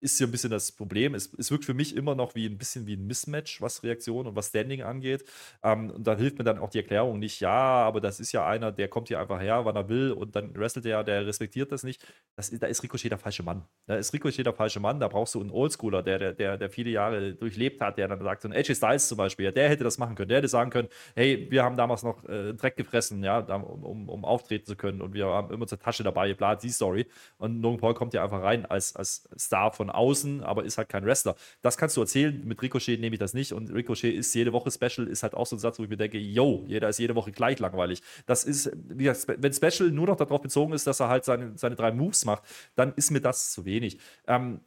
ist 0.00 0.18
hier 0.18 0.26
ein 0.26 0.30
bisschen 0.30 0.50
das 0.50 0.72
Problem. 0.72 1.14
Es, 1.14 1.32
es 1.34 1.50
wirkt 1.50 1.64
für 1.64 1.74
mich 1.74 1.96
immer 1.96 2.14
noch 2.14 2.34
wie 2.34 2.46
ein 2.46 2.58
bisschen 2.58 2.86
wie 2.86 2.94
ein 2.94 3.06
Mismatch, 3.06 3.60
was 3.60 3.82
Reaktion 3.82 4.26
und 4.26 4.36
was 4.36 4.48
Standing 4.48 4.82
angeht. 4.82 5.24
Ähm, 5.62 5.90
und 5.90 6.06
da 6.06 6.16
hilft 6.16 6.38
mir 6.38 6.44
dann 6.44 6.58
auch 6.58 6.70
die 6.70 6.78
Erklärung 6.78 7.18
nicht, 7.18 7.40
ja, 7.40 7.50
aber 7.50 8.00
das 8.00 8.20
ist 8.20 8.32
ja 8.32 8.46
einer, 8.46 8.72
der 8.72 8.88
kommt 8.88 9.08
hier 9.08 9.20
einfach 9.20 9.40
her, 9.40 9.64
wann 9.64 9.76
er 9.76 9.88
will 9.88 10.12
und 10.12 10.36
dann 10.36 10.54
wrestelt 10.56 10.86
er, 10.86 11.04
der 11.04 11.26
respektiert 11.26 11.72
das 11.72 11.82
nicht. 11.82 12.04
Das, 12.36 12.50
da 12.50 12.66
ist 12.66 12.82
Ricochet 12.82 13.10
der 13.10 13.18
falsche 13.18 13.42
Mann. 13.42 13.64
Da 13.86 13.96
ist 13.96 14.12
Ricochet 14.12 14.46
der 14.46 14.52
falsche 14.52 14.80
Mann, 14.80 15.00
da 15.00 15.08
brauchst 15.08 15.34
du 15.34 15.40
einen 15.40 15.50
Oldschooler, 15.50 16.02
der, 16.02 16.18
der, 16.18 16.32
der, 16.32 16.56
der 16.56 16.70
viele 16.70 16.90
Jahre 16.90 17.34
durchlebt 17.34 17.80
hat, 17.80 17.98
der 17.98 18.08
dann 18.08 18.22
sagt, 18.22 18.42
so 18.42 18.48
ein 18.48 18.52
AJ 18.52 18.74
Styles 18.76 19.08
zum 19.08 19.18
Beispiel, 19.18 19.50
der 19.52 19.68
hätte 19.68 19.84
das 19.84 19.98
machen 19.98 20.14
können, 20.14 20.28
der 20.28 20.38
hätte 20.38 20.48
sagen 20.48 20.70
können, 20.70 20.88
hey, 21.14 21.48
wir 21.50 21.64
haben 21.64 21.76
damals 21.76 22.02
noch 22.02 22.24
äh, 22.28 22.54
Dreck 22.54 22.76
gefressen, 22.76 23.22
ja, 23.24 23.38
um, 23.38 23.84
um, 23.84 24.08
um, 24.08 24.24
auftreten 24.24 24.66
zu 24.66 24.76
können 24.76 25.00
und 25.00 25.14
wir 25.14 25.26
haben 25.26 25.52
immer 25.52 25.66
zur 25.66 25.78
Tasche 25.78 26.02
dabei, 26.04 26.34
bla, 26.34 26.54
die 26.54 26.70
Story. 26.70 27.06
Und 27.38 27.62
Logan 27.62 27.80
Paul 27.80 27.94
kommt 27.94 28.14
ja 28.14 28.22
einfach 28.22 28.42
rein 28.42 28.66
als, 28.66 28.94
als 28.94 29.28
Star 29.36 29.72
von 29.72 29.87
von 29.88 29.90
außen, 29.90 30.42
aber 30.42 30.64
ist 30.64 30.78
halt 30.78 30.88
kein 30.88 31.04
Wrestler. 31.04 31.34
Das 31.62 31.76
kannst 31.76 31.96
du 31.96 32.00
erzählen. 32.00 32.42
Mit 32.44 32.62
Ricochet 32.62 33.00
nehme 33.00 33.14
ich 33.14 33.20
das 33.20 33.34
nicht. 33.34 33.52
Und 33.52 33.70
Ricochet 33.72 34.14
ist 34.14 34.34
jede 34.34 34.52
Woche 34.52 34.70
Special, 34.70 35.06
ist 35.06 35.22
halt 35.22 35.34
auch 35.34 35.46
so 35.46 35.56
ein 35.56 35.58
Satz, 35.58 35.78
wo 35.78 35.84
ich 35.84 35.88
mir 35.88 35.96
denke, 35.96 36.18
yo, 36.18 36.64
jeder 36.66 36.88
ist 36.88 36.98
jede 36.98 37.14
Woche 37.14 37.32
gleich 37.32 37.58
langweilig. 37.58 38.02
Das 38.26 38.44
ist, 38.44 38.70
wie 38.74 39.04
gesagt, 39.04 39.42
wenn 39.42 39.52
Special 39.52 39.90
nur 39.90 40.06
noch 40.06 40.16
darauf 40.16 40.40
bezogen 40.40 40.72
ist, 40.72 40.86
dass 40.86 41.00
er 41.00 41.08
halt 41.08 41.24
seine, 41.24 41.56
seine 41.56 41.76
drei 41.76 41.92
Moves 41.92 42.24
macht, 42.24 42.42
dann 42.76 42.92
ist 42.94 43.10
mir 43.10 43.20
das 43.20 43.52
zu 43.52 43.64
wenig. 43.64 43.98
Ähm, 44.26 44.60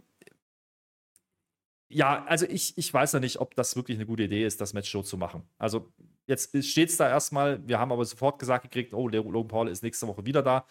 ja, 1.89 2.23
also 2.25 2.45
ich, 2.45 2.77
ich 2.77 2.93
weiß 2.93 3.11
ja 3.13 3.19
nicht, 3.19 3.39
ob 3.41 3.53
das 3.55 3.75
wirklich 3.75 3.97
eine 3.97 4.05
gute 4.05 4.23
Idee 4.23 4.45
ist, 4.45 4.61
das 4.61 4.73
Match 4.73 4.89
so 4.89 5.03
zu 5.03 5.17
machen. 5.17 5.43
Also 5.57 5.91
jetzt 6.25 6.51
steht 6.63 6.89
es 6.89 6.97
da 6.97 7.09
erstmal, 7.09 7.67
wir 7.67 7.79
haben 7.79 7.91
aber 7.91 8.05
sofort 8.05 8.39
gesagt 8.39 8.63
gekriegt, 8.63 8.93
oh, 8.93 9.09
Logan 9.09 9.47
Paul 9.49 9.67
ist 9.67 9.83
nächste 9.83 10.07
Woche 10.07 10.25
wieder 10.25 10.41
da. 10.41 10.65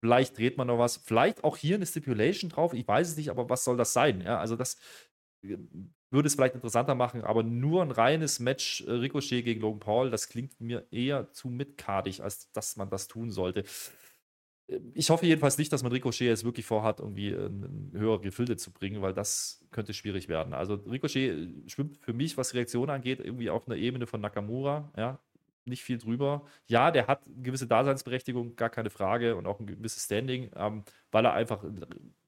Vielleicht 0.00 0.38
dreht 0.38 0.56
man 0.56 0.66
noch 0.66 0.78
was. 0.78 0.96
Vielleicht 0.96 1.44
auch 1.44 1.56
hier 1.56 1.76
eine 1.76 1.86
Stipulation 1.86 2.50
drauf. 2.50 2.72
Ich 2.72 2.88
weiß 2.88 3.08
es 3.08 3.16
nicht, 3.16 3.30
aber 3.30 3.48
was 3.50 3.64
soll 3.64 3.76
das 3.76 3.92
sein? 3.92 4.22
Ja, 4.22 4.38
also 4.38 4.56
das 4.56 4.78
äh, 5.42 5.58
würde 6.10 6.26
es 6.26 6.34
vielleicht 6.34 6.54
interessanter 6.54 6.94
machen, 6.94 7.22
aber 7.22 7.42
nur 7.42 7.82
ein 7.82 7.90
reines 7.90 8.40
Match 8.40 8.82
äh, 8.86 8.92
Ricochet 8.92 9.44
gegen 9.44 9.60
Logan 9.60 9.80
Paul, 9.80 10.10
das 10.10 10.28
klingt 10.28 10.60
mir 10.60 10.86
eher 10.90 11.30
zu 11.32 11.48
mitkartig, 11.48 12.22
als 12.22 12.50
dass 12.52 12.76
man 12.76 12.90
das 12.90 13.08
tun 13.08 13.30
sollte. 13.30 13.64
Äh, 14.68 14.80
ich 14.94 15.10
hoffe 15.10 15.26
jedenfalls 15.26 15.58
nicht, 15.58 15.72
dass 15.72 15.82
man 15.82 15.92
Ricochet 15.92 16.26
jetzt 16.28 16.44
wirklich 16.44 16.66
vorhat, 16.66 17.00
irgendwie 17.00 17.28
ein 17.30 17.92
höhere 17.94 18.20
Gefilde 18.20 18.56
zu 18.56 18.72
bringen, 18.72 19.02
weil 19.02 19.14
das 19.14 19.66
könnte 19.70 19.94
schwierig 19.94 20.28
werden. 20.28 20.54
Also 20.54 20.74
Ricochet 20.74 21.70
schwimmt 21.70 21.98
für 21.98 22.12
mich, 22.12 22.36
was 22.36 22.54
Reaktion 22.54 22.90
angeht, 22.90 23.20
irgendwie 23.20 23.50
auf 23.50 23.68
einer 23.68 23.76
Ebene 23.76 24.06
von 24.06 24.20
Nakamura. 24.20 24.92
Ja, 24.96 25.20
nicht 25.70 25.82
viel 25.82 25.96
drüber. 25.96 26.44
Ja, 26.66 26.90
der 26.90 27.06
hat 27.06 27.22
eine 27.26 27.42
gewisse 27.42 27.66
Daseinsberechtigung, 27.66 28.56
gar 28.56 28.68
keine 28.68 28.90
Frage, 28.90 29.36
und 29.36 29.46
auch 29.46 29.58
ein 29.58 29.66
gewisses 29.66 30.04
Standing, 30.04 30.50
ähm, 30.54 30.84
weil 31.10 31.24
er 31.24 31.32
einfach 31.32 31.64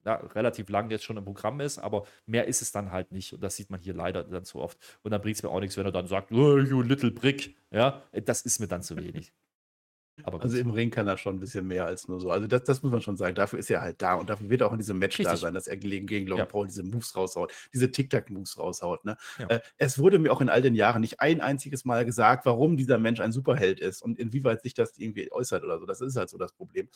ja, 0.04 0.14
relativ 0.14 0.68
lang 0.70 0.90
jetzt 0.90 1.04
schon 1.04 1.16
im 1.18 1.24
Programm 1.24 1.60
ist, 1.60 1.78
aber 1.78 2.04
mehr 2.26 2.48
ist 2.48 2.62
es 2.62 2.72
dann 2.72 2.90
halt 2.90 3.12
nicht. 3.12 3.34
Und 3.34 3.42
das 3.42 3.56
sieht 3.56 3.70
man 3.70 3.80
hier 3.80 3.94
leider 3.94 4.24
dann 4.24 4.44
zu 4.44 4.58
oft. 4.58 4.78
Und 5.02 5.10
dann 5.10 5.20
bringt 5.20 5.36
es 5.36 5.42
mir 5.42 5.50
auch 5.50 5.60
nichts, 5.60 5.76
wenn 5.76 5.84
er 5.84 5.92
dann 5.92 6.06
sagt, 6.06 6.32
oh, 6.32 6.58
you 6.58 6.80
little 6.80 7.10
brick. 7.10 7.56
Ja, 7.70 8.02
das 8.12 8.42
ist 8.42 8.58
mir 8.58 8.68
dann 8.68 8.82
zu 8.82 8.96
wenig 8.96 9.32
also 10.24 10.58
im 10.58 10.70
Ring 10.70 10.90
kann 10.90 11.08
er 11.08 11.16
schon 11.16 11.36
ein 11.36 11.40
bisschen 11.40 11.66
mehr 11.66 11.86
als 11.86 12.06
nur 12.06 12.20
so. 12.20 12.30
Also 12.30 12.46
das, 12.46 12.64
das 12.64 12.82
muss 12.82 12.92
man 12.92 13.00
schon 13.00 13.16
sagen. 13.16 13.34
Dafür 13.34 13.58
ist 13.58 13.70
er 13.70 13.80
halt 13.80 14.02
da 14.02 14.14
und 14.14 14.28
dafür 14.28 14.50
wird 14.50 14.60
er 14.60 14.68
auch 14.68 14.72
in 14.72 14.78
diesem 14.78 14.98
Match 14.98 15.18
Richtig. 15.18 15.32
da 15.32 15.36
sein, 15.36 15.54
dass 15.54 15.66
er 15.66 15.76
gegen, 15.76 16.06
gegen 16.06 16.26
Logan 16.26 16.46
ja. 16.46 16.50
Paul 16.50 16.66
diese 16.66 16.82
Moves 16.82 17.16
raushaut, 17.16 17.52
diese 17.72 17.90
Tic-Tac-Moves 17.90 18.58
raushaut. 18.58 19.04
Ne? 19.04 19.16
Ja. 19.38 19.46
Äh, 19.48 19.60
es 19.78 19.98
wurde 19.98 20.18
mir 20.18 20.32
auch 20.32 20.40
in 20.40 20.48
all 20.48 20.62
den 20.62 20.74
Jahren 20.74 21.00
nicht 21.00 21.20
ein 21.20 21.40
einziges 21.40 21.84
Mal 21.84 22.04
gesagt, 22.04 22.44
warum 22.46 22.76
dieser 22.76 22.98
Mensch 22.98 23.20
ein 23.20 23.32
Superheld 23.32 23.80
ist 23.80 24.02
und 24.02 24.18
inwieweit 24.18 24.62
sich 24.62 24.74
das 24.74 24.98
irgendwie 24.98 25.32
äußert 25.32 25.64
oder 25.64 25.78
so. 25.78 25.86
Das 25.86 26.00
ist 26.00 26.16
halt 26.16 26.28
so 26.28 26.38
das 26.38 26.52
Problem 26.52 26.88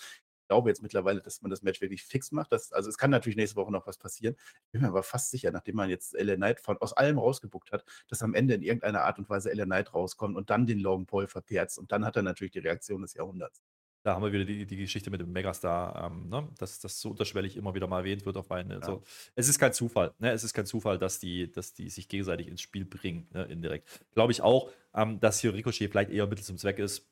glaube 0.46 0.70
jetzt 0.70 0.82
mittlerweile, 0.82 1.20
dass 1.20 1.42
man 1.42 1.50
das 1.50 1.62
Match 1.62 1.80
wirklich 1.80 2.02
fix 2.02 2.32
macht. 2.32 2.52
Das, 2.52 2.72
also 2.72 2.88
es 2.88 2.98
kann 2.98 3.10
natürlich 3.10 3.36
nächste 3.36 3.56
Woche 3.56 3.72
noch 3.72 3.86
was 3.86 3.98
passieren. 3.98 4.36
Ich 4.66 4.72
bin 4.72 4.82
mir 4.82 4.88
aber 4.88 5.02
fast 5.02 5.30
sicher, 5.30 5.50
nachdem 5.50 5.76
man 5.76 5.90
jetzt 5.90 6.14
LA 6.14 6.36
Knight 6.36 6.60
von, 6.60 6.76
aus 6.78 6.92
allem 6.92 7.18
rausgebuckt 7.18 7.72
hat, 7.72 7.84
dass 8.08 8.22
am 8.22 8.34
Ende 8.34 8.54
in 8.54 8.62
irgendeiner 8.62 9.02
Art 9.02 9.18
und 9.18 9.28
Weise 9.28 9.52
LA 9.52 9.64
Knight 9.64 9.94
rauskommt 9.94 10.36
und 10.36 10.50
dann 10.50 10.66
den 10.66 10.78
Logan 10.78 11.06
Paul 11.06 11.26
verperzt. 11.28 11.78
Und 11.78 11.92
dann 11.92 12.04
hat 12.04 12.16
er 12.16 12.22
natürlich 12.22 12.52
die 12.52 12.60
Reaktion 12.60 13.02
des 13.02 13.14
Jahrhunderts. 13.14 13.62
Da 14.06 14.14
haben 14.14 14.22
wir 14.22 14.32
wieder 14.32 14.44
die, 14.44 14.64
die 14.64 14.76
Geschichte 14.76 15.10
mit 15.10 15.20
dem 15.20 15.32
Megastar, 15.32 16.12
ähm, 16.12 16.28
ne? 16.28 16.48
dass 16.58 16.78
das 16.78 17.00
so 17.00 17.10
unterschwellig 17.10 17.56
immer 17.56 17.74
wieder 17.74 17.88
mal 17.88 17.98
erwähnt 17.98 18.24
wird 18.24 18.36
auf 18.36 18.52
einen. 18.52 18.70
Ja. 18.70 18.86
So. 18.86 19.02
Es 19.34 19.48
ist 19.48 19.58
kein 19.58 19.72
Zufall, 19.72 20.14
ne? 20.20 20.30
Es 20.30 20.44
ist 20.44 20.54
kein 20.54 20.64
Zufall, 20.64 20.96
dass 20.96 21.18
die, 21.18 21.50
dass 21.50 21.74
die 21.74 21.90
sich 21.90 22.08
gegenseitig 22.08 22.46
ins 22.46 22.60
Spiel 22.60 22.84
bringen, 22.84 23.26
ne? 23.32 23.42
indirekt. 23.46 23.88
Glaube 24.12 24.30
ich 24.30 24.42
auch, 24.42 24.70
ähm, 24.94 25.18
dass 25.18 25.40
hier 25.40 25.54
Ricochet 25.54 25.90
vielleicht 25.90 26.10
eher 26.10 26.28
Mittel 26.28 26.44
zum 26.44 26.56
Zweck 26.56 26.78
ist. 26.78 27.04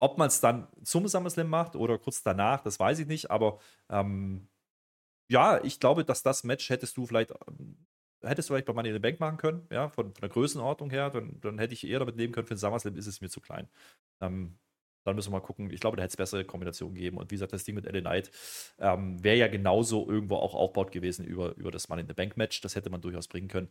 Ob 0.00 0.18
man 0.18 0.28
es 0.28 0.40
dann 0.40 0.68
zum 0.84 1.08
SummerSlam 1.08 1.48
macht 1.48 1.76
oder 1.76 1.98
kurz 1.98 2.22
danach, 2.22 2.62
das 2.62 2.78
weiß 2.78 3.00
ich 3.00 3.06
nicht, 3.06 3.30
aber 3.30 3.58
ähm, 3.90 4.48
ja, 5.28 5.62
ich 5.62 5.80
glaube, 5.80 6.04
dass 6.04 6.22
das 6.22 6.44
Match 6.44 6.70
hättest 6.70 6.96
du 6.96 7.06
vielleicht, 7.06 7.32
ähm, 7.48 7.86
hättest 8.22 8.48
du 8.48 8.54
vielleicht 8.54 8.66
bei 8.66 8.72
Money 8.72 8.90
in 8.90 8.94
the 8.94 9.00
Bank 9.00 9.20
machen 9.20 9.36
können, 9.38 9.66
ja, 9.70 9.88
von, 9.88 10.12
von 10.12 10.20
der 10.20 10.30
Größenordnung 10.30 10.90
her, 10.90 11.10
dann, 11.10 11.40
dann 11.40 11.58
hätte 11.58 11.74
ich 11.74 11.86
eher 11.86 11.98
damit 11.98 12.16
leben 12.16 12.32
können, 12.32 12.46
für 12.46 12.54
den 12.54 12.58
SummerSlam 12.58 12.96
ist 12.96 13.06
es 13.06 13.20
mir 13.20 13.28
zu 13.28 13.40
klein. 13.40 13.68
Ähm, 14.20 14.58
dann 15.08 15.16
müssen 15.16 15.32
wir 15.32 15.38
mal 15.38 15.44
gucken. 15.44 15.70
Ich 15.70 15.80
glaube, 15.80 15.96
da 15.96 16.02
hätte 16.02 16.10
es 16.12 16.16
bessere 16.16 16.44
Kombinationen 16.44 16.94
gegeben. 16.94 17.16
Und 17.16 17.30
wie 17.30 17.36
gesagt, 17.36 17.52
das 17.52 17.64
Ding 17.64 17.74
mit 17.74 17.86
LA 17.86 18.00
Knight 18.00 18.30
ähm, 18.78 19.22
wäre 19.24 19.36
ja 19.36 19.48
genauso 19.48 20.08
irgendwo 20.08 20.36
auch 20.36 20.54
aufgebaut 20.54 20.92
gewesen 20.92 21.24
über, 21.24 21.56
über 21.56 21.70
das 21.70 21.88
Money 21.88 22.02
in 22.02 22.08
the 22.08 22.14
Bank 22.14 22.36
Match. 22.36 22.60
Das 22.60 22.76
hätte 22.76 22.90
man 22.90 23.00
durchaus 23.00 23.26
bringen 23.26 23.48
können. 23.48 23.70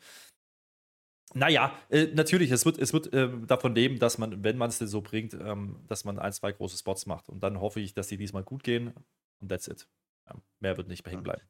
Naja, 1.33 1.73
äh, 1.89 2.07
natürlich, 2.13 2.51
es 2.51 2.65
wird, 2.65 2.77
es 2.77 2.93
wird 2.93 3.13
äh, 3.13 3.29
davon 3.45 3.75
leben, 3.75 3.99
dass 3.99 4.17
man, 4.17 4.43
wenn 4.43 4.57
man 4.57 4.69
es 4.69 4.79
denn 4.79 4.87
so 4.87 5.01
bringt, 5.01 5.33
ähm, 5.33 5.83
dass 5.87 6.05
man 6.05 6.19
ein, 6.19 6.31
zwei 6.31 6.51
große 6.51 6.77
Spots 6.77 7.05
macht. 7.05 7.29
Und 7.29 7.41
dann 7.43 7.59
hoffe 7.59 7.79
ich, 7.79 7.93
dass 7.93 8.07
die 8.07 8.17
diesmal 8.17 8.43
gut 8.43 8.63
gehen. 8.63 8.93
Und 9.39 9.49
that's 9.49 9.67
it. 9.67 9.87
Ja, 10.25 10.35
mehr 10.59 10.77
wird 10.77 10.87
nicht 10.87 11.05
hängen 11.05 11.23
bleiben. 11.23 11.41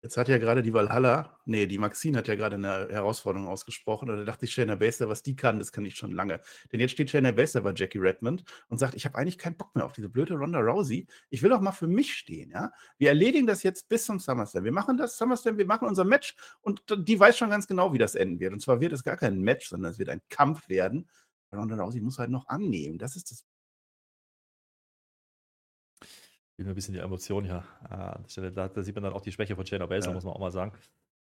Jetzt 0.00 0.16
hat 0.16 0.28
ja 0.28 0.38
gerade 0.38 0.62
die 0.62 0.72
Valhalla, 0.72 1.36
nee, 1.44 1.66
die 1.66 1.76
Maxine 1.76 2.18
hat 2.18 2.28
ja 2.28 2.36
gerade 2.36 2.54
eine 2.54 2.88
Herausforderung 2.88 3.48
ausgesprochen. 3.48 4.08
Und 4.08 4.18
da 4.18 4.24
dachte 4.24 4.44
ich, 4.44 4.52
Shayna 4.52 4.76
Baszler, 4.76 5.08
was 5.08 5.24
die 5.24 5.34
kann, 5.34 5.58
das 5.58 5.72
kann 5.72 5.84
ich 5.84 5.96
schon 5.96 6.12
lange. 6.12 6.40
Denn 6.72 6.78
jetzt 6.78 6.92
steht 6.92 7.10
Shayna 7.10 7.32
Baszler 7.32 7.62
bei 7.62 7.72
Jackie 7.74 7.98
Redmond 7.98 8.44
und 8.68 8.78
sagt, 8.78 8.94
ich 8.94 9.04
habe 9.06 9.18
eigentlich 9.18 9.38
keinen 9.38 9.56
Bock 9.56 9.74
mehr 9.74 9.84
auf 9.84 9.92
diese 9.92 10.08
blöde 10.08 10.34
Ronda 10.34 10.60
Rousey. 10.60 11.08
Ich 11.30 11.42
will 11.42 11.52
auch 11.52 11.60
mal 11.60 11.72
für 11.72 11.88
mich 11.88 12.14
stehen, 12.14 12.52
ja. 12.52 12.70
Wir 12.98 13.08
erledigen 13.08 13.48
das 13.48 13.64
jetzt 13.64 13.88
bis 13.88 14.04
zum 14.04 14.20
SummerSlam. 14.20 14.62
Wir 14.62 14.72
machen 14.72 14.96
das 14.98 15.18
SummerSlam, 15.18 15.58
wir 15.58 15.66
machen 15.66 15.88
unser 15.88 16.04
Match 16.04 16.36
und 16.60 16.80
die 16.96 17.18
weiß 17.18 17.36
schon 17.36 17.50
ganz 17.50 17.66
genau, 17.66 17.92
wie 17.92 17.98
das 17.98 18.14
enden 18.14 18.38
wird. 18.38 18.52
Und 18.52 18.60
zwar 18.60 18.80
wird 18.80 18.92
es 18.92 19.02
gar 19.02 19.16
kein 19.16 19.40
Match, 19.40 19.68
sondern 19.68 19.90
es 19.90 19.98
wird 19.98 20.10
ein 20.10 20.22
Kampf 20.28 20.68
werden. 20.68 21.08
Ronda 21.52 21.74
Rousey 21.74 22.00
muss 22.00 22.18
halt 22.18 22.30
noch 22.30 22.46
annehmen. 22.46 22.98
Das 22.98 23.16
ist 23.16 23.32
das 23.32 23.44
Spielen 26.58 26.66
wir 26.66 26.72
ein 26.72 26.74
bisschen 26.74 26.94
die 26.94 26.98
Emotion 26.98 27.44
hier 27.44 27.62
Stelle. 28.26 28.50
Da, 28.50 28.66
da, 28.66 28.82
sieht 28.82 28.96
man 28.96 29.04
dann 29.04 29.12
auch 29.12 29.20
die 29.20 29.30
Schwäche 29.30 29.54
von 29.54 29.64
Shayna 29.64 29.86
Baszler, 29.86 30.10
ja. 30.10 30.14
muss 30.14 30.24
man 30.24 30.34
auch 30.34 30.40
mal 30.40 30.50
sagen. 30.50 30.72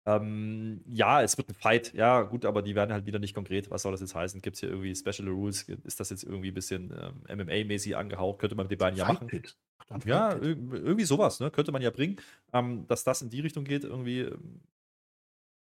Ähm, 0.07 0.81
ja, 0.87 1.21
es 1.21 1.37
wird 1.37 1.47
ein 1.49 1.53
Fight. 1.53 1.93
Ja, 1.93 2.23
gut, 2.23 2.43
aber 2.43 2.63
die 2.63 2.73
werden 2.73 2.91
halt 2.91 3.05
wieder 3.05 3.19
nicht 3.19 3.35
konkret. 3.35 3.69
Was 3.69 3.83
soll 3.83 3.91
das 3.91 4.01
jetzt 4.01 4.15
heißen? 4.15 4.41
Gibt 4.41 4.55
es 4.55 4.61
hier 4.61 4.69
irgendwie 4.69 4.95
Special 4.95 5.27
Rules? 5.27 5.69
Ist 5.83 5.99
das 5.99 6.09
jetzt 6.09 6.23
irgendwie 6.23 6.47
ein 6.47 6.55
bisschen 6.55 6.91
ähm, 7.29 7.39
MMA-mäßig 7.39 7.95
angehaucht? 7.95 8.39
Könnte 8.39 8.55
man 8.55 8.63
mit 8.65 8.71
den 8.71 8.79
beiden 8.79 8.97
ja 8.97 9.05
machen. 9.05 9.29
Ja, 10.05 10.35
irgendwie 10.41 11.03
sowas, 11.03 11.39
ne? 11.39 11.51
Könnte 11.51 11.71
man 11.71 11.83
ja 11.83 11.91
bringen. 11.91 12.15
Ähm, 12.51 12.87
dass 12.87 13.03
das 13.03 13.21
in 13.21 13.29
die 13.29 13.41
Richtung 13.41 13.63
geht, 13.63 13.83
irgendwie 13.83 14.21
ähm, 14.21 14.61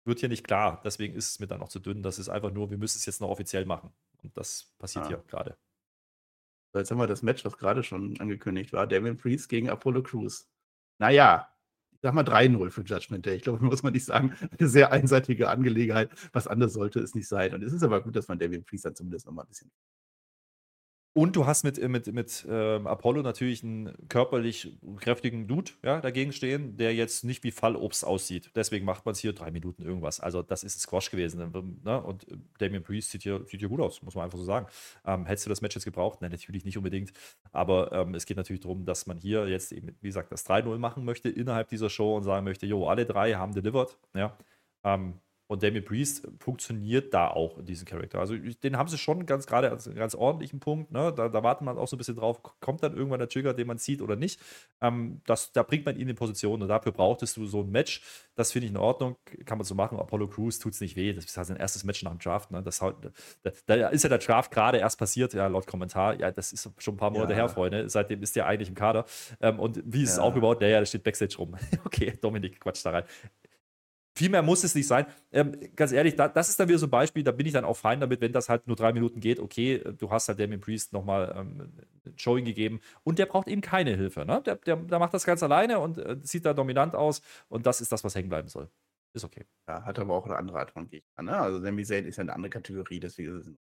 wird 0.05 0.21
hier 0.21 0.29
nicht 0.29 0.47
klar. 0.47 0.81
Deswegen 0.85 1.17
ist 1.17 1.31
es 1.31 1.41
mir 1.41 1.49
dann 1.49 1.61
auch 1.61 1.71
zu 1.71 1.81
dünn. 1.81 2.05
Das 2.05 2.21
ist 2.21 2.29
einfach 2.29 2.53
nur, 2.53 2.71
wir 2.71 2.79
müssen 2.79 2.99
es 2.99 3.07
jetzt 3.07 3.21
noch 3.21 3.31
offiziell 3.31 3.65
machen. 3.65 3.91
Und 4.23 4.37
das 4.37 4.73
passiert 4.79 5.07
ah. 5.07 5.09
hier 5.09 5.25
gerade. 5.27 5.57
Jetzt 6.75 6.91
haben 6.91 6.99
wir 6.99 7.07
das 7.07 7.23
Match, 7.23 7.45
was 7.45 7.57
gerade 7.57 7.83
schon 7.83 8.19
angekündigt 8.21 8.73
war. 8.73 8.87
Damien 8.87 9.17
Priest 9.17 9.49
gegen 9.49 9.71
Apollo 9.71 10.03
Crews. 10.03 10.49
Naja, 10.99 11.49
ich 11.93 12.01
sag 12.03 12.15
mal 12.15 12.25
3-0 12.25 12.71
für 12.71 12.83
Judgment 12.83 13.25
Day. 13.25 13.37
Ich 13.37 13.43
glaube, 13.43 13.65
muss 13.65 13.83
man 13.83 13.93
nicht 13.93 14.05
sagen, 14.05 14.35
eine 14.59 14.69
sehr 14.69 14.93
einseitige 14.93 15.49
Angelegenheit. 15.49 16.11
Was 16.33 16.47
anderes 16.47 16.75
sollte 16.75 17.01
es 17.01 17.15
nicht 17.15 17.29
sein. 17.29 17.55
Und 17.55 17.63
es 17.63 17.73
ist 17.73 17.83
aber 17.83 18.03
gut, 18.03 18.17
dass 18.17 18.29
man 18.29 18.39
Damien 18.39 18.65
Priest 18.65 18.85
dann 18.85 18.95
zumindest 18.95 19.27
noch 19.27 19.33
mal 19.33 19.43
ein 19.43 19.49
bisschen 19.49 19.71
Und 21.17 21.35
du 21.35 21.47
hast 21.47 21.65
mit, 21.65 21.83
mit, 21.89 22.13
mit 22.13 22.47
ähm, 22.47 22.87
Apollo 22.87 23.23
natürlich 23.23 23.63
einen 23.63 23.91
körperlich 24.11 24.77
kräftigen 24.99 25.49
Dude 25.49 25.73
ja, 25.83 26.03
dagegen 26.03 26.31
stehen, 26.31 26.77
der 26.77 26.95
jetzt 26.95 27.25
nicht 27.25 27.43
wie 27.43 27.53
Fallobst 27.53 28.05
aussieht. 28.05 28.51
Deswegen 28.55 28.85
macht 28.85 29.07
man 29.07 29.13
es 29.13 29.21
hier 29.21 29.33
drei 29.33 29.51
Minuten 29.51 29.83
irgendwas. 29.83 30.21
Also, 30.21 30.43
das 30.43 30.63
ist 30.63 30.77
ein 30.77 30.81
Squash 30.81 31.11
gewesen. 31.11 31.39
Ne? 31.85 32.03
Und 32.03 32.27
Damien 32.59 32.83
Priest 32.83 33.13
sieht 33.13 33.23
hier, 33.23 33.43
sieht 33.47 33.61
hier 33.61 33.71
gut 33.71 33.81
aus, 33.81 34.03
muss 34.03 34.15
man 34.15 34.25
einfach 34.25 34.37
so 34.37 34.45
sagen. 34.45 34.67
Ähm, 35.07 35.25
hättest 35.25 35.47
du 35.47 35.49
das 35.49 35.63
Match 35.63 35.75
jetzt 35.75 35.87
gebraucht? 35.87 36.21
Nein, 36.21 36.33
natürlich 36.33 36.67
nicht 36.67 36.77
unbedingt. 36.77 37.15
Aber 37.51 37.93
ähm, 37.93 38.15
es 38.15 38.27
geht 38.27 38.37
natürlich 38.37 38.61
darum, 38.61 38.85
dass 38.85 39.07
man 39.07 39.17
hier 39.17 39.49
jetzt 39.49 39.73
eben, 39.73 39.97
wie 40.03 40.09
gesagt, 40.09 40.31
das 40.33 40.45
3-0 40.45 40.77
machen 40.77 41.07
möchte 41.07 41.31
innerhalb 41.31 41.71
dieser 41.71 41.89
Show 41.89 42.15
und 42.15 42.25
sagen 42.25 42.45
möchte: 42.45 42.67
Jo, 42.67 42.89
alle 42.89 43.07
drei 43.07 43.33
haben 43.37 43.55
delivered. 43.55 43.97
Ja. 44.13 44.37
Ähm, 44.85 45.15
und 45.49 45.63
Damien 45.63 45.85
Priest 45.85 46.27
funktioniert 46.41 47.15
da 47.15 47.29
auch 47.29 47.59
in 47.59 47.67
diesem 47.67 47.87
Charakter. 47.87 48.19
Also 48.19 48.37
den 48.37 48.77
haben 48.77 48.89
sie 48.89 48.99
schon 48.99 49.27
ganz 49.27 49.47
gerade 49.47 49.71
als 49.71 49.93
ganz 49.95 50.17
ordentlichen 50.17 50.59
Punkt. 50.59 50.91
Ne? 50.91 51.13
Da, 51.15 51.29
da 51.29 51.43
warten 51.45 51.65
man 51.65 51.79
auch 51.79 51.87
so 51.87 51.95
ein 51.95 51.99
bisschen 51.99 52.17
drauf, 52.17 52.43
kommt 52.61 52.83
dann 52.83 52.97
irgendwann 52.97 53.21
der 53.21 53.29
Trigger, 53.29 53.55
den 53.55 53.69
man 53.69 53.79
zieht 53.79 54.03
oder 54.03 54.17
nicht. 54.17 54.41
Ähm, 54.81 55.21
das, 55.25 55.53
da 55.53 55.63
bringt 55.63 55.87
man 55.87 55.97
ihn 55.97 56.09
in 56.09 56.17
Position 56.17 56.63
und 56.63 56.69
dafür 56.69 56.91
brauchtest 56.91 57.37
du 57.37 57.47
so 57.47 57.61
ein 57.61 57.71
Match. 57.71 58.03
Das 58.35 58.51
finde 58.51 58.67
ich 58.67 58.73
in 58.73 58.77
Ordnung, 58.77 59.17
kann 59.45 59.59
man 59.59 59.65
so 59.65 59.77
machen. 59.77 59.99
Apollo 60.01 60.29
Crews 60.29 60.59
tut 60.59 60.73
es 60.73 60.81
nicht 60.81 60.97
weh. 60.97 61.13
Das 61.13 61.25
ist 61.25 61.37
halt 61.37 61.47
sein 61.47 61.57
erstes 61.57 61.85
Match 61.85 62.03
nach 62.03 62.11
dem 62.11 62.19
Draft. 62.19 62.51
Ne? 62.51 62.63
Das, 62.63 62.81
da, 62.81 63.53
da, 63.67 63.89
ist 63.89 64.03
ja 64.03 64.09
der 64.09 64.19
Draft 64.19 64.51
gerade 64.51 64.79
erst 64.79 64.99
passiert, 64.99 65.33
ja, 65.33 65.47
laut 65.47 65.69
Kommentar. 65.69 66.19
Ja, 66.19 66.33
das 66.33 66.53
ist 66.53 66.71
schon 66.79 66.95
ein 66.95 66.99
paar 66.99 67.11
Monate 67.11 67.33
ja. 67.33 67.39
her, 67.39 67.49
Freunde. 67.49 67.89
Seitdem 67.89 68.21
ist 68.23 68.35
der 68.35 68.47
eigentlich 68.47 68.69
im 68.69 68.75
Kader. 68.75 69.05
Ähm, 69.41 69.61
und 69.61 69.81
wie 69.85 70.03
ist 70.03 70.11
ja. 70.11 70.15
es 70.15 70.19
aufgebaut? 70.19 70.61
Naja, 70.61 70.81
der 70.81 70.87
steht 70.87 71.05
Backstage 71.05 71.37
rum. 71.39 71.55
okay, 71.85 72.15
Dominik 72.21 72.61
quatscht 72.61 72.85
da 72.85 72.91
rein. 72.91 73.05
Viel 74.17 74.31
mehr 74.31 74.41
muss 74.41 74.65
es 74.65 74.75
nicht 74.75 74.87
sein. 74.87 75.05
Ähm, 75.31 75.53
ganz 75.77 75.93
ehrlich, 75.93 76.17
da, 76.17 76.27
das 76.27 76.49
ist 76.49 76.59
dann 76.59 76.69
wieder 76.69 76.79
so 76.79 76.87
ein 76.87 76.91
Beispiel, 76.91 77.23
da 77.23 77.33
bin 77.33 77.47
ich 77.47 77.53
dann 77.53 77.67
auch 77.67 77.77
fein 77.77 78.01
damit, 78.01 78.23
wenn 78.23 78.33
das 78.33 78.49
halt 78.49 78.67
nur 78.67 78.75
drei 78.75 78.95
Minuten 78.95 79.21
geht. 79.21 79.39
Okay, 79.39 79.75
äh, 79.75 79.93
du 79.93 80.11
hast 80.11 80.29
halt 80.29 80.41
Damien 80.41 80.59
Priest 80.59 80.95
nochmal 80.95 81.35
ähm, 81.37 81.71
Showing 82.17 82.47
gegeben 82.47 82.81
und 83.05 83.19
der 83.19 83.27
braucht 83.27 83.47
eben 83.47 83.61
keine 83.61 83.95
Hilfe. 83.95 84.25
Ne? 84.25 84.41
Der, 84.47 84.57
der, 84.57 84.77
der 84.77 84.99
macht 84.99 85.13
das 85.13 85.25
ganz 85.25 85.43
alleine 85.43 85.81
und 85.81 85.99
äh, 85.99 86.17
sieht 86.23 86.47
da 86.47 86.55
dominant 86.55 86.95
aus 86.95 87.21
und 87.49 87.67
das 87.67 87.83
ist 87.83 87.93
das, 87.93 88.05
was 88.05 88.15
hängen 88.15 88.31
bleiben 88.31 88.49
soll. 88.49 88.71
Ist 89.13 89.25
okay. 89.25 89.45
Ja, 89.69 89.85
hat 89.85 89.99
aber 89.99 90.15
auch 90.15 90.25
eine 90.25 90.37
andere 90.37 90.61
Art 90.61 90.71
von 90.71 90.89
Gegner. 90.89 91.23
Ne? 91.23 91.37
Also 91.37 91.61
Sami 91.61 91.85
Zayn 91.85 92.07
ist 92.07 92.17
ja 92.17 92.23
eine 92.23 92.33
andere 92.33 92.51
Kategorie, 92.51 93.01
deswegen 93.01 93.39
ist 93.39 93.47
es 93.49 93.55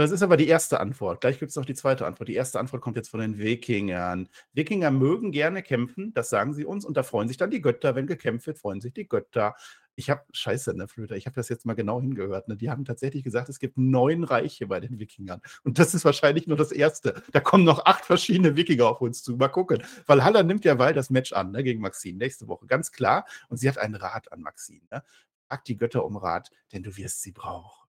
das 0.00 0.10
ist 0.10 0.22
aber 0.22 0.36
die 0.36 0.48
erste 0.48 0.80
Antwort. 0.80 1.20
Gleich 1.20 1.38
gibt 1.38 1.50
es 1.50 1.56
noch 1.56 1.64
die 1.64 1.74
zweite 1.74 2.06
Antwort. 2.06 2.28
Die 2.28 2.34
erste 2.34 2.58
Antwort 2.58 2.82
kommt 2.82 2.96
jetzt 2.96 3.10
von 3.10 3.20
den 3.20 3.38
Wikingern. 3.38 4.28
Wikinger 4.52 4.90
mögen 4.90 5.32
gerne 5.32 5.62
kämpfen, 5.62 6.12
das 6.14 6.30
sagen 6.30 6.54
sie 6.54 6.64
uns, 6.64 6.84
und 6.84 6.96
da 6.96 7.02
freuen 7.02 7.28
sich 7.28 7.36
dann 7.36 7.50
die 7.50 7.60
Götter. 7.60 7.94
Wenn 7.94 8.06
gekämpft 8.06 8.46
wird, 8.46 8.58
freuen 8.58 8.80
sich 8.80 8.92
die 8.92 9.08
Götter. 9.08 9.54
Ich 9.96 10.08
habe, 10.08 10.22
scheiße, 10.32 10.74
ne, 10.74 10.88
Flöter, 10.88 11.16
ich 11.16 11.26
habe 11.26 11.34
das 11.34 11.48
jetzt 11.48 11.66
mal 11.66 11.74
genau 11.74 12.00
hingehört. 12.00 12.48
Ne? 12.48 12.56
Die 12.56 12.70
haben 12.70 12.84
tatsächlich 12.84 13.22
gesagt, 13.22 13.48
es 13.48 13.58
gibt 13.58 13.76
neun 13.76 14.24
Reiche 14.24 14.66
bei 14.66 14.80
den 14.80 14.98
Wikingern. 14.98 15.42
Und 15.62 15.78
das 15.78 15.94
ist 15.94 16.04
wahrscheinlich 16.04 16.46
nur 16.46 16.56
das 16.56 16.72
erste. 16.72 17.22
Da 17.32 17.40
kommen 17.40 17.64
noch 17.64 17.84
acht 17.84 18.06
verschiedene 18.06 18.56
Wikinger 18.56 18.86
auf 18.86 19.00
uns 19.00 19.22
zu. 19.22 19.36
Mal 19.36 19.48
gucken. 19.48 19.82
Weil 20.06 20.24
Haller 20.24 20.42
nimmt 20.42 20.64
ja 20.64 20.74
bald 20.76 20.96
das 20.96 21.10
Match 21.10 21.32
an 21.32 21.50
ne, 21.50 21.62
gegen 21.62 21.80
Maxine 21.80 22.18
nächste 22.18 22.48
Woche. 22.48 22.66
Ganz 22.66 22.92
klar. 22.92 23.26
Und 23.48 23.58
sie 23.58 23.68
hat 23.68 23.78
einen 23.78 23.96
Rat 23.96 24.32
an 24.32 24.40
Maxine. 24.40 24.82
Ne? 24.90 25.02
Frag 25.48 25.64
die 25.64 25.76
Götter 25.76 26.04
um 26.04 26.16
Rat, 26.16 26.50
denn 26.72 26.82
du 26.82 26.96
wirst 26.96 27.22
sie 27.22 27.32
brauchen. 27.32 27.89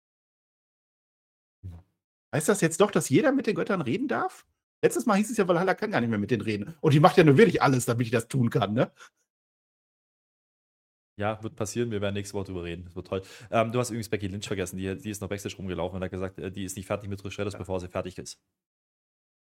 Heißt 2.34 2.48
das 2.48 2.60
jetzt 2.60 2.80
doch, 2.80 2.90
dass 2.90 3.08
jeder 3.08 3.32
mit 3.32 3.46
den 3.46 3.54
Göttern 3.54 3.80
reden 3.80 4.08
darf? 4.08 4.46
Letztes 4.82 5.04
Mal 5.06 5.16
hieß 5.16 5.30
es 5.30 5.36
ja, 5.36 5.46
Valhalla 5.46 5.74
kann 5.74 5.90
gar 5.90 6.00
nicht 6.00 6.10
mehr 6.10 6.18
mit 6.18 6.30
denen 6.30 6.42
reden. 6.42 6.74
Und 6.80 6.94
die 6.94 7.00
macht 7.00 7.16
ja 7.16 7.24
nur 7.24 7.36
wirklich 7.36 7.62
alles, 7.62 7.84
damit 7.84 8.06
ich 8.06 8.12
das 8.12 8.28
tun 8.28 8.50
kann, 8.50 8.72
ne? 8.72 8.90
Ja, 11.18 11.42
wird 11.42 11.54
passieren. 11.54 11.90
Wir 11.90 12.00
werden 12.00 12.14
nächste 12.14 12.32
Woche 12.32 12.46
drüber 12.46 12.64
reden. 12.64 12.84
Das 12.84 12.96
wird 12.96 13.06
toll. 13.06 13.22
Ähm, 13.50 13.72
du 13.72 13.78
hast 13.78 13.90
übrigens 13.90 14.08
Becky 14.08 14.26
Lynch 14.28 14.46
vergessen. 14.46 14.78
Die, 14.78 14.96
die 14.96 15.10
ist 15.10 15.20
noch 15.20 15.28
Backstage 15.28 15.56
rumgelaufen 15.56 15.96
und 15.96 16.02
hat 16.02 16.10
gesagt, 16.10 16.38
äh, 16.38 16.50
die 16.50 16.64
ist 16.64 16.78
nicht 16.78 16.86
fertig 16.86 17.10
mit 17.10 17.20
Trish 17.20 17.36
ja. 17.36 17.44
bevor 17.44 17.78
sie 17.78 17.88
fertig 17.88 18.16
ist. 18.16 18.40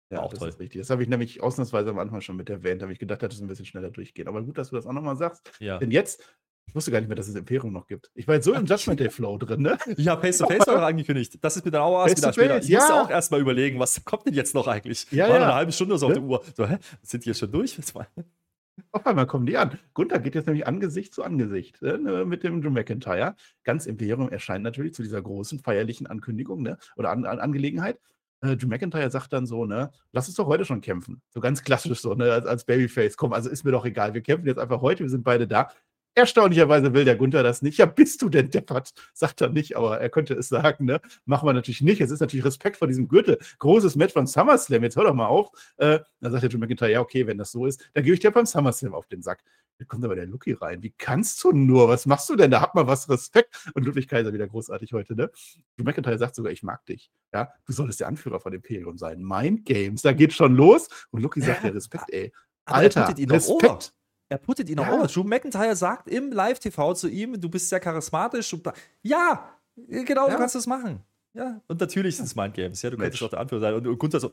Ja, 0.09 0.21
auch 0.21 0.31
das 0.31 0.39
toll. 0.39 0.49
ist 0.49 0.59
richtig. 0.59 0.81
Das 0.81 0.89
habe 0.89 1.03
ich 1.03 1.09
nämlich 1.09 1.43
ausnahmsweise 1.43 1.91
am 1.91 1.99
Anfang 1.99 2.21
schon 2.21 2.35
mit 2.35 2.49
erwähnt. 2.49 2.81
Da 2.81 2.85
habe 2.85 2.93
ich 2.93 2.99
gedacht, 2.99 3.21
dass 3.21 3.35
es 3.35 3.41
ein 3.41 3.47
bisschen 3.47 3.65
schneller 3.65 3.91
durchgeht. 3.91 4.27
Aber 4.27 4.41
gut, 4.41 4.57
dass 4.57 4.69
du 4.69 4.75
das 4.75 4.87
auch 4.87 4.93
nochmal 4.93 5.17
sagst. 5.17 5.51
Ja. 5.59 5.77
Denn 5.77 5.91
jetzt 5.91 6.23
ich 6.67 6.75
wusste 6.75 6.91
gar 6.91 6.99
nicht 6.99 7.07
mehr, 7.07 7.15
dass 7.15 7.27
es 7.27 7.35
Imperium 7.35 7.73
noch 7.73 7.87
gibt. 7.87 8.11
Ich 8.13 8.27
war 8.27 8.35
jetzt 8.35 8.45
so 8.45 8.53
im 8.53 8.65
Judgment 8.65 8.99
Day 8.99 9.09
Flow 9.09 9.37
drin, 9.37 9.61
ne? 9.61 9.77
Ja, 9.97 10.17
Face 10.17 10.37
to 10.37 10.47
Face 10.47 10.67
war 10.67 10.85
angekündigt. 10.85 11.37
Das 11.41 11.55
ist 11.55 11.65
mir 11.65 11.71
dann 11.71 11.81
auch 11.81 12.03
erst 12.03 12.17
wieder 12.17 12.33
später. 12.33 12.57
Ich 12.59 12.67
ja. 12.67 12.79
musste 12.79 12.93
auch 12.95 13.09
erstmal 13.09 13.39
überlegen, 13.39 13.79
was 13.79 14.03
kommt 14.03 14.27
denn 14.27 14.33
jetzt 14.33 14.53
noch 14.53 14.67
eigentlich? 14.67 15.07
Ja, 15.11 15.29
war 15.29 15.37
ja. 15.37 15.43
eine 15.43 15.55
halbe 15.55 15.71
Stunde 15.71 15.97
so 15.97 16.07
auf 16.07 16.13
der 16.13 16.21
Uhr. 16.21 16.43
So, 16.55 16.67
hä? 16.67 16.77
Sind 17.01 17.25
die 17.25 17.29
jetzt 17.29 17.39
schon 17.39 17.51
durch? 17.51 17.77
Auf 18.91 19.05
einmal 19.05 19.25
kommen 19.25 19.45
die 19.45 19.57
an. 19.57 19.79
Gunther 19.93 20.19
geht 20.19 20.35
jetzt 20.35 20.45
nämlich 20.45 20.67
Angesicht 20.67 21.13
zu 21.13 21.23
Angesicht 21.23 21.81
ne, 21.81 22.25
mit 22.25 22.43
dem 22.43 22.61
Drew 22.61 22.69
McIntyre. 22.69 23.35
Ganz 23.63 23.85
Imperium 23.85 24.29
erscheint 24.29 24.63
natürlich 24.63 24.93
zu 24.93 25.01
dieser 25.01 25.21
großen 25.21 25.59
feierlichen 25.59 26.05
Ankündigung 26.05 26.61
ne, 26.61 26.77
oder 26.95 27.09
an, 27.09 27.25
an 27.25 27.39
Angelegenheit. 27.39 27.99
Äh, 28.41 28.55
Drew 28.55 28.67
McIntyre 28.67 29.09
sagt 29.09 29.33
dann 29.33 29.47
so, 29.47 29.65
ne, 29.65 29.91
lass 30.11 30.27
uns 30.27 30.35
doch 30.35 30.45
heute 30.45 30.63
schon 30.63 30.81
kämpfen. 30.81 31.21
So 31.29 31.39
ganz 31.39 31.63
klassisch 31.63 32.01
so, 32.01 32.13
ne, 32.13 32.31
als, 32.31 32.45
als 32.45 32.65
Babyface. 32.65 33.17
Komm, 33.17 33.33
also 33.33 33.49
ist 33.49 33.63
mir 33.63 33.71
doch 33.71 33.85
egal. 33.85 34.13
Wir 34.13 34.21
kämpfen 34.21 34.47
jetzt 34.47 34.59
einfach 34.59 34.81
heute, 34.81 35.03
wir 35.03 35.09
sind 35.09 35.23
beide 35.23 35.47
da. 35.47 35.71
Erstaunlicherweise 36.17 36.95
will 36.95 37.05
der 37.05 37.15
Gunther 37.15 37.43
das 37.43 37.61
nicht. 37.61 37.77
Ja, 37.77 37.85
bist 37.85 38.23
du 38.23 38.29
denn 38.29 38.49
deppert? 38.49 38.91
Sagt 39.13 39.39
er 39.41 39.49
nicht, 39.49 39.77
aber 39.77 40.01
er 40.01 40.09
könnte 40.09 40.33
es 40.33 40.49
sagen. 40.49 40.85
Ne? 40.85 40.99
Machen 41.25 41.47
wir 41.47 41.53
natürlich 41.53 41.81
nicht. 41.81 42.01
Es 42.01 42.09
ist 42.09 42.21
natürlich 42.21 42.43
Respekt 42.43 42.77
vor 42.77 42.87
diesem 42.87 43.07
Gürtel. 43.07 43.37
Großes 43.59 43.95
Match 43.95 44.13
von 44.13 44.25
SummerSlam. 44.25 44.81
Jetzt 44.81 44.95
hör 44.95 45.03
doch 45.03 45.13
mal 45.13 45.27
auf. 45.27 45.51
Äh, 45.77 45.99
dann 46.19 46.31
sagt 46.31 46.41
der 46.41 46.49
Drew 46.49 46.57
McIntyre, 46.57 46.91
ja, 46.91 47.01
okay, 47.01 47.27
wenn 47.27 47.37
das 47.37 47.51
so 47.51 47.67
ist, 47.67 47.87
dann 47.93 48.03
gebe 48.03 48.15
ich 48.15 48.19
dir 48.19 48.31
beim 48.31 48.47
SummerSlam 48.47 48.95
auf 48.95 49.05
den 49.05 49.21
Sack. 49.21 49.43
Da 49.77 49.85
kommt 49.85 50.03
aber 50.03 50.15
der 50.15 50.25
Lucky 50.25 50.53
rein. 50.53 50.81
Wie 50.81 50.89
kannst 50.89 51.43
du 51.43 51.51
nur? 51.51 51.87
Was 51.87 52.07
machst 52.07 52.27
du 52.31 52.35
denn? 52.35 52.49
Da 52.49 52.61
hat 52.61 52.73
man 52.73 52.87
was 52.87 53.07
Respekt. 53.07 53.69
Und 53.75 53.85
Ludwig 53.85 54.07
Kaiser 54.07 54.33
wieder 54.33 54.47
großartig 54.47 54.93
heute, 54.93 55.15
ne? 55.15 55.29
Drew 55.77 55.83
McIntyre 55.83 56.17
sagt 56.17 56.33
sogar, 56.33 56.51
ich 56.51 56.63
mag 56.63 56.83
dich. 56.87 57.11
Ja, 57.31 57.53
du 57.67 57.73
solltest 57.73 57.99
der 57.99 58.07
Anführer 58.07 58.39
von 58.39 58.53
Imperium 58.53 58.97
sein. 58.97 59.21
Mind 59.23 59.65
Games, 59.65 60.01
da 60.01 60.13
geht 60.13 60.33
schon 60.33 60.55
los. 60.55 60.87
Und 61.11 61.21
Lucky 61.21 61.41
sagt, 61.41 61.63
ja, 61.63 61.69
Respekt, 61.69 62.05
ey. 62.09 62.33
Alter, 62.65 63.13
Respekt. 63.15 63.93
Er 64.29 64.37
puttet 64.37 64.69
ihn 64.69 64.79
auch 64.79 64.87
ja. 64.87 65.07
Drew 65.07 65.23
McIntyre 65.23 65.75
sagt 65.75 66.09
im 66.09 66.31
Live-TV 66.31 66.93
zu 66.93 67.07
ihm, 67.07 67.39
du 67.39 67.49
bist 67.49 67.69
sehr 67.69 67.79
charismatisch. 67.79 68.55
ja, 69.01 69.53
genau, 69.75 70.27
ja. 70.27 70.33
du 70.33 70.37
kannst 70.37 70.55
das 70.55 70.67
machen. 70.67 71.01
Ja, 71.33 71.61
und 71.67 71.79
natürlich 71.79 72.17
sind 72.17 72.25
es 72.25 72.35
Mindgames. 72.35 72.81
Ja, 72.81 72.89
du 72.89 72.97
Mensch. 72.97 73.05
könntest 73.05 73.23
auch 73.23 73.29
der 73.29 73.39
Anführer 73.39 73.61
sein. 73.61 73.73
Und, 73.75 73.87
und 73.87 73.97
Gunther 73.99 74.19
so, 74.19 74.31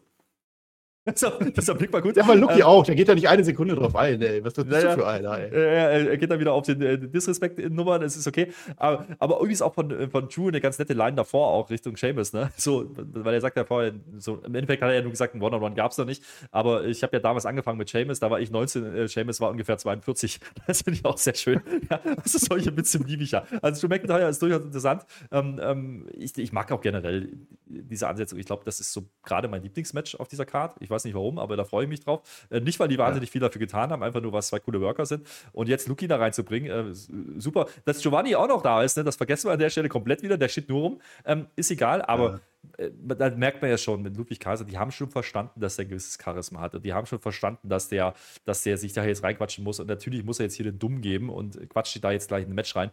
das 1.54 1.74
Blick 1.74 1.92
mal 1.92 2.00
gut. 2.00 2.16
Ja, 2.16 2.24
aber 2.24 2.34
Lucky 2.34 2.60
ähm, 2.60 2.66
auch, 2.66 2.84
der 2.84 2.94
geht 2.94 3.08
da 3.08 3.14
nicht 3.14 3.28
eine 3.28 3.44
Sekunde 3.44 3.74
drauf 3.74 3.94
ein, 3.94 4.22
ey. 4.22 4.42
Was 4.42 4.54
bist 4.54 4.68
naja, 4.68 4.94
du 4.94 5.02
für 5.02 5.06
einer, 5.06 5.38
ey? 5.38 5.50
Er, 5.52 6.10
er 6.10 6.16
geht 6.16 6.30
dann 6.30 6.40
wieder 6.40 6.54
auf 6.54 6.64
den 6.64 6.80
äh, 6.80 6.98
Disrespect-Nummern, 6.98 8.00
das 8.00 8.16
ist 8.16 8.26
okay. 8.26 8.52
Aber, 8.76 9.04
aber 9.18 9.34
irgendwie 9.34 9.52
ist 9.52 9.60
auch 9.60 9.74
von, 9.74 9.90
äh, 9.90 10.08
von 10.08 10.28
Drew 10.28 10.48
eine 10.48 10.62
ganz 10.62 10.78
nette 10.78 10.94
Line 10.94 11.14
davor 11.14 11.48
auch 11.48 11.68
Richtung 11.68 11.98
Seamus, 11.98 12.32
ne? 12.32 12.50
So, 12.56 12.90
weil 12.96 13.34
er 13.34 13.42
sagt 13.42 13.58
ja 13.58 13.66
vorher, 13.66 13.92
so, 14.16 14.36
im 14.44 14.54
Endeffekt 14.54 14.82
hat 14.82 14.88
er 14.88 14.96
ja 14.96 15.02
nur 15.02 15.10
gesagt, 15.10 15.34
ein 15.34 15.42
One-on-One 15.42 15.74
gab 15.74 15.92
es 15.92 15.98
noch 15.98 16.06
nicht. 16.06 16.24
Aber 16.50 16.86
ich 16.86 17.02
habe 17.02 17.14
ja 17.14 17.20
damals 17.20 17.44
angefangen 17.44 17.76
mit 17.76 17.90
Seamus, 17.90 18.20
da 18.20 18.30
war 18.30 18.40
ich 18.40 18.50
19, 18.50 18.96
äh, 18.96 19.08
Seamus 19.08 19.40
war 19.42 19.50
ungefähr 19.50 19.76
42. 19.76 20.40
Das 20.66 20.80
finde 20.82 20.98
ich 20.98 21.04
auch 21.04 21.18
sehr 21.18 21.34
schön. 21.34 21.60
ja, 21.90 22.00
also 22.22 22.38
solche 22.38 22.74
Witze 22.76 22.98
liebe 22.98 23.22
ich 23.22 23.32
ja. 23.32 23.44
Also 23.60 23.82
Drew 23.82 23.94
McIntyre 23.94 24.28
ist 24.28 24.40
durchaus 24.40 24.62
interessant. 24.62 25.04
Ähm, 25.30 25.60
ähm, 25.62 26.06
ich, 26.12 26.36
ich 26.38 26.52
mag 26.52 26.72
auch 26.72 26.80
generell 26.80 27.28
diese 27.66 28.08
Ansetzung. 28.08 28.38
Ich 28.38 28.46
glaube, 28.46 28.62
das 28.64 28.80
ist 28.80 28.92
so 28.92 29.04
gerade 29.22 29.48
mein 29.48 29.62
Lieblingsmatch 29.62 30.14
auf 30.16 30.28
dieser 30.28 30.46
Card. 30.46 30.76
Ich 30.80 30.90
weiß 30.94 31.04
nicht 31.04 31.14
warum, 31.14 31.38
aber 31.38 31.56
da 31.56 31.64
freue 31.64 31.84
ich 31.84 31.88
mich 31.88 32.00
drauf. 32.00 32.22
Äh, 32.50 32.60
nicht, 32.60 32.78
weil 32.80 32.88
die 32.88 32.98
wahnsinnig 32.98 33.28
ja. 33.28 33.32
viel 33.32 33.40
dafür 33.40 33.58
getan 33.58 33.90
haben, 33.90 34.02
einfach 34.02 34.20
nur, 34.20 34.32
was 34.32 34.48
zwei 34.48 34.58
coole 34.58 34.80
Worker 34.80 35.06
sind. 35.06 35.26
Und 35.52 35.68
jetzt 35.68 35.88
Luki 35.88 36.08
da 36.08 36.16
reinzubringen, 36.16 36.70
äh, 36.70 36.94
super. 37.40 37.66
Dass 37.84 38.00
Giovanni 38.00 38.34
auch 38.34 38.48
noch 38.48 38.62
da 38.62 38.82
ist, 38.82 38.96
ne, 38.96 39.04
das 39.04 39.16
vergessen 39.16 39.48
wir 39.48 39.52
an 39.52 39.58
der 39.58 39.70
Stelle 39.70 39.88
komplett 39.88 40.22
wieder, 40.22 40.38
der 40.38 40.48
steht 40.48 40.68
nur 40.68 40.80
rum. 40.80 41.00
Ähm, 41.24 41.46
ist 41.56 41.70
egal, 41.70 42.02
aber. 42.02 42.30
Ja. 42.30 42.40
Äh, 42.78 42.90
da 42.98 43.30
merkt 43.30 43.60
man 43.60 43.70
ja 43.70 43.76
schon 43.76 44.02
mit 44.02 44.16
Ludwig 44.16 44.40
Kaiser, 44.40 44.64
die 44.64 44.78
haben 44.78 44.90
schon 44.90 45.10
verstanden, 45.10 45.60
dass 45.60 45.78
er 45.78 45.84
ein 45.84 45.88
gewisses 45.88 46.18
Charisma 46.22 46.60
hat. 46.60 46.74
Und 46.74 46.84
die 46.84 46.92
haben 46.92 47.06
schon 47.06 47.20
verstanden, 47.20 47.68
dass 47.68 47.88
der, 47.88 48.14
dass 48.44 48.62
der 48.62 48.78
sich 48.78 48.92
da 48.92 49.04
jetzt 49.04 49.22
reinquatschen 49.22 49.64
muss. 49.64 49.80
Und 49.80 49.88
natürlich 49.88 50.24
muss 50.24 50.40
er 50.40 50.46
jetzt 50.46 50.54
hier 50.54 50.64
den 50.64 50.78
Dumm 50.78 51.00
geben 51.00 51.28
und 51.28 51.68
quatscht 51.68 52.02
da 52.02 52.10
jetzt 52.10 52.28
gleich 52.28 52.44
in 52.44 52.50
ein 52.50 52.54
Match 52.54 52.74
rein. 52.74 52.90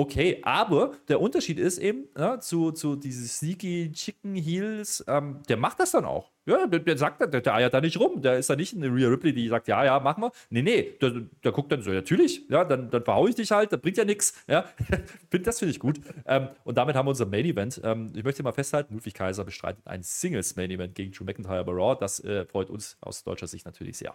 Okay, 0.00 0.38
aber 0.44 0.92
der 1.08 1.20
Unterschied 1.20 1.58
ist 1.58 1.76
eben 1.76 2.08
ja, 2.16 2.40
zu, 2.40 2.72
zu 2.72 2.96
diesen 2.96 3.26
sneaky 3.26 3.92
Chicken 3.92 4.34
Heels, 4.34 5.04
ähm, 5.06 5.42
der 5.46 5.58
macht 5.58 5.78
das 5.78 5.90
dann 5.90 6.06
auch. 6.06 6.30
Ja, 6.46 6.66
der, 6.66 6.80
der 6.80 6.96
sagt, 6.96 7.20
der, 7.20 7.28
der 7.42 7.54
eiert 7.54 7.74
da 7.74 7.82
nicht 7.82 8.00
rum. 8.00 8.22
Der 8.22 8.38
ist 8.38 8.48
da 8.48 8.56
nicht 8.56 8.74
eine 8.74 8.86
Rhea 8.86 9.10
Ripley, 9.10 9.34
die 9.34 9.46
sagt, 9.48 9.68
ja, 9.68 9.84
ja, 9.84 10.00
machen 10.00 10.22
wir. 10.22 10.32
Nee, 10.48 10.62
nee, 10.62 10.96
der, 11.02 11.20
der 11.44 11.52
guckt 11.52 11.70
dann 11.70 11.82
so, 11.82 11.90
natürlich, 11.90 12.48
ja, 12.48 12.64
dann, 12.64 12.88
dann 12.88 13.04
verhaue 13.04 13.28
ich 13.28 13.34
dich 13.34 13.50
halt, 13.50 13.74
das 13.74 13.80
bringt 13.82 13.98
ja 13.98 14.06
nichts. 14.06 14.32
Ja, 14.48 14.64
das 15.42 15.58
finde 15.58 15.72
ich 15.72 15.78
gut. 15.78 16.00
Ähm, 16.24 16.48
und 16.64 16.78
damit 16.78 16.96
haben 16.96 17.04
wir 17.04 17.10
unser 17.10 17.26
Main 17.26 17.44
Event. 17.44 17.78
Ähm, 17.84 18.10
ich 18.16 18.24
möchte 18.24 18.42
mal 18.42 18.52
festhalten, 18.52 18.94
Ludwig 18.94 19.12
Kaiser 19.12 19.44
bestreitet 19.44 19.86
ein 19.86 20.02
Singles 20.02 20.56
Main 20.56 20.70
Event 20.70 20.94
gegen 20.94 21.12
Drew 21.12 21.24
McIntyre 21.24 21.62
bei 21.62 21.72
Raw. 21.72 21.94
Das 22.00 22.24
äh, 22.24 22.46
freut 22.46 22.70
uns 22.70 22.96
aus 23.02 23.22
deutscher 23.22 23.48
Sicht 23.48 23.66
natürlich 23.66 23.98
sehr. 23.98 24.14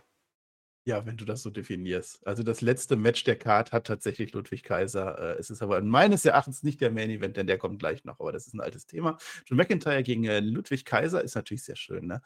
Ja, 0.88 1.04
wenn 1.08 1.18
du 1.18 1.26
das 1.26 1.42
so 1.42 1.50
definierst. 1.50 2.26
Also 2.28 2.44
das 2.44 2.62
letzte 2.62 2.96
Match 2.96 3.24
der 3.24 3.36
Card 3.38 3.72
hat 3.72 3.88
tatsächlich 3.88 4.34
Ludwig 4.34 4.62
Kaiser. 4.62 5.18
Äh, 5.18 5.40
es 5.40 5.50
ist 5.50 5.64
aber 5.64 5.82
meines 5.82 6.24
Erachtens 6.26 6.62
nicht 6.62 6.80
der 6.80 6.92
Main 6.92 7.10
Event, 7.10 7.38
denn 7.38 7.48
der 7.48 7.58
kommt 7.58 7.80
gleich 7.80 8.06
noch. 8.06 8.20
Aber 8.20 8.32
das 8.32 8.46
ist 8.46 8.54
ein 8.54 8.62
altes 8.62 8.86
Thema. 8.86 9.18
John 9.48 9.58
McIntyre 9.58 10.04
gegen 10.04 10.26
äh, 10.26 10.42
Ludwig 10.42 10.86
Kaiser 10.86 11.24
ist 11.24 11.34
natürlich 11.34 11.64
sehr 11.64 11.76
schön. 11.76 12.06
Ne? 12.06 12.22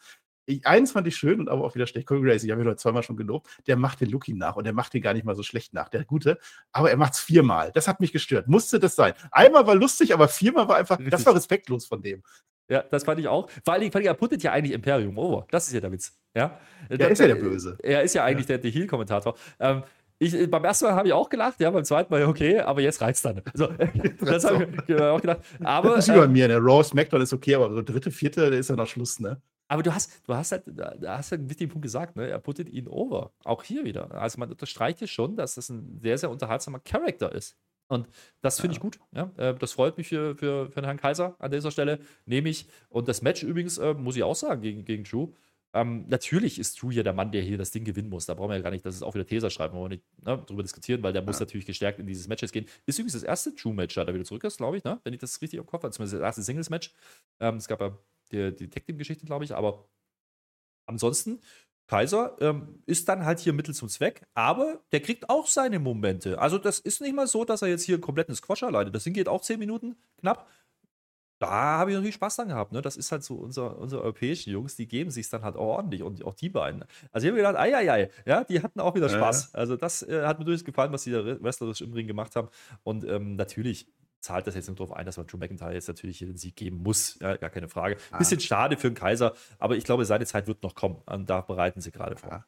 Ich, 0.45 0.67
eins 0.67 0.91
fand 0.91 1.07
ich 1.07 1.15
schön 1.15 1.39
und 1.39 1.47
aber 1.47 1.63
auch 1.63 1.75
wieder 1.75 1.87
schlecht. 1.87 2.05
Cole 2.07 2.21
Gracie, 2.21 2.47
ich 2.47 2.51
habe 2.51 2.61
ihn 2.61 2.67
heute 2.67 2.77
zweimal 2.77 3.03
schon 3.03 3.15
gelobt, 3.15 3.47
der 3.67 3.77
macht 3.77 4.01
den 4.01 4.09
Lucky 4.09 4.33
nach 4.33 4.57
und 4.57 4.65
der 4.65 4.73
macht 4.73 4.93
den 4.93 5.01
gar 5.01 5.13
nicht 5.13 5.23
mal 5.23 5.35
so 5.35 5.43
schlecht 5.43 5.73
nach, 5.73 5.87
der 5.87 6.03
Gute. 6.03 6.37
Aber 6.73 6.89
er 6.91 6.97
macht 6.97 7.13
es 7.13 7.19
viermal. 7.19 7.71
Das 7.73 7.87
hat 7.87 8.01
mich 8.01 8.11
gestört. 8.11 8.49
Musste 8.49 8.79
das 8.79 8.95
sein. 8.95 9.13
Einmal 9.31 9.67
war 9.67 9.75
lustig, 9.75 10.13
aber 10.13 10.27
viermal 10.27 10.67
war 10.67 10.75
einfach, 10.75 10.97
Richtig. 10.97 11.11
das 11.11 11.25
war 11.25 11.35
respektlos 11.35 11.85
von 11.85 12.01
dem. 12.01 12.23
Ja, 12.69 12.83
das 12.89 13.03
fand 13.03 13.19
ich 13.19 13.27
auch. 13.27 13.49
Vor 13.65 13.73
allen 13.73 13.81
Dingen, 13.81 13.91
fand 13.91 14.03
ich, 14.03 14.07
er 14.07 14.13
puttet 14.13 14.43
ja 14.43 14.51
eigentlich 14.51 14.73
Imperium 14.73 15.17
over. 15.17 15.47
Das 15.49 15.67
ist 15.67 15.73
ja 15.73 15.79
der 15.79 15.91
Witz. 15.91 16.17
Ja, 16.35 16.59
er 16.87 17.09
ist 17.09 17.19
ja 17.19 17.27
der 17.27 17.35
Böse. 17.35 17.77
Er 17.81 18.03
ist 18.03 18.13
ja 18.13 18.23
eigentlich 18.23 18.47
ja. 18.47 18.57
der, 18.57 18.59
der 18.59 18.71
Heel-Kommentator. 18.71 19.35
Ähm, 19.59 19.83
ich, 20.19 20.51
beim 20.51 20.63
ersten 20.65 20.85
Mal 20.85 20.95
habe 20.95 21.07
ich 21.07 21.13
auch 21.13 21.29
gelacht, 21.29 21.59
ja, 21.61 21.71
beim 21.71 21.85
zweiten 21.85 22.13
Mal 22.13 22.25
okay, 22.25 22.59
aber 22.59 22.81
jetzt 22.81 23.01
reizt 23.01 23.23
dann. 23.23 23.41
So, 23.53 23.67
das 24.19 24.43
habe 24.43 24.67
ich 24.85 24.95
auch 24.95 25.21
gedacht. 25.21 25.39
Aber, 25.63 25.95
das 25.95 26.07
ist 26.07 26.13
wie 26.13 26.19
bei 26.19 26.25
ähm, 26.25 26.33
mir, 26.33 26.47
ne? 26.47 26.57
Raw, 26.57 26.83
SmackDown 26.83 27.21
ist 27.21 27.33
okay, 27.33 27.55
aber 27.55 27.73
so 27.73 27.81
dritte, 27.81 28.11
vierte, 28.11 28.51
da 28.51 28.57
ist 28.57 28.69
ja 28.69 28.75
noch 28.75 28.85
Schluss, 28.85 29.19
ne? 29.19 29.41
Aber 29.69 29.81
du 29.81 29.93
hast, 29.93 30.11
du 30.27 30.35
hast 30.35 30.51
halt, 30.51 30.63
da 30.65 31.17
hast 31.17 31.31
halt 31.31 31.39
einen 31.39 31.49
wichtigen 31.49 31.71
Punkt 31.71 31.83
gesagt, 31.83 32.17
ne? 32.17 32.27
Er 32.27 32.39
puttet 32.39 32.69
ihn 32.69 32.87
over. 32.87 33.31
Auch 33.45 33.63
hier 33.63 33.85
wieder. 33.85 34.11
Also 34.11 34.39
man 34.39 34.49
unterstreicht 34.49 34.99
hier 34.99 35.07
schon, 35.07 35.37
dass 35.37 35.55
das 35.55 35.69
ein 35.69 35.99
sehr, 36.01 36.17
sehr 36.17 36.29
unterhaltsamer 36.29 36.79
Charakter 36.79 37.31
ist. 37.33 37.55
Und 37.89 38.07
das 38.41 38.61
finde 38.61 38.75
ja. 38.75 38.77
ich 38.77 38.81
gut. 38.81 38.99
Ja? 39.11 39.31
Äh, 39.35 39.55
das 39.55 39.73
freut 39.73 39.97
mich 39.97 40.07
für, 40.07 40.35
für, 40.35 40.71
für 40.71 40.81
Herrn 40.81 40.97
Kaiser 40.97 41.35
an 41.39 41.51
dieser 41.51 41.71
Stelle. 41.71 41.99
Nehme 42.25 42.49
ich. 42.49 42.67
Und 42.87 43.07
das 43.07 43.21
Match 43.21 43.43
übrigens, 43.43 43.77
äh, 43.77 43.93
muss 43.93 44.15
ich 44.15 44.23
auch 44.23 44.35
sagen, 44.35 44.61
gegen, 44.61 44.85
gegen 44.85 45.03
Drew. 45.03 45.33
Ähm, 45.73 46.05
natürlich 46.07 46.57
ist 46.57 46.81
Drew 46.81 46.91
hier 46.91 47.03
der 47.03 47.13
Mann, 47.13 47.31
der 47.31 47.41
hier 47.41 47.57
das 47.57 47.71
Ding 47.71 47.83
gewinnen 47.83 48.09
muss. 48.09 48.25
Da 48.25 48.33
brauchen 48.33 48.49
wir 48.49 48.55
ja 48.55 48.61
gar 48.61 48.71
nicht, 48.71 48.85
das 48.85 48.95
ist 48.95 49.03
auch 49.03 49.13
wieder 49.13 49.25
Teser 49.25 49.49
schreiben, 49.49 49.75
wollen 49.75 49.91
wir 49.91 49.97
nicht 49.97 50.03
ne, 50.25 50.41
darüber 50.45 50.63
diskutieren, 50.63 51.03
weil 51.03 51.13
der 51.13 51.21
ja. 51.21 51.25
muss 51.25 51.39
natürlich 51.39 51.65
gestärkt 51.65 51.99
in 51.99 52.07
dieses 52.07 52.27
Match 52.27 52.41
jetzt 52.41 52.51
gehen. 52.51 52.65
Ist 52.85 52.97
übrigens 52.97 53.13
das 53.13 53.23
erste 53.23 53.53
Drew-Match, 53.53 53.93
da 53.93 54.03
er 54.03 54.13
wieder 54.13 54.23
zurück 54.23 54.43
ist, 54.43 54.57
glaube 54.57 54.77
ich, 54.77 54.83
ne? 54.83 54.99
wenn 55.03 55.13
ich 55.13 55.19
das 55.19 55.39
richtig 55.41 55.59
im 55.59 55.65
Kopf 55.65 55.83
habe. 55.83 55.91
Zumindest 55.91 56.15
das 56.15 56.21
erste 56.21 56.41
Singles-Match. 56.41 56.93
Ähm, 57.39 57.57
es 57.57 57.67
gab 57.67 57.81
ja 57.81 57.97
die, 58.31 58.55
die 58.55 58.69
Tag-Team-Geschichte, 58.69 59.25
glaube 59.25 59.45
ich, 59.45 59.53
aber 59.53 59.87
ansonsten 60.87 61.39
Kaiser 61.89 62.37
ähm, 62.39 62.83
ist 62.85 63.09
dann 63.09 63.25
halt 63.25 63.39
hier 63.39 63.51
Mittel 63.51 63.73
zum 63.73 63.89
Zweck, 63.89 64.21
aber 64.35 64.79
der 64.91 65.01
kriegt 65.01 65.27
auch 65.27 65.47
seine 65.47 65.79
Momente. 65.79 66.37
Also 66.37 66.59
das 66.59 66.77
ist 66.77 67.01
nicht 67.01 67.15
mal 67.15 67.25
so, 67.25 67.45
dass 67.45 67.63
er 67.63 67.67
jetzt 67.67 67.83
hier 67.83 67.95
einen 67.95 68.03
kompletten 68.03 68.35
Squash 68.35 68.61
leitet. 68.61 68.93
Das 68.93 69.03
Ding 69.03 69.13
geht 69.13 69.27
auch 69.27 69.41
zehn 69.41 69.57
Minuten 69.57 69.95
knapp. 70.19 70.47
Da 71.39 71.49
habe 71.49 71.89
ich 71.89 71.95
natürlich 71.95 72.15
Spaß 72.15 72.35
dran 72.35 72.49
gehabt. 72.49 72.73
Ne? 72.73 72.81
Das 72.81 72.95
ist 72.95 73.11
halt 73.11 73.23
so 73.23 73.35
unser, 73.35 73.79
unsere 73.79 74.03
europäischen 74.03 74.51
Jungs, 74.51 74.75
die 74.75 74.87
geben 74.87 75.09
sich 75.09 75.29
dann 75.29 75.41
halt 75.41 75.55
auch 75.55 75.77
ordentlich 75.77 76.03
und 76.03 76.23
auch 76.25 76.35
die 76.35 76.49
beiden. 76.49 76.83
Also 77.11 77.25
ich 77.25 77.31
habe 77.31 77.41
mir 77.41 77.47
gedacht, 77.47 77.55
ei, 77.55 77.75
ei, 77.75 77.91
ei, 77.91 78.09
ja, 78.25 78.43
die 78.43 78.61
hatten 78.61 78.79
auch 78.81 78.93
wieder 78.93 79.09
Spaß. 79.09 79.53
Ja. 79.53 79.59
Also 79.59 79.75
das 79.75 80.03
äh, 80.03 80.25
hat 80.25 80.37
mir 80.37 80.45
durchaus 80.45 80.65
gefallen, 80.65 80.91
was 80.91 81.05
die 81.05 81.11
da 81.11 81.25
wrestlerisch 81.41 81.81
im 81.81 81.93
Ring 81.93 82.05
gemacht 82.05 82.35
haben. 82.35 82.49
Und 82.83 83.03
ähm, 83.05 83.35
natürlich 83.35 83.87
zahlt 84.21 84.47
das 84.47 84.55
jetzt 84.55 84.67
nicht 84.67 84.79
darauf 84.79 84.95
ein, 84.95 85.05
dass 85.05 85.17
man 85.17 85.27
Drew 85.27 85.37
McIntyre 85.37 85.73
jetzt 85.73 85.87
natürlich 85.87 86.17
hier 86.17 86.27
den 86.27 86.37
Sieg 86.37 86.55
geben 86.55 86.77
muss. 86.77 87.17
Ja, 87.19 87.37
gar 87.37 87.49
keine 87.49 87.69
Frage. 87.69 87.97
Ah. 88.11 88.17
Bisschen 88.17 88.39
schade 88.39 88.77
für 88.77 88.89
den 88.89 88.95
Kaiser, 88.95 89.33
aber 89.57 89.75
ich 89.77 89.83
glaube, 89.83 90.05
seine 90.05 90.25
Zeit 90.25 90.47
wird 90.47 90.63
noch 90.63 90.75
kommen. 90.75 91.01
Und 91.05 91.29
da 91.29 91.41
bereiten 91.41 91.81
sie 91.81 91.91
gerade 91.91 92.15
vor. 92.15 92.45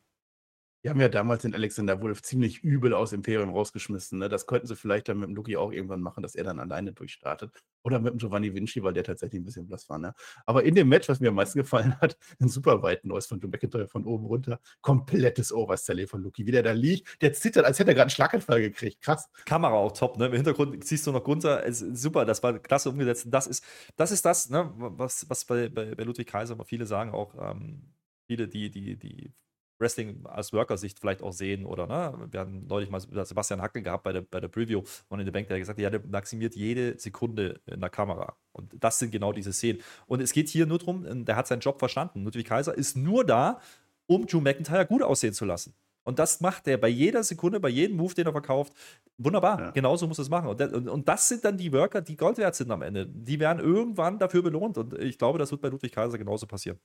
Die 0.84 0.90
haben 0.90 1.00
ja 1.00 1.10
damals 1.10 1.44
den 1.44 1.54
Alexander 1.54 2.02
Wolf 2.02 2.24
ziemlich 2.24 2.64
übel 2.64 2.96
aus 2.96 3.14
Imperium 3.14 3.52
rausgeschmissen. 3.52 4.18
Ne? 4.18 4.30
Das 4.30 4.48
könnten 4.48 4.66
sie 4.66 4.76
vielleicht 4.76 5.08
dann 5.10 5.20
mit 5.20 5.30
dem 5.30 5.36
Luki 5.36 5.56
auch 5.56 5.72
irgendwann 5.72 6.02
machen, 6.02 6.24
dass 6.24 6.34
er 6.34 6.44
dann 6.44 6.60
alleine 6.60 6.92
durchstartet. 6.92 7.52
Oder 7.84 8.00
mit 8.00 8.14
dem 8.14 8.18
Giovanni 8.18 8.54
Vinci, 8.54 8.82
weil 8.82 8.94
der 8.94 9.04
tatsächlich 9.04 9.42
ein 9.42 9.46
bisschen 9.46 9.68
blass 9.68 9.88
war. 9.90 10.00
Ne? 10.00 10.16
Aber 10.48 10.64
in 10.64 10.74
dem 10.74 10.90
Match, 10.90 11.08
was 11.08 11.20
mir 11.20 11.30
am 11.30 11.36
meisten 11.36 11.60
gefallen 11.60 12.00
hat, 12.02 12.18
ein 12.40 12.50
super 12.50 12.82
weiten 12.82 13.10
Neues 13.10 13.28
von 13.28 13.40
Drew 13.40 13.48
McIntyre 13.48 13.88
von 13.88 14.06
oben 14.06 14.26
runter. 14.26 14.60
Komplettes 14.82 15.54
Overstelling 15.54 16.08
von 16.08 16.24
Luki. 16.24 16.48
Wie 16.48 16.52
der 16.52 16.64
da 16.64 16.72
liegt, 16.72 17.22
der 17.22 17.34
zittert, 17.34 17.66
als 17.66 17.78
hätte 17.78 17.92
er 17.92 17.94
gerade 17.94 18.04
einen 18.04 18.10
Schlaganfall 18.10 18.62
gekriegt. 18.62 19.02
Krass. 19.02 19.30
Kamera 19.46 19.74
auch 19.74 19.92
top, 19.92 20.18
ne? 20.18 20.28
Im 20.28 20.34
Hintergrund 20.34 20.84
siehst 20.84 21.06
du 21.06 21.12
noch 21.12 21.24
Gunther. 21.24 21.64
Super, 21.72 22.26
das 22.26 22.42
war 22.42 22.58
klasse 22.58 22.90
umgesetzt. 22.90 23.28
Das 23.30 23.46
ist 23.46 23.64
das, 23.98 24.12
ist 24.12 24.26
das 24.26 24.50
ne? 24.50 24.72
was, 24.76 25.30
was 25.30 25.46
bei, 25.46 25.70
bei, 25.70 25.94
bei 25.94 26.04
Ludwig 26.04 26.28
Kaiser 26.28 26.56
immer 26.56 26.66
viele 26.66 26.88
sagen, 26.88 27.12
auch 27.12 27.36
ähm, 27.40 27.94
viele, 28.28 28.48
die, 28.48 28.72
die, 28.72 28.98
die 28.98 29.34
Wrestling 29.82 30.26
als 30.26 30.54
Worker-Sicht 30.54 31.00
vielleicht 31.00 31.22
auch 31.22 31.34
sehen 31.34 31.66
oder 31.66 31.88
ne? 31.88 32.28
wir 32.32 32.40
haben 32.40 32.66
neulich 32.68 32.90
mal 32.90 33.00
Sebastian 33.00 33.62
Hackel 33.62 33.82
gehabt 33.82 34.04
bei 34.04 34.14
der, 34.14 34.22
bei 34.22 34.40
der 34.40 34.48
Preview 34.48 34.84
von 35.10 35.20
in 35.20 35.26
der 35.26 35.34
Bank, 35.34 35.48
der 35.48 35.56
hat 35.58 35.62
gesagt, 35.62 35.80
ja, 35.80 35.90
der 35.90 36.02
maximiert 36.06 36.56
jede 36.56 36.98
Sekunde 36.98 37.60
in 37.66 37.82
der 37.82 37.90
Kamera 37.90 38.36
und 38.54 38.72
das 38.80 39.00
sind 39.00 39.12
genau 39.12 39.34
diese 39.34 39.52
Szenen 39.52 39.82
und 40.06 40.22
es 40.22 40.32
geht 40.32 40.48
hier 40.48 40.66
nur 40.66 40.80
darum, 40.80 41.26
der 41.26 41.36
hat 41.36 41.48
seinen 41.48 41.62
Job 41.62 41.80
verstanden, 41.80 42.24
Ludwig 42.24 42.48
Kaiser 42.48 42.78
ist 42.78 42.96
nur 42.96 43.26
da, 43.26 43.60
um 44.06 44.26
Drew 44.26 44.40
McIntyre 44.42 44.86
gut 44.86 45.02
aussehen 45.02 45.34
zu 45.34 45.46
lassen. 45.46 45.74
Und 46.04 46.18
das 46.20 46.42
macht 46.42 46.68
er 46.68 46.78
bei 46.78 46.88
jeder 46.88 47.24
Sekunde, 47.24 47.60
bei 47.60 47.70
jedem 47.70 47.98
Move, 47.98 48.14
den 48.14 48.26
er 48.26 48.32
verkauft. 48.32 48.74
Wunderbar. 49.18 49.60
Ja. 49.60 49.72
Genauso 49.72 50.08
muss 50.08 50.18
er 50.18 50.24
es 50.24 50.30
machen. 50.30 50.50
Und, 50.50 50.62
und, 50.62 50.90
und, 50.90 51.08
das 51.08 51.28
sind 51.28 51.46
dann 51.46 51.58
die 51.58 51.72
Worker, 51.72 52.02
die 52.02 52.18
Gold 52.18 52.38
wert 52.38 52.56
sind 52.56 52.72
am 52.72 52.82
Ende. 52.82 53.06
Die 53.06 53.40
werden 53.40 53.60
irgendwann 53.60 54.18
dafür 54.18 54.42
belohnt. 54.42 54.78
Und 54.78 54.96
ich 54.96 55.18
glaube, 55.18 55.38
das 55.38 55.52
wird 55.52 55.62
bei 55.62 55.70
Ludwig 55.70 55.92
Kaiser 55.92 56.18
genauso 56.18 56.48
passieren. 56.48 56.80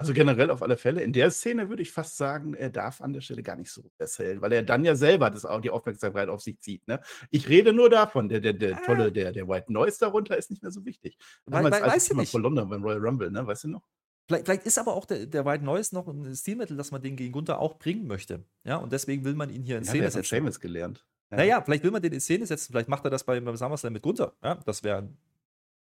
Also 0.00 0.12
generell 0.12 0.50
auf 0.50 0.62
alle 0.62 0.76
Fälle. 0.76 1.02
In 1.02 1.12
der 1.12 1.28
Szene 1.32 1.68
würde 1.68 1.82
ich 1.82 1.90
fast 1.90 2.16
sagen, 2.16 2.54
er 2.54 2.70
darf 2.70 3.00
an 3.00 3.12
der 3.12 3.20
Stelle 3.20 3.42
gar 3.42 3.56
nicht 3.56 3.72
so 3.72 3.90
erzählen, 3.98 4.40
weil 4.40 4.52
er 4.52 4.62
dann 4.62 4.84
ja 4.84 4.94
selber 4.94 5.28
das 5.28 5.44
auch 5.44 5.60
die 5.60 5.70
Aufmerksamkeit 5.70 6.28
auf 6.28 6.40
sich 6.40 6.60
zieht. 6.60 6.86
Ne? 6.86 7.00
Ich 7.30 7.48
rede 7.48 7.72
nur 7.72 7.90
davon, 7.90 8.28
der, 8.28 8.38
der, 8.38 8.52
der 8.52 8.76
ah. 8.76 8.86
tolle, 8.86 9.10
der, 9.10 9.32
der 9.32 9.48
White 9.48 9.72
Noise 9.72 9.98
darunter 9.98 10.36
ist 10.36 10.50
nicht 10.50 10.62
mehr 10.62 10.70
so 10.70 10.84
wichtig. 10.84 11.18
Damals 11.46 11.74
weil, 11.74 11.82
weil, 11.82 11.90
als 11.90 12.16
weißt 12.16 12.30
vor 12.30 12.40
London 12.40 12.68
beim 12.68 12.84
Royal 12.84 13.00
Rumble, 13.00 13.28
ne? 13.32 13.44
Weißt 13.44 13.64
du 13.64 13.68
noch? 13.68 13.82
Vielleicht, 14.28 14.44
vielleicht, 14.44 14.66
ist 14.66 14.78
aber 14.78 14.94
auch 14.94 15.04
der, 15.04 15.26
der 15.26 15.44
White 15.44 15.64
Noise 15.64 15.94
noch 15.96 16.06
ein 16.06 16.32
Stilmittel, 16.32 16.76
dass 16.76 16.92
man 16.92 17.02
den 17.02 17.16
gegen 17.16 17.32
Gunther 17.32 17.58
auch 17.58 17.80
bringen 17.80 18.06
möchte. 18.06 18.44
Ja, 18.62 18.76
und 18.76 18.92
deswegen 18.92 19.24
will 19.24 19.34
man 19.34 19.50
ihn 19.50 19.64
hier 19.64 19.78
in 19.78 19.84
ja, 19.84 19.90
Szene 19.90 20.10
setzen. 20.12 20.28
Seamus 20.28 20.60
gelernt. 20.60 21.04
Ja. 21.30 21.38
Naja, 21.38 21.62
vielleicht 21.62 21.82
will 21.82 21.90
man 21.90 22.02
den 22.02 22.12
in 22.12 22.20
Szene 22.20 22.46
setzen. 22.46 22.70
Vielleicht 22.70 22.88
macht 22.88 23.04
er 23.04 23.10
das 23.10 23.24
beim, 23.24 23.44
beim 23.44 23.56
SummerSlam 23.56 23.92
mit 23.92 24.02
Gunther. 24.02 24.34
Ja, 24.44 24.54
das 24.64 24.84
wäre 24.84 25.08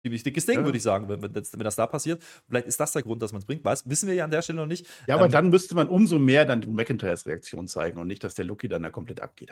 dickes 0.09 0.45
Ding, 0.45 0.59
ja. 0.59 0.65
würde 0.65 0.77
ich 0.77 0.83
sagen, 0.83 1.07
wenn, 1.09 1.21
wenn, 1.21 1.33
das, 1.33 1.53
wenn, 1.53 1.63
das, 1.63 1.75
da 1.75 1.87
passiert. 1.87 2.23
Vielleicht 2.47 2.67
ist 2.67 2.79
das 2.79 2.91
der 2.91 3.03
Grund, 3.03 3.21
dass 3.21 3.31
man 3.31 3.39
es 3.39 3.45
bringt. 3.45 3.63
Weiß, 3.63 3.89
wissen 3.89 4.07
wir 4.07 4.15
ja 4.15 4.25
an 4.25 4.31
der 4.31 4.41
Stelle 4.41 4.59
noch 4.59 4.67
nicht. 4.67 4.87
Ja, 5.07 5.15
aber 5.15 5.25
ähm, 5.25 5.31
dann 5.31 5.49
müsste 5.49 5.75
man 5.75 5.87
umso 5.87 6.19
mehr 6.19 6.45
dann 6.45 6.65
McIntyres 6.67 7.25
Reaktion 7.25 7.67
zeigen 7.67 7.99
und 7.99 8.07
nicht, 8.07 8.23
dass 8.23 8.35
der 8.35 8.45
Lucky 8.45 8.67
dann 8.67 8.83
da 8.83 8.89
komplett 8.89 9.21
abgeht. 9.21 9.49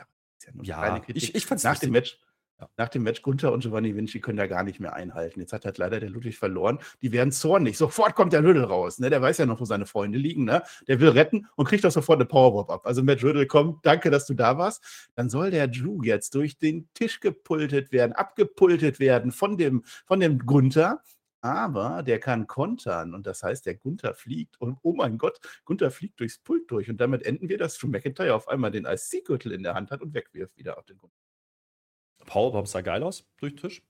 Ja, 0.62 0.96
ja 0.96 1.02
ich, 1.08 1.34
ich 1.34 1.46
fand 1.46 1.58
es 1.58 1.64
Nach 1.64 1.78
dem 1.78 1.90
Match. 1.90 2.18
Nach 2.76 2.88
dem 2.88 3.02
Match 3.02 3.22
Gunther 3.22 3.52
und 3.52 3.60
Giovanni 3.60 3.94
Vinci 3.96 4.20
können 4.20 4.36
da 4.36 4.46
gar 4.46 4.62
nicht 4.62 4.80
mehr 4.80 4.94
einhalten. 4.94 5.40
Jetzt 5.40 5.52
hat 5.52 5.64
halt 5.64 5.78
leider 5.78 6.00
der 6.00 6.10
Ludwig 6.10 6.38
verloren. 6.38 6.78
Die 7.02 7.12
werden 7.12 7.32
zornig. 7.32 7.78
Sofort 7.78 8.14
kommt 8.14 8.32
der 8.32 8.44
Rödel 8.44 8.64
raus. 8.64 8.98
Ne? 8.98 9.10
Der 9.10 9.22
weiß 9.22 9.38
ja 9.38 9.46
noch, 9.46 9.60
wo 9.60 9.64
seine 9.64 9.86
Freunde 9.86 10.18
liegen. 10.18 10.44
Ne? 10.44 10.62
Der 10.88 11.00
will 11.00 11.10
retten 11.10 11.46
und 11.56 11.66
kriegt 11.66 11.84
auch 11.86 11.90
sofort 11.90 12.18
eine 12.18 12.26
Powerbomb 12.26 12.70
ab. 12.70 12.86
Also 12.86 13.02
Matt 13.02 13.22
Rödel, 13.22 13.46
komm, 13.46 13.80
danke, 13.82 14.10
dass 14.10 14.26
du 14.26 14.34
da 14.34 14.58
warst. 14.58 15.10
Dann 15.14 15.28
soll 15.28 15.50
der 15.50 15.68
Drew 15.68 16.02
jetzt 16.02 16.34
durch 16.34 16.58
den 16.58 16.88
Tisch 16.94 17.20
gepultet 17.20 17.92
werden, 17.92 18.12
abgepultet 18.12 19.00
werden 19.00 19.32
von 19.32 19.56
dem, 19.56 19.84
von 20.06 20.20
dem 20.20 20.38
Gunther. 20.40 21.02
Aber 21.44 22.02
der 22.02 22.20
kann 22.20 22.46
kontern 22.46 23.12
und 23.12 23.26
das 23.26 23.42
heißt, 23.42 23.66
der 23.66 23.74
Gunther 23.74 24.14
fliegt 24.14 24.58
und 24.62 24.78
oh 24.80 24.94
mein 24.94 25.18
Gott, 25.18 25.38
Gunther 25.66 25.90
fliegt 25.90 26.18
durchs 26.18 26.38
Pult 26.38 26.70
durch 26.70 26.88
und 26.88 26.98
damit 27.02 27.26
enden 27.26 27.50
wir, 27.50 27.58
dass 27.58 27.76
Drew 27.76 27.88
McIntyre 27.88 28.34
auf 28.34 28.48
einmal 28.48 28.70
den 28.70 28.86
IC-Gürtel 28.86 29.52
in 29.52 29.62
der 29.62 29.74
Hand 29.74 29.90
hat 29.90 30.00
und 30.00 30.14
wegwirft 30.14 30.56
wieder 30.56 30.78
auf 30.78 30.86
den 30.86 30.96
Gunther. 30.96 31.23
Powerbomb 32.24 32.66
sah 32.66 32.80
geil 32.80 33.02
aus 33.02 33.24
durch 33.38 33.54
den 33.54 33.60
Tisch, 33.60 33.82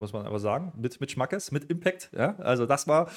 muss 0.00 0.12
man 0.12 0.26
aber 0.26 0.38
sagen. 0.38 0.72
Mit, 0.76 1.00
mit 1.00 1.10
Schmackes, 1.10 1.52
mit 1.52 1.70
Impact. 1.70 2.10
Ja? 2.12 2.36
Also, 2.38 2.66
das 2.66 2.88
war, 2.88 3.10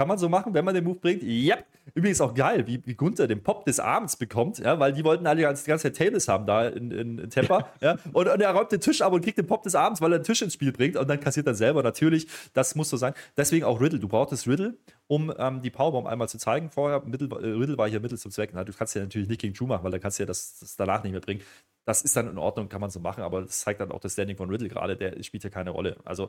kann 0.00 0.08
man 0.08 0.16
so 0.16 0.30
machen, 0.30 0.54
wenn 0.54 0.64
man 0.64 0.74
den 0.74 0.84
Move 0.84 0.98
bringt. 0.98 1.22
Ja. 1.22 1.58
Übrigens 1.92 2.22
auch 2.22 2.32
geil, 2.32 2.66
wie, 2.66 2.80
wie 2.86 2.94
Gunther 2.94 3.26
den 3.26 3.42
Pop 3.42 3.66
des 3.66 3.78
Abends 3.78 4.16
bekommt, 4.16 4.58
ja, 4.58 4.80
weil 4.80 4.94
die 4.94 5.04
wollten 5.04 5.26
alle 5.26 5.36
die 5.36 5.42
ganze 5.42 5.92
Zeit 5.92 5.96
Tables 5.96 6.26
haben 6.26 6.46
da 6.46 6.68
in, 6.68 6.90
in, 6.90 7.18
in 7.18 7.28
Tampa. 7.28 7.68
ja. 7.82 7.98
Und, 8.14 8.26
und, 8.26 8.40
er 8.40 8.50
räumt 8.52 8.72
den 8.72 8.80
Tisch 8.80 9.02
ab 9.02 9.12
und 9.12 9.22
kriegt 9.22 9.36
den 9.36 9.46
Pop 9.46 9.62
des 9.62 9.74
Abends, 9.74 10.00
weil 10.00 10.10
er 10.12 10.20
den 10.20 10.24
Tisch 10.24 10.40
ins 10.40 10.54
Spiel 10.54 10.72
bringt 10.72 10.96
und 10.96 11.06
dann 11.06 11.20
kassiert 11.20 11.46
er 11.46 11.54
selber. 11.54 11.82
Natürlich, 11.82 12.28
das 12.54 12.74
muss 12.76 12.88
so 12.88 12.96
sein. 12.96 13.12
Deswegen 13.36 13.66
auch 13.66 13.78
Riddle. 13.78 13.98
Du 13.98 14.08
brauchtest 14.08 14.48
Riddle, 14.48 14.78
um 15.06 15.34
ähm, 15.36 15.60
die 15.60 15.68
Powerbomb 15.68 16.06
einmal 16.06 16.30
zu 16.30 16.38
zeigen 16.38 16.70
vorher. 16.70 17.02
Mittel, 17.04 17.30
äh, 17.32 17.34
Riddle 17.34 17.76
war 17.76 17.86
hier 17.86 18.00
Mittel 18.00 18.16
zum 18.16 18.30
Zweck. 18.30 18.52
Na, 18.54 18.64
du 18.64 18.72
kannst 18.72 18.94
ja 18.94 19.02
natürlich 19.02 19.28
nicht 19.28 19.42
gegen 19.42 19.52
Drew 19.52 19.66
machen, 19.66 19.84
weil 19.84 19.90
dann 19.90 20.00
kannst 20.00 20.18
du 20.18 20.22
ja 20.22 20.26
das, 20.26 20.60
das 20.60 20.76
danach 20.76 21.02
nicht 21.02 21.12
mehr 21.12 21.20
bringen 21.20 21.42
das 21.84 22.02
ist 22.02 22.16
dann 22.16 22.28
in 22.28 22.38
Ordnung, 22.38 22.68
kann 22.68 22.80
man 22.80 22.90
so 22.90 23.00
machen, 23.00 23.22
aber 23.22 23.42
das 23.42 23.60
zeigt 23.60 23.80
dann 23.80 23.92
auch 23.92 24.00
das 24.00 24.12
Standing 24.12 24.36
von 24.36 24.50
Riddle 24.50 24.68
gerade, 24.68 24.96
der 24.96 25.22
spielt 25.22 25.44
ja 25.44 25.50
keine 25.50 25.70
Rolle. 25.70 25.96
Also, 26.04 26.28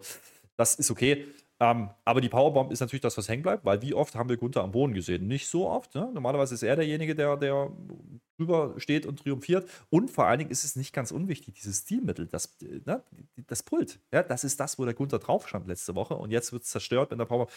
das 0.58 0.76
ist 0.76 0.92
okay. 0.92 1.26
Ähm, 1.60 1.92
aber 2.06 2.22
die 2.22 2.30
Powerbomb 2.30 2.72
ist 2.72 2.80
natürlich 2.80 3.02
das, 3.02 3.18
was 3.18 3.30
hängen 3.30 3.44
bleibt, 3.44 3.64
weil 3.66 3.84
wie 3.84 3.94
oft 3.94 4.16
haben 4.16 4.30
wir 4.30 4.38
Gunther 4.38 4.64
am 4.64 4.72
Boden 4.72 4.96
gesehen? 4.96 5.28
Nicht 5.28 5.48
so 5.48 5.70
oft. 5.70 5.94
Ne? 5.94 6.10
Normalerweise 6.12 6.56
ist 6.56 6.64
er 6.64 6.76
derjenige, 6.76 7.14
der, 7.14 7.38
der 7.38 7.72
drüber 8.38 8.74
steht 8.78 9.06
und 9.06 9.20
triumphiert. 9.20 9.70
Und 9.92 10.10
vor 10.10 10.26
allen 10.26 10.40
Dingen 10.40 10.50
ist 10.50 10.64
es 10.64 10.76
nicht 10.76 10.92
ganz 10.92 11.12
unwichtig, 11.12 11.54
dieses 11.54 11.82
Stilmittel, 11.82 12.26
das, 12.26 12.58
ne? 12.86 13.04
das 13.46 13.62
Pult. 13.62 14.00
Ja? 14.12 14.24
Das 14.24 14.44
ist 14.44 14.60
das, 14.60 14.80
wo 14.80 14.86
der 14.86 14.96
Gunther 14.96 15.20
drauf 15.20 15.48
stand 15.48 15.68
letzte 15.68 15.94
Woche 15.94 16.16
und 16.16 16.32
jetzt 16.32 16.52
wird 16.52 16.64
es 16.64 16.70
zerstört 16.70 17.12
mit 17.12 17.20
der 17.20 17.26
Powerbomb. 17.26 17.52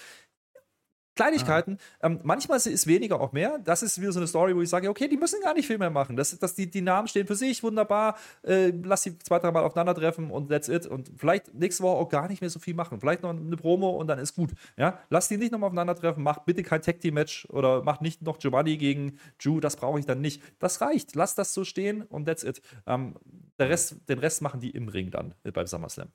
Kleinigkeiten. 1.14 1.78
Ah. 2.00 2.06
Ähm, 2.06 2.20
manchmal 2.22 2.58
ist 2.58 2.86
weniger 2.86 3.20
auch 3.20 3.32
mehr. 3.32 3.58
Das 3.58 3.82
ist 3.82 4.00
wieder 4.00 4.12
so 4.12 4.20
eine 4.20 4.26
Story, 4.26 4.54
wo 4.54 4.60
ich 4.60 4.68
sage, 4.68 4.88
okay, 4.88 5.08
die 5.08 5.16
müssen 5.16 5.40
gar 5.42 5.54
nicht 5.54 5.66
viel 5.66 5.78
mehr 5.78 5.90
machen. 5.90 6.16
Das, 6.16 6.38
das, 6.38 6.54
die, 6.54 6.70
die 6.70 6.82
Namen 6.82 7.08
stehen 7.08 7.26
für 7.26 7.36
sich, 7.36 7.62
wunderbar. 7.62 8.16
Äh, 8.42 8.72
lass 8.82 9.02
sie 9.02 9.18
zwei, 9.18 9.38
drei 9.38 9.50
Mal 9.50 9.62
aufeinandertreffen 9.62 10.30
und 10.30 10.48
that's 10.48 10.68
it. 10.68 10.86
Und 10.86 11.10
vielleicht 11.16 11.54
nächste 11.54 11.82
Woche 11.82 11.96
auch 11.96 12.08
gar 12.08 12.28
nicht 12.28 12.40
mehr 12.40 12.50
so 12.50 12.58
viel 12.58 12.74
machen. 12.74 13.00
Vielleicht 13.00 13.22
noch 13.22 13.30
eine 13.30 13.56
Promo 13.56 13.90
und 13.90 14.08
dann 14.08 14.18
ist 14.18 14.34
gut. 14.34 14.50
Ja? 14.76 14.98
Lass 15.10 15.28
die 15.28 15.36
nicht 15.36 15.52
nochmal 15.52 15.68
aufeinandertreffen. 15.68 16.22
Mach 16.22 16.40
bitte 16.40 16.62
kein 16.62 16.82
Tag 16.82 17.00
Team 17.00 17.14
Match 17.14 17.46
oder 17.50 17.82
mach 17.82 18.00
nicht 18.00 18.22
noch 18.22 18.38
Giovanni 18.38 18.76
gegen 18.76 19.18
Drew. 19.42 19.60
Das 19.60 19.76
brauche 19.76 19.98
ich 19.98 20.06
dann 20.06 20.20
nicht. 20.20 20.42
Das 20.58 20.80
reicht. 20.80 21.14
Lass 21.14 21.34
das 21.34 21.54
so 21.54 21.64
stehen 21.64 22.02
und 22.02 22.26
that's 22.26 22.44
it. 22.44 22.60
Ähm, 22.86 23.14
der 23.58 23.68
Rest, 23.68 23.96
den 24.08 24.18
Rest 24.18 24.42
machen 24.42 24.60
die 24.60 24.70
im 24.70 24.88
Ring 24.88 25.10
dann 25.10 25.34
äh, 25.44 25.52
beim 25.52 25.66
SummerSlam 25.66 26.08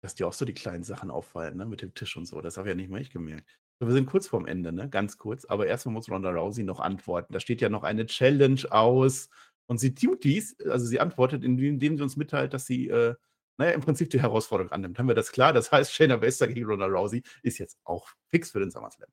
dass 0.00 0.14
dir 0.14 0.26
auch 0.26 0.32
so 0.32 0.44
die 0.44 0.54
kleinen 0.54 0.84
Sachen 0.84 1.10
auffallen, 1.10 1.56
ne, 1.56 1.66
mit 1.66 1.82
dem 1.82 1.94
Tisch 1.94 2.16
und 2.16 2.26
so. 2.26 2.40
Das 2.40 2.56
habe 2.56 2.68
ja 2.68 2.74
nicht 2.74 2.90
mal 2.90 3.00
ich 3.00 3.10
gemerkt. 3.10 3.58
Wir 3.80 3.92
sind 3.92 4.06
kurz 4.06 4.26
vorm 4.26 4.46
Ende, 4.46 4.72
ne? 4.72 4.88
Ganz 4.88 5.18
kurz. 5.18 5.44
Aber 5.44 5.66
erstmal 5.66 5.92
muss 5.92 6.10
Ronda 6.10 6.30
Rousey 6.30 6.64
noch 6.64 6.80
antworten. 6.80 7.32
Da 7.32 7.38
steht 7.38 7.60
ja 7.60 7.68
noch 7.68 7.84
eine 7.84 8.06
Challenge 8.06 8.60
aus. 8.70 9.28
Und 9.66 9.78
sie 9.78 9.94
tut 9.94 10.24
dies, 10.24 10.56
also 10.66 10.86
sie 10.86 10.98
antwortet, 10.98 11.44
indem, 11.44 11.78
sie 11.78 12.02
uns 12.02 12.16
mitteilt, 12.16 12.54
dass 12.54 12.66
sie 12.66 12.88
äh, 12.88 13.14
naja, 13.58 13.72
im 13.72 13.80
Prinzip 13.80 14.08
die 14.10 14.22
Herausforderung 14.22 14.72
annimmt. 14.72 14.98
Haben 14.98 15.08
wir 15.08 15.14
das 15.14 15.32
klar? 15.32 15.52
Das 15.52 15.70
heißt, 15.72 15.92
Shayna 15.92 16.16
Baszler 16.16 16.46
gegen 16.46 16.66
Ronda 16.66 16.86
Rousey 16.86 17.22
ist 17.42 17.58
jetzt 17.58 17.76
auch 17.84 18.08
fix 18.28 18.52
für 18.52 18.60
den 18.60 18.70
SummerSlam. 18.70 19.10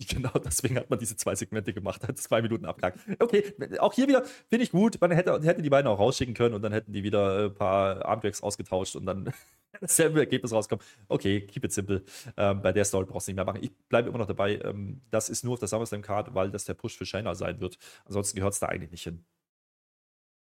Genau, 0.08 0.32
deswegen 0.44 0.76
hat 0.76 0.90
man 0.90 0.98
diese 0.98 1.16
zwei 1.16 1.34
Segmente 1.34 1.72
gemacht, 1.72 2.06
hat 2.06 2.18
zwei 2.18 2.42
Minuten 2.42 2.64
abgehakt. 2.64 2.98
Okay, 3.20 3.54
auch 3.78 3.92
hier 3.92 4.08
wieder 4.08 4.24
finde 4.48 4.64
ich 4.64 4.72
gut. 4.72 5.00
Man 5.00 5.12
hätte, 5.12 5.40
hätte 5.42 5.62
die 5.62 5.70
beiden 5.70 5.88
auch 5.88 5.98
rausschicken 5.98 6.34
können 6.34 6.54
und 6.54 6.62
dann 6.62 6.72
hätten 6.72 6.92
die 6.92 7.02
wieder 7.02 7.46
ein 7.46 7.54
paar 7.54 8.04
Armdrags 8.04 8.42
ausgetauscht 8.42 8.96
und 8.96 9.06
dann 9.06 9.32
dasselbe 9.80 10.20
Ergebnis 10.20 10.52
rauskommen. 10.52 10.84
Okay, 11.08 11.42
keep 11.46 11.64
it 11.64 11.72
simple. 11.72 12.02
Ähm, 12.36 12.60
bei 12.62 12.72
der 12.72 12.84
Story 12.84 13.06
brauchst 13.06 13.28
du 13.28 13.32
nicht 13.32 13.36
mehr 13.36 13.44
machen. 13.44 13.62
Ich 13.62 13.72
bleibe 13.88 14.08
immer 14.08 14.18
noch 14.18 14.26
dabei. 14.26 14.58
Ähm, 14.64 15.00
das 15.10 15.28
ist 15.28 15.44
nur 15.44 15.54
auf 15.54 15.60
der 15.60 15.68
SummerSlam-Card, 15.68 16.34
weil 16.34 16.50
das 16.50 16.64
der 16.64 16.74
Push 16.74 16.96
für 16.96 17.06
Shayna 17.06 17.34
sein 17.34 17.60
wird. 17.60 17.78
Ansonsten 18.04 18.36
gehört 18.36 18.54
es 18.54 18.60
da 18.60 18.66
eigentlich 18.66 18.90
nicht 18.90 19.04
hin. 19.04 19.24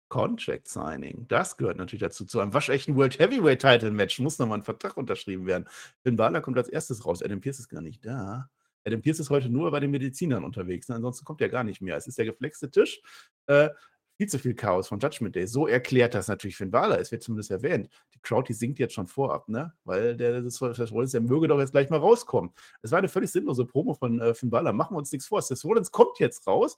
Contract 0.09 0.67
Signing, 0.67 1.25
das 1.27 1.57
gehört 1.57 1.77
natürlich 1.77 2.01
dazu. 2.01 2.25
Zu 2.25 2.39
einem 2.39 2.53
waschechten 2.53 2.95
World 2.95 3.17
Heavyweight 3.17 3.61
Title 3.61 3.89
Match 3.89 4.19
muss 4.19 4.37
nochmal 4.37 4.59
ein 4.59 4.63
Vertrag 4.63 4.95
unterschrieben 4.95 5.47
werden. 5.47 5.67
Finn 6.03 6.17
Balor 6.17 6.41
kommt 6.41 6.57
als 6.57 6.69
erstes 6.69 7.03
raus. 7.05 7.23
Adam 7.23 7.41
Pierce 7.41 7.59
ist 7.59 7.69
gar 7.69 7.81
nicht 7.81 8.05
da. 8.05 8.49
Adam 8.85 9.01
Pierce 9.01 9.19
ist 9.19 9.29
heute 9.29 9.49
nur 9.49 9.71
bei 9.71 9.79
den 9.79 9.91
Medizinern 9.91 10.43
unterwegs. 10.43 10.89
Ne? 10.89 10.95
Ansonsten 10.95 11.25
kommt 11.25 11.41
er 11.41 11.49
gar 11.49 11.63
nicht 11.63 11.81
mehr. 11.81 11.97
Es 11.97 12.07
ist 12.07 12.17
der 12.17 12.25
geflexte 12.25 12.69
Tisch. 12.69 13.01
Äh, 13.47 13.69
viel 14.17 14.27
zu 14.27 14.37
viel 14.37 14.53
Chaos 14.53 14.87
von 14.87 14.99
Judgment 14.99 15.35
Day. 15.35 15.47
So 15.47 15.67
erklärt 15.67 16.13
das 16.13 16.27
natürlich 16.27 16.55
Finn 16.55 16.71
Balor. 16.71 16.99
Es 16.99 17.11
wird 17.11 17.23
zumindest 17.23 17.51
erwähnt. 17.51 17.89
Die 18.13 18.19
Crowd, 18.19 18.47
die 18.47 18.53
singt 18.53 18.79
jetzt 18.79 18.93
schon 18.93 19.07
vorab, 19.07 19.49
ne? 19.49 19.73
Weil 19.85 20.15
der, 20.15 20.41
das, 20.41 20.61
Rollins, 20.61 21.11
der 21.11 21.21
möge 21.21 21.47
doch 21.47 21.59
jetzt 21.59 21.71
gleich 21.71 21.89
mal 21.89 21.99
rauskommen. 21.99 22.51
Es 22.81 22.91
war 22.91 22.99
eine 22.99 23.09
völlig 23.09 23.31
sinnlose 23.31 23.65
Promo 23.65 23.95
von 23.95 24.19
äh, 24.19 24.33
Finn 24.33 24.49
Balor. 24.49 24.73
Machen 24.73 24.93
wir 24.93 24.99
uns 24.99 25.11
nichts 25.11 25.27
vor. 25.27 25.41
Das 25.47 25.65
Rollins 25.65 25.91
kommt 25.91 26.19
jetzt 26.19 26.45
raus 26.45 26.77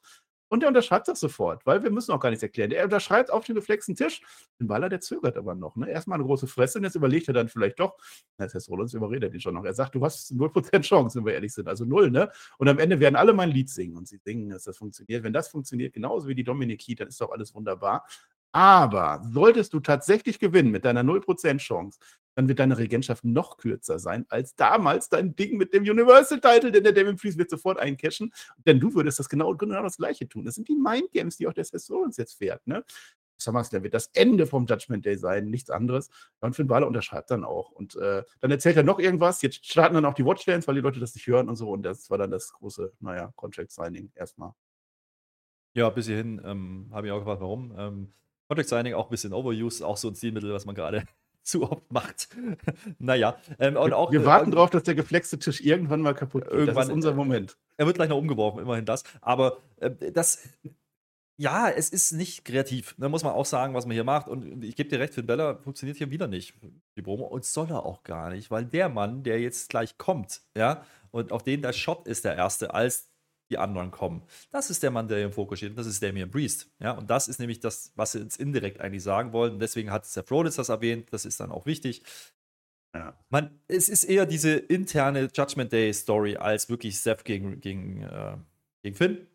und 0.49 0.61
der 0.61 0.69
unterschreibt 0.69 1.07
das 1.07 1.19
sofort, 1.19 1.65
weil 1.65 1.83
wir 1.83 1.91
müssen 1.91 2.11
auch 2.11 2.19
gar 2.19 2.29
nichts 2.29 2.43
erklären. 2.43 2.71
Er 2.71 2.83
unterschreibt 2.85 3.31
auf 3.31 3.45
den 3.45 3.55
geflexen 3.55 3.95
Tisch. 3.95 4.21
Den 4.59 4.67
Baller, 4.67 4.89
der 4.89 5.01
zögert 5.01 5.37
aber 5.37 5.55
noch. 5.55 5.75
Ne? 5.75 5.89
Erstmal 5.89 6.15
eine 6.17 6.25
große 6.25 6.47
Fresse 6.47 6.77
und 6.77 6.83
jetzt 6.83 6.95
überlegt 6.95 7.27
er 7.27 7.33
dann 7.33 7.49
vielleicht 7.49 7.79
doch, 7.79 7.97
das 8.37 8.53
heißt, 8.53 8.69
Rollins 8.69 8.93
überredet 8.93 9.33
ihn 9.33 9.39
schon 9.39 9.55
noch. 9.55 9.65
Er 9.65 9.73
sagt, 9.73 9.95
du 9.95 10.03
hast 10.03 10.31
0% 10.31 10.81
Chance, 10.81 11.17
wenn 11.17 11.25
wir 11.25 11.33
ehrlich 11.33 11.53
sind. 11.53 11.67
Also 11.67 11.85
null, 11.85 12.11
ne? 12.11 12.31
Und 12.57 12.67
am 12.67 12.79
Ende 12.79 12.99
werden 12.99 13.15
alle 13.15 13.33
mein 13.33 13.49
Lied 13.49 13.69
singen 13.69 13.97
und 13.97 14.07
sie 14.07 14.17
singen, 14.17 14.49
dass 14.49 14.63
das 14.63 14.77
funktioniert. 14.77 15.23
Wenn 15.23 15.33
das 15.33 15.47
funktioniert, 15.47 15.93
genauso 15.93 16.27
wie 16.27 16.35
die 16.35 16.43
Dominik 16.43 16.81
Heat, 16.81 16.99
dann 16.99 17.07
ist 17.07 17.19
doch 17.19 17.31
alles 17.31 17.53
wunderbar. 17.55 18.05
Aber 18.55 19.21
solltest 19.33 19.73
du 19.73 19.81
tatsächlich 19.81 20.39
gewinnen 20.39 20.71
mit 20.71 20.85
deiner 20.85 21.03
0% 21.03 21.57
Chance, 21.57 21.99
dann 22.35 22.47
wird 22.47 22.59
deine 22.59 22.77
Regentschaft 22.77 23.25
noch 23.25 23.57
kürzer 23.57 23.99
sein 23.99 24.25
als 24.29 24.55
damals 24.55 25.09
dein 25.09 25.35
Ding 25.35 25.57
mit 25.57 25.73
dem 25.73 25.83
Universal-Title, 25.83 26.71
denn 26.71 26.85
der 26.85 26.93
Damon 26.93 27.17
Priest 27.17 27.37
wird 27.37 27.49
sofort 27.49 27.77
eincashen, 27.77 28.33
denn 28.65 28.79
du 28.79 28.93
würdest 28.93 29.19
das 29.19 29.27
genau, 29.27 29.53
genau 29.55 29.83
das 29.83 29.97
Gleiche 29.97 30.29
tun. 30.29 30.45
Das 30.45 30.55
sind 30.55 30.69
die 30.69 30.75
Mindgames, 30.77 31.35
die 31.35 31.47
auch 31.47 31.53
der 31.53 31.65
Seth 31.65 31.89
Rollins 31.89 32.15
jetzt 32.15 32.37
fährt. 32.37 32.65
Ne? 32.65 32.85
SummerSlam 33.37 33.83
wird 33.83 33.93
das 33.93 34.07
Ende 34.13 34.47
vom 34.47 34.65
Judgment 34.65 35.05
Day 35.05 35.17
sein, 35.17 35.49
nichts 35.49 35.69
anderes. 35.69 36.09
und 36.39 36.55
Finn 36.55 36.67
Balor 36.67 36.87
unterschreibt 36.87 37.31
dann 37.31 37.43
auch. 37.43 37.71
Und 37.71 37.97
äh, 37.97 38.23
dann 38.39 38.51
erzählt 38.51 38.77
er 38.77 38.83
noch 38.83 38.99
irgendwas. 38.99 39.41
Jetzt 39.41 39.65
starten 39.65 39.95
dann 39.95 40.05
auch 40.05 40.13
die 40.13 40.23
Watchdowns, 40.23 40.65
weil 40.65 40.75
die 40.75 40.81
Leute 40.81 41.01
das 41.01 41.13
nicht 41.13 41.27
hören 41.27 41.49
und 41.49 41.57
so. 41.57 41.69
Und 41.71 41.83
das 41.83 42.09
war 42.09 42.17
dann 42.17 42.31
das 42.31 42.53
große, 42.53 42.93
naja, 43.01 43.33
Contract-Signing 43.35 44.13
erstmal. 44.15 44.53
Ja, 45.73 45.89
bis 45.89 46.05
hierhin 46.05 46.41
ähm, 46.45 46.89
habe 46.93 47.07
ich 47.07 47.11
auch 47.11 47.19
gefragt, 47.19 47.41
warum. 47.41 47.75
Ähm, 47.77 48.13
Contract 48.47 48.69
Signing 48.69 48.93
auch 48.93 49.07
ein 49.07 49.11
bisschen 49.11 49.33
overused, 49.33 49.83
auch 49.83 49.97
so 49.97 50.09
ein 50.09 50.15
Zielmittel, 50.15 50.53
was 50.53 50.65
man 50.65 50.75
gerade 50.75 51.03
zu 51.43 51.69
oft 51.69 51.91
macht. 51.91 52.29
naja. 52.99 53.37
Ähm, 53.59 53.77
und 53.77 53.93
auch, 53.93 54.11
wir 54.11 54.21
äh, 54.21 54.25
warten 54.25 54.51
äh, 54.51 54.55
darauf, 54.55 54.69
dass 54.69 54.83
der 54.83 54.95
geflexte 54.95 55.39
Tisch 55.39 55.61
irgendwann 55.61 56.01
mal 56.01 56.13
kaputt 56.13 56.43
geht. 56.43 56.53
Irgendwann, 56.53 56.75
das 56.75 56.87
ist 56.87 56.93
unser 56.93 57.13
Moment. 57.13 57.57
Er 57.77 57.85
wird 57.85 57.95
gleich 57.95 58.09
noch 58.09 58.17
umgeworfen, 58.17 58.61
immerhin 58.61 58.85
das. 58.85 59.03
Aber 59.21 59.57
äh, 59.77 60.11
das, 60.11 60.49
ja, 61.37 61.69
es 61.69 61.89
ist 61.89 62.13
nicht 62.13 62.45
kreativ. 62.45 62.95
Da 62.97 63.09
muss 63.09 63.23
man 63.23 63.33
auch 63.33 63.45
sagen, 63.45 63.73
was 63.73 63.85
man 63.85 63.93
hier 63.93 64.03
macht. 64.03 64.27
Und 64.27 64.63
ich 64.63 64.75
gebe 64.75 64.89
dir 64.89 64.99
recht, 64.99 65.13
Finn 65.13 65.25
Bella 65.25 65.57
funktioniert 65.57 65.97
hier 65.97 66.09
wieder 66.09 66.27
nicht, 66.27 66.53
die 66.95 67.01
Promo. 67.01 67.25
Und 67.25 67.45
soll 67.45 67.69
er 67.69 67.85
auch 67.85 68.03
gar 68.03 68.29
nicht, 68.29 68.51
weil 68.51 68.65
der 68.65 68.89
Mann, 68.89 69.23
der 69.23 69.39
jetzt 69.39 69.69
gleich 69.69 69.97
kommt, 69.97 70.41
ja, 70.55 70.83
und 71.11 71.31
auf 71.31 71.43
den 71.43 71.61
der 71.61 71.73
Shot 71.73 72.07
ist 72.07 72.25
der 72.25 72.35
erste, 72.35 72.73
als 72.73 73.09
die 73.55 73.57
anderen 73.57 73.91
kommen. 73.91 74.23
Das 74.51 74.69
ist 74.69 74.83
der 74.83 74.91
Mann, 74.91 75.07
der 75.07 75.23
im 75.23 75.31
Fokus 75.31 75.59
steht. 75.59 75.71
Und 75.71 75.77
das 75.77 75.87
ist 75.87 76.03
Damian 76.03 76.29
Priest. 76.29 76.69
Ja, 76.79 76.91
und 76.91 77.09
das 77.09 77.27
ist 77.27 77.39
nämlich 77.39 77.59
das, 77.59 77.93
was 77.95 78.11
sie 78.11 78.19
uns 78.19 78.37
indirekt 78.37 78.81
eigentlich 78.81 79.03
sagen 79.03 79.31
wollen. 79.33 79.53
Und 79.53 79.59
deswegen 79.59 79.91
hat 79.91 80.05
Seth 80.05 80.29
Rollins 80.31 80.55
das 80.55 80.69
erwähnt. 80.69 81.07
Das 81.11 81.25
ist 81.25 81.39
dann 81.39 81.51
auch 81.51 81.65
wichtig. 81.65 82.03
Ja. 82.93 83.17
Man, 83.29 83.59
es 83.67 83.89
ist 83.89 84.03
eher 84.03 84.25
diese 84.25 84.53
interne 84.53 85.29
Judgment 85.33 85.71
Day 85.71 85.93
Story 85.93 86.37
als 86.37 86.69
wirklich 86.69 86.99
Seth 86.99 87.25
gegen, 87.25 87.59
gegen, 87.59 88.03
äh, 88.03 88.37
gegen 88.83 88.95
Finn. 88.95 89.27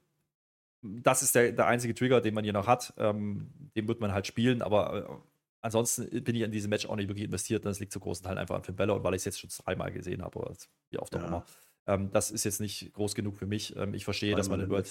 Das 0.82 1.22
ist 1.22 1.34
der, 1.34 1.52
der 1.52 1.66
einzige 1.66 1.94
Trigger, 1.94 2.20
den 2.20 2.34
man 2.34 2.44
hier 2.44 2.54
noch 2.54 2.66
hat. 2.66 2.94
Ähm, 2.96 3.50
den 3.76 3.88
wird 3.88 4.00
man 4.00 4.12
halt 4.12 4.26
spielen, 4.26 4.62
aber 4.62 4.96
äh, 4.96 5.30
ansonsten 5.60 6.24
bin 6.24 6.34
ich 6.34 6.42
in 6.42 6.52
diesem 6.52 6.70
Match 6.70 6.86
auch 6.86 6.96
nicht 6.96 7.08
wirklich 7.08 7.26
investiert. 7.26 7.64
Das 7.64 7.80
liegt 7.80 7.92
zu 7.92 8.00
großen 8.00 8.24
Teil 8.24 8.38
einfach 8.38 8.56
an 8.56 8.64
Finn 8.64 8.76
Bella 8.76 8.94
und 8.94 9.04
weil 9.04 9.14
ich 9.14 9.20
es 9.20 9.24
jetzt 9.26 9.40
schon 9.40 9.50
dreimal 9.64 9.92
gesehen 9.92 10.22
habe, 10.22 10.38
oder 10.38 10.54
wie 10.90 10.98
oft 10.98 11.14
auch 11.14 11.20
ja. 11.20 11.26
immer. 11.26 11.44
Ähm, 11.90 12.10
das 12.12 12.30
ist 12.30 12.44
jetzt 12.44 12.60
nicht 12.60 12.92
groß 12.92 13.14
genug 13.14 13.36
für 13.36 13.46
mich. 13.46 13.74
Ähm, 13.76 13.94
ich 13.94 14.04
verstehe, 14.04 14.36
dass 14.36 14.48
man, 14.48 14.60
den 14.60 14.70
World, 14.70 14.86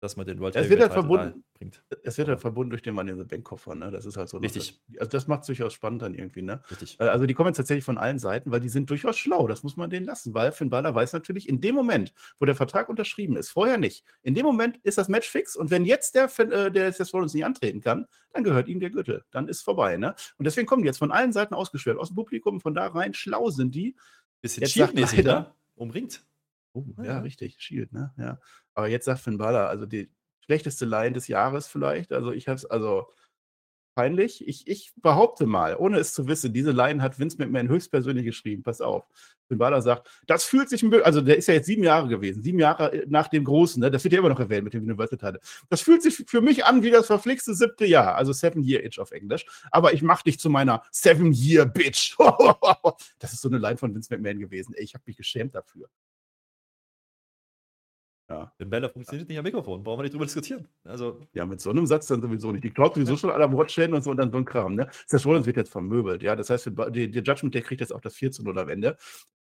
dass 0.00 0.16
man 0.16 0.26
den 0.26 0.40
World 0.40 0.56
es 0.56 0.70
wird 0.70 0.80
halt 0.80 0.92
verbunden, 0.92 1.44
bringt. 1.52 1.84
Es 2.02 2.16
wird 2.16 2.28
halt 2.28 2.40
verbunden 2.40 2.70
durch 2.70 2.80
den 2.80 2.94
Mann 2.94 3.08
in 3.08 3.18
the 3.18 3.24
Bank 3.24 3.44
Koffer, 3.44 3.74
ne? 3.74 3.90
Das 3.90 4.06
ist 4.06 4.16
halt 4.16 4.30
so. 4.30 4.38
Richtig. 4.38 4.80
Das, 4.88 5.00
also 5.00 5.10
das 5.10 5.28
macht 5.28 5.42
es 5.42 5.48
durchaus 5.48 5.74
spannend 5.74 6.00
dann 6.00 6.14
irgendwie, 6.14 6.40
ne? 6.40 6.62
Richtig. 6.70 6.98
Äh, 6.98 7.04
also 7.04 7.26
die 7.26 7.34
kommen 7.34 7.48
jetzt 7.48 7.58
tatsächlich 7.58 7.84
von 7.84 7.98
allen 7.98 8.18
Seiten, 8.18 8.50
weil 8.50 8.60
die 8.60 8.70
sind 8.70 8.88
durchaus 8.88 9.18
schlau. 9.18 9.46
Das 9.46 9.62
muss 9.64 9.76
man 9.76 9.90
denen 9.90 10.06
lassen, 10.06 10.32
weil 10.32 10.50
Finn 10.52 10.70
Balor 10.70 10.94
weiß 10.94 11.12
natürlich, 11.12 11.46
in 11.46 11.60
dem 11.60 11.74
Moment, 11.74 12.14
wo 12.38 12.46
der 12.46 12.54
Vertrag 12.54 12.88
unterschrieben 12.88 13.36
ist, 13.36 13.50
vorher 13.50 13.76
nicht. 13.76 14.02
In 14.22 14.34
dem 14.34 14.46
Moment 14.46 14.78
ist 14.78 14.96
das 14.96 15.08
Match 15.08 15.28
fix 15.28 15.56
und 15.56 15.70
wenn 15.70 15.84
jetzt 15.84 16.14
der, 16.14 16.30
äh, 16.38 16.70
der 16.70 16.90
Seth 16.90 17.12
Rollins 17.12 17.34
nicht 17.34 17.44
antreten 17.44 17.82
kann, 17.82 18.06
dann 18.32 18.44
gehört 18.44 18.68
ihm 18.68 18.80
der 18.80 18.90
Gürtel. 18.90 19.24
Dann 19.30 19.48
ist 19.48 19.60
vorbei, 19.60 19.98
ne? 19.98 20.14
Und 20.38 20.46
deswegen 20.46 20.66
kommen 20.66 20.82
die 20.82 20.86
jetzt 20.86 20.98
von 20.98 21.12
allen 21.12 21.34
Seiten 21.34 21.52
ausgeschwert, 21.52 21.98
aus 21.98 22.08
dem 22.08 22.16
Publikum, 22.16 22.62
von 22.62 22.74
da 22.74 22.86
rein, 22.86 23.12
schlau 23.12 23.50
sind 23.50 23.74
die. 23.74 23.94
Bisschen 24.40 24.66
schiefmäßig, 24.66 25.24
ne? 25.24 25.52
Umringt. 25.74 26.24
Oh, 26.72 26.84
ja, 26.98 27.04
ja, 27.04 27.18
richtig, 27.20 27.56
Shield, 27.60 27.92
ne? 27.92 28.12
Ja. 28.18 28.40
Aber 28.74 28.88
jetzt 28.88 29.04
sagt 29.04 29.20
Finn 29.20 29.38
Balor, 29.38 29.68
also 29.68 29.86
die 29.86 30.10
schlechteste 30.40 30.84
Line 30.84 31.12
des 31.12 31.28
Jahres 31.28 31.68
vielleicht. 31.68 32.12
Also 32.12 32.32
ich 32.32 32.48
habe 32.48 32.56
es, 32.56 32.66
also 32.66 33.12
peinlich. 33.94 34.46
Ich, 34.46 34.66
ich 34.66 34.92
behaupte 34.96 35.46
mal, 35.46 35.76
ohne 35.76 35.98
es 35.98 36.12
zu 36.12 36.26
wissen, 36.26 36.52
diese 36.52 36.72
Line 36.72 37.02
hat 37.02 37.18
Vince 37.18 37.38
McMahon 37.38 37.68
höchstpersönlich 37.68 38.24
geschrieben. 38.24 38.62
Pass 38.62 38.80
auf. 38.80 39.04
Finn 39.48 39.58
Balor 39.58 39.82
sagt, 39.82 40.08
das 40.26 40.44
fühlt 40.44 40.68
sich, 40.68 40.84
also 41.04 41.20
der 41.20 41.36
ist 41.36 41.48
ja 41.48 41.54
jetzt 41.54 41.66
sieben 41.66 41.84
Jahre 41.84 42.08
gewesen, 42.08 42.42
sieben 42.42 42.58
Jahre 42.58 42.92
äh, 42.92 43.06
nach 43.08 43.28
dem 43.28 43.44
Großen, 43.44 43.80
ne? 43.80 43.90
das 43.90 44.02
wird 44.04 44.14
ja 44.14 44.20
immer 44.20 44.30
noch 44.30 44.40
erwähnt 44.40 44.64
mit 44.64 44.74
dem 44.74 44.84
Universal 44.84 45.18
Title. 45.18 45.40
Das 45.68 45.82
fühlt 45.82 46.02
sich 46.02 46.24
für 46.26 46.40
mich 46.40 46.64
an 46.64 46.82
wie 46.82 46.90
das 46.90 47.06
verflixte 47.06 47.54
siebte 47.54 47.84
Jahr, 47.84 48.14
also 48.14 48.32
Seven 48.32 48.62
Year 48.62 48.84
Itch 48.84 48.98
auf 48.98 49.12
Englisch. 49.12 49.44
Aber 49.70 49.92
ich 49.92 50.02
mach 50.02 50.22
dich 50.22 50.38
zu 50.38 50.48
meiner 50.50 50.82
Seven 50.90 51.32
Year 51.32 51.66
Bitch. 51.66 52.16
das 53.18 53.32
ist 53.32 53.42
so 53.42 53.48
eine 53.48 53.58
Line 53.58 53.76
von 53.76 53.94
Vince 53.94 54.12
McMahon 54.14 54.38
gewesen. 54.38 54.74
Ey, 54.74 54.84
ich 54.84 54.94
habe 54.94 55.04
mich 55.06 55.16
geschämt 55.16 55.54
dafür. 55.54 55.88
Ja. 58.34 58.52
Wenn 58.58 58.70
Bella 58.70 58.88
funktioniert 58.88 59.28
nicht 59.28 59.38
am 59.38 59.44
Mikrofon, 59.44 59.82
brauchen 59.82 59.98
wir 59.98 60.02
nicht 60.02 60.14
drüber 60.14 60.24
diskutieren. 60.24 60.66
Also, 60.84 61.20
ja, 61.32 61.46
mit 61.46 61.60
so 61.60 61.70
einem 61.70 61.86
Satz 61.86 62.06
dann 62.08 62.20
sowieso 62.20 62.52
nicht. 62.52 62.64
Die 62.64 62.70
glaubt 62.70 62.96
sowieso 62.96 63.16
schon 63.16 63.30
alle 63.30 63.44
am 63.44 63.56
Watchstellen 63.56 63.94
und 63.94 64.02
so 64.02 64.10
und 64.10 64.16
dann 64.16 64.30
so 64.30 64.38
ein 64.38 64.44
Kram. 64.44 64.74
Ne? 64.74 64.88
Das 65.08 65.24
Rollins 65.24 65.46
wird 65.46 65.56
jetzt 65.56 65.70
vermöbelt. 65.70 66.22
Ja, 66.22 66.36
das 66.36 66.50
heißt, 66.50 66.70
die 66.90 67.04
Judgment, 67.04 67.54
der 67.54 67.62
kriegt 67.62 67.80
jetzt 67.80 67.92
auch 67.92 68.00
das 68.00 68.16
14 68.16 68.46
am 68.46 68.68
Ende. 68.68 68.96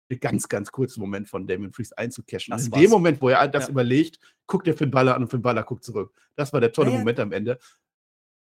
Ein 0.09 0.21
ganz, 0.21 0.49
ganz 0.49 0.71
kurzen 0.71 1.01
Moment 1.01 1.29
von 1.29 1.47
Damien 1.49 1.73
Priest 1.73 1.99
einzucashen. 1.99 2.53
Das 2.53 2.67
in 2.67 2.73
dem 2.73 2.91
Moment, 2.91 3.21
wo 3.21 3.29
er 3.29 3.49
das 3.49 3.65
ja. 3.65 3.71
überlegt, 3.71 4.21
guckt 4.47 4.69
er 4.69 4.75
Finn 4.75 4.91
Balor 4.91 5.17
an 5.17 5.23
und 5.23 5.29
Finn 5.29 5.43
Balor 5.43 5.65
guckt 5.65 5.83
zurück. 5.83 6.13
Das 6.37 6.53
war 6.53 6.61
der 6.61 6.73
tolle 6.73 6.93
ja, 6.93 6.99
Moment 6.99 7.19
am 7.19 7.33
Ende. 7.33 7.59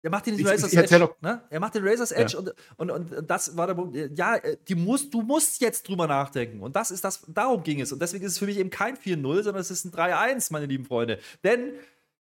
Er 0.06 0.12
macht 0.12 0.28
den 0.28 0.36
Razor's 0.36 0.72
ich, 0.72 0.78
ich 0.78 0.92
Edge. 0.92 1.10
Ne? 1.20 1.42
Er 1.50 1.60
macht 1.60 1.74
den 1.74 1.84
Razor's 1.84 2.12
Edge 2.12 2.34
ja. 2.34 2.52
und, 2.78 2.92
und, 2.92 3.12
und 3.12 3.28
das 3.28 3.58
war 3.58 3.66
der 3.66 3.74
Punkt. 3.74 3.98
Ja, 4.16 4.36
äh, 4.36 4.56
die 4.68 4.76
musst, 4.76 5.12
du 5.12 5.24
musst 5.24 5.60
jetzt 5.62 5.88
drüber 5.88 6.06
nachdenken. 6.06 6.62
Und 6.62 6.76
das 6.76 6.92
ist 6.92 7.04
das, 7.04 7.26
darum 7.28 7.64
ging 7.64 7.82
es. 7.82 7.92
Und 7.92 8.00
deswegen 8.00 8.24
ist 8.24 8.34
es 8.34 8.38
für 8.38 8.46
mich 8.46 8.60
eben 8.60 8.70
kein 8.70 8.98
4-0, 8.98 9.42
sondern 9.42 9.62
es 9.62 9.72
ist 9.72 9.84
ein 9.84 9.92
3-1, 9.92 10.54
meine 10.54 10.68
lieben 10.68 10.86
Freunde. 10.86 11.18
Denn 11.44 11.72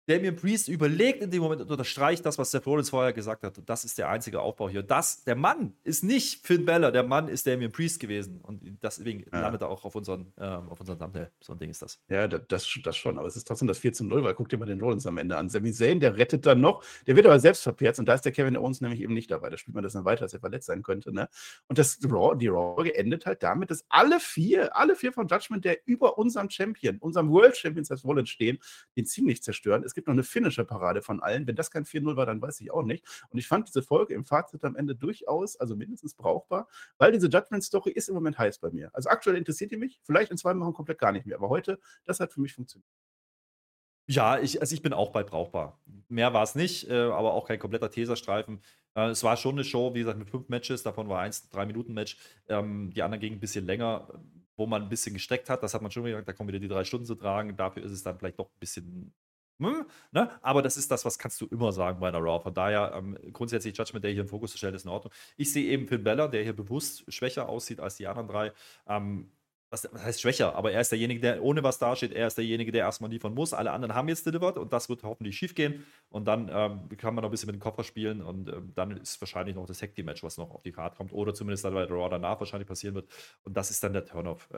Damien 0.06 0.36
Priest 0.36 0.68
überlegt 0.68 1.22
in 1.22 1.30
dem 1.30 1.42
Moment 1.42 1.62
und 1.62 1.70
unterstreicht 1.70 2.26
das, 2.26 2.38
was 2.38 2.50
Seth 2.50 2.66
Rollins 2.66 2.90
vorher 2.90 3.12
gesagt 3.12 3.42
hat. 3.42 3.56
Und 3.58 3.68
das 3.68 3.84
ist 3.84 3.96
der 3.98 4.08
einzige 4.08 4.40
Aufbau 4.40 4.68
hier. 4.68 4.82
Das, 4.82 5.24
der 5.24 5.34
Mann 5.34 5.74
ist 5.82 6.04
nicht 6.04 6.46
Finn 6.46 6.64
Balor, 6.64 6.92
der 6.92 7.04
Mann 7.04 7.28
ist 7.28 7.46
Damien 7.46 7.72
Priest 7.72 8.00
gewesen. 8.00 8.40
Und 8.42 8.60
deswegen 8.82 9.24
ja. 9.32 9.40
landet 9.40 9.62
er 9.62 9.68
auch 9.68 9.84
auf 9.84 9.94
unseren, 9.94 10.32
ähm, 10.38 10.68
auf 10.68 10.78
unseren 10.80 10.98
Thumbnail. 10.98 11.30
So 11.40 11.54
ein 11.54 11.58
Ding 11.58 11.70
ist 11.70 11.80
das. 11.80 12.00
Ja, 12.08 12.28
das, 12.28 12.78
das 12.82 12.96
schon. 12.96 13.18
Aber 13.18 13.26
es 13.26 13.36
ist 13.36 13.48
trotzdem 13.48 13.68
das 13.68 13.78
14 13.78 14.06
0, 14.06 14.24
weil 14.24 14.34
guck 14.34 14.48
dir 14.48 14.58
mal 14.58 14.66
den 14.66 14.80
Rollins 14.80 15.06
am 15.06 15.16
Ende 15.16 15.36
an. 15.36 15.48
Sami 15.48 15.72
Zayn, 15.72 16.00
der 16.00 16.16
rettet 16.18 16.44
dann 16.44 16.60
noch. 16.60 16.84
Der 17.06 17.16
wird 17.16 17.26
aber 17.26 17.40
selbst 17.40 17.62
verperzt. 17.62 17.98
Und 17.98 18.06
da 18.06 18.14
ist 18.14 18.24
der 18.26 18.32
Kevin 18.32 18.56
Owens 18.56 18.80
nämlich 18.82 19.00
eben 19.00 19.14
nicht 19.14 19.30
dabei. 19.30 19.48
Da 19.48 19.56
spielt 19.56 19.74
man 19.74 19.84
das 19.84 19.94
dann 19.94 20.04
weiter, 20.04 20.24
dass 20.24 20.34
er 20.34 20.40
verletzt 20.40 20.66
sein 20.66 20.82
könnte. 20.82 21.12
Ne? 21.12 21.28
Und 21.68 21.78
das 21.78 21.98
Raw, 22.04 22.36
die 22.36 22.48
Raw 22.48 22.86
endet 22.90 23.24
halt 23.24 23.42
damit, 23.42 23.70
dass 23.70 23.84
alle 23.88 24.20
vier, 24.20 24.76
alle 24.76 24.96
vier 24.96 25.12
von 25.12 25.28
Judgment, 25.28 25.64
der 25.64 25.78
über 25.86 26.18
unserem 26.18 26.50
Champion, 26.50 26.98
unserem 26.98 27.30
World 27.30 27.56
Champion 27.56 27.84
Seth 27.84 28.04
Rollins 28.04 28.28
stehen, 28.28 28.58
den 28.96 29.06
ziemlich 29.06 29.42
zerstören. 29.42 29.82
Es 29.82 29.93
gibt 29.94 30.08
noch 30.08 30.14
eine 30.14 30.22
finnische 30.22 30.64
Parade 30.64 31.02
von 31.02 31.22
allen. 31.22 31.46
Wenn 31.46 31.56
das 31.56 31.70
kein 31.70 31.84
4-0 31.84 32.16
war, 32.16 32.26
dann 32.26 32.42
weiß 32.42 32.60
ich 32.60 32.70
auch 32.70 32.82
nicht. 32.82 33.04
Und 33.30 33.38
ich 33.38 33.48
fand 33.48 33.68
diese 33.68 33.82
Folge 33.82 34.14
im 34.14 34.24
Fazit 34.24 34.64
am 34.64 34.76
Ende 34.76 34.94
durchaus, 34.94 35.56
also 35.56 35.76
mindestens 35.76 36.14
brauchbar, 36.14 36.68
weil 36.98 37.12
diese 37.12 37.28
Judgment-Story 37.28 37.92
ist 37.92 38.08
im 38.08 38.14
Moment 38.14 38.38
heiß 38.38 38.58
bei 38.58 38.70
mir. 38.70 38.90
Also 38.92 39.08
aktuell 39.08 39.36
interessiert 39.36 39.70
die 39.70 39.76
mich, 39.76 40.00
vielleicht 40.02 40.30
in 40.30 40.36
zwei 40.36 40.58
Wochen 40.58 40.72
komplett 40.72 40.98
gar 40.98 41.12
nicht 41.12 41.26
mehr. 41.26 41.36
Aber 41.36 41.48
heute, 41.48 41.78
das 42.04 42.20
hat 42.20 42.32
für 42.32 42.40
mich 42.40 42.54
funktioniert. 42.54 42.88
Ja, 44.06 44.38
ich, 44.38 44.60
also 44.60 44.74
ich 44.74 44.82
bin 44.82 44.92
auch 44.92 45.10
bei 45.12 45.22
brauchbar. 45.22 45.80
Mehr 46.08 46.34
war 46.34 46.42
es 46.42 46.54
nicht, 46.54 46.88
äh, 46.90 46.94
aber 46.94 47.32
auch 47.32 47.46
kein 47.46 47.58
kompletter 47.58 47.90
Teserstreifen. 47.90 48.60
Äh, 48.94 49.08
es 49.08 49.24
war 49.24 49.36
schon 49.38 49.54
eine 49.54 49.64
Show, 49.64 49.94
wie 49.94 50.00
gesagt, 50.00 50.18
mit 50.18 50.28
fünf 50.28 50.48
Matches, 50.50 50.82
davon 50.82 51.08
war 51.08 51.20
eins 51.20 51.48
drei 51.48 51.64
Minuten 51.64 51.94
Match. 51.94 52.18
Ähm, 52.48 52.90
die 52.94 53.02
anderen 53.02 53.20
gingen 53.20 53.36
ein 53.36 53.40
bisschen 53.40 53.64
länger, 53.64 54.08
wo 54.56 54.66
man 54.66 54.82
ein 54.82 54.88
bisschen 54.90 55.14
gestreckt 55.14 55.48
hat. 55.48 55.62
Das 55.62 55.72
hat 55.72 55.80
man 55.80 55.90
schon 55.90 56.04
gesagt, 56.04 56.28
da 56.28 56.32
kommen 56.34 56.48
wieder 56.48 56.58
die 56.60 56.68
drei 56.68 56.84
Stunden 56.84 57.06
zu 57.06 57.14
tragen. 57.14 57.56
Dafür 57.56 57.82
ist 57.82 57.92
es 57.92 58.02
dann 58.02 58.18
vielleicht 58.18 58.38
doch 58.38 58.50
ein 58.50 58.60
bisschen 58.60 59.14
hm, 59.58 59.86
ne? 60.12 60.30
Aber 60.42 60.62
das 60.62 60.76
ist 60.76 60.90
das, 60.90 61.04
was 61.04 61.18
kannst 61.18 61.40
du 61.40 61.46
immer 61.46 61.72
sagen 61.72 62.00
bei 62.00 62.08
einer 62.08 62.18
Raw. 62.18 62.42
Von 62.42 62.54
daher, 62.54 62.92
ähm, 62.96 63.16
grundsätzlich 63.32 63.76
Judgment 63.76 64.04
Day 64.04 64.12
hier 64.12 64.22
im 64.22 64.28
Fokus 64.28 64.52
zu 64.52 64.58
stellen, 64.58 64.74
ist 64.74 64.84
in 64.84 64.90
Ordnung. 64.90 65.12
Ich 65.36 65.52
sehe 65.52 65.66
eben 65.70 65.86
Finn 65.86 66.02
Bella, 66.02 66.28
der 66.28 66.42
hier 66.42 66.54
bewusst 66.54 67.04
schwächer 67.12 67.48
aussieht 67.48 67.80
als 67.80 67.96
die 67.96 68.06
anderen 68.06 68.28
drei. 68.28 68.52
Ähm, 68.88 69.30
was, 69.74 69.88
was, 69.92 70.04
heißt 70.04 70.20
schwächer, 70.20 70.54
aber 70.54 70.72
er 70.72 70.80
ist 70.80 70.92
derjenige, 70.92 71.20
der 71.20 71.42
ohne 71.42 71.62
was 71.62 71.78
dasteht, 71.78 72.12
er 72.12 72.28
ist 72.28 72.38
derjenige, 72.38 72.70
der 72.70 72.84
erstmal 72.84 73.10
liefern 73.10 73.34
muss. 73.34 73.52
Alle 73.52 73.72
anderen 73.72 73.94
haben 73.94 74.08
jetzt 74.08 74.24
delivered 74.24 74.56
und 74.56 74.72
das 74.72 74.88
wird 74.88 75.02
hoffentlich 75.02 75.36
schief 75.36 75.54
gehen. 75.54 75.84
Und 76.10 76.26
dann 76.26 76.48
ähm, 76.52 76.88
kann 76.96 77.14
man 77.14 77.22
noch 77.22 77.28
ein 77.28 77.32
bisschen 77.32 77.48
mit 77.48 77.56
dem 77.56 77.60
Koffer 77.60 77.82
spielen 77.82 78.22
und 78.22 78.48
ähm, 78.48 78.72
dann 78.74 78.92
ist 78.92 79.20
wahrscheinlich 79.20 79.56
noch 79.56 79.66
das 79.66 79.82
Hack 79.82 79.96
Match, 80.04 80.22
was 80.22 80.36
noch 80.36 80.50
auf 80.50 80.62
die 80.62 80.72
Karte 80.72 80.96
kommt. 80.96 81.12
Oder 81.12 81.34
zumindest 81.34 81.64
dann 81.64 81.74
bei 81.74 81.84
Raw 81.84 82.08
danach 82.08 82.38
wahrscheinlich 82.40 82.68
passieren 82.68 82.94
wird. 82.94 83.08
Und 83.42 83.56
das 83.56 83.70
ist 83.70 83.82
dann 83.82 83.92
der 83.92 84.04
Turn-off. 84.04 84.48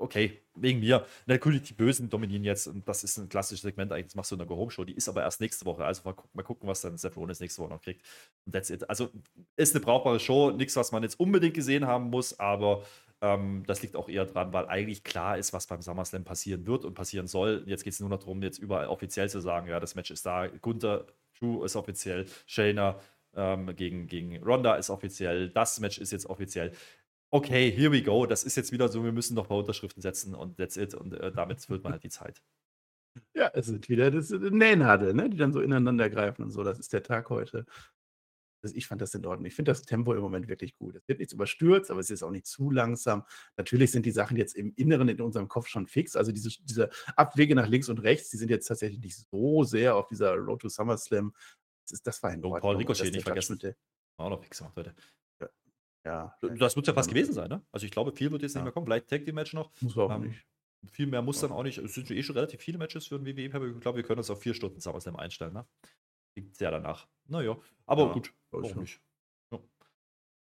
Okay, 0.00 0.40
wegen 0.54 0.80
mir. 0.80 1.04
Natürlich, 1.26 1.62
die 1.62 1.74
Bösen 1.74 2.08
dominieren 2.08 2.42
jetzt 2.42 2.66
und 2.66 2.88
das 2.88 3.04
ist 3.04 3.18
ein 3.18 3.28
klassisches 3.28 3.62
Segment 3.62 3.92
eigentlich, 3.92 4.06
das 4.06 4.14
machst 4.14 4.30
du 4.30 4.34
in 4.34 4.38
der 4.38 4.48
Go-Home-Show, 4.48 4.84
die 4.84 4.94
ist 4.94 5.08
aber 5.10 5.22
erst 5.22 5.40
nächste 5.42 5.66
Woche, 5.66 5.84
also 5.84 6.02
mal, 6.04 6.14
mal 6.32 6.42
gucken, 6.42 6.66
was 6.68 6.80
dann 6.80 6.96
Seth 6.96 7.16
Rollins 7.16 7.40
nächste 7.40 7.62
Woche 7.62 7.70
noch 7.70 7.82
kriegt. 7.82 8.04
Und 8.46 8.52
that's 8.52 8.70
it. 8.70 8.88
Also 8.88 9.10
ist 9.56 9.74
eine 9.74 9.84
brauchbare 9.84 10.18
Show, 10.18 10.52
nichts, 10.52 10.74
was 10.76 10.90
man 10.90 11.02
jetzt 11.02 11.20
unbedingt 11.20 11.54
gesehen 11.54 11.86
haben 11.86 12.08
muss, 12.08 12.40
aber 12.40 12.82
ähm, 13.20 13.62
das 13.66 13.82
liegt 13.82 13.94
auch 13.94 14.08
eher 14.08 14.24
dran, 14.24 14.52
weil 14.54 14.66
eigentlich 14.68 15.04
klar 15.04 15.36
ist, 15.36 15.52
was 15.52 15.66
beim 15.66 15.82
SummerSlam 15.82 16.24
passieren 16.24 16.66
wird 16.66 16.86
und 16.86 16.94
passieren 16.94 17.26
soll. 17.26 17.62
Jetzt 17.66 17.84
geht 17.84 17.92
es 17.92 18.00
nur 18.00 18.08
noch 18.08 18.20
darum, 18.20 18.42
jetzt 18.42 18.58
überall 18.58 18.86
offiziell 18.86 19.28
zu 19.28 19.40
sagen, 19.40 19.68
ja, 19.68 19.80
das 19.80 19.94
Match 19.94 20.10
ist 20.10 20.24
da, 20.24 20.46
Gunther, 20.46 21.06
Drew 21.38 21.62
ist 21.64 21.76
offiziell, 21.76 22.26
Shayna 22.46 22.98
ähm, 23.34 23.74
gegen, 23.76 24.06
gegen 24.06 24.42
Ronda 24.42 24.76
ist 24.76 24.90
offiziell, 24.90 25.50
das 25.50 25.78
Match 25.80 25.98
ist 25.98 26.12
jetzt 26.12 26.26
offiziell 26.26 26.72
okay, 27.30 27.70
here 27.70 27.92
we 27.92 28.02
go, 28.02 28.26
das 28.26 28.44
ist 28.44 28.56
jetzt 28.56 28.72
wieder 28.72 28.88
so, 28.88 29.04
wir 29.04 29.12
müssen 29.12 29.34
noch 29.34 29.44
ein 29.44 29.48
paar 29.48 29.58
Unterschriften 29.58 30.02
setzen 30.02 30.34
und 30.34 30.56
that's 30.56 30.76
it. 30.76 30.94
Und 30.94 31.14
äh, 31.14 31.32
damit 31.32 31.60
füllt 31.60 31.82
man 31.82 31.92
halt 31.92 32.02
die 32.02 32.10
Zeit. 32.10 32.42
Ja, 33.34 33.50
es 33.54 33.66
sind 33.66 33.88
wieder 33.88 34.10
das 34.10 34.30
Nähnadel, 34.30 35.14
ne? 35.14 35.28
die 35.30 35.36
dann 35.36 35.52
so 35.52 35.60
ineinander 35.60 36.08
greifen 36.10 36.42
und 36.42 36.50
so. 36.50 36.62
Das 36.62 36.78
ist 36.78 36.92
der 36.92 37.02
Tag 37.02 37.30
heute. 37.30 37.66
Also 38.62 38.76
ich 38.76 38.86
fand 38.86 39.00
das 39.00 39.14
in 39.14 39.24
Ordnung. 39.24 39.46
Ich 39.46 39.54
finde 39.54 39.70
das 39.70 39.82
Tempo 39.82 40.12
im 40.12 40.20
Moment 40.20 40.48
wirklich 40.48 40.76
gut. 40.76 40.94
Es 40.94 41.08
wird 41.08 41.18
nichts 41.18 41.32
überstürzt, 41.32 41.90
aber 41.90 42.00
es 42.00 42.10
ist 42.10 42.22
auch 42.22 42.30
nicht 42.30 42.46
zu 42.46 42.70
langsam. 42.70 43.24
Natürlich 43.56 43.90
sind 43.90 44.04
die 44.04 44.10
Sachen 44.10 44.36
jetzt 44.36 44.54
im 44.54 44.74
Inneren 44.76 45.08
in 45.08 45.20
unserem 45.20 45.48
Kopf 45.48 45.66
schon 45.66 45.86
fix. 45.86 46.14
Also 46.14 46.30
diese, 46.30 46.50
diese 46.62 46.90
Abwege 47.16 47.54
nach 47.54 47.68
links 47.68 47.88
und 47.88 47.98
rechts, 48.00 48.28
die 48.30 48.36
sind 48.36 48.50
jetzt 48.50 48.66
tatsächlich 48.66 49.00
nicht 49.00 49.16
so 49.16 49.64
sehr 49.64 49.96
auf 49.96 50.08
dieser 50.08 50.34
Road 50.34 50.60
to 50.60 50.68
SummerSlam. 50.68 51.32
Das, 51.84 51.92
ist, 51.92 52.06
das 52.06 52.22
war 52.22 52.32
in 52.34 52.44
Ordnung. 52.44 52.60
Paul 52.60 52.76
Ricochet 52.76 53.12
nicht 53.12 53.24
vergessen. 53.24 53.58
Auch 54.18 54.28
noch 54.28 54.42
fix 54.42 54.58
gemacht 54.58 54.76
heute. 54.76 54.94
Ja. 56.04 56.36
Das 56.40 56.76
wird 56.76 56.86
ja 56.86 56.94
fast 56.94 57.08
gewesen 57.08 57.34
sein, 57.34 57.48
ne? 57.48 57.62
Also 57.72 57.84
ich 57.84 57.92
glaube, 57.92 58.12
viel 58.12 58.30
wird 58.30 58.42
jetzt 58.42 58.54
ja. 58.54 58.60
nicht 58.60 58.64
mehr 58.64 58.72
kommen. 58.72 58.86
Vielleicht 58.86 59.08
Tag 59.08 59.24
Team 59.24 59.34
Match 59.34 59.52
noch. 59.52 59.70
Muss 59.80 59.96
auch 59.98 60.10
ähm, 60.10 60.22
nicht. 60.22 60.46
Viel 60.90 61.06
mehr 61.06 61.20
muss 61.20 61.42
ja. 61.42 61.48
dann 61.48 61.56
auch 61.56 61.62
nicht. 61.62 61.78
Es 61.78 61.94
sind 61.94 62.10
eh 62.10 62.22
schon 62.22 62.36
relativ 62.36 62.60
viele 62.60 62.78
Matches 62.78 63.06
für 63.06 63.16
ein 63.16 63.26
WWE. 63.26 63.42
Ich 63.42 63.80
glaube, 63.80 63.96
wir 63.96 64.02
können 64.02 64.18
uns 64.18 64.30
auf 64.30 64.40
vier 64.40 64.54
Stunden 64.54 64.80
SummerSlam 64.80 65.16
einstellen, 65.16 65.52
ne? 65.52 65.66
Liegt 66.36 66.56
sehr 66.56 66.70
danach. 66.70 67.06
Naja, 67.28 67.58
aber 67.86 68.06
ja, 68.06 68.12
gut. 68.12 68.32
Auch 68.52 68.74
nicht. 68.76 69.00
Ja. 69.52 69.58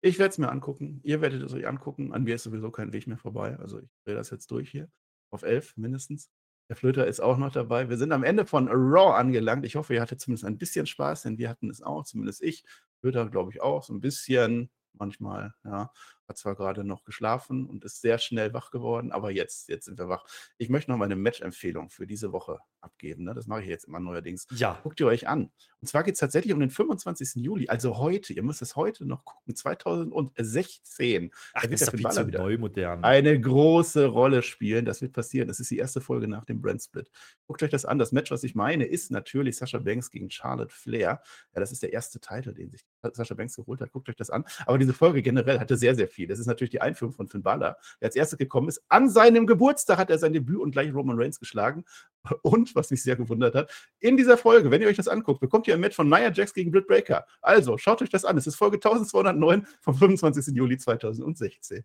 Ich 0.02 0.20
werde 0.20 0.32
es 0.32 0.38
mir 0.38 0.50
angucken. 0.50 1.02
Ihr 1.04 1.20
werdet 1.20 1.41
es 1.41 1.54
euch 1.54 1.68
angucken. 1.68 2.14
An 2.14 2.24
mir 2.24 2.36
ist 2.36 2.44
sowieso 2.44 2.72
kein 2.72 2.94
Weg 2.94 3.08
mehr 3.08 3.18
vorbei. 3.18 3.58
Also 3.60 3.80
ich 3.80 3.89
drehe 4.06 4.16
das 4.16 4.30
jetzt 4.30 4.50
durch 4.52 4.70
hier. 4.70 4.89
Auf 5.32 5.44
elf 5.44 5.76
mindestens. 5.76 6.30
Der 6.70 6.78
Flöter 6.78 7.06
ist 7.06 7.20
auch 7.20 7.38
noch 7.38 7.52
dabei. 7.52 7.89
Wir 7.89 7.98
sind 7.98 8.14
am 8.14 8.24
Ende 8.24 8.46
von 8.46 8.70
Raw 8.70 9.16
angelangt. 9.16 9.66
Ich 9.66 9.76
hoffe, 9.76 9.94
ihr 9.94 10.02
hattet 10.02 10.22
zumindest 10.22 10.46
ein 10.46 10.58
bisschen 10.58 10.86
Spaß, 10.86 11.24
denn 11.24 11.38
wir 11.38 11.50
hatten 11.50 11.70
es 11.70 11.82
auch, 11.82 12.06
zumindest 12.06 12.41
ich. 12.41 12.64
Flöter, 13.02 13.30
glaube 13.30 13.52
ich, 13.52 13.62
auch. 13.62 13.84
So 13.84 13.94
ein 13.94 14.00
bisschen 14.00 14.70
manchmal, 14.94 15.54
ja. 15.64 15.91
Hat 16.28 16.38
zwar 16.38 16.56
gerade 16.56 16.84
noch 16.84 17.04
geschlafen 17.04 17.66
und 17.66 17.84
ist 17.84 18.02
sehr 18.02 18.18
schnell 18.18 18.54
wach 18.54 18.72
geworden, 18.72 19.12
aber 19.12 19.32
jetzt, 19.32 19.70
jetzt 19.70 19.86
sind 19.86 19.98
wir 20.00 20.08
wach. 20.08 20.26
Ich 20.58 20.70
möchte 20.70 20.92
noch 20.92 20.98
mal 20.98 21.06
eine 21.06 21.16
Match-Empfehlung 21.16 21.90
für 21.90 22.08
diese 22.08 22.32
Woche 22.32 22.60
abgeben. 22.84 23.24
Ne? 23.24 23.34
Das 23.34 23.48
mache 23.48 23.62
ich 23.62 23.68
jetzt 23.68 23.86
immer 23.86 24.00
neuerdings. 24.00 24.48
Ja. 24.52 24.80
Guckt 24.84 25.00
ihr 25.00 25.08
euch 25.08 25.28
an. 25.28 25.52
Und 25.82 25.88
zwar 25.88 26.04
geht 26.04 26.14
es 26.14 26.20
tatsächlich 26.20 26.54
um 26.54 26.60
den 26.60 26.70
25. 26.70 27.44
Juli, 27.44 27.68
also 27.68 27.98
heute. 27.98 28.34
Ihr 28.34 28.44
müsst 28.44 28.62
es 28.62 28.76
heute 28.76 29.06
noch 29.06 29.26
gucken. 29.26 29.56
2016. 29.56 31.32
Ach, 31.54 31.62
da 31.62 31.70
wird 31.70 31.82
das 31.82 31.94
wieder 31.94 32.24
neu 32.26 32.58
modern. 32.58 33.04
Eine 33.04 33.40
große 33.40 34.06
Rolle 34.06 34.44
spielen. 34.44 34.86
Das 34.86 35.02
wird 35.02 35.14
passieren. 35.14 35.48
Das 35.48 35.60
ist 35.60 35.72
die 35.72 35.78
erste 35.78 36.00
Folge 36.00 36.28
nach 36.28 36.46
dem 36.46 36.62
Brand 36.62 36.82
Split. 36.82 37.10
Guckt 37.48 37.64
euch 37.64 37.70
das 37.70 37.86
an. 37.86 38.00
Das 38.00 38.12
Match, 38.12 38.32
was 38.32 38.44
ich 38.44 38.56
meine, 38.56 38.86
ist 38.86 39.12
natürlich 39.12 39.58
Sascha 39.58 39.80
Banks 39.80 40.10
gegen 40.10 40.30
Charlotte 40.30 40.74
Flair. 40.74 41.22
Ja, 41.54 41.60
das 41.60 41.72
ist 41.72 41.84
der 41.84 41.92
erste 41.92 42.20
Titel, 42.20 42.54
den 42.54 42.70
sich 42.70 42.86
Sascha 43.02 43.36
Banks 43.36 43.56
geholt 43.56 43.82
hat. 43.82 43.92
Guckt 43.92 44.08
euch 44.10 44.16
das 44.16 44.30
an. 44.30 44.46
Aber 44.66 44.78
diese 44.78 44.94
Folge 44.94 45.22
generell 45.22 45.60
hatte 45.60 45.76
sehr, 45.76 45.96
sehr 45.96 46.08
viel. 46.14 46.28
Das 46.28 46.39
ist 46.39 46.47
natürlich 46.47 46.72
die 46.72 46.82
Einführung 46.82 47.14
von 47.14 47.28
Finn 47.28 47.43
Balor, 47.43 47.78
der 47.99 48.07
als 48.07 48.16
erster 48.16 48.38
gekommen 48.38 48.70
ist. 48.70 48.84
An 48.89 49.09
seinem 49.09 49.47
Geburtstag 49.47 49.97
hat 49.97 50.09
er 50.09 50.18
sein 50.18 50.34
Debüt 50.34 50.59
und 50.59 50.72
gleich 50.72 50.93
Roman 50.93 51.20
Reigns 51.20 51.39
geschlagen. 51.39 51.84
Und, 52.41 52.74
was 52.74 52.89
mich 52.89 53.03
sehr 53.03 53.18
gewundert 53.18 53.53
hat, 53.53 53.89
in 53.99 54.16
dieser 54.16 54.38
Folge, 54.38 54.72
wenn 54.72 54.82
ihr 54.82 54.88
euch 54.88 54.95
das 54.95 55.09
anguckt, 55.09 55.41
bekommt 55.41 55.68
ihr 55.68 55.74
ein 55.74 55.82
Match 55.82 55.97
von 55.97 56.07
Nia 56.07 56.32
Jax 56.32 56.53
gegen 56.53 56.72
Britt 56.72 56.88
Breaker. 56.88 57.26
Also, 57.41 57.78
schaut 57.78 58.01
euch 58.01 58.09
das 58.09 58.24
an. 58.24 58.38
Es 58.38 58.47
ist 58.47 58.55
Folge 58.55 58.78
1209 58.78 59.68
vom 59.82 59.93
25. 59.93 60.55
Juli 60.55 60.78
2016. 60.78 61.84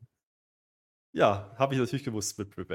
Ja, 1.12 1.52
habe 1.58 1.74
ich 1.74 1.80
natürlich 1.80 2.04
gewusst 2.04 2.38
mit 2.38 2.50
Britt. 2.50 2.68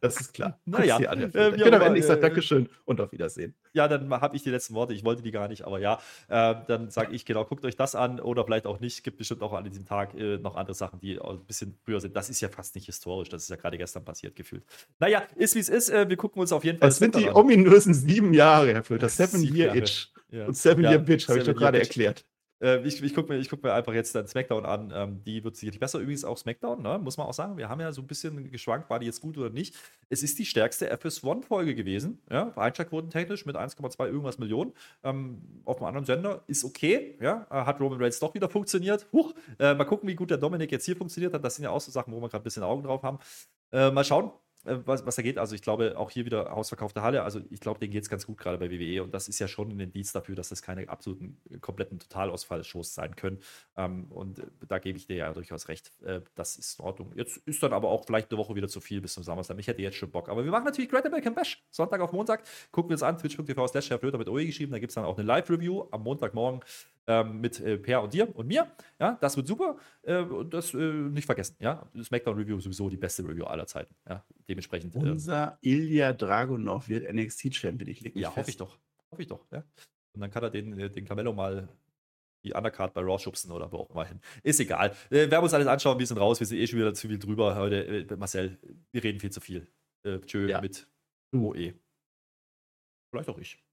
Das 0.00 0.20
ist 0.20 0.34
klar. 0.34 0.58
Naja, 0.64 0.98
äh, 0.98 1.26
ich 1.54 1.62
kann 1.62 1.74
am 1.74 1.82
Ende 1.82 2.02
sagen 2.02 2.20
Dankeschön 2.20 2.68
und 2.84 3.00
auf 3.00 3.12
Wiedersehen. 3.12 3.54
Ja, 3.72 3.88
dann 3.88 4.10
habe 4.10 4.36
ich 4.36 4.42
die 4.42 4.50
letzten 4.50 4.74
Worte. 4.74 4.92
Ich 4.94 5.04
wollte 5.04 5.22
die 5.22 5.30
gar 5.30 5.48
nicht, 5.48 5.62
aber 5.62 5.78
ja, 5.78 6.00
äh, 6.28 6.54
dann 6.66 6.90
sage 6.90 7.14
ich 7.14 7.24
genau, 7.24 7.44
guckt 7.44 7.64
euch 7.64 7.76
das 7.76 7.94
an 7.94 8.20
oder 8.20 8.44
vielleicht 8.44 8.66
auch 8.66 8.80
nicht. 8.80 8.98
Es 8.98 9.02
Gibt 9.02 9.18
bestimmt 9.18 9.42
auch 9.42 9.52
an 9.52 9.64
diesem 9.64 9.84
Tag 9.84 10.14
äh, 10.14 10.38
noch 10.38 10.56
andere 10.56 10.74
Sachen, 10.74 11.00
die 11.00 11.20
ein 11.20 11.44
bisschen 11.44 11.76
früher 11.84 12.00
sind. 12.00 12.16
Das 12.16 12.30
ist 12.30 12.40
ja 12.40 12.48
fast 12.48 12.74
nicht 12.74 12.86
historisch. 12.86 13.28
Das 13.28 13.42
ist 13.42 13.48
ja 13.48 13.56
gerade 13.56 13.78
gestern 13.78 14.04
passiert 14.04 14.36
gefühlt. 14.36 14.64
Naja, 14.98 15.22
ist 15.36 15.54
wie 15.54 15.60
es 15.60 15.68
ist. 15.68 15.90
Äh, 15.90 16.08
wir 16.08 16.16
gucken 16.16 16.40
uns 16.40 16.52
auf 16.52 16.64
jeden 16.64 16.78
Fall. 16.78 16.88
Das 16.88 16.98
sind 16.98 17.14
die 17.14 17.28
an. 17.28 17.34
ominösen 17.34 17.94
sieben 17.94 18.34
Jahre, 18.34 18.74
Herr 18.74 18.84
Fülter. 18.84 19.08
Seven 19.08 19.42
Year 19.42 19.74
Itch. 19.74 20.12
Ja. 20.30 20.46
Und 20.46 20.56
Seven 20.56 20.84
ja, 20.84 20.90
Year 20.90 20.98
Bitch, 20.98 21.28
habe 21.28 21.38
ich 21.38 21.44
doch 21.44 21.54
gerade 21.54 21.78
erklärt. 21.78 22.24
Äh, 22.60 22.86
ich 22.86 23.02
ich 23.02 23.14
gucke 23.14 23.32
mir, 23.32 23.44
guck 23.44 23.62
mir 23.62 23.72
einfach 23.72 23.92
jetzt 23.92 24.14
dann 24.14 24.26
SmackDown 24.26 24.64
an. 24.64 24.92
Ähm, 24.94 25.24
die 25.24 25.44
wird 25.44 25.56
sicherlich 25.56 25.80
besser. 25.80 25.98
Übrigens 25.98 26.24
auch 26.24 26.38
SmackDown, 26.38 26.82
ne? 26.82 26.98
muss 26.98 27.16
man 27.16 27.26
auch 27.26 27.34
sagen. 27.34 27.56
Wir 27.56 27.68
haben 27.68 27.80
ja 27.80 27.92
so 27.92 28.02
ein 28.02 28.06
bisschen 28.06 28.50
geschwankt, 28.50 28.88
war 28.90 28.98
die 28.98 29.06
jetzt 29.06 29.20
gut 29.20 29.36
oder 29.38 29.50
nicht. 29.50 29.74
Es 30.08 30.22
ist 30.22 30.38
die 30.38 30.46
stärkste 30.46 30.92
FS1-Folge 30.94 31.74
gewesen. 31.74 32.22
Ja? 32.30 32.52
Einschlagquoten 32.56 33.10
technisch 33.10 33.46
mit 33.46 33.56
1,2 33.56 34.06
irgendwas 34.06 34.38
Millionen. 34.38 34.72
Ähm, 35.02 35.62
auf 35.64 35.78
einem 35.78 35.86
anderen 35.86 36.06
Sender 36.06 36.44
ist 36.46 36.64
okay. 36.64 37.18
Ja? 37.20 37.46
Äh, 37.50 37.64
hat 37.64 37.80
Roman 37.80 38.00
Reigns 38.00 38.18
doch 38.18 38.34
wieder 38.34 38.48
funktioniert. 38.48 39.06
Huch. 39.12 39.34
Äh, 39.58 39.74
mal 39.74 39.84
gucken, 39.84 40.08
wie 40.08 40.14
gut 40.14 40.30
der 40.30 40.38
Dominik 40.38 40.72
jetzt 40.72 40.86
hier 40.86 40.96
funktioniert 40.96 41.34
hat. 41.34 41.44
Das 41.44 41.56
sind 41.56 41.64
ja 41.64 41.70
auch 41.70 41.80
so 41.80 41.90
Sachen, 41.90 42.12
wo 42.12 42.20
wir 42.20 42.28
gerade 42.28 42.42
ein 42.42 42.44
bisschen 42.44 42.62
Augen 42.62 42.82
drauf 42.82 43.02
haben. 43.02 43.18
Äh, 43.72 43.90
mal 43.90 44.04
schauen. 44.04 44.30
Äh, 44.66 44.78
was, 44.84 45.06
was 45.06 45.16
da 45.16 45.22
geht. 45.22 45.38
Also 45.38 45.54
ich 45.54 45.62
glaube, 45.62 45.96
auch 45.96 46.10
hier 46.10 46.24
wieder 46.24 46.52
ausverkaufte 46.52 47.02
Halle. 47.02 47.22
Also 47.22 47.40
ich 47.50 47.60
glaube, 47.60 47.78
denen 47.78 47.92
geht 47.92 48.02
es 48.02 48.08
ganz 48.08 48.26
gut 48.26 48.38
gerade 48.38 48.58
bei 48.58 48.70
WWE 48.70 49.02
und 49.02 49.14
das 49.14 49.28
ist 49.28 49.38
ja 49.38 49.48
schon 49.48 49.70
ein 49.70 49.80
Indiz 49.80 50.12
dafür, 50.12 50.34
dass 50.34 50.48
das 50.48 50.62
keine 50.62 50.88
absoluten, 50.88 51.38
äh, 51.50 51.58
kompletten 51.58 51.98
Totalausfall-Shows 51.98 52.94
sein 52.94 53.16
können. 53.16 53.38
Ähm, 53.76 54.06
und 54.10 54.40
äh, 54.40 54.46
da 54.68 54.78
gebe 54.78 54.98
ich 54.98 55.06
dir 55.06 55.16
ja 55.16 55.32
durchaus 55.32 55.68
recht. 55.68 55.92
Äh, 56.02 56.20
das 56.34 56.56
ist 56.56 56.78
in 56.78 56.84
Ordnung. 56.84 57.12
Jetzt 57.14 57.38
ist 57.38 57.62
dann 57.62 57.72
aber 57.72 57.88
auch 57.88 58.04
vielleicht 58.04 58.30
eine 58.30 58.38
Woche 58.38 58.54
wieder 58.54 58.68
zu 58.68 58.80
viel 58.80 59.00
bis 59.00 59.14
zum 59.14 59.22
Samstag. 59.22 59.58
Ich 59.58 59.68
hätte 59.68 59.82
jetzt 59.82 59.96
schon 59.96 60.10
Bock. 60.10 60.28
Aber 60.28 60.44
wir 60.44 60.50
machen 60.50 60.64
natürlich 60.64 60.90
Great 60.90 61.06
American 61.06 61.34
Bash. 61.34 61.64
Sonntag 61.70 62.00
auf 62.00 62.12
Montag. 62.12 62.42
Gucken 62.72 62.90
wir 62.90 62.94
uns 62.94 63.02
an. 63.02 63.18
Twitch.tv 63.18 63.66
slash 63.68 63.90
mit 63.90 64.28
OE 64.28 64.46
geschrieben. 64.46 64.72
Da 64.72 64.78
gibt 64.78 64.90
es 64.90 64.94
dann 64.94 65.04
auch 65.04 65.16
eine 65.16 65.26
Live-Review 65.26 65.86
am 65.90 66.02
Montagmorgen 66.02 66.60
ähm, 67.06 67.40
mit 67.40 67.60
äh, 67.60 67.78
Per 67.78 68.02
und 68.02 68.12
dir 68.12 68.34
und 68.34 68.46
mir. 68.46 68.70
Ja, 68.98 69.16
das 69.20 69.36
wird 69.36 69.46
super. 69.46 69.76
Äh, 70.02 70.24
das 70.50 70.74
äh, 70.74 70.78
nicht 70.78 71.26
vergessen. 71.26 71.56
Ja, 71.60 71.88
SmackDown 72.00 72.36
Review 72.36 72.58
ist 72.58 72.64
sowieso 72.64 72.88
die 72.88 72.96
beste 72.96 73.22
Review 73.26 73.44
aller 73.44 73.66
Zeiten. 73.66 73.94
Ja, 74.08 74.24
dementsprechend. 74.48 74.94
Äh, 74.96 74.98
Unser 74.98 75.58
Ilya 75.60 76.12
Dragunov 76.12 76.88
wird 76.88 77.12
NXT-Champion. 77.12 77.88
Ich 77.88 78.00
Ja, 78.14 78.34
hoffe 78.34 78.50
ich 78.50 78.56
doch. 78.56 78.78
Hoffe 79.10 79.22
ich 79.22 79.28
doch. 79.28 79.46
Ja. 79.52 79.64
Und 80.14 80.20
dann 80.20 80.30
kann 80.30 80.42
er 80.42 80.50
den, 80.50 80.78
äh, 80.78 80.90
den 80.90 81.04
Camello 81.04 81.32
mal 81.32 81.68
die 82.44 82.52
Undercard 82.52 82.94
bei 82.94 83.00
Raw 83.00 83.18
schubsen 83.18 83.50
oder 83.50 83.70
wo 83.70 83.78
auch 83.78 83.90
immer 83.90 84.04
hin. 84.04 84.20
Ist 84.42 84.60
egal. 84.60 84.90
Äh, 85.10 85.10
wir 85.10 85.30
werden 85.30 85.44
uns 85.44 85.54
alles 85.54 85.66
anschauen, 85.66 85.98
wir 85.98 86.06
sind 86.06 86.18
raus. 86.18 86.40
Wir 86.40 86.46
sind 86.46 86.58
eh 86.58 86.66
schon 86.66 86.78
wieder 86.78 86.94
zu 86.94 87.08
viel 87.08 87.18
drüber 87.18 87.56
heute. 87.56 88.06
Marcel, 88.16 88.58
wir 88.92 89.02
reden 89.02 89.20
viel 89.20 89.30
zu 89.30 89.40
viel. 89.40 89.66
Äh, 90.04 90.20
tschö 90.20 90.48
ja. 90.48 90.60
mit 90.60 90.88
OE. 91.32 91.74
Vielleicht 93.10 93.28
auch 93.28 93.38
ich. 93.38 93.65